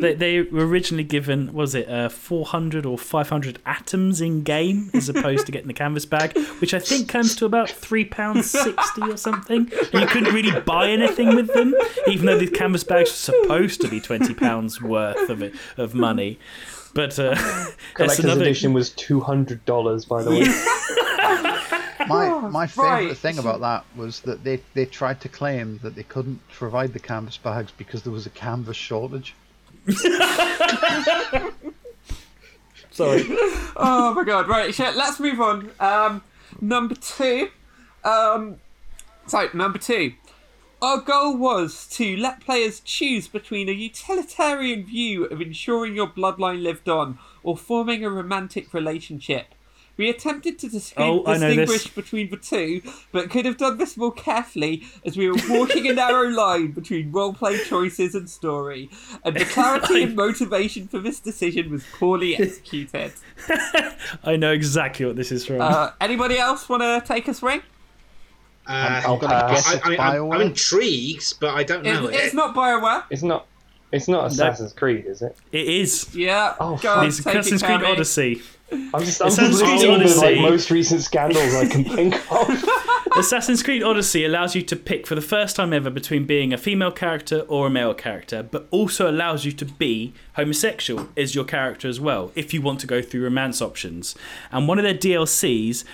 They, 0.00 0.14
they 0.14 0.42
were 0.42 0.66
originally 0.66 1.04
given, 1.04 1.52
was 1.52 1.74
it 1.74 1.88
uh, 1.88 2.08
400 2.08 2.86
or 2.86 2.96
500 2.96 3.58
atoms 3.66 4.20
in 4.20 4.42
game 4.42 4.90
as 4.94 5.08
opposed 5.08 5.46
to 5.46 5.52
getting 5.52 5.68
the 5.68 5.74
canvas 5.74 6.06
bag, 6.06 6.36
which 6.60 6.72
I 6.72 6.78
think 6.78 7.08
comes 7.08 7.36
to 7.36 7.44
about 7.44 7.68
£3.60 7.68 9.12
or 9.12 9.16
something. 9.16 9.70
And 9.92 10.00
you 10.00 10.06
couldn't 10.06 10.32
really 10.32 10.58
buy 10.60 10.88
anything 10.88 11.34
with 11.36 11.52
them, 11.52 11.74
even 12.06 12.26
though 12.26 12.38
the 12.38 12.48
canvas 12.48 12.84
bags 12.84 13.10
were 13.10 13.34
supposed 13.34 13.80
to 13.82 13.88
be 13.88 14.00
£20 14.00 14.80
worth 14.80 15.28
of 15.28 15.42
it 15.42 15.54
of 15.76 15.94
money. 15.94 16.38
But 16.94 17.18
uh, 17.18 17.34
Collector's 17.94 18.24
another. 18.24 18.42
edition 18.42 18.72
was 18.72 18.90
two 18.90 19.20
hundred 19.20 19.64
dollars, 19.64 20.04
by 20.04 20.22
the 20.22 20.30
way. 20.30 20.46
My 22.08 22.48
my 22.48 22.66
favourite 22.66 23.06
right. 23.06 23.16
thing 23.16 23.38
about 23.38 23.60
that 23.60 23.84
was 23.94 24.20
that 24.22 24.42
they, 24.42 24.60
they 24.74 24.86
tried 24.86 25.20
to 25.20 25.28
claim 25.28 25.78
that 25.82 25.94
they 25.94 26.02
couldn't 26.02 26.40
provide 26.48 26.92
the 26.92 26.98
canvas 26.98 27.36
bags 27.36 27.72
because 27.76 28.02
there 28.02 28.12
was 28.12 28.26
a 28.26 28.30
canvas 28.30 28.76
shortage. 28.76 29.34
Sorry. 32.90 33.24
oh 33.76 34.12
my 34.14 34.24
god! 34.24 34.48
Right, 34.48 34.74
shit. 34.74 34.96
Let's 34.96 35.20
move 35.20 35.40
on. 35.40 35.70
Um, 35.80 36.22
number 36.60 36.94
two. 36.94 37.48
Um, 38.04 38.56
so 39.26 39.48
number 39.54 39.78
two. 39.78 40.14
Our 40.82 40.98
goal 40.98 41.36
was 41.36 41.86
to 41.88 42.16
let 42.16 42.40
players 42.40 42.80
choose 42.80 43.28
between 43.28 43.68
a 43.68 43.72
utilitarian 43.72 44.84
view 44.84 45.26
of 45.26 45.42
ensuring 45.42 45.94
your 45.94 46.06
bloodline 46.06 46.62
lived 46.62 46.88
on 46.88 47.18
or 47.42 47.56
forming 47.56 48.02
a 48.02 48.08
romantic 48.10 48.72
relationship. 48.72 49.54
We 50.00 50.08
attempted 50.08 50.58
to 50.60 50.68
dis- 50.70 50.94
Oh, 50.96 51.22
I 51.26 51.36
this. 51.36 51.42
distinguish 51.56 51.86
between 51.88 52.30
the 52.30 52.38
two, 52.38 52.80
but 53.12 53.28
could 53.28 53.44
have 53.44 53.58
done 53.58 53.76
this 53.76 53.98
more 53.98 54.10
carefully 54.12 54.84
as 55.04 55.14
we 55.18 55.28
were 55.28 55.36
walking 55.50 55.86
a 55.88 55.92
narrow 55.92 56.28
line 56.44 56.70
between 56.70 57.12
roleplay 57.12 57.62
choices 57.66 58.14
and 58.14 58.28
story, 58.30 58.88
and 59.24 59.36
the 59.36 59.44
clarity 59.44 60.04
and 60.04 60.16
motivation 60.26 60.88
for 60.88 61.00
this 61.00 61.20
decision 61.20 61.70
was 61.70 61.84
poorly 61.98 62.34
executed. 62.40 63.12
I 64.24 64.36
know 64.36 64.52
exactly 64.52 65.04
what 65.04 65.16
this 65.16 65.30
is 65.30 65.44
from. 65.44 65.60
Uh, 65.60 65.90
anybody 66.00 66.38
else 66.38 66.66
want 66.66 66.82
to 66.82 67.02
take 67.06 67.28
a 67.28 67.34
swing? 67.34 67.60
Uh, 68.66 69.02
I'm 69.06 69.18
gonna 69.18 69.52
guess 69.52 69.68
I, 69.68 69.74
it's 69.76 69.86
I 69.86 69.90
mean, 69.90 70.00
I'm, 70.00 70.32
I'm 70.32 70.40
intrigued, 70.40 71.38
but 71.40 71.54
I 71.54 71.62
don't 71.62 71.84
know 71.84 72.06
It, 72.08 72.14
it. 72.14 72.20
it's 72.24 72.34
not 72.34 72.54
Bioware. 72.56 73.04
It's 73.10 73.22
not. 73.22 73.46
It's 73.92 74.06
not 74.06 74.28
Assassin's 74.28 74.72
Creed, 74.72 75.04
is 75.06 75.20
it? 75.20 75.36
it 75.50 75.66
is. 75.66 76.14
Yeah, 76.14 76.54
Oh, 76.60 76.76
go 76.78 77.00
It's 77.02 77.16
take 77.22 77.34
Assassin's 77.34 77.62
Creed 77.62 77.82
Odyssey. 77.82 78.40
I'm 78.72 79.04
just. 79.04 79.20
I'm 79.22 79.28
Assassin's 79.28 79.62
Creed 79.62 79.80
listing 79.80 79.90
the 79.90 79.98
like, 79.98 80.24
Odyssey. 80.24 80.40
most 80.40 80.70
recent 80.70 81.02
scandals 81.02 81.54
I 81.54 81.66
can 81.66 81.84
think 81.84 82.14
of. 82.32 82.64
Assassin's 83.16 83.62
Creed 83.62 83.82
Odyssey 83.82 84.24
allows 84.24 84.54
you 84.54 84.62
to 84.62 84.76
pick 84.76 85.06
for 85.06 85.14
the 85.14 85.20
first 85.20 85.56
time 85.56 85.72
ever 85.72 85.90
between 85.90 86.26
being 86.26 86.52
a 86.52 86.58
female 86.58 86.92
character 86.92 87.40
or 87.48 87.66
a 87.66 87.70
male 87.70 87.92
character, 87.92 88.42
but 88.42 88.68
also 88.70 89.10
allows 89.10 89.44
you 89.44 89.52
to 89.52 89.64
be 89.64 90.14
homosexual 90.34 91.08
as 91.16 91.34
your 91.34 91.44
character 91.44 91.88
as 91.88 92.00
well, 92.00 92.30
if 92.34 92.54
you 92.54 92.62
want 92.62 92.78
to 92.80 92.86
go 92.86 93.02
through 93.02 93.24
romance 93.24 93.60
options. 93.60 94.14
And 94.52 94.68
one 94.68 94.78
of 94.78 94.84
their 94.84 94.94
DLCs 94.94 95.84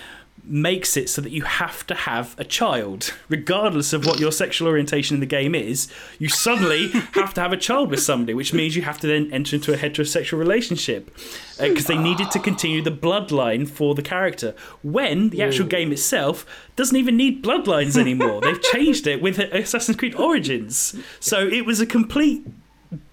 makes 0.43 0.95
it 0.95 1.09
so 1.09 1.21
that 1.21 1.31
you 1.31 1.43
have 1.43 1.85
to 1.87 1.95
have 1.95 2.35
a 2.37 2.43
child, 2.43 3.13
regardless 3.29 3.93
of 3.93 4.05
what 4.05 4.19
your 4.19 4.31
sexual 4.31 4.67
orientation 4.67 5.15
in 5.15 5.19
the 5.19 5.25
game 5.25 5.53
is. 5.53 5.91
You 6.19 6.29
suddenly 6.29 6.87
have 7.13 7.33
to 7.35 7.41
have 7.41 7.53
a 7.53 7.57
child 7.57 7.91
with 7.91 8.01
somebody, 8.01 8.33
which 8.33 8.53
means 8.53 8.75
you 8.75 8.81
have 8.83 8.99
to 8.99 9.07
then 9.07 9.31
enter 9.31 9.55
into 9.55 9.73
a 9.73 9.77
heterosexual 9.77 10.39
relationship 10.39 11.15
uh, 11.59 11.67
because 11.67 11.85
they 11.85 11.97
needed 11.97 12.31
to 12.31 12.39
continue 12.39 12.81
the 12.81 12.91
bloodline 12.91 13.67
for 13.67 13.95
the 13.95 14.01
character. 14.01 14.55
When 14.83 15.29
the 15.29 15.41
actual 15.41 15.67
game 15.67 15.91
itself 15.91 16.45
doesn't 16.75 16.95
even 16.95 17.17
need 17.17 17.43
bloodlines 17.43 17.97
anymore, 17.97 18.41
they've 18.43 18.61
changed 18.61 19.07
it 19.07 19.21
with 19.21 19.39
Assassin's 19.39 19.97
Creed 19.97 20.15
Origins. 20.15 20.95
So 21.19 21.47
it 21.47 21.65
was 21.65 21.81
a 21.81 21.85
complete 21.85 22.45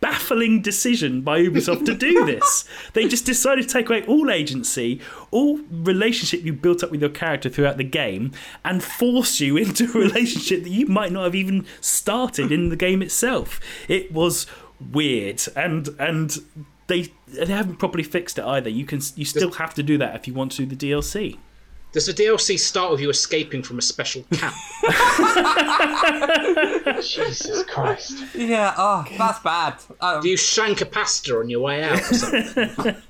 baffling 0.01 0.63
decision 0.63 1.23
by 1.23 1.41
Ubisoft 1.41 1.85
to 1.87 1.95
do 1.95 2.25
this. 2.27 2.65
they 2.93 3.09
just 3.09 3.27
decided 3.27 3.69
to 3.69 3.73
take 3.73 3.89
away 3.89 4.05
all 4.07 4.31
agency, 4.31 5.01
all 5.31 5.59
relationship 5.71 6.45
you 6.45 6.53
built 6.53 6.83
up 6.83 6.91
with 6.91 7.01
your 7.01 7.11
character 7.11 7.49
throughout 7.49 7.77
the 7.77 7.85
game, 7.85 8.33
and 8.65 8.83
force 8.83 9.41
you 9.41 9.57
into 9.59 9.85
a 9.85 10.01
relationship 10.01 10.63
that 10.63 10.71
you 10.71 10.87
might 10.87 11.13
not 11.13 11.25
have 11.25 11.35
even 11.35 11.67
started 11.81 12.53
in 12.53 12.69
the 12.69 12.77
game 12.77 13.03
itself. 13.03 13.61
It 13.89 14.13
was 14.13 14.47
weird, 14.93 15.43
and 15.57 15.89
and 15.99 16.39
they 16.87 17.13
they 17.27 17.47
haven't 17.47 17.77
properly 17.77 18.05
fixed 18.05 18.39
it 18.39 18.45
either. 18.45 18.69
You 18.69 18.85
can 18.85 19.01
you 19.17 19.25
still 19.25 19.53
have 19.53 19.75
to 19.75 19.83
do 19.83 19.99
that 19.99 20.15
if 20.15 20.27
you 20.29 20.35
want 20.35 20.53
to 20.53 20.65
do 20.65 20.77
the 20.77 20.91
DLC. 20.91 21.39
Does 21.95 22.07
the 22.07 22.13
DLC 22.13 22.59
start 22.59 22.91
with 22.91 23.01
you 23.01 23.09
escaping 23.09 23.63
from 23.63 23.79
a 23.79 23.83
special 23.83 24.25
camp? 24.33 24.55
Jesus 27.03 27.63
Christ! 27.65 28.19
Yeah, 28.35 28.75
oh, 28.77 29.05
that's 29.17 29.39
bad. 29.39 29.77
Um, 30.01 30.21
Do 30.21 30.29
you 30.29 30.37
shank 30.37 30.81
a 30.81 30.87
pastor 30.87 31.41
on 31.41 31.49
your 31.49 31.61
way 31.61 31.85
out 31.85 32.01
or 32.01 32.15
something? 32.15 32.97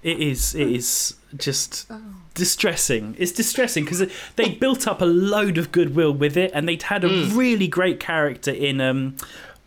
It 0.00 0.20
is. 0.20 0.54
It 0.54 0.68
is 0.68 1.16
just 1.36 1.90
distressing. 2.34 3.16
It's 3.18 3.32
distressing 3.32 3.84
because 3.84 4.08
they 4.36 4.50
built 4.50 4.86
up 4.86 5.02
a 5.02 5.04
load 5.04 5.58
of 5.58 5.72
goodwill 5.72 6.14
with 6.14 6.36
it, 6.36 6.52
and 6.54 6.68
they'd 6.68 6.84
had 6.84 7.04
a 7.04 7.08
really 7.08 7.66
great 7.66 7.98
character 7.98 8.52
in. 8.52 8.80
Um, 8.80 9.16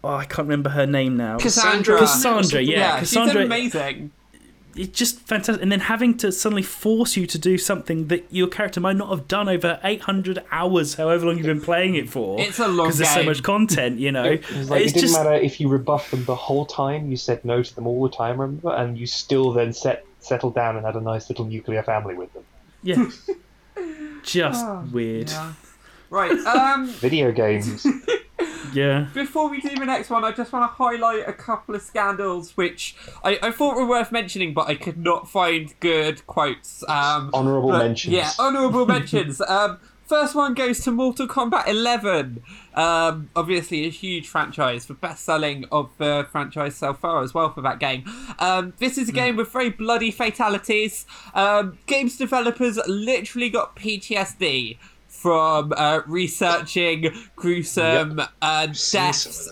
oh, 0.04 0.16
I 0.16 0.24
can't 0.24 0.48
remember 0.48 0.70
her 0.70 0.88
name 0.88 1.18
now. 1.18 1.38
Cassandra. 1.38 2.00
Cassandra, 2.00 2.62
yeah, 2.62 2.78
yeah, 2.78 3.00
Cassandra. 3.00 3.34
she's 3.34 3.46
amazing. 3.46 4.12
It's 4.76 4.98
just 4.98 5.20
fantastic, 5.20 5.62
and 5.62 5.72
then 5.72 5.82
having 5.82 6.18
to 6.20 6.32
suddenly 6.32 6.62
force 6.62 7.18
you 7.18 7.26
to 7.28 7.38
do 7.38 7.58
something 7.58 8.08
that 8.08 8.26
your 8.32 8.48
character 8.48 8.80
might 8.80 8.96
not 8.96 9.10
have 9.10 9.28
done 9.28 9.50
over 9.50 9.80
eight 9.84 10.02
hundred 10.02 10.44
hours, 10.52 10.96
however 10.96 11.26
long 11.26 11.38
you've 11.38 11.46
been 11.46 11.62
playing 11.62 11.96
it 11.96 12.10
for. 12.10 12.40
It's 12.40 12.60
a 12.60 12.68
long 12.68 12.88
because 12.88 12.98
there's 13.00 13.10
so 13.14 13.24
much 13.24 13.44
content, 13.44 14.00
you 14.00 14.12
know. 14.12 14.24
It 14.32 14.52
was 14.58 14.70
like 14.70 14.82
it's 14.82 14.92
it 14.92 14.96
didn't 14.96 15.10
just 15.10 15.24
matter 15.24 15.34
if 15.34 15.60
you 15.60 15.68
rebuffed 15.70 16.12
them 16.12 16.26
the 16.26 16.36
whole 16.36 16.66
time. 16.66 17.10
You 17.10 17.18
said 17.18 17.44
no 17.46 17.62
to 17.64 17.76
them 17.76 17.88
all 17.88 18.04
the 18.04 18.16
time, 18.16 18.40
remember? 18.40 18.74
And 18.74 18.98
you 18.98 19.06
still 19.08 19.52
then 19.52 19.74
set 19.74 20.06
settled 20.20 20.56
down 20.56 20.78
and 20.78 20.86
had 20.86 20.96
a 20.96 21.02
nice 21.02 21.30
little 21.30 21.46
nuclear 21.46 21.84
family 21.84 22.16
with 22.16 22.32
them. 22.34 22.44
yeah, 22.84 23.10
just 24.24 24.66
weird. 24.92 25.30
Yeah. 25.30 25.54
Right. 26.10 26.32
Um, 26.32 26.88
Video 26.88 27.32
games. 27.32 27.88
Yeah. 28.74 29.08
before 29.14 29.50
we 29.50 29.62
do 29.62 29.70
the 29.76 29.86
next 29.86 30.10
one, 30.10 30.24
I 30.24 30.32
just 30.32 30.52
want 30.52 30.70
to 30.70 30.76
highlight 30.76 31.28
a 31.28 31.34
couple 31.34 31.76
of 31.76 31.82
scandals 31.82 32.56
which 32.58 32.96
I, 33.24 33.40
I 33.42 33.52
thought 33.52 33.76
were 33.76 33.88
worth 33.88 34.12
mentioning, 34.12 34.54
but 34.54 34.68
I 34.68 34.76
could 34.76 34.98
not 34.98 35.30
find 35.30 35.74
good 35.80 36.26
quotes. 36.28 36.84
Um, 36.88 37.30
Honourable 37.34 37.70
but- 37.70 37.80
mentions. 37.80 38.14
Yeah, 38.14 38.32
honourable 38.40 38.86
mentions. 38.86 39.42
Um, 39.52 39.80
first 40.06 40.36
one 40.36 40.54
goes 40.54 40.82
to 40.82 40.92
Mortal 40.92 41.26
Kombat 41.28 41.68
11. 41.68 42.44
Um, 42.74 43.30
obviously, 43.36 43.86
a 43.86 43.90
huge 43.90 44.28
franchise, 44.28 44.86
the 44.86 44.94
best 44.94 45.24
selling 45.26 45.66
of 45.72 45.90
the 45.98 46.28
franchise 46.32 46.76
so 46.76 46.94
far 46.94 47.22
as 47.24 47.34
well 47.34 47.52
for 47.54 47.62
that 47.62 47.80
game. 47.80 48.04
Um, 48.40 48.74
this 48.78 48.98
is 48.98 49.08
a 49.10 49.12
game 49.14 49.36
with 49.38 49.52
very 49.52 49.70
bloody 49.70 50.12
fatalities. 50.12 51.06
Um, 51.34 51.78
games 51.86 52.18
developers 52.18 52.78
literally 52.88 53.50
got 53.50 53.76
PTSD 53.78 54.78
from 55.22 55.72
uh, 55.78 56.02
researching 56.08 57.14
gruesome 57.36 58.20
uh, 58.42 58.66
deaths 58.66 58.88
some 58.88 59.04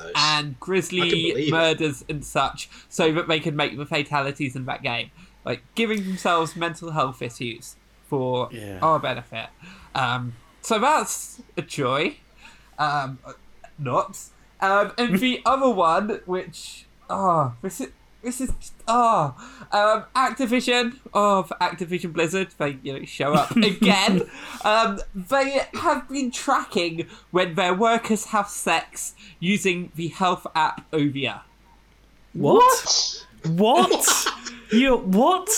of 0.02 0.04
those. 0.08 0.12
and 0.16 0.60
grisly 0.60 1.02
believe 1.10 1.38
it. 1.48 1.52
murders 1.52 2.04
and 2.10 2.26
such 2.26 2.70
so 2.90 3.12
that 3.14 3.28
they 3.28 3.40
could 3.40 3.56
make 3.56 3.78
the 3.78 3.86
fatalities 3.86 4.56
in 4.56 4.66
that 4.66 4.82
game. 4.82 5.12
Like, 5.46 5.62
giving 5.76 6.04
themselves 6.06 6.56
mental 6.56 6.92
health 6.92 7.22
issues 7.22 7.76
for 8.08 8.50
Yeah. 8.52 8.80
our 8.82 8.98
benefit. 9.00 9.48
Um, 9.94 10.34
so 10.62 10.80
that's 10.80 11.42
a 11.56 11.62
joy. 11.62 12.18
Um, 12.80 13.20
not. 13.78 14.18
Um, 14.62 14.92
and 14.98 15.20
the 15.20 15.42
other 15.46 15.70
one, 15.70 16.22
which 16.26 16.86
oh, 17.12 17.54
this 17.62 17.80
is 17.82 17.90
this 18.22 18.42
is 18.42 18.52
oh, 18.88 19.36
um, 19.72 20.06
Activision 20.16 20.98
of 21.14 21.50
Activision 21.62 22.12
Blizzard. 22.14 22.50
They 22.58 22.78
you 22.84 23.00
know 23.00 23.06
show 23.06 23.34
up 23.34 23.52
again. 23.56 24.30
um, 24.64 25.00
they 25.16 25.62
have 25.74 26.10
been 26.10 26.32
tracking 26.32 27.08
when 27.32 27.56
their 27.56 27.74
workers 27.74 28.26
have 28.26 28.48
sex 28.50 29.14
using 29.40 29.92
the 29.96 30.10
health 30.10 30.46
app 30.56 30.90
Ovia. 30.92 31.42
What? 32.34 33.26
What? 33.46 34.26
you 34.72 34.98
what? 34.98 35.50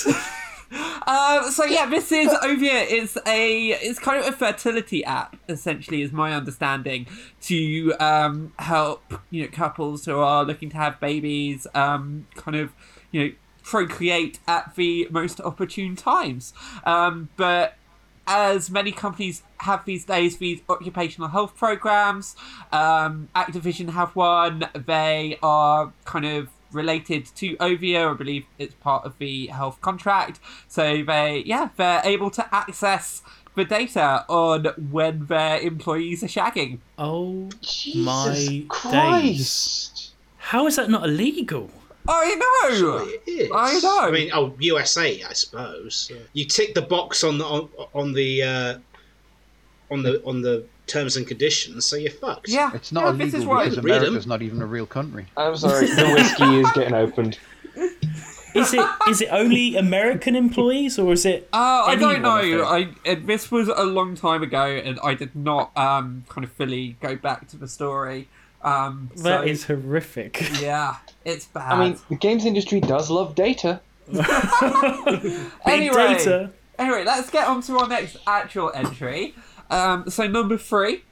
Um, 0.72 1.52
so 1.52 1.66
yeah, 1.66 1.86
this 1.88 2.12
is 2.12 2.30
Ovia. 2.44 2.86
It's 2.90 3.18
a 3.28 3.70
it's 3.70 4.00
kind 4.00 4.24
of 4.24 4.34
a 4.34 4.38
fertility 4.38 5.04
app, 5.04 5.36
essentially, 5.50 6.02
is 6.02 6.12
my 6.12 6.34
understanding, 6.34 7.08
to 7.42 7.94
um, 8.00 8.54
help 8.60 9.14
you 9.30 9.44
know 9.44 9.50
couples 9.50 10.06
who 10.06 10.18
are 10.18 10.44
looking 10.44 10.70
to 10.70 10.78
have 10.78 11.00
babies, 11.00 11.68
um, 11.74 12.28
kind 12.36 12.58
of 12.58 12.72
you 13.12 13.24
know 13.24 13.34
procreate 13.64 14.40
at 14.48 14.76
the 14.76 15.08
most 15.12 15.40
opportune 15.42 15.96
times. 15.96 16.54
Um, 16.86 17.30
but 17.36 17.76
as 18.28 18.70
many 18.72 18.92
companies 18.92 19.44
have 19.58 19.84
these 19.86 20.06
days, 20.06 20.38
these 20.38 20.62
occupational 20.70 21.30
health 21.30 21.56
programs. 21.58 22.36
Um, 22.72 23.30
Activision 23.36 23.90
have 23.90 24.16
one. 24.16 24.70
They 24.74 25.38
are 25.44 25.92
kind 26.06 26.26
of 26.26 26.50
related 26.74 27.26
to 27.36 27.56
Ovia. 27.58 28.12
I 28.12 28.14
believe 28.14 28.46
it's 28.58 28.76
part 28.76 29.06
of 29.06 29.18
the 29.18 29.48
health 29.48 29.82
contract. 29.82 30.40
So 30.68 31.04
they, 31.04 31.44
yeah, 31.46 31.70
they're 31.76 32.02
able 32.04 32.30
to 32.32 32.54
access 32.54 33.22
the 33.56 33.66
data 33.66 34.26
on 34.30 34.66
when 34.92 35.26
their 35.26 35.60
employees 35.60 36.24
are 36.24 36.28
shagging. 36.28 36.80
Oh 36.98 37.50
Jesus 37.62 38.06
my 38.06 38.34
days! 38.34 38.66
Christ! 38.70 40.12
How 40.38 40.68
is 40.68 40.76
that 40.78 40.90
not 40.90 41.04
illegal? 41.04 41.70
I 42.08 42.36
know. 42.36 42.76
Surely 42.76 43.12
it 43.12 43.24
is. 43.28 43.52
I 43.54 43.80
know. 43.80 44.00
I 44.02 44.12
mean, 44.12 44.32
oh, 44.34 44.56
USA, 44.60 45.22
I 45.24 45.34
suppose. 45.34 46.12
You 46.34 46.46
tick 46.46 46.74
the 46.74 46.82
box 46.82 47.24
on 47.24 47.38
the 47.38 47.46
on, 47.46 47.70
on 47.94 48.14
the 48.14 48.44
uh, 48.44 48.80
on 49.92 50.04
the 50.04 50.24
on 50.26 50.42
the 50.42 50.66
terms 50.88 51.16
and 51.18 51.26
conditions, 51.28 51.86
so 51.86 51.96
you're 51.96 52.12
fucked. 52.12 52.50
Yeah, 52.50 52.72
It's 52.74 52.92
not 52.92 53.04
yeah, 53.06 53.12
this 53.14 53.28
is 53.30 53.34
illegal 53.36 53.54
why. 53.54 53.64
because 53.70 53.84
Read 53.84 53.96
'em. 53.98 54.02
America's 54.04 54.28
not 54.28 54.42
even 54.42 54.62
a 54.62 54.66
real 54.66 54.86
country. 54.86 55.28
I'm 55.38 55.56
sorry, 55.58 55.88
the 55.88 56.12
whiskey 56.14 56.60
is 56.60 56.72
getting 56.74 56.94
opened. 56.94 57.40
Is 58.54 58.74
it 58.74 58.86
is 59.08 59.22
it 59.22 59.30
only 59.32 59.78
American 59.78 60.36
employees 60.36 61.00
or 61.00 61.14
is 61.14 61.26
it? 61.26 61.48
Uh, 61.54 61.84
I 61.88 61.96
don't 61.96 62.16
anyone, 62.16 62.22
know. 62.42 62.66
think? 62.66 62.98
I, 63.08 63.12
uh, 63.12 63.16
this 63.26 63.50
was 63.50 63.70
a 63.70 63.86
long 63.86 64.14
time 64.16 64.44
ago, 64.44 64.66
and 64.66 65.00
I 65.02 65.14
did 65.14 65.34
not 65.34 65.72
um, 65.78 66.26
kind 66.28 66.44
of 66.44 66.52
fully 66.52 66.98
go 67.00 67.16
back 67.16 67.48
to 67.48 67.56
the 67.56 67.70
story. 67.70 68.28
Um, 68.62 69.10
That 69.16 69.24
so, 69.24 69.42
is 69.44 69.64
horrific. 69.68 70.42
yeah, 70.62 70.98
it's 71.24 71.46
bad. 71.46 71.72
I 71.72 71.80
mean, 71.80 71.98
the 72.10 72.16
games 72.18 72.46
industry 72.46 72.82
does 72.82 73.10
love 73.10 73.36
data. 73.36 73.80
Big 74.12 74.26
Anyway. 75.66 75.96
data. 75.96 76.52
Anyway, 76.78 77.04
let's 77.06 77.30
get 77.30 77.48
on 77.48 77.62
to 77.64 77.78
our 77.78 77.88
next 77.88 78.18
actual 78.28 78.72
entry. 78.76 79.34
Um, 79.72 80.10
so 80.10 80.28
number 80.28 80.58
three. 80.58 81.04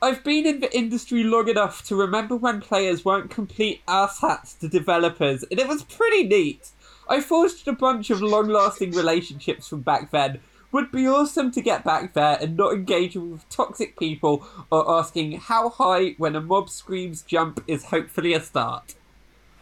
I've 0.00 0.22
been 0.22 0.46
in 0.46 0.60
the 0.60 0.72
industry 0.76 1.24
long 1.24 1.48
enough 1.48 1.82
to 1.86 1.96
remember 1.96 2.36
when 2.36 2.60
players 2.60 3.04
weren't 3.04 3.30
complete 3.30 3.84
asshats 3.86 4.56
to 4.60 4.68
developers, 4.68 5.42
and 5.50 5.58
it 5.58 5.66
was 5.66 5.82
pretty 5.82 6.22
neat. 6.22 6.68
I 7.08 7.20
forged 7.20 7.66
a 7.66 7.72
bunch 7.72 8.10
of 8.10 8.22
long-lasting 8.22 8.92
relationships 8.92 9.66
from 9.66 9.80
back 9.80 10.12
then, 10.12 10.38
Would 10.70 10.92
be 10.92 11.08
awesome 11.08 11.50
to 11.50 11.60
get 11.62 11.82
back 11.82 12.12
there 12.12 12.38
and 12.40 12.56
not 12.56 12.74
engage 12.74 13.16
with 13.16 13.48
toxic 13.48 13.98
people 13.98 14.46
or 14.70 14.88
asking 14.98 15.32
how 15.32 15.70
high 15.70 16.10
when 16.18 16.36
a 16.36 16.40
mob 16.42 16.68
screams 16.68 17.22
jump 17.22 17.64
is 17.66 17.86
hopefully 17.86 18.34
a 18.34 18.40
start. 18.40 18.94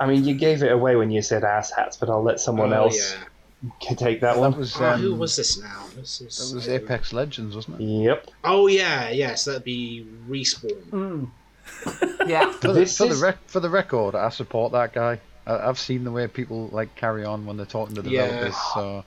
I 0.01 0.06
mean, 0.06 0.24
you 0.24 0.35
gave 0.35 0.62
it 0.62 0.73
away 0.73 0.97
when 0.97 1.10
you 1.10 1.23
said 1.23 1.44
asshats, 1.44 1.98
but 1.98 2.10
I'll 2.10 2.23
let 2.23 2.40
someone 2.40 2.73
Oh, 2.74 2.82
else 2.82 3.14
yeah. 3.14 3.24
Can 3.80 3.96
take 3.96 4.20
that 4.20 4.34
That 4.34 4.40
one. 4.40 4.56
was 4.58 4.76
Oh, 4.80 4.92
who 4.96 5.14
um, 5.14 5.18
was 5.18 5.36
this 5.36 5.58
now? 5.60 5.84
This 5.96 6.20
is 6.20 6.50
that 6.50 6.54
was 6.56 6.68
Apex 6.68 7.12
Legends, 7.12 7.56
wasn't 7.56 7.80
it? 7.80 7.84
Yep. 7.84 8.30
Oh 8.44 8.66
yeah, 8.66 9.10
yes, 9.10 9.44
that'd 9.44 9.64
be 9.64 10.06
respawn. 10.28 10.82
Mm. 10.90 11.30
Yeah. 12.28 12.50
For, 12.52 12.68
the, 12.68 12.74
for, 12.74 13.04
is- 13.06 13.20
the 13.20 13.24
rec- 13.26 13.48
for 13.48 13.60
the 13.60 13.70
record, 13.70 14.14
I 14.14 14.28
support 14.30 14.72
that 14.72 14.92
guy. 14.92 15.20
I, 15.46 15.68
I've 15.68 15.78
seen 15.78 16.04
the 16.04 16.10
way 16.12 16.26
people 16.26 16.68
like 16.72 16.94
carry 16.96 17.24
on 17.24 17.46
when 17.46 17.56
they're 17.56 17.66
talking 17.66 17.94
to 17.96 18.02
Yeah. 18.08 18.26
developers. 18.26 18.56
So 18.74 19.04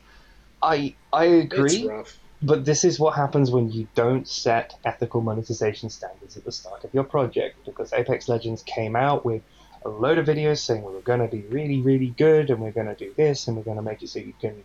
I 0.61 0.95
I 1.13 1.26
It's 1.26 1.53
agree, 1.53 1.88
rough. 1.88 2.17
but 2.41 2.65
this 2.65 2.84
is 2.84 2.99
what 2.99 3.15
happens 3.15 3.51
when 3.51 3.71
you 3.71 3.88
don't 3.95 4.27
set 4.27 4.76
ethical 4.85 5.21
monetization 5.21 5.89
standards 5.89 6.38
at 6.38 6.43
the 6.45 6.51
start 6.51 6.84
of 6.84 6.93
your 6.93 7.03
project. 7.03 7.57
Because 7.65 7.91
Apex 7.93 8.27
Legends 8.30 8.63
came 8.63 8.95
out 8.95 9.26
with 9.26 9.41
a 9.84 9.89
load 9.89 10.18
of 10.18 10.26
videos 10.26 10.60
saying 10.60 10.84
we 10.84 10.93
were 10.93 11.01
going 11.01 11.19
to 11.19 11.27
be 11.27 11.41
really, 11.49 11.81
really 11.81 12.14
good, 12.18 12.49
and 12.49 12.60
we're 12.60 12.72
going 12.72 12.88
to 12.88 12.95
do 12.95 13.14
this, 13.15 13.47
and 13.47 13.56
we're 13.56 13.64
going 13.64 13.77
to 13.77 13.84
make 13.84 14.03
it 14.03 14.10
so 14.10 14.19
you 14.19 14.34
can 14.39 14.64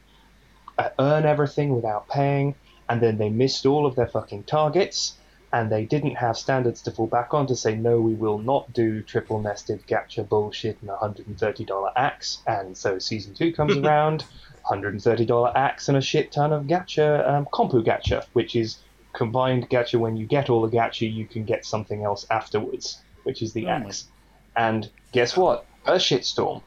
uh, 0.79 0.91
earn 0.99 1.25
everything 1.25 1.75
without 1.75 2.09
paying, 2.09 2.55
and 2.89 3.01
then 3.01 3.19
they 3.19 3.31
missed 3.31 3.67
all 3.67 3.87
of 3.87 3.95
their 3.97 4.09
fucking 4.09 4.45
targets. 4.45 5.17
And 5.53 5.71
they 5.71 5.85
didn't 5.85 6.17
have 6.17 6.37
standards 6.37 6.83
to 6.83 6.91
fall 6.91 7.07
back 7.07 7.33
on 7.33 7.47
to 7.47 7.55
say, 7.55 7.77
no, 7.77 8.01
we 8.01 8.15
will 8.15 8.39
not 8.39 8.73
do 8.73 9.03
triple 9.03 9.41
nested 9.41 9.87
gacha 9.87 10.29
bullshit 10.29 10.79
and 10.81 10.91
a 10.91 10.97
$130 10.97 11.93
axe. 11.95 12.43
And 12.45 12.77
so 12.77 12.99
season 12.99 13.35
two 13.35 13.53
comes 13.53 13.77
around, 13.85 14.25
$130 14.69 15.53
axe 15.55 15.89
and 15.89 15.97
a 15.97 16.01
shit 16.01 16.33
ton 16.33 16.53
of 16.53 16.65
gacha, 16.65 17.29
um, 17.29 17.47
kompu 17.53 17.85
gacha, 17.85 18.25
which 18.33 18.57
is 18.57 18.79
combined 19.13 19.71
gacha. 19.71 19.97
When 19.97 20.17
you 20.17 20.27
get 20.27 20.51
all 20.51 20.67
the 20.67 20.77
gacha, 20.77 21.13
you 21.13 21.25
can 21.25 21.45
get 21.45 21.65
something 21.65 22.03
else 22.03 22.27
afterwards, 22.33 23.01
which 23.23 23.41
is 23.41 23.53
the 23.53 23.67
Oh 23.67 23.71
axe. 23.71 24.09
And 24.57 24.91
guess 25.15 25.37
what? 25.37 25.65
A 25.87 25.93
shitstorm. 25.93 26.63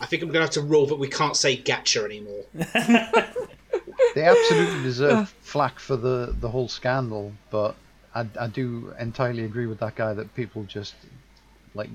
I 0.00 0.06
think 0.06 0.22
I'm 0.22 0.28
gonna 0.30 0.40
have 0.46 0.50
to 0.54 0.62
rule 0.62 0.86
that 0.86 0.96
we 0.98 1.08
can't 1.08 1.36
say 1.36 1.56
gacha 1.56 2.04
anymore. 2.04 2.44
they 4.14 4.22
absolutely 4.24 4.82
deserve 4.82 5.28
flack 5.42 5.78
for 5.78 5.96
the, 5.96 6.34
the 6.40 6.48
whole 6.48 6.68
scandal. 6.68 7.32
But 7.50 7.74
I, 8.14 8.26
I 8.38 8.46
do 8.46 8.94
entirely 8.98 9.44
agree 9.44 9.66
with 9.66 9.80
that 9.80 9.96
guy 9.96 10.14
that 10.14 10.34
people 10.34 10.64
just 10.64 10.94
like 11.74 11.90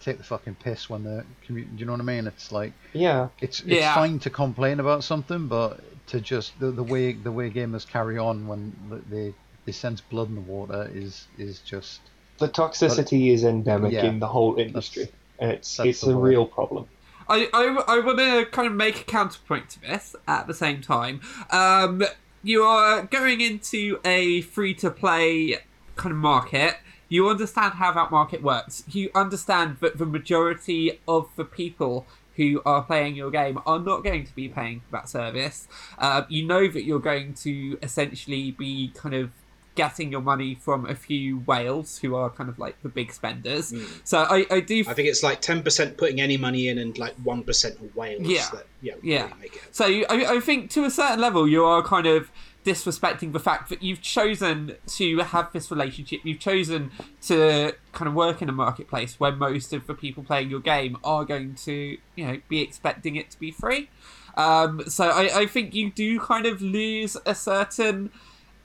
take 0.00 0.18
the 0.18 0.24
fucking 0.24 0.56
piss 0.56 0.90
when 0.90 1.04
they're 1.04 1.24
commu- 1.48 1.64
Do 1.70 1.78
you 1.78 1.86
know 1.86 1.92
what 1.92 2.00
I 2.00 2.04
mean? 2.04 2.26
It's 2.26 2.52
like 2.52 2.72
Yeah. 2.92 3.28
it's 3.40 3.60
it's 3.60 3.68
Yeah. 3.80 3.94
fine 3.94 4.18
to 4.20 4.30
complain 4.30 4.80
about 4.80 5.02
something, 5.04 5.46
but 5.46 5.80
to 6.08 6.20
just 6.20 6.58
the, 6.60 6.70
the 6.70 6.82
way 6.82 7.12
the 7.12 7.32
way 7.32 7.50
gamers 7.50 7.86
carry 7.88 8.18
on 8.18 8.46
when 8.46 9.02
they 9.10 9.32
they 9.64 9.72
sense 9.72 10.00
blood 10.00 10.28
in 10.28 10.34
the 10.34 10.40
water 10.42 10.90
is 10.94 11.26
is 11.38 11.60
just 11.60 12.00
The 12.38 12.48
toxicity 12.48 13.32
is 13.32 13.44
endemic 13.44 13.92
Yeah. 13.92 14.04
in 14.06 14.18
the 14.18 14.26
whole 14.28 14.56
industry. 14.56 15.08
And 15.38 15.50
it's 15.52 15.76
that's 15.76 15.88
it's 15.88 16.02
a 16.02 16.16
word. 16.16 16.28
real 16.28 16.46
problem. 16.46 16.86
I, 17.28 17.48
I, 17.52 17.96
I 17.96 18.00
want 18.00 18.18
to 18.18 18.46
kind 18.52 18.68
of 18.68 18.74
make 18.74 19.00
a 19.00 19.04
counterpoint 19.04 19.68
to 19.70 19.80
this 19.80 20.14
at 20.28 20.46
the 20.46 20.54
same 20.54 20.80
time. 20.80 21.20
Um, 21.50 22.04
you 22.42 22.62
are 22.62 23.02
going 23.02 23.40
into 23.40 23.98
a 24.04 24.42
free 24.42 24.74
to 24.74 24.90
play 24.90 25.58
kind 25.96 26.12
of 26.12 26.18
market. 26.18 26.76
You 27.08 27.28
understand 27.28 27.74
how 27.74 27.92
that 27.92 28.10
market 28.10 28.42
works. 28.42 28.84
You 28.88 29.10
understand 29.14 29.78
that 29.80 29.98
the 29.98 30.06
majority 30.06 31.00
of 31.08 31.28
the 31.36 31.44
people 31.44 32.06
who 32.36 32.62
are 32.64 32.82
playing 32.82 33.16
your 33.16 33.30
game 33.30 33.58
are 33.66 33.78
not 33.80 34.04
going 34.04 34.24
to 34.24 34.34
be 34.34 34.48
paying 34.48 34.80
for 34.80 34.92
that 34.92 35.08
service. 35.08 35.66
Uh, 35.98 36.22
you 36.28 36.44
know 36.46 36.68
that 36.68 36.84
you're 36.84 37.00
going 37.00 37.34
to 37.34 37.78
essentially 37.82 38.50
be 38.52 38.92
kind 38.94 39.14
of 39.14 39.30
getting 39.76 40.10
your 40.10 40.20
money 40.20 40.56
from 40.56 40.86
a 40.86 40.96
few 40.96 41.38
whales 41.38 41.98
who 41.98 42.16
are 42.16 42.30
kind 42.30 42.50
of 42.50 42.58
like 42.58 42.82
the 42.82 42.88
big 42.88 43.12
spenders. 43.12 43.72
So 44.02 44.18
I, 44.18 44.44
I 44.50 44.58
do 44.58 44.80
I 44.88 44.94
think 44.94 45.08
it's 45.08 45.22
like 45.22 45.40
ten 45.40 45.62
percent 45.62 45.96
putting 45.96 46.20
any 46.20 46.36
money 46.36 46.66
in 46.66 46.78
and 46.78 46.98
like 46.98 47.14
one 47.22 47.44
percent 47.44 47.78
of 47.80 47.94
whales. 47.94 48.26
Yeah. 48.26 48.48
That, 48.52 48.66
yeah. 48.82 48.94
Yeah. 49.02 49.22
Really 49.26 49.40
make 49.40 49.56
it. 49.56 49.62
So 49.70 49.84
I, 49.84 50.36
I 50.36 50.40
think 50.40 50.70
to 50.70 50.84
a 50.84 50.90
certain 50.90 51.20
level, 51.20 51.46
you 51.46 51.64
are 51.64 51.82
kind 51.82 52.06
of 52.08 52.32
disrespecting 52.64 53.32
the 53.32 53.38
fact 53.38 53.68
that 53.68 53.80
you've 53.80 54.02
chosen 54.02 54.74
to 54.88 55.18
have 55.18 55.52
this 55.52 55.70
relationship. 55.70 56.20
You've 56.24 56.40
chosen 56.40 56.90
to 57.28 57.76
kind 57.92 58.08
of 58.08 58.14
work 58.14 58.42
in 58.42 58.48
a 58.48 58.52
marketplace 58.52 59.20
where 59.20 59.30
most 59.30 59.72
of 59.72 59.86
the 59.86 59.94
people 59.94 60.24
playing 60.24 60.50
your 60.50 60.58
game 60.58 60.96
are 61.04 61.24
going 61.24 61.54
to, 61.66 61.96
you 62.16 62.26
know, 62.26 62.40
be 62.48 62.60
expecting 62.60 63.14
it 63.14 63.30
to 63.30 63.38
be 63.38 63.52
free. 63.52 63.88
Um, 64.36 64.82
so 64.88 65.08
I, 65.08 65.42
I 65.42 65.46
think 65.46 65.74
you 65.74 65.92
do 65.92 66.18
kind 66.18 66.44
of 66.44 66.60
lose 66.60 67.16
a 67.24 67.36
certain 67.36 68.10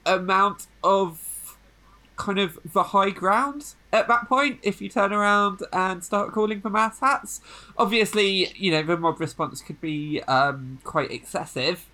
amount 0.05 0.67
of 0.83 1.57
kind 2.17 2.39
of 2.39 2.59
the 2.73 2.83
high 2.83 3.09
ground 3.09 3.73
at 3.91 4.07
that 4.07 4.27
point 4.29 4.59
if 4.61 4.79
you 4.79 4.87
turn 4.87 5.11
around 5.11 5.61
and 5.73 6.03
start 6.03 6.31
calling 6.31 6.61
for 6.61 6.69
mass 6.69 6.99
hats. 6.99 7.41
Obviously, 7.77 8.53
you 8.55 8.71
know, 8.71 8.83
the 8.83 8.95
mob 8.97 9.19
response 9.19 9.61
could 9.61 9.81
be 9.81 10.21
um, 10.23 10.79
quite 10.83 11.11
excessive, 11.11 11.87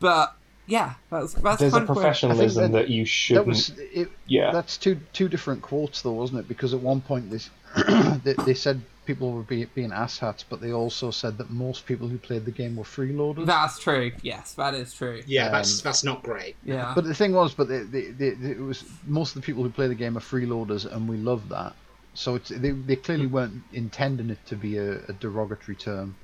but 0.00 0.36
yeah, 0.66 0.94
that's 1.10 1.34
that's 1.34 1.60
There's 1.60 1.74
a 1.74 1.78
kind 1.78 1.88
of 1.90 1.94
professionalism 1.96 2.72
that- 2.72 2.78
that, 2.86 2.88
you 2.88 3.04
shouldn't. 3.04 3.46
was 3.46 3.70
it, 3.78 4.10
yeah. 4.26 4.50
That's 4.52 4.78
two 4.78 4.98
two 5.12 5.28
different 5.28 5.60
quotes 5.60 6.02
though, 6.02 6.12
wasn't 6.12 6.40
it? 6.40 6.48
Because 6.48 6.72
at 6.72 6.80
one 6.80 7.00
point 7.00 7.30
this 7.30 7.50
they, 8.24 8.34
they 8.44 8.54
said 8.54 8.80
people 9.06 9.32
were 9.32 9.42
be, 9.42 9.64
being 9.66 9.90
asshats, 9.90 10.44
but 10.48 10.60
they 10.60 10.72
also 10.72 11.10
said 11.10 11.38
that 11.38 11.50
most 11.50 11.86
people 11.86 12.08
who 12.08 12.18
played 12.18 12.44
the 12.44 12.50
game 12.50 12.76
were 12.76 12.84
freeloaders. 12.84 13.46
That's 13.46 13.78
true. 13.78 14.12
Yes, 14.22 14.54
that 14.54 14.74
is 14.74 14.92
true. 14.94 15.22
Yeah, 15.26 15.50
that's 15.50 15.80
Um, 15.80 15.84
that's 15.84 16.04
not 16.04 16.22
great. 16.22 16.56
Yeah. 16.64 16.92
But 16.94 17.04
the 17.04 17.14
thing 17.14 17.32
was, 17.32 17.54
but 17.54 17.68
they, 17.68 17.80
they, 17.80 18.06
they, 18.10 18.30
they- 18.30 18.50
it 18.52 18.60
was 18.60 18.84
most 19.06 19.34
of 19.36 19.42
the 19.42 19.46
people 19.46 19.62
who 19.62 19.70
play 19.70 19.88
the 19.88 19.94
game 19.94 20.16
are 20.16 20.20
freeloaders, 20.20 20.90
and 20.90 21.08
we 21.08 21.16
love 21.16 21.48
that. 21.50 21.74
So 22.14 22.34
it's 22.36 22.48
they, 22.50 22.70
they 22.70 22.96
clearly 22.96 23.26
weren't 23.26 23.62
intending 23.72 24.30
it 24.30 24.38
to 24.46 24.56
be 24.56 24.76
a, 24.78 24.98
a 25.08 25.12
derogatory 25.14 25.76
term. 25.76 26.16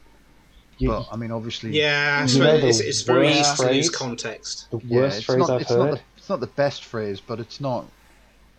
You- 0.79 0.89
But 0.89 1.09
I 1.13 1.17
mean, 1.17 1.31
obviously, 1.31 1.71
Yeah, 1.79 2.23
You 2.23 2.29
so 2.29 2.39
know 2.45 2.55
it's, 2.55 2.81
it's 2.81 3.03
very 3.03 3.29
easy 3.33 3.57
to 3.57 3.71
lose 3.73 3.91
context. 3.91 4.69
the 4.71 4.79
yeah, 4.85 5.01
worst 5.01 5.17
it's 5.19 5.27
phrase 5.27 5.39
not 5.41 5.51
I've 5.51 5.61
it's 5.63 5.71
not 5.71 5.87
heard. 5.89 5.97
the 5.97 6.01
it's 6.17 6.29
not 6.29 6.41
the 6.41 6.47
best 6.47 6.85
phrase, 6.85 7.21
but 7.21 7.39
it's 7.41 7.61
not. 7.61 7.85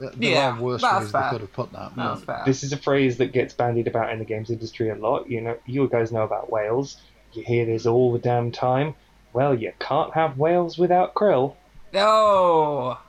There 0.02 0.32
Yeah, 0.32 0.58
are 0.58 0.62
worse 0.62 0.82
that's 0.82 1.04
ways 1.04 1.12
fair. 1.12 1.22
they 1.24 1.30
could 1.30 1.42
have 1.42 1.54
put 1.54 1.72
that. 1.74 1.96
that's 1.96 2.22
fair. 2.24 2.44
This 2.46 2.64
is 2.64 2.74
a 2.74 2.78
phrase 2.78 3.18
that 3.18 3.32
gets 3.32 3.54
bandied 3.54 3.88
about 3.88 4.12
in 4.12 4.20
the 4.20 4.26
games 4.26 4.50
industry 4.50 4.90
a 4.90 4.96
lot. 4.96 5.30
You 5.30 5.42
know, 5.42 5.58
you 5.66 5.88
guys 5.88 6.12
know 6.12 6.24
about 6.24 6.52
whales. 6.52 6.98
You 7.34 7.44
hear 7.44 7.66
this 7.66 7.86
all 7.86 8.12
the 8.12 8.20
damn 8.20 8.52
time. 8.52 8.96
Well, 9.34 9.56
you 9.56 9.72
can't 9.80 10.14
have 10.14 10.38
whales 10.38 10.78
without 10.78 11.14
krill. 11.14 11.56
Oh, 11.94 13.00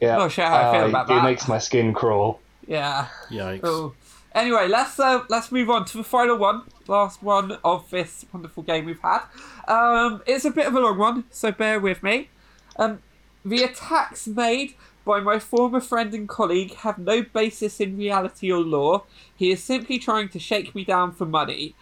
Yeah, 0.00 0.16
Not 0.16 0.32
sure 0.32 0.44
how 0.46 0.70
I 0.70 0.72
feel 0.72 0.84
uh, 0.84 0.88
about 0.88 1.04
it 1.10 1.14
that. 1.14 1.24
makes 1.24 1.48
my 1.48 1.58
skin 1.58 1.92
crawl. 1.92 2.40
yeah. 2.66 3.08
Yikes. 3.30 3.60
Oh. 3.64 3.92
Anyway, 4.34 4.66
let's 4.66 4.98
uh, 4.98 5.24
let's 5.28 5.52
move 5.52 5.68
on 5.68 5.84
to 5.84 5.98
the 5.98 6.04
final 6.04 6.36
one, 6.38 6.62
last 6.88 7.22
one 7.22 7.58
of 7.62 7.90
this 7.90 8.24
wonderful 8.32 8.62
game 8.62 8.86
we've 8.86 8.98
had. 9.00 9.20
Um, 9.68 10.22
it's 10.26 10.46
a 10.46 10.50
bit 10.50 10.66
of 10.66 10.74
a 10.74 10.80
long 10.80 10.96
one, 10.96 11.24
so 11.30 11.52
bear 11.52 11.78
with 11.78 12.02
me. 12.02 12.30
Um, 12.76 13.02
the 13.44 13.62
attacks 13.62 14.26
made 14.26 14.74
by 15.04 15.20
my 15.20 15.38
former 15.38 15.80
friend 15.80 16.14
and 16.14 16.28
colleague 16.28 16.74
have 16.76 16.98
no 16.98 17.22
basis 17.22 17.80
in 17.80 17.96
reality 17.96 18.50
or 18.52 18.60
law. 18.60 19.04
He 19.34 19.50
is 19.50 19.62
simply 19.62 19.98
trying 19.98 20.28
to 20.30 20.38
shake 20.38 20.74
me 20.74 20.84
down 20.84 21.12
for 21.12 21.26
money. 21.26 21.74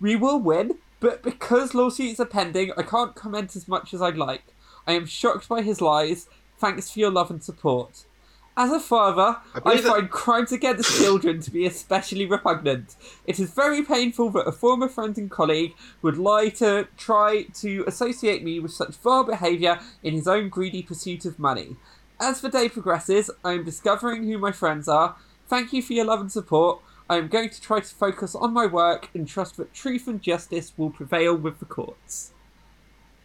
We 0.00 0.16
will 0.16 0.38
win, 0.40 0.78
but 1.00 1.22
because 1.22 1.74
lawsuits 1.74 2.20
are 2.20 2.26
pending, 2.26 2.72
I 2.76 2.82
can't 2.82 3.14
comment 3.14 3.56
as 3.56 3.68
much 3.68 3.94
as 3.94 4.02
I'd 4.02 4.16
like. 4.16 4.44
I 4.86 4.92
am 4.92 5.06
shocked 5.06 5.48
by 5.48 5.62
his 5.62 5.80
lies. 5.80 6.28
Thanks 6.58 6.90
for 6.90 6.98
your 7.00 7.10
love 7.10 7.30
and 7.30 7.42
support. 7.42 8.04
As 8.56 8.72
a 8.72 8.80
father, 8.80 9.36
I 9.54 9.58
I, 9.58 9.60
believe 9.60 9.84
that- 9.84 9.92
find 9.92 10.10
crimes 10.10 10.50
against 10.50 10.98
children 10.98 11.40
to 11.42 11.50
be 11.52 11.64
especially 11.64 12.26
repugnant. 12.26 12.96
It 13.24 13.38
is 13.38 13.50
very 13.52 13.84
painful 13.84 14.30
that 14.30 14.48
a 14.48 14.52
former 14.52 14.88
friend 14.88 15.16
and 15.16 15.30
colleague 15.30 15.74
would 16.02 16.18
lie 16.18 16.48
to 16.50 16.88
try 16.96 17.44
to 17.60 17.84
associate 17.86 18.42
me 18.42 18.58
with 18.58 18.72
such 18.72 18.96
vile 18.96 19.22
behaviour 19.22 19.78
in 20.02 20.14
his 20.14 20.26
own 20.26 20.48
greedy 20.48 20.82
pursuit 20.82 21.24
of 21.24 21.38
money. 21.38 21.76
As 22.20 22.40
the 22.40 22.48
day 22.48 22.68
progresses, 22.68 23.30
I 23.44 23.52
am 23.52 23.64
discovering 23.64 24.24
who 24.24 24.38
my 24.38 24.52
friends 24.52 24.88
are. 24.88 25.16
Thank 25.46 25.72
you 25.72 25.82
for 25.82 25.92
your 25.92 26.04
love 26.04 26.20
and 26.20 26.32
support. 26.32 26.80
I 27.08 27.16
am 27.16 27.28
going 27.28 27.50
to 27.50 27.60
try 27.60 27.80
to 27.80 27.94
focus 27.94 28.34
on 28.34 28.52
my 28.52 28.66
work 28.66 29.08
and 29.14 29.26
trust 29.26 29.56
that 29.56 29.72
truth 29.72 30.06
and 30.08 30.20
justice 30.20 30.72
will 30.76 30.90
prevail 30.90 31.34
with 31.36 31.58
the 31.58 31.64
courts. 31.64 32.32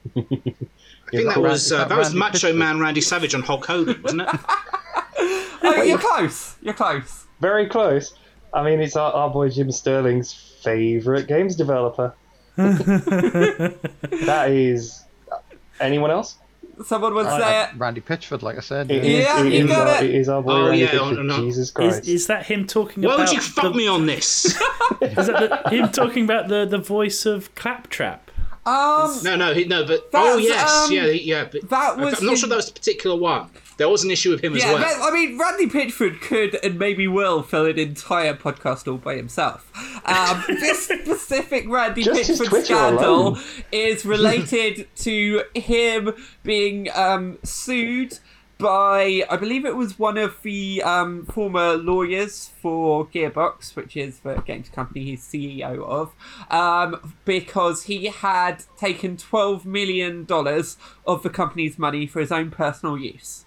I 0.15 0.21
think 0.21 1.27
that 1.27 1.35
that 1.35 1.41
was 1.41 1.71
uh, 1.71 1.79
that 1.79 1.89
that 1.89 1.97
was 1.97 2.13
Macho 2.13 2.51
Pitchford? 2.51 2.57
Man 2.57 2.79
Randy 2.79 3.01
Savage 3.01 3.33
on 3.33 3.41
Hulk 3.41 3.65
Hogan, 3.65 4.01
wasn't 4.01 4.21
it? 4.21 4.29
Oh, 5.65 5.81
you're 5.81 5.97
close. 5.97 6.57
You're 6.61 6.73
close. 6.73 7.25
Very 7.39 7.67
close. 7.67 8.13
I 8.53 8.63
mean, 8.63 8.81
it's 8.81 8.97
our, 8.97 9.13
our 9.13 9.29
boy 9.29 9.49
Jim 9.49 9.71
Sterling's 9.71 10.33
favourite 10.33 11.25
games 11.27 11.55
developer. 11.55 12.13
that 12.57 13.77
is. 14.49 15.03
Anyone 15.79 16.11
else? 16.11 16.35
Someone 16.85 17.13
would 17.13 17.27
say 17.27 17.61
Uh, 17.61 17.63
it. 17.65 17.69
Randy 17.77 18.01
Pitchford, 18.01 18.41
like 18.41 18.57
I 18.57 18.61
said. 18.61 18.89
It 18.89 19.03
Yeah, 19.03 19.39
is- 19.39 19.45
it 19.45 19.53
you 19.53 19.65
is 19.65 19.71
got 19.71 19.87
our, 19.87 20.03
it. 20.03 20.09
it 20.09 20.15
is 20.15 20.27
our 20.29 20.41
boy 20.41 20.51
Oh, 20.51 20.63
Randy 20.65 20.79
yeah, 20.79 20.87
Pitchford. 20.87 21.17
oh, 21.19 21.21
no. 21.21 21.37
Jesus 21.37 21.71
Christ. 21.71 22.07
is 22.07 22.27
that 22.27 22.45
him 22.47 22.65
talking 22.65 23.05
about. 23.05 23.17
Why 23.19 23.23
would 23.25 23.33
you 23.33 23.41
fuck 23.41 23.71
the, 23.71 23.77
me 23.77 23.87
on 23.87 24.05
this? 24.05 24.45
Is 25.01 25.27
that 25.27 25.63
the, 25.65 25.69
him 25.69 25.89
talking 25.91 26.23
about 26.25 26.47
the, 26.47 26.65
the 26.65 26.77
voice 26.77 27.25
of 27.25 27.53
Claptrap? 27.55 28.31
Um, 28.65 29.19
No, 29.23 29.35
no, 29.35 29.53
he, 29.53 29.65
no, 29.65 29.85
but 29.85 30.09
oh 30.13 30.37
yes, 30.37 30.71
um, 30.87 30.91
yeah, 30.91 31.05
yeah. 31.05 31.45
But 31.51 31.69
that 31.69 31.97
was 31.97 32.19
I'm 32.19 32.25
not 32.25 32.31
his- 32.31 32.39
sure 32.39 32.49
that 32.49 32.55
was 32.55 32.67
the 32.67 32.73
particular 32.73 33.15
one. 33.17 33.49
There 33.77 33.89
was 33.89 34.03
an 34.03 34.11
issue 34.11 34.29
with 34.29 34.41
him 34.43 34.55
as 34.55 34.63
Yeah, 34.63 34.73
well. 34.73 34.83
but, 34.83 35.11
I 35.11 35.11
mean, 35.11 35.37
Randy 35.39 35.65
Pitchford 35.67 36.21
could 36.21 36.55
and 36.63 36.77
maybe 36.77 37.07
will 37.07 37.41
fill 37.41 37.65
an 37.65 37.79
entire 37.79 38.35
podcast 38.35 38.87
all 38.87 38.99
by 38.99 39.15
himself. 39.15 39.67
Um, 40.05 40.43
this 40.47 40.83
specific 40.83 41.67
Randy 41.67 42.03
Just 42.03 42.29
Pitchford 42.39 42.63
scandal 42.65 43.29
alone. 43.29 43.39
is 43.71 44.05
related 44.17 44.87
to 44.97 45.41
him 45.55 46.13
being 46.43 46.87
um, 46.93 47.39
sued 47.43 48.19
by, 48.63 49.23
I 49.29 49.37
believe 49.37 49.63
it 49.65 49.75
was 49.75 49.99
one 49.99 50.17
of 50.17 50.41
the 50.41 50.81
um, 50.81 51.25
former 51.27 51.75
lawyers 51.75 52.49
for 52.59 53.05
Gearbox, 53.07 53.75
which 53.75 53.95
is 53.95 54.19
the 54.21 54.35
games 54.41 54.69
company 54.69 55.03
he's 55.03 55.21
CEO 55.21 55.83
of, 55.85 56.13
um, 56.49 57.13
because 57.25 57.83
he 57.83 58.07
had 58.07 58.63
taken 58.77 59.17
$12 59.17 59.65
million 59.65 60.25
of 61.05 61.21
the 61.21 61.29
company's 61.29 61.77
money 61.77 62.07
for 62.07 62.19
his 62.19 62.31
own 62.31 62.49
personal 62.49 62.97
use. 62.97 63.45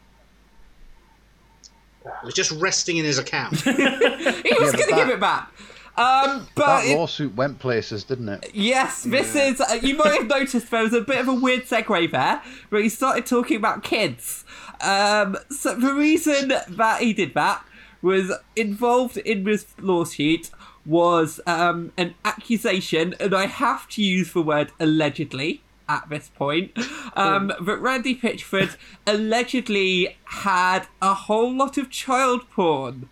It 2.04 2.12
was 2.24 2.34
just 2.34 2.52
resting 2.52 2.98
in 2.98 3.04
his 3.04 3.18
account. 3.18 3.60
He 3.66 3.70
was 3.72 4.72
Yeah, 4.72 4.78
going 4.78 4.88
to 4.90 4.94
give 4.94 5.08
it 5.08 5.18
back. 5.20 5.52
Um, 5.98 6.46
but 6.54 6.66
That 6.82 6.84
it- 6.86 6.96
lawsuit 6.96 7.34
went 7.34 7.58
places, 7.58 8.04
didn't 8.04 8.28
it? 8.28 8.50
yes, 8.54 9.02
this 9.04 9.34
is. 9.34 9.60
Uh, 9.62 9.78
you 9.82 9.96
might 9.96 10.12
have 10.12 10.26
noticed 10.28 10.70
there 10.70 10.82
was 10.82 10.92
a 10.92 11.00
bit 11.00 11.18
of 11.18 11.26
a 11.28 11.34
weird 11.34 11.64
segue 11.64 12.10
there, 12.12 12.42
where 12.68 12.82
he 12.82 12.88
started 12.90 13.24
talking 13.26 13.56
about 13.56 13.82
kids. 13.82 14.44
Um, 14.80 15.36
so 15.50 15.74
the 15.74 15.92
reason 15.94 16.48
that 16.68 17.00
he 17.00 17.12
did 17.12 17.34
that 17.34 17.64
was 18.02 18.32
involved 18.54 19.16
in 19.18 19.44
this 19.44 19.66
lawsuit 19.80 20.50
was 20.84 21.40
um, 21.46 21.92
an 21.96 22.14
accusation, 22.24 23.14
and 23.18 23.34
I 23.34 23.46
have 23.46 23.88
to 23.90 24.02
use 24.02 24.32
the 24.32 24.42
word 24.42 24.70
allegedly 24.78 25.62
at 25.88 26.08
this 26.08 26.30
point, 26.34 26.72
um, 27.16 27.52
that 27.60 27.78
Randy 27.78 28.14
Pitchford 28.14 28.76
allegedly 29.06 30.16
had 30.24 30.86
a 31.00 31.14
whole 31.14 31.54
lot 31.54 31.78
of 31.78 31.90
child 31.90 32.48
porn 32.50 33.08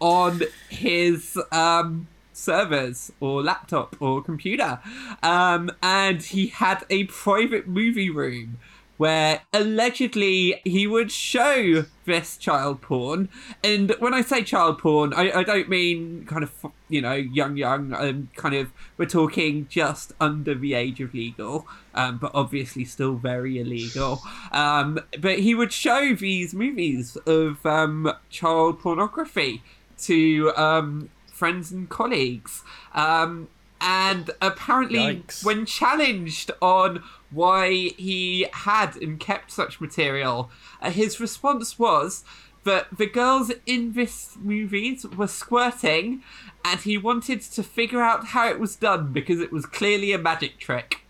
on 0.00 0.42
his 0.68 1.38
um, 1.52 2.08
servers 2.32 3.12
or 3.20 3.42
laptop 3.42 3.96
or 4.00 4.22
computer. 4.22 4.78
Um, 5.22 5.70
and 5.82 6.22
he 6.22 6.48
had 6.48 6.84
a 6.90 7.04
private 7.04 7.66
movie 7.66 8.10
room 8.10 8.58
where 8.96 9.42
allegedly 9.52 10.60
he 10.64 10.86
would 10.86 11.12
show 11.12 11.84
this 12.04 12.36
child 12.36 12.80
porn. 12.80 13.28
And 13.62 13.94
when 13.98 14.14
I 14.14 14.22
say 14.22 14.42
child 14.42 14.78
porn, 14.78 15.12
I, 15.12 15.40
I 15.40 15.42
don't 15.42 15.68
mean 15.68 16.24
kind 16.26 16.42
of, 16.42 16.52
you 16.88 17.02
know, 17.02 17.14
young, 17.14 17.56
young, 17.56 17.92
um, 17.94 18.30
kind 18.36 18.54
of, 18.54 18.72
we're 18.96 19.06
talking 19.06 19.66
just 19.68 20.12
under 20.20 20.54
the 20.54 20.74
age 20.74 21.00
of 21.00 21.12
legal, 21.12 21.66
um, 21.94 22.18
but 22.18 22.30
obviously 22.34 22.84
still 22.84 23.16
very 23.16 23.58
illegal. 23.58 24.20
Um, 24.52 25.00
but 25.20 25.40
he 25.40 25.54
would 25.54 25.72
show 25.72 26.14
these 26.14 26.54
movies 26.54 27.16
of 27.26 27.64
um, 27.66 28.12
child 28.30 28.80
pornography 28.80 29.62
to 29.98 30.52
um, 30.56 31.10
friends 31.32 31.70
and 31.70 31.88
colleagues. 31.88 32.62
Um, 32.94 33.48
and 33.80 34.30
apparently, 34.40 34.98
Yikes. 34.98 35.44
when 35.44 35.66
challenged 35.66 36.50
on 36.62 37.02
why 37.30 37.70
he 37.98 38.46
had 38.52 38.96
and 38.96 39.18
kept 39.20 39.50
such 39.50 39.80
material, 39.80 40.50
uh, 40.80 40.90
his 40.90 41.20
response 41.20 41.78
was 41.78 42.24
that 42.64 42.86
the 42.96 43.06
girls 43.06 43.52
in 43.64 43.92
this 43.92 44.36
movies 44.40 45.06
were 45.06 45.28
squirting, 45.28 46.22
and 46.64 46.80
he 46.80 46.98
wanted 46.98 47.40
to 47.40 47.62
figure 47.62 48.02
out 48.02 48.26
how 48.28 48.48
it 48.48 48.58
was 48.58 48.76
done 48.76 49.12
because 49.12 49.40
it 49.40 49.52
was 49.52 49.66
clearly 49.66 50.12
a 50.12 50.18
magic 50.18 50.58
trick. 50.58 51.02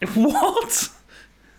What? 0.14 0.88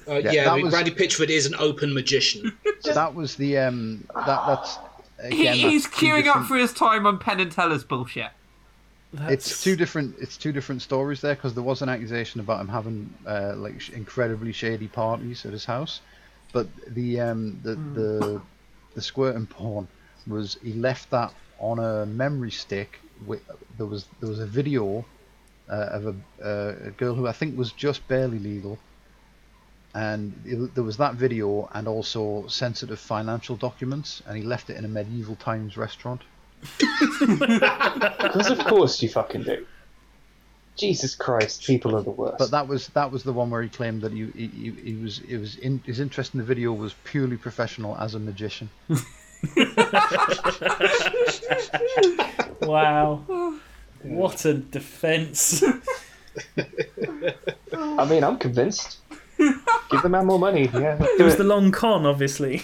Uh, 0.08 0.16
Yeah, 0.16 0.32
yeah, 0.32 0.52
I 0.52 0.56
mean, 0.56 0.66
was- 0.66 0.74
Randy 0.74 0.92
Pitchford 0.92 1.30
is 1.30 1.46
an 1.46 1.56
open 1.60 1.94
magician. 1.94 2.58
That 2.84 3.14
was 3.14 3.36
the 3.36 3.58
um. 3.60 4.06
That 4.16 4.48
that's 4.48 4.80
again. 5.20 5.54
he's 5.56 5.84
that's 5.84 5.98
two 6.00 6.08
queuing 6.08 6.28
up 6.28 6.46
for 6.48 6.58
his 6.58 6.74
time 6.74 7.06
on 7.06 7.20
Penn 7.20 7.40
and 7.40 7.52
Teller's 7.52 7.84
bullshit. 7.84 8.32
It's 9.28 9.64
two 9.64 9.76
different. 9.76 10.16
It's 10.20 10.38
two 10.38 10.52
different 10.52 10.82
stories 10.82 11.22
there 11.22 11.36
because 11.36 11.54
there 11.54 11.64
was 11.64 11.82
an 11.82 11.90
accusation 11.90 12.40
about 12.40 12.62
him 12.62 12.68
having 12.70 13.14
uh, 13.28 13.54
like 13.58 13.82
sh- 13.82 13.90
incredibly 13.90 14.54
shady 14.54 14.88
parties 14.88 15.46
at 15.46 15.52
his 15.52 15.66
house, 15.66 16.02
but 16.54 16.68
the 16.88 17.20
um 17.20 17.60
the 17.64 17.78
the 17.94 18.42
the 18.96 19.02
squirting 19.02 19.48
porn 19.48 19.88
was 20.28 20.58
he 20.64 20.74
left 20.74 21.10
that 21.12 21.34
on 21.60 21.80
a 21.80 22.06
memory 22.06 22.52
stick. 22.52 23.00
With, 23.26 23.42
there 23.78 23.86
was 23.86 24.06
there 24.20 24.30
was 24.30 24.40
a 24.40 24.46
video 24.46 25.06
uh, 25.70 25.90
of 25.98 26.08
a, 26.08 26.16
uh, 26.44 26.88
a 26.88 26.92
girl 26.92 27.14
who 27.16 27.28
I 27.28 27.32
think 27.34 27.58
was 27.58 27.72
just 27.74 28.08
barely 28.08 28.40
legal, 28.40 28.80
and 29.94 30.34
it, 30.46 30.74
there 30.76 30.84
was 30.84 30.98
that 30.98 31.16
video 31.16 31.70
and 31.74 31.88
also 31.88 32.48
sensitive 32.48 33.00
financial 33.00 33.56
documents, 33.56 34.22
and 34.26 34.38
he 34.38 34.44
left 34.44 34.70
it 34.70 34.78
in 34.78 34.86
a 34.86 34.88
medieval 34.88 35.36
times 35.36 35.78
restaurant. 35.78 36.22
Because 37.20 38.50
of 38.50 38.60
course 38.60 39.02
you 39.02 39.10
fucking 39.10 39.44
do. 39.44 39.66
Jesus 40.78 41.16
Christ, 41.16 41.66
people 41.66 41.96
are 41.96 42.02
the 42.02 42.10
worst. 42.12 42.38
But 42.40 42.52
that 42.52 42.68
was 42.68 42.88
that 42.90 43.12
was 43.12 43.24
the 43.24 43.34
one 43.34 43.50
where 43.50 43.62
he 43.62 43.70
claimed 43.70 44.02
that 44.02 44.12
he 44.14 44.26
he, 44.36 44.48
he, 44.48 44.72
he 44.72 44.96
was 44.96 45.20
it 45.28 45.38
was 45.38 45.56
in, 45.58 45.80
his 45.86 46.00
interest 46.00 46.34
in 46.34 46.40
the 46.40 46.46
video 46.46 46.72
was 46.74 46.94
purely 47.04 47.38
professional 47.38 47.96
as 47.98 48.16
a 48.16 48.20
magician. 48.20 48.70
Wow. 52.62 53.56
What 54.04 54.46
a 54.46 54.54
defense. 54.54 55.64
I 57.74 58.06
mean, 58.10 58.24
I'm 58.24 58.38
convinced. 58.38 59.00
Give 59.38 60.02
the 60.04 60.10
man 60.10 60.26
more 60.28 60.40
money. 60.40 60.70
Yeah, 60.74 60.98
It 61.18 61.24
was 61.24 61.34
it. 61.34 61.38
the 61.38 61.44
long 61.44 61.72
con, 61.72 62.06
obviously. 62.06 62.60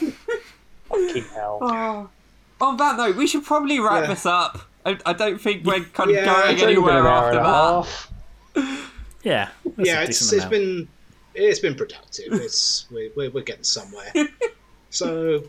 Fucking 0.85 1.23
hell. 1.33 1.59
Oh. 1.61 2.09
On 2.59 2.77
that 2.77 2.97
note, 2.97 3.15
we 3.15 3.27
should 3.27 3.43
probably 3.45 3.79
wrap 3.79 4.03
Yeah. 4.03 4.07
this 4.07 4.25
up. 4.25 4.59
I, 4.85 4.97
I 5.05 5.13
don't 5.13 5.39
think 5.39 5.65
we're 5.65 5.81
kind 5.81 6.09
of 6.09 6.15
Yeah, 6.15 6.25
going 6.25 6.53
It's 6.53 6.63
only 6.63 6.75
been 6.75 6.83
anywhere 6.85 7.07
after 7.07 7.37
and 7.37 7.45
that. 7.45 7.53
half. 7.53 8.11
Yeah. 9.23 9.49
yeah, 9.77 9.99
a 9.99 10.03
it's 10.03 10.19
decent 10.19 10.21
it's 10.21 10.31
amount. 10.45 10.51
been 10.51 10.87
it's 11.35 11.59
been 11.59 11.75
productive. 11.75 12.33
It's 12.33 12.85
we're 12.91 13.09
we're, 13.15 13.29
we're 13.31 13.43
getting 13.43 13.63
somewhere. 13.63 14.11
so 14.89 15.43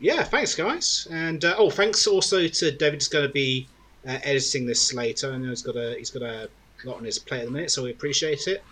yeah, 0.00 0.22
thanks 0.22 0.54
guys, 0.54 1.08
and 1.10 1.44
uh, 1.44 1.54
oh, 1.58 1.70
thanks 1.70 2.06
also 2.06 2.46
to 2.46 2.70
David. 2.70 3.00
Is 3.00 3.08
going 3.08 3.26
to 3.26 3.32
be 3.32 3.66
uh, 4.06 4.18
editing 4.22 4.66
this 4.66 4.92
later. 4.92 5.32
I 5.32 5.38
know 5.38 5.48
he's 5.48 5.62
got 5.62 5.76
a 5.76 5.94
he's 5.96 6.10
got 6.10 6.22
a 6.22 6.48
lot 6.84 6.98
on 6.98 7.04
his 7.04 7.18
plate 7.18 7.40
at 7.40 7.44
the 7.46 7.50
minute, 7.52 7.70
so 7.70 7.82
we 7.84 7.90
appreciate 7.90 8.46
it. 8.46 8.62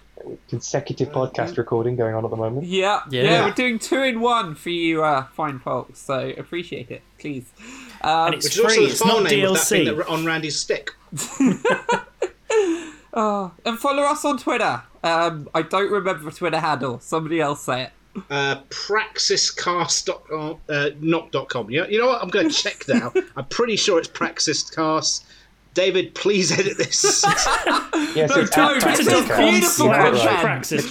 Consecutive 0.48 1.08
podcast 1.10 1.56
recording 1.58 1.94
going 1.96 2.14
on 2.14 2.24
at 2.24 2.30
the 2.30 2.36
moment. 2.36 2.66
Yeah, 2.66 3.00
yeah, 3.10 3.22
Yeah. 3.22 3.44
we're 3.46 3.50
doing 3.52 3.78
two 3.78 4.02
in 4.02 4.20
one 4.20 4.54
for 4.54 4.70
you 4.70 5.04
uh, 5.04 5.24
fine 5.34 5.58
folks, 5.58 5.98
so 6.00 6.32
appreciate 6.38 6.90
it, 6.90 7.02
please. 7.26 7.52
Um, 8.02 8.26
And 8.26 8.34
it's 8.34 8.44
Which 8.46 8.54
is 8.54 8.60
also 8.60 8.74
free, 8.74 8.84
the 8.86 8.90
it's 8.92 9.00
file 9.00 9.20
not 9.20 9.30
name 9.30 9.44
of 9.46 9.54
that 9.54 9.64
thing 9.66 9.96
that, 9.96 10.06
on 10.08 10.24
Randy's 10.24 10.58
stick. 10.58 10.90
oh, 13.12 13.52
and 13.64 13.78
follow 13.78 14.02
us 14.04 14.24
on 14.24 14.38
Twitter. 14.38 14.82
Um, 15.02 15.48
I 15.54 15.62
don't 15.62 15.90
remember 15.90 16.24
the 16.24 16.36
Twitter 16.36 16.58
handle. 16.60 17.00
Somebody 17.00 17.40
else 17.40 17.62
say 17.62 17.84
it. 17.84 17.90
Uh, 18.30 18.56
praxiscast.com, 18.70 20.58
uh, 20.68 20.90
not.com. 21.00 21.70
You 21.70 21.82
know, 21.82 21.88
you 21.88 21.98
know 22.00 22.06
what? 22.06 22.22
I'm 22.22 22.28
going 22.30 22.48
to 22.48 22.54
check 22.54 22.84
now. 22.88 23.12
I'm 23.36 23.44
pretty 23.46 23.76
sure 23.76 23.98
it's 23.98 24.08
praxiscast. 24.08 25.24
David, 25.74 26.14
please 26.14 26.50
edit 26.52 26.78
this. 26.78 27.24
Yes, 28.14 28.30
No, 28.30 28.36
it's 28.40 28.50
don't. 28.56 28.82
at 28.82 28.96
This 28.96 29.06
is 29.06 29.28
beautiful 29.28 29.86
You 29.86 29.92
got 29.92 30.12
content. 30.14 30.24
right. 30.24 30.40
Praxis 30.40 30.84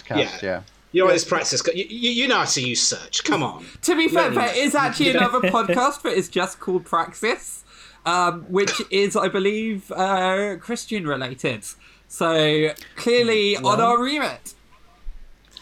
It's 0.00 0.02
cast. 0.02 0.42
Yeah. 0.42 0.48
yeah. 0.48 0.62
You 0.92 1.02
know 1.02 1.06
what? 1.06 1.14
It's 1.14 1.24
praxis. 1.24 1.62
You, 1.74 1.84
you, 1.88 2.10
you 2.10 2.28
know 2.28 2.36
how 2.38 2.44
to 2.44 2.60
use 2.60 2.82
search. 2.86 3.24
Come 3.24 3.42
on. 3.42 3.64
To 3.82 3.96
be 3.96 4.08
fair, 4.08 4.32
Yeah. 4.32 4.46
there 4.46 4.56
is 4.56 4.74
actually 4.74 5.10
another 5.16 5.40
podcast 5.40 6.02
that 6.02 6.12
is 6.14 6.28
just 6.28 6.58
called 6.60 6.84
Praxis, 6.84 7.64
um, 8.06 8.42
which 8.44 8.80
is, 8.90 9.16
I 9.16 9.28
believe, 9.28 9.90
uh, 9.92 10.56
Christian 10.60 11.06
related. 11.06 11.64
So 12.08 12.70
clearly 12.96 13.56
on 13.56 13.80
our 13.80 14.00
remit. 14.02 14.54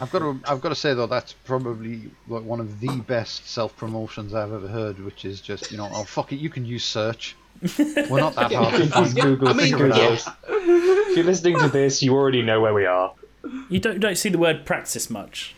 I've 0.00 0.10
got 0.10 0.18
to 0.18 0.40
I've 0.44 0.60
got 0.60 0.70
to 0.70 0.74
say 0.74 0.92
though 0.92 1.06
that's 1.06 1.32
probably 1.32 2.10
like 2.28 2.42
one 2.42 2.58
of 2.60 2.80
the 2.80 2.96
best 3.06 3.48
self 3.48 3.76
promotions 3.76 4.34
I've 4.34 4.52
ever 4.52 4.66
heard, 4.66 4.98
which 5.04 5.24
is 5.24 5.40
just 5.40 5.70
you 5.70 5.78
know 5.78 5.88
oh 5.92 6.02
fuck 6.04 6.32
it 6.32 6.36
you 6.36 6.50
can 6.50 6.64
use 6.66 6.84
search. 6.84 7.36
We're 7.78 8.18
not 8.20 8.34
that 8.34 8.52
hard 8.60 8.74
to 8.74 8.86
find. 8.88 9.14
Google, 9.14 9.48
I 9.48 9.52
mean, 9.52 9.70
Google 9.72 9.96
yeah. 9.96 10.18
If 10.48 11.16
you're 11.16 11.24
listening 11.24 11.58
to 11.60 11.68
this, 11.68 12.02
you 12.02 12.12
already 12.12 12.42
know 12.42 12.60
where 12.60 12.74
we 12.74 12.84
are. 12.86 13.14
You 13.68 13.78
don't 13.78 14.00
don't 14.00 14.16
see 14.16 14.28
the 14.28 14.38
word 14.38 14.64
practice 14.64 15.10
much. 15.10 15.54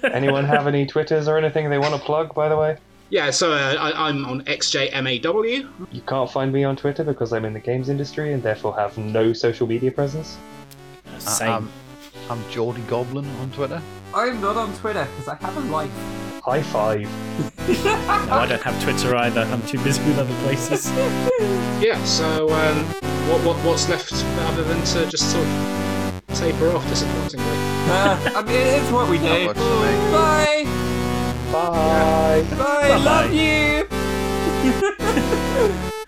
Anyone 0.02 0.44
have 0.44 0.66
any 0.66 0.86
Twitters 0.86 1.26
or 1.26 1.38
anything 1.38 1.68
they 1.70 1.78
want 1.78 1.94
to 1.94 2.00
plug, 2.00 2.34
by 2.34 2.48
the 2.48 2.56
way? 2.56 2.76
Yeah, 3.10 3.30
so 3.30 3.52
uh, 3.52 3.74
I, 3.78 4.08
I'm 4.08 4.26
on 4.26 4.42
XJMAW. 4.42 5.68
You 5.92 6.00
can't 6.02 6.30
find 6.30 6.52
me 6.52 6.62
on 6.64 6.76
Twitter 6.76 7.02
because 7.02 7.32
I'm 7.32 7.44
in 7.46 7.54
the 7.54 7.60
games 7.60 7.88
industry 7.88 8.32
and 8.34 8.42
therefore 8.42 8.76
have 8.76 8.98
no 8.98 9.32
social 9.32 9.66
media 9.66 9.90
presence. 9.90 10.36
Uh, 11.06 11.18
Same. 11.18 11.48
I'm, 11.48 11.70
I'm 12.28 12.50
Geordie 12.50 12.82
Goblin 12.82 13.26
on 13.40 13.50
Twitter. 13.52 13.80
I'm 14.14 14.40
not 14.40 14.56
on 14.56 14.74
Twitter 14.76 15.08
because 15.16 15.28
I 15.28 15.34
have 15.36 15.56
a 15.56 15.60
life. 15.70 15.90
High 16.44 16.62
five. 16.62 17.02
no, 17.84 18.32
I 18.34 18.46
don't 18.46 18.62
have 18.62 18.82
Twitter 18.82 19.16
either. 19.16 19.40
I'm 19.40 19.62
too 19.66 19.82
busy 19.82 20.02
with 20.04 20.18
other 20.18 20.34
places. 20.42 20.92
Yeah, 21.78 22.02
so 22.02 22.50
um, 22.50 22.84
what, 23.30 23.40
what 23.46 23.56
what's 23.64 23.88
left 23.88 24.12
other 24.12 24.64
than 24.64 24.82
to 24.84 25.06
just 25.06 25.30
sort 25.30 25.46
of 25.46 25.87
taper 26.34 26.70
off, 26.72 26.86
disappointingly. 26.88 27.46
Uh, 27.88 28.18
I 28.36 28.42
mean, 28.42 28.54
it's 28.54 28.90
what 28.90 29.08
we 29.08 29.16
do. 29.16 29.24
Bye. 29.24 30.64
Bye. 31.50 32.44
Bye. 32.50 32.56
Bye. 32.58 32.96
Love 32.98 33.32
you. 33.32 33.88
you 34.62 35.74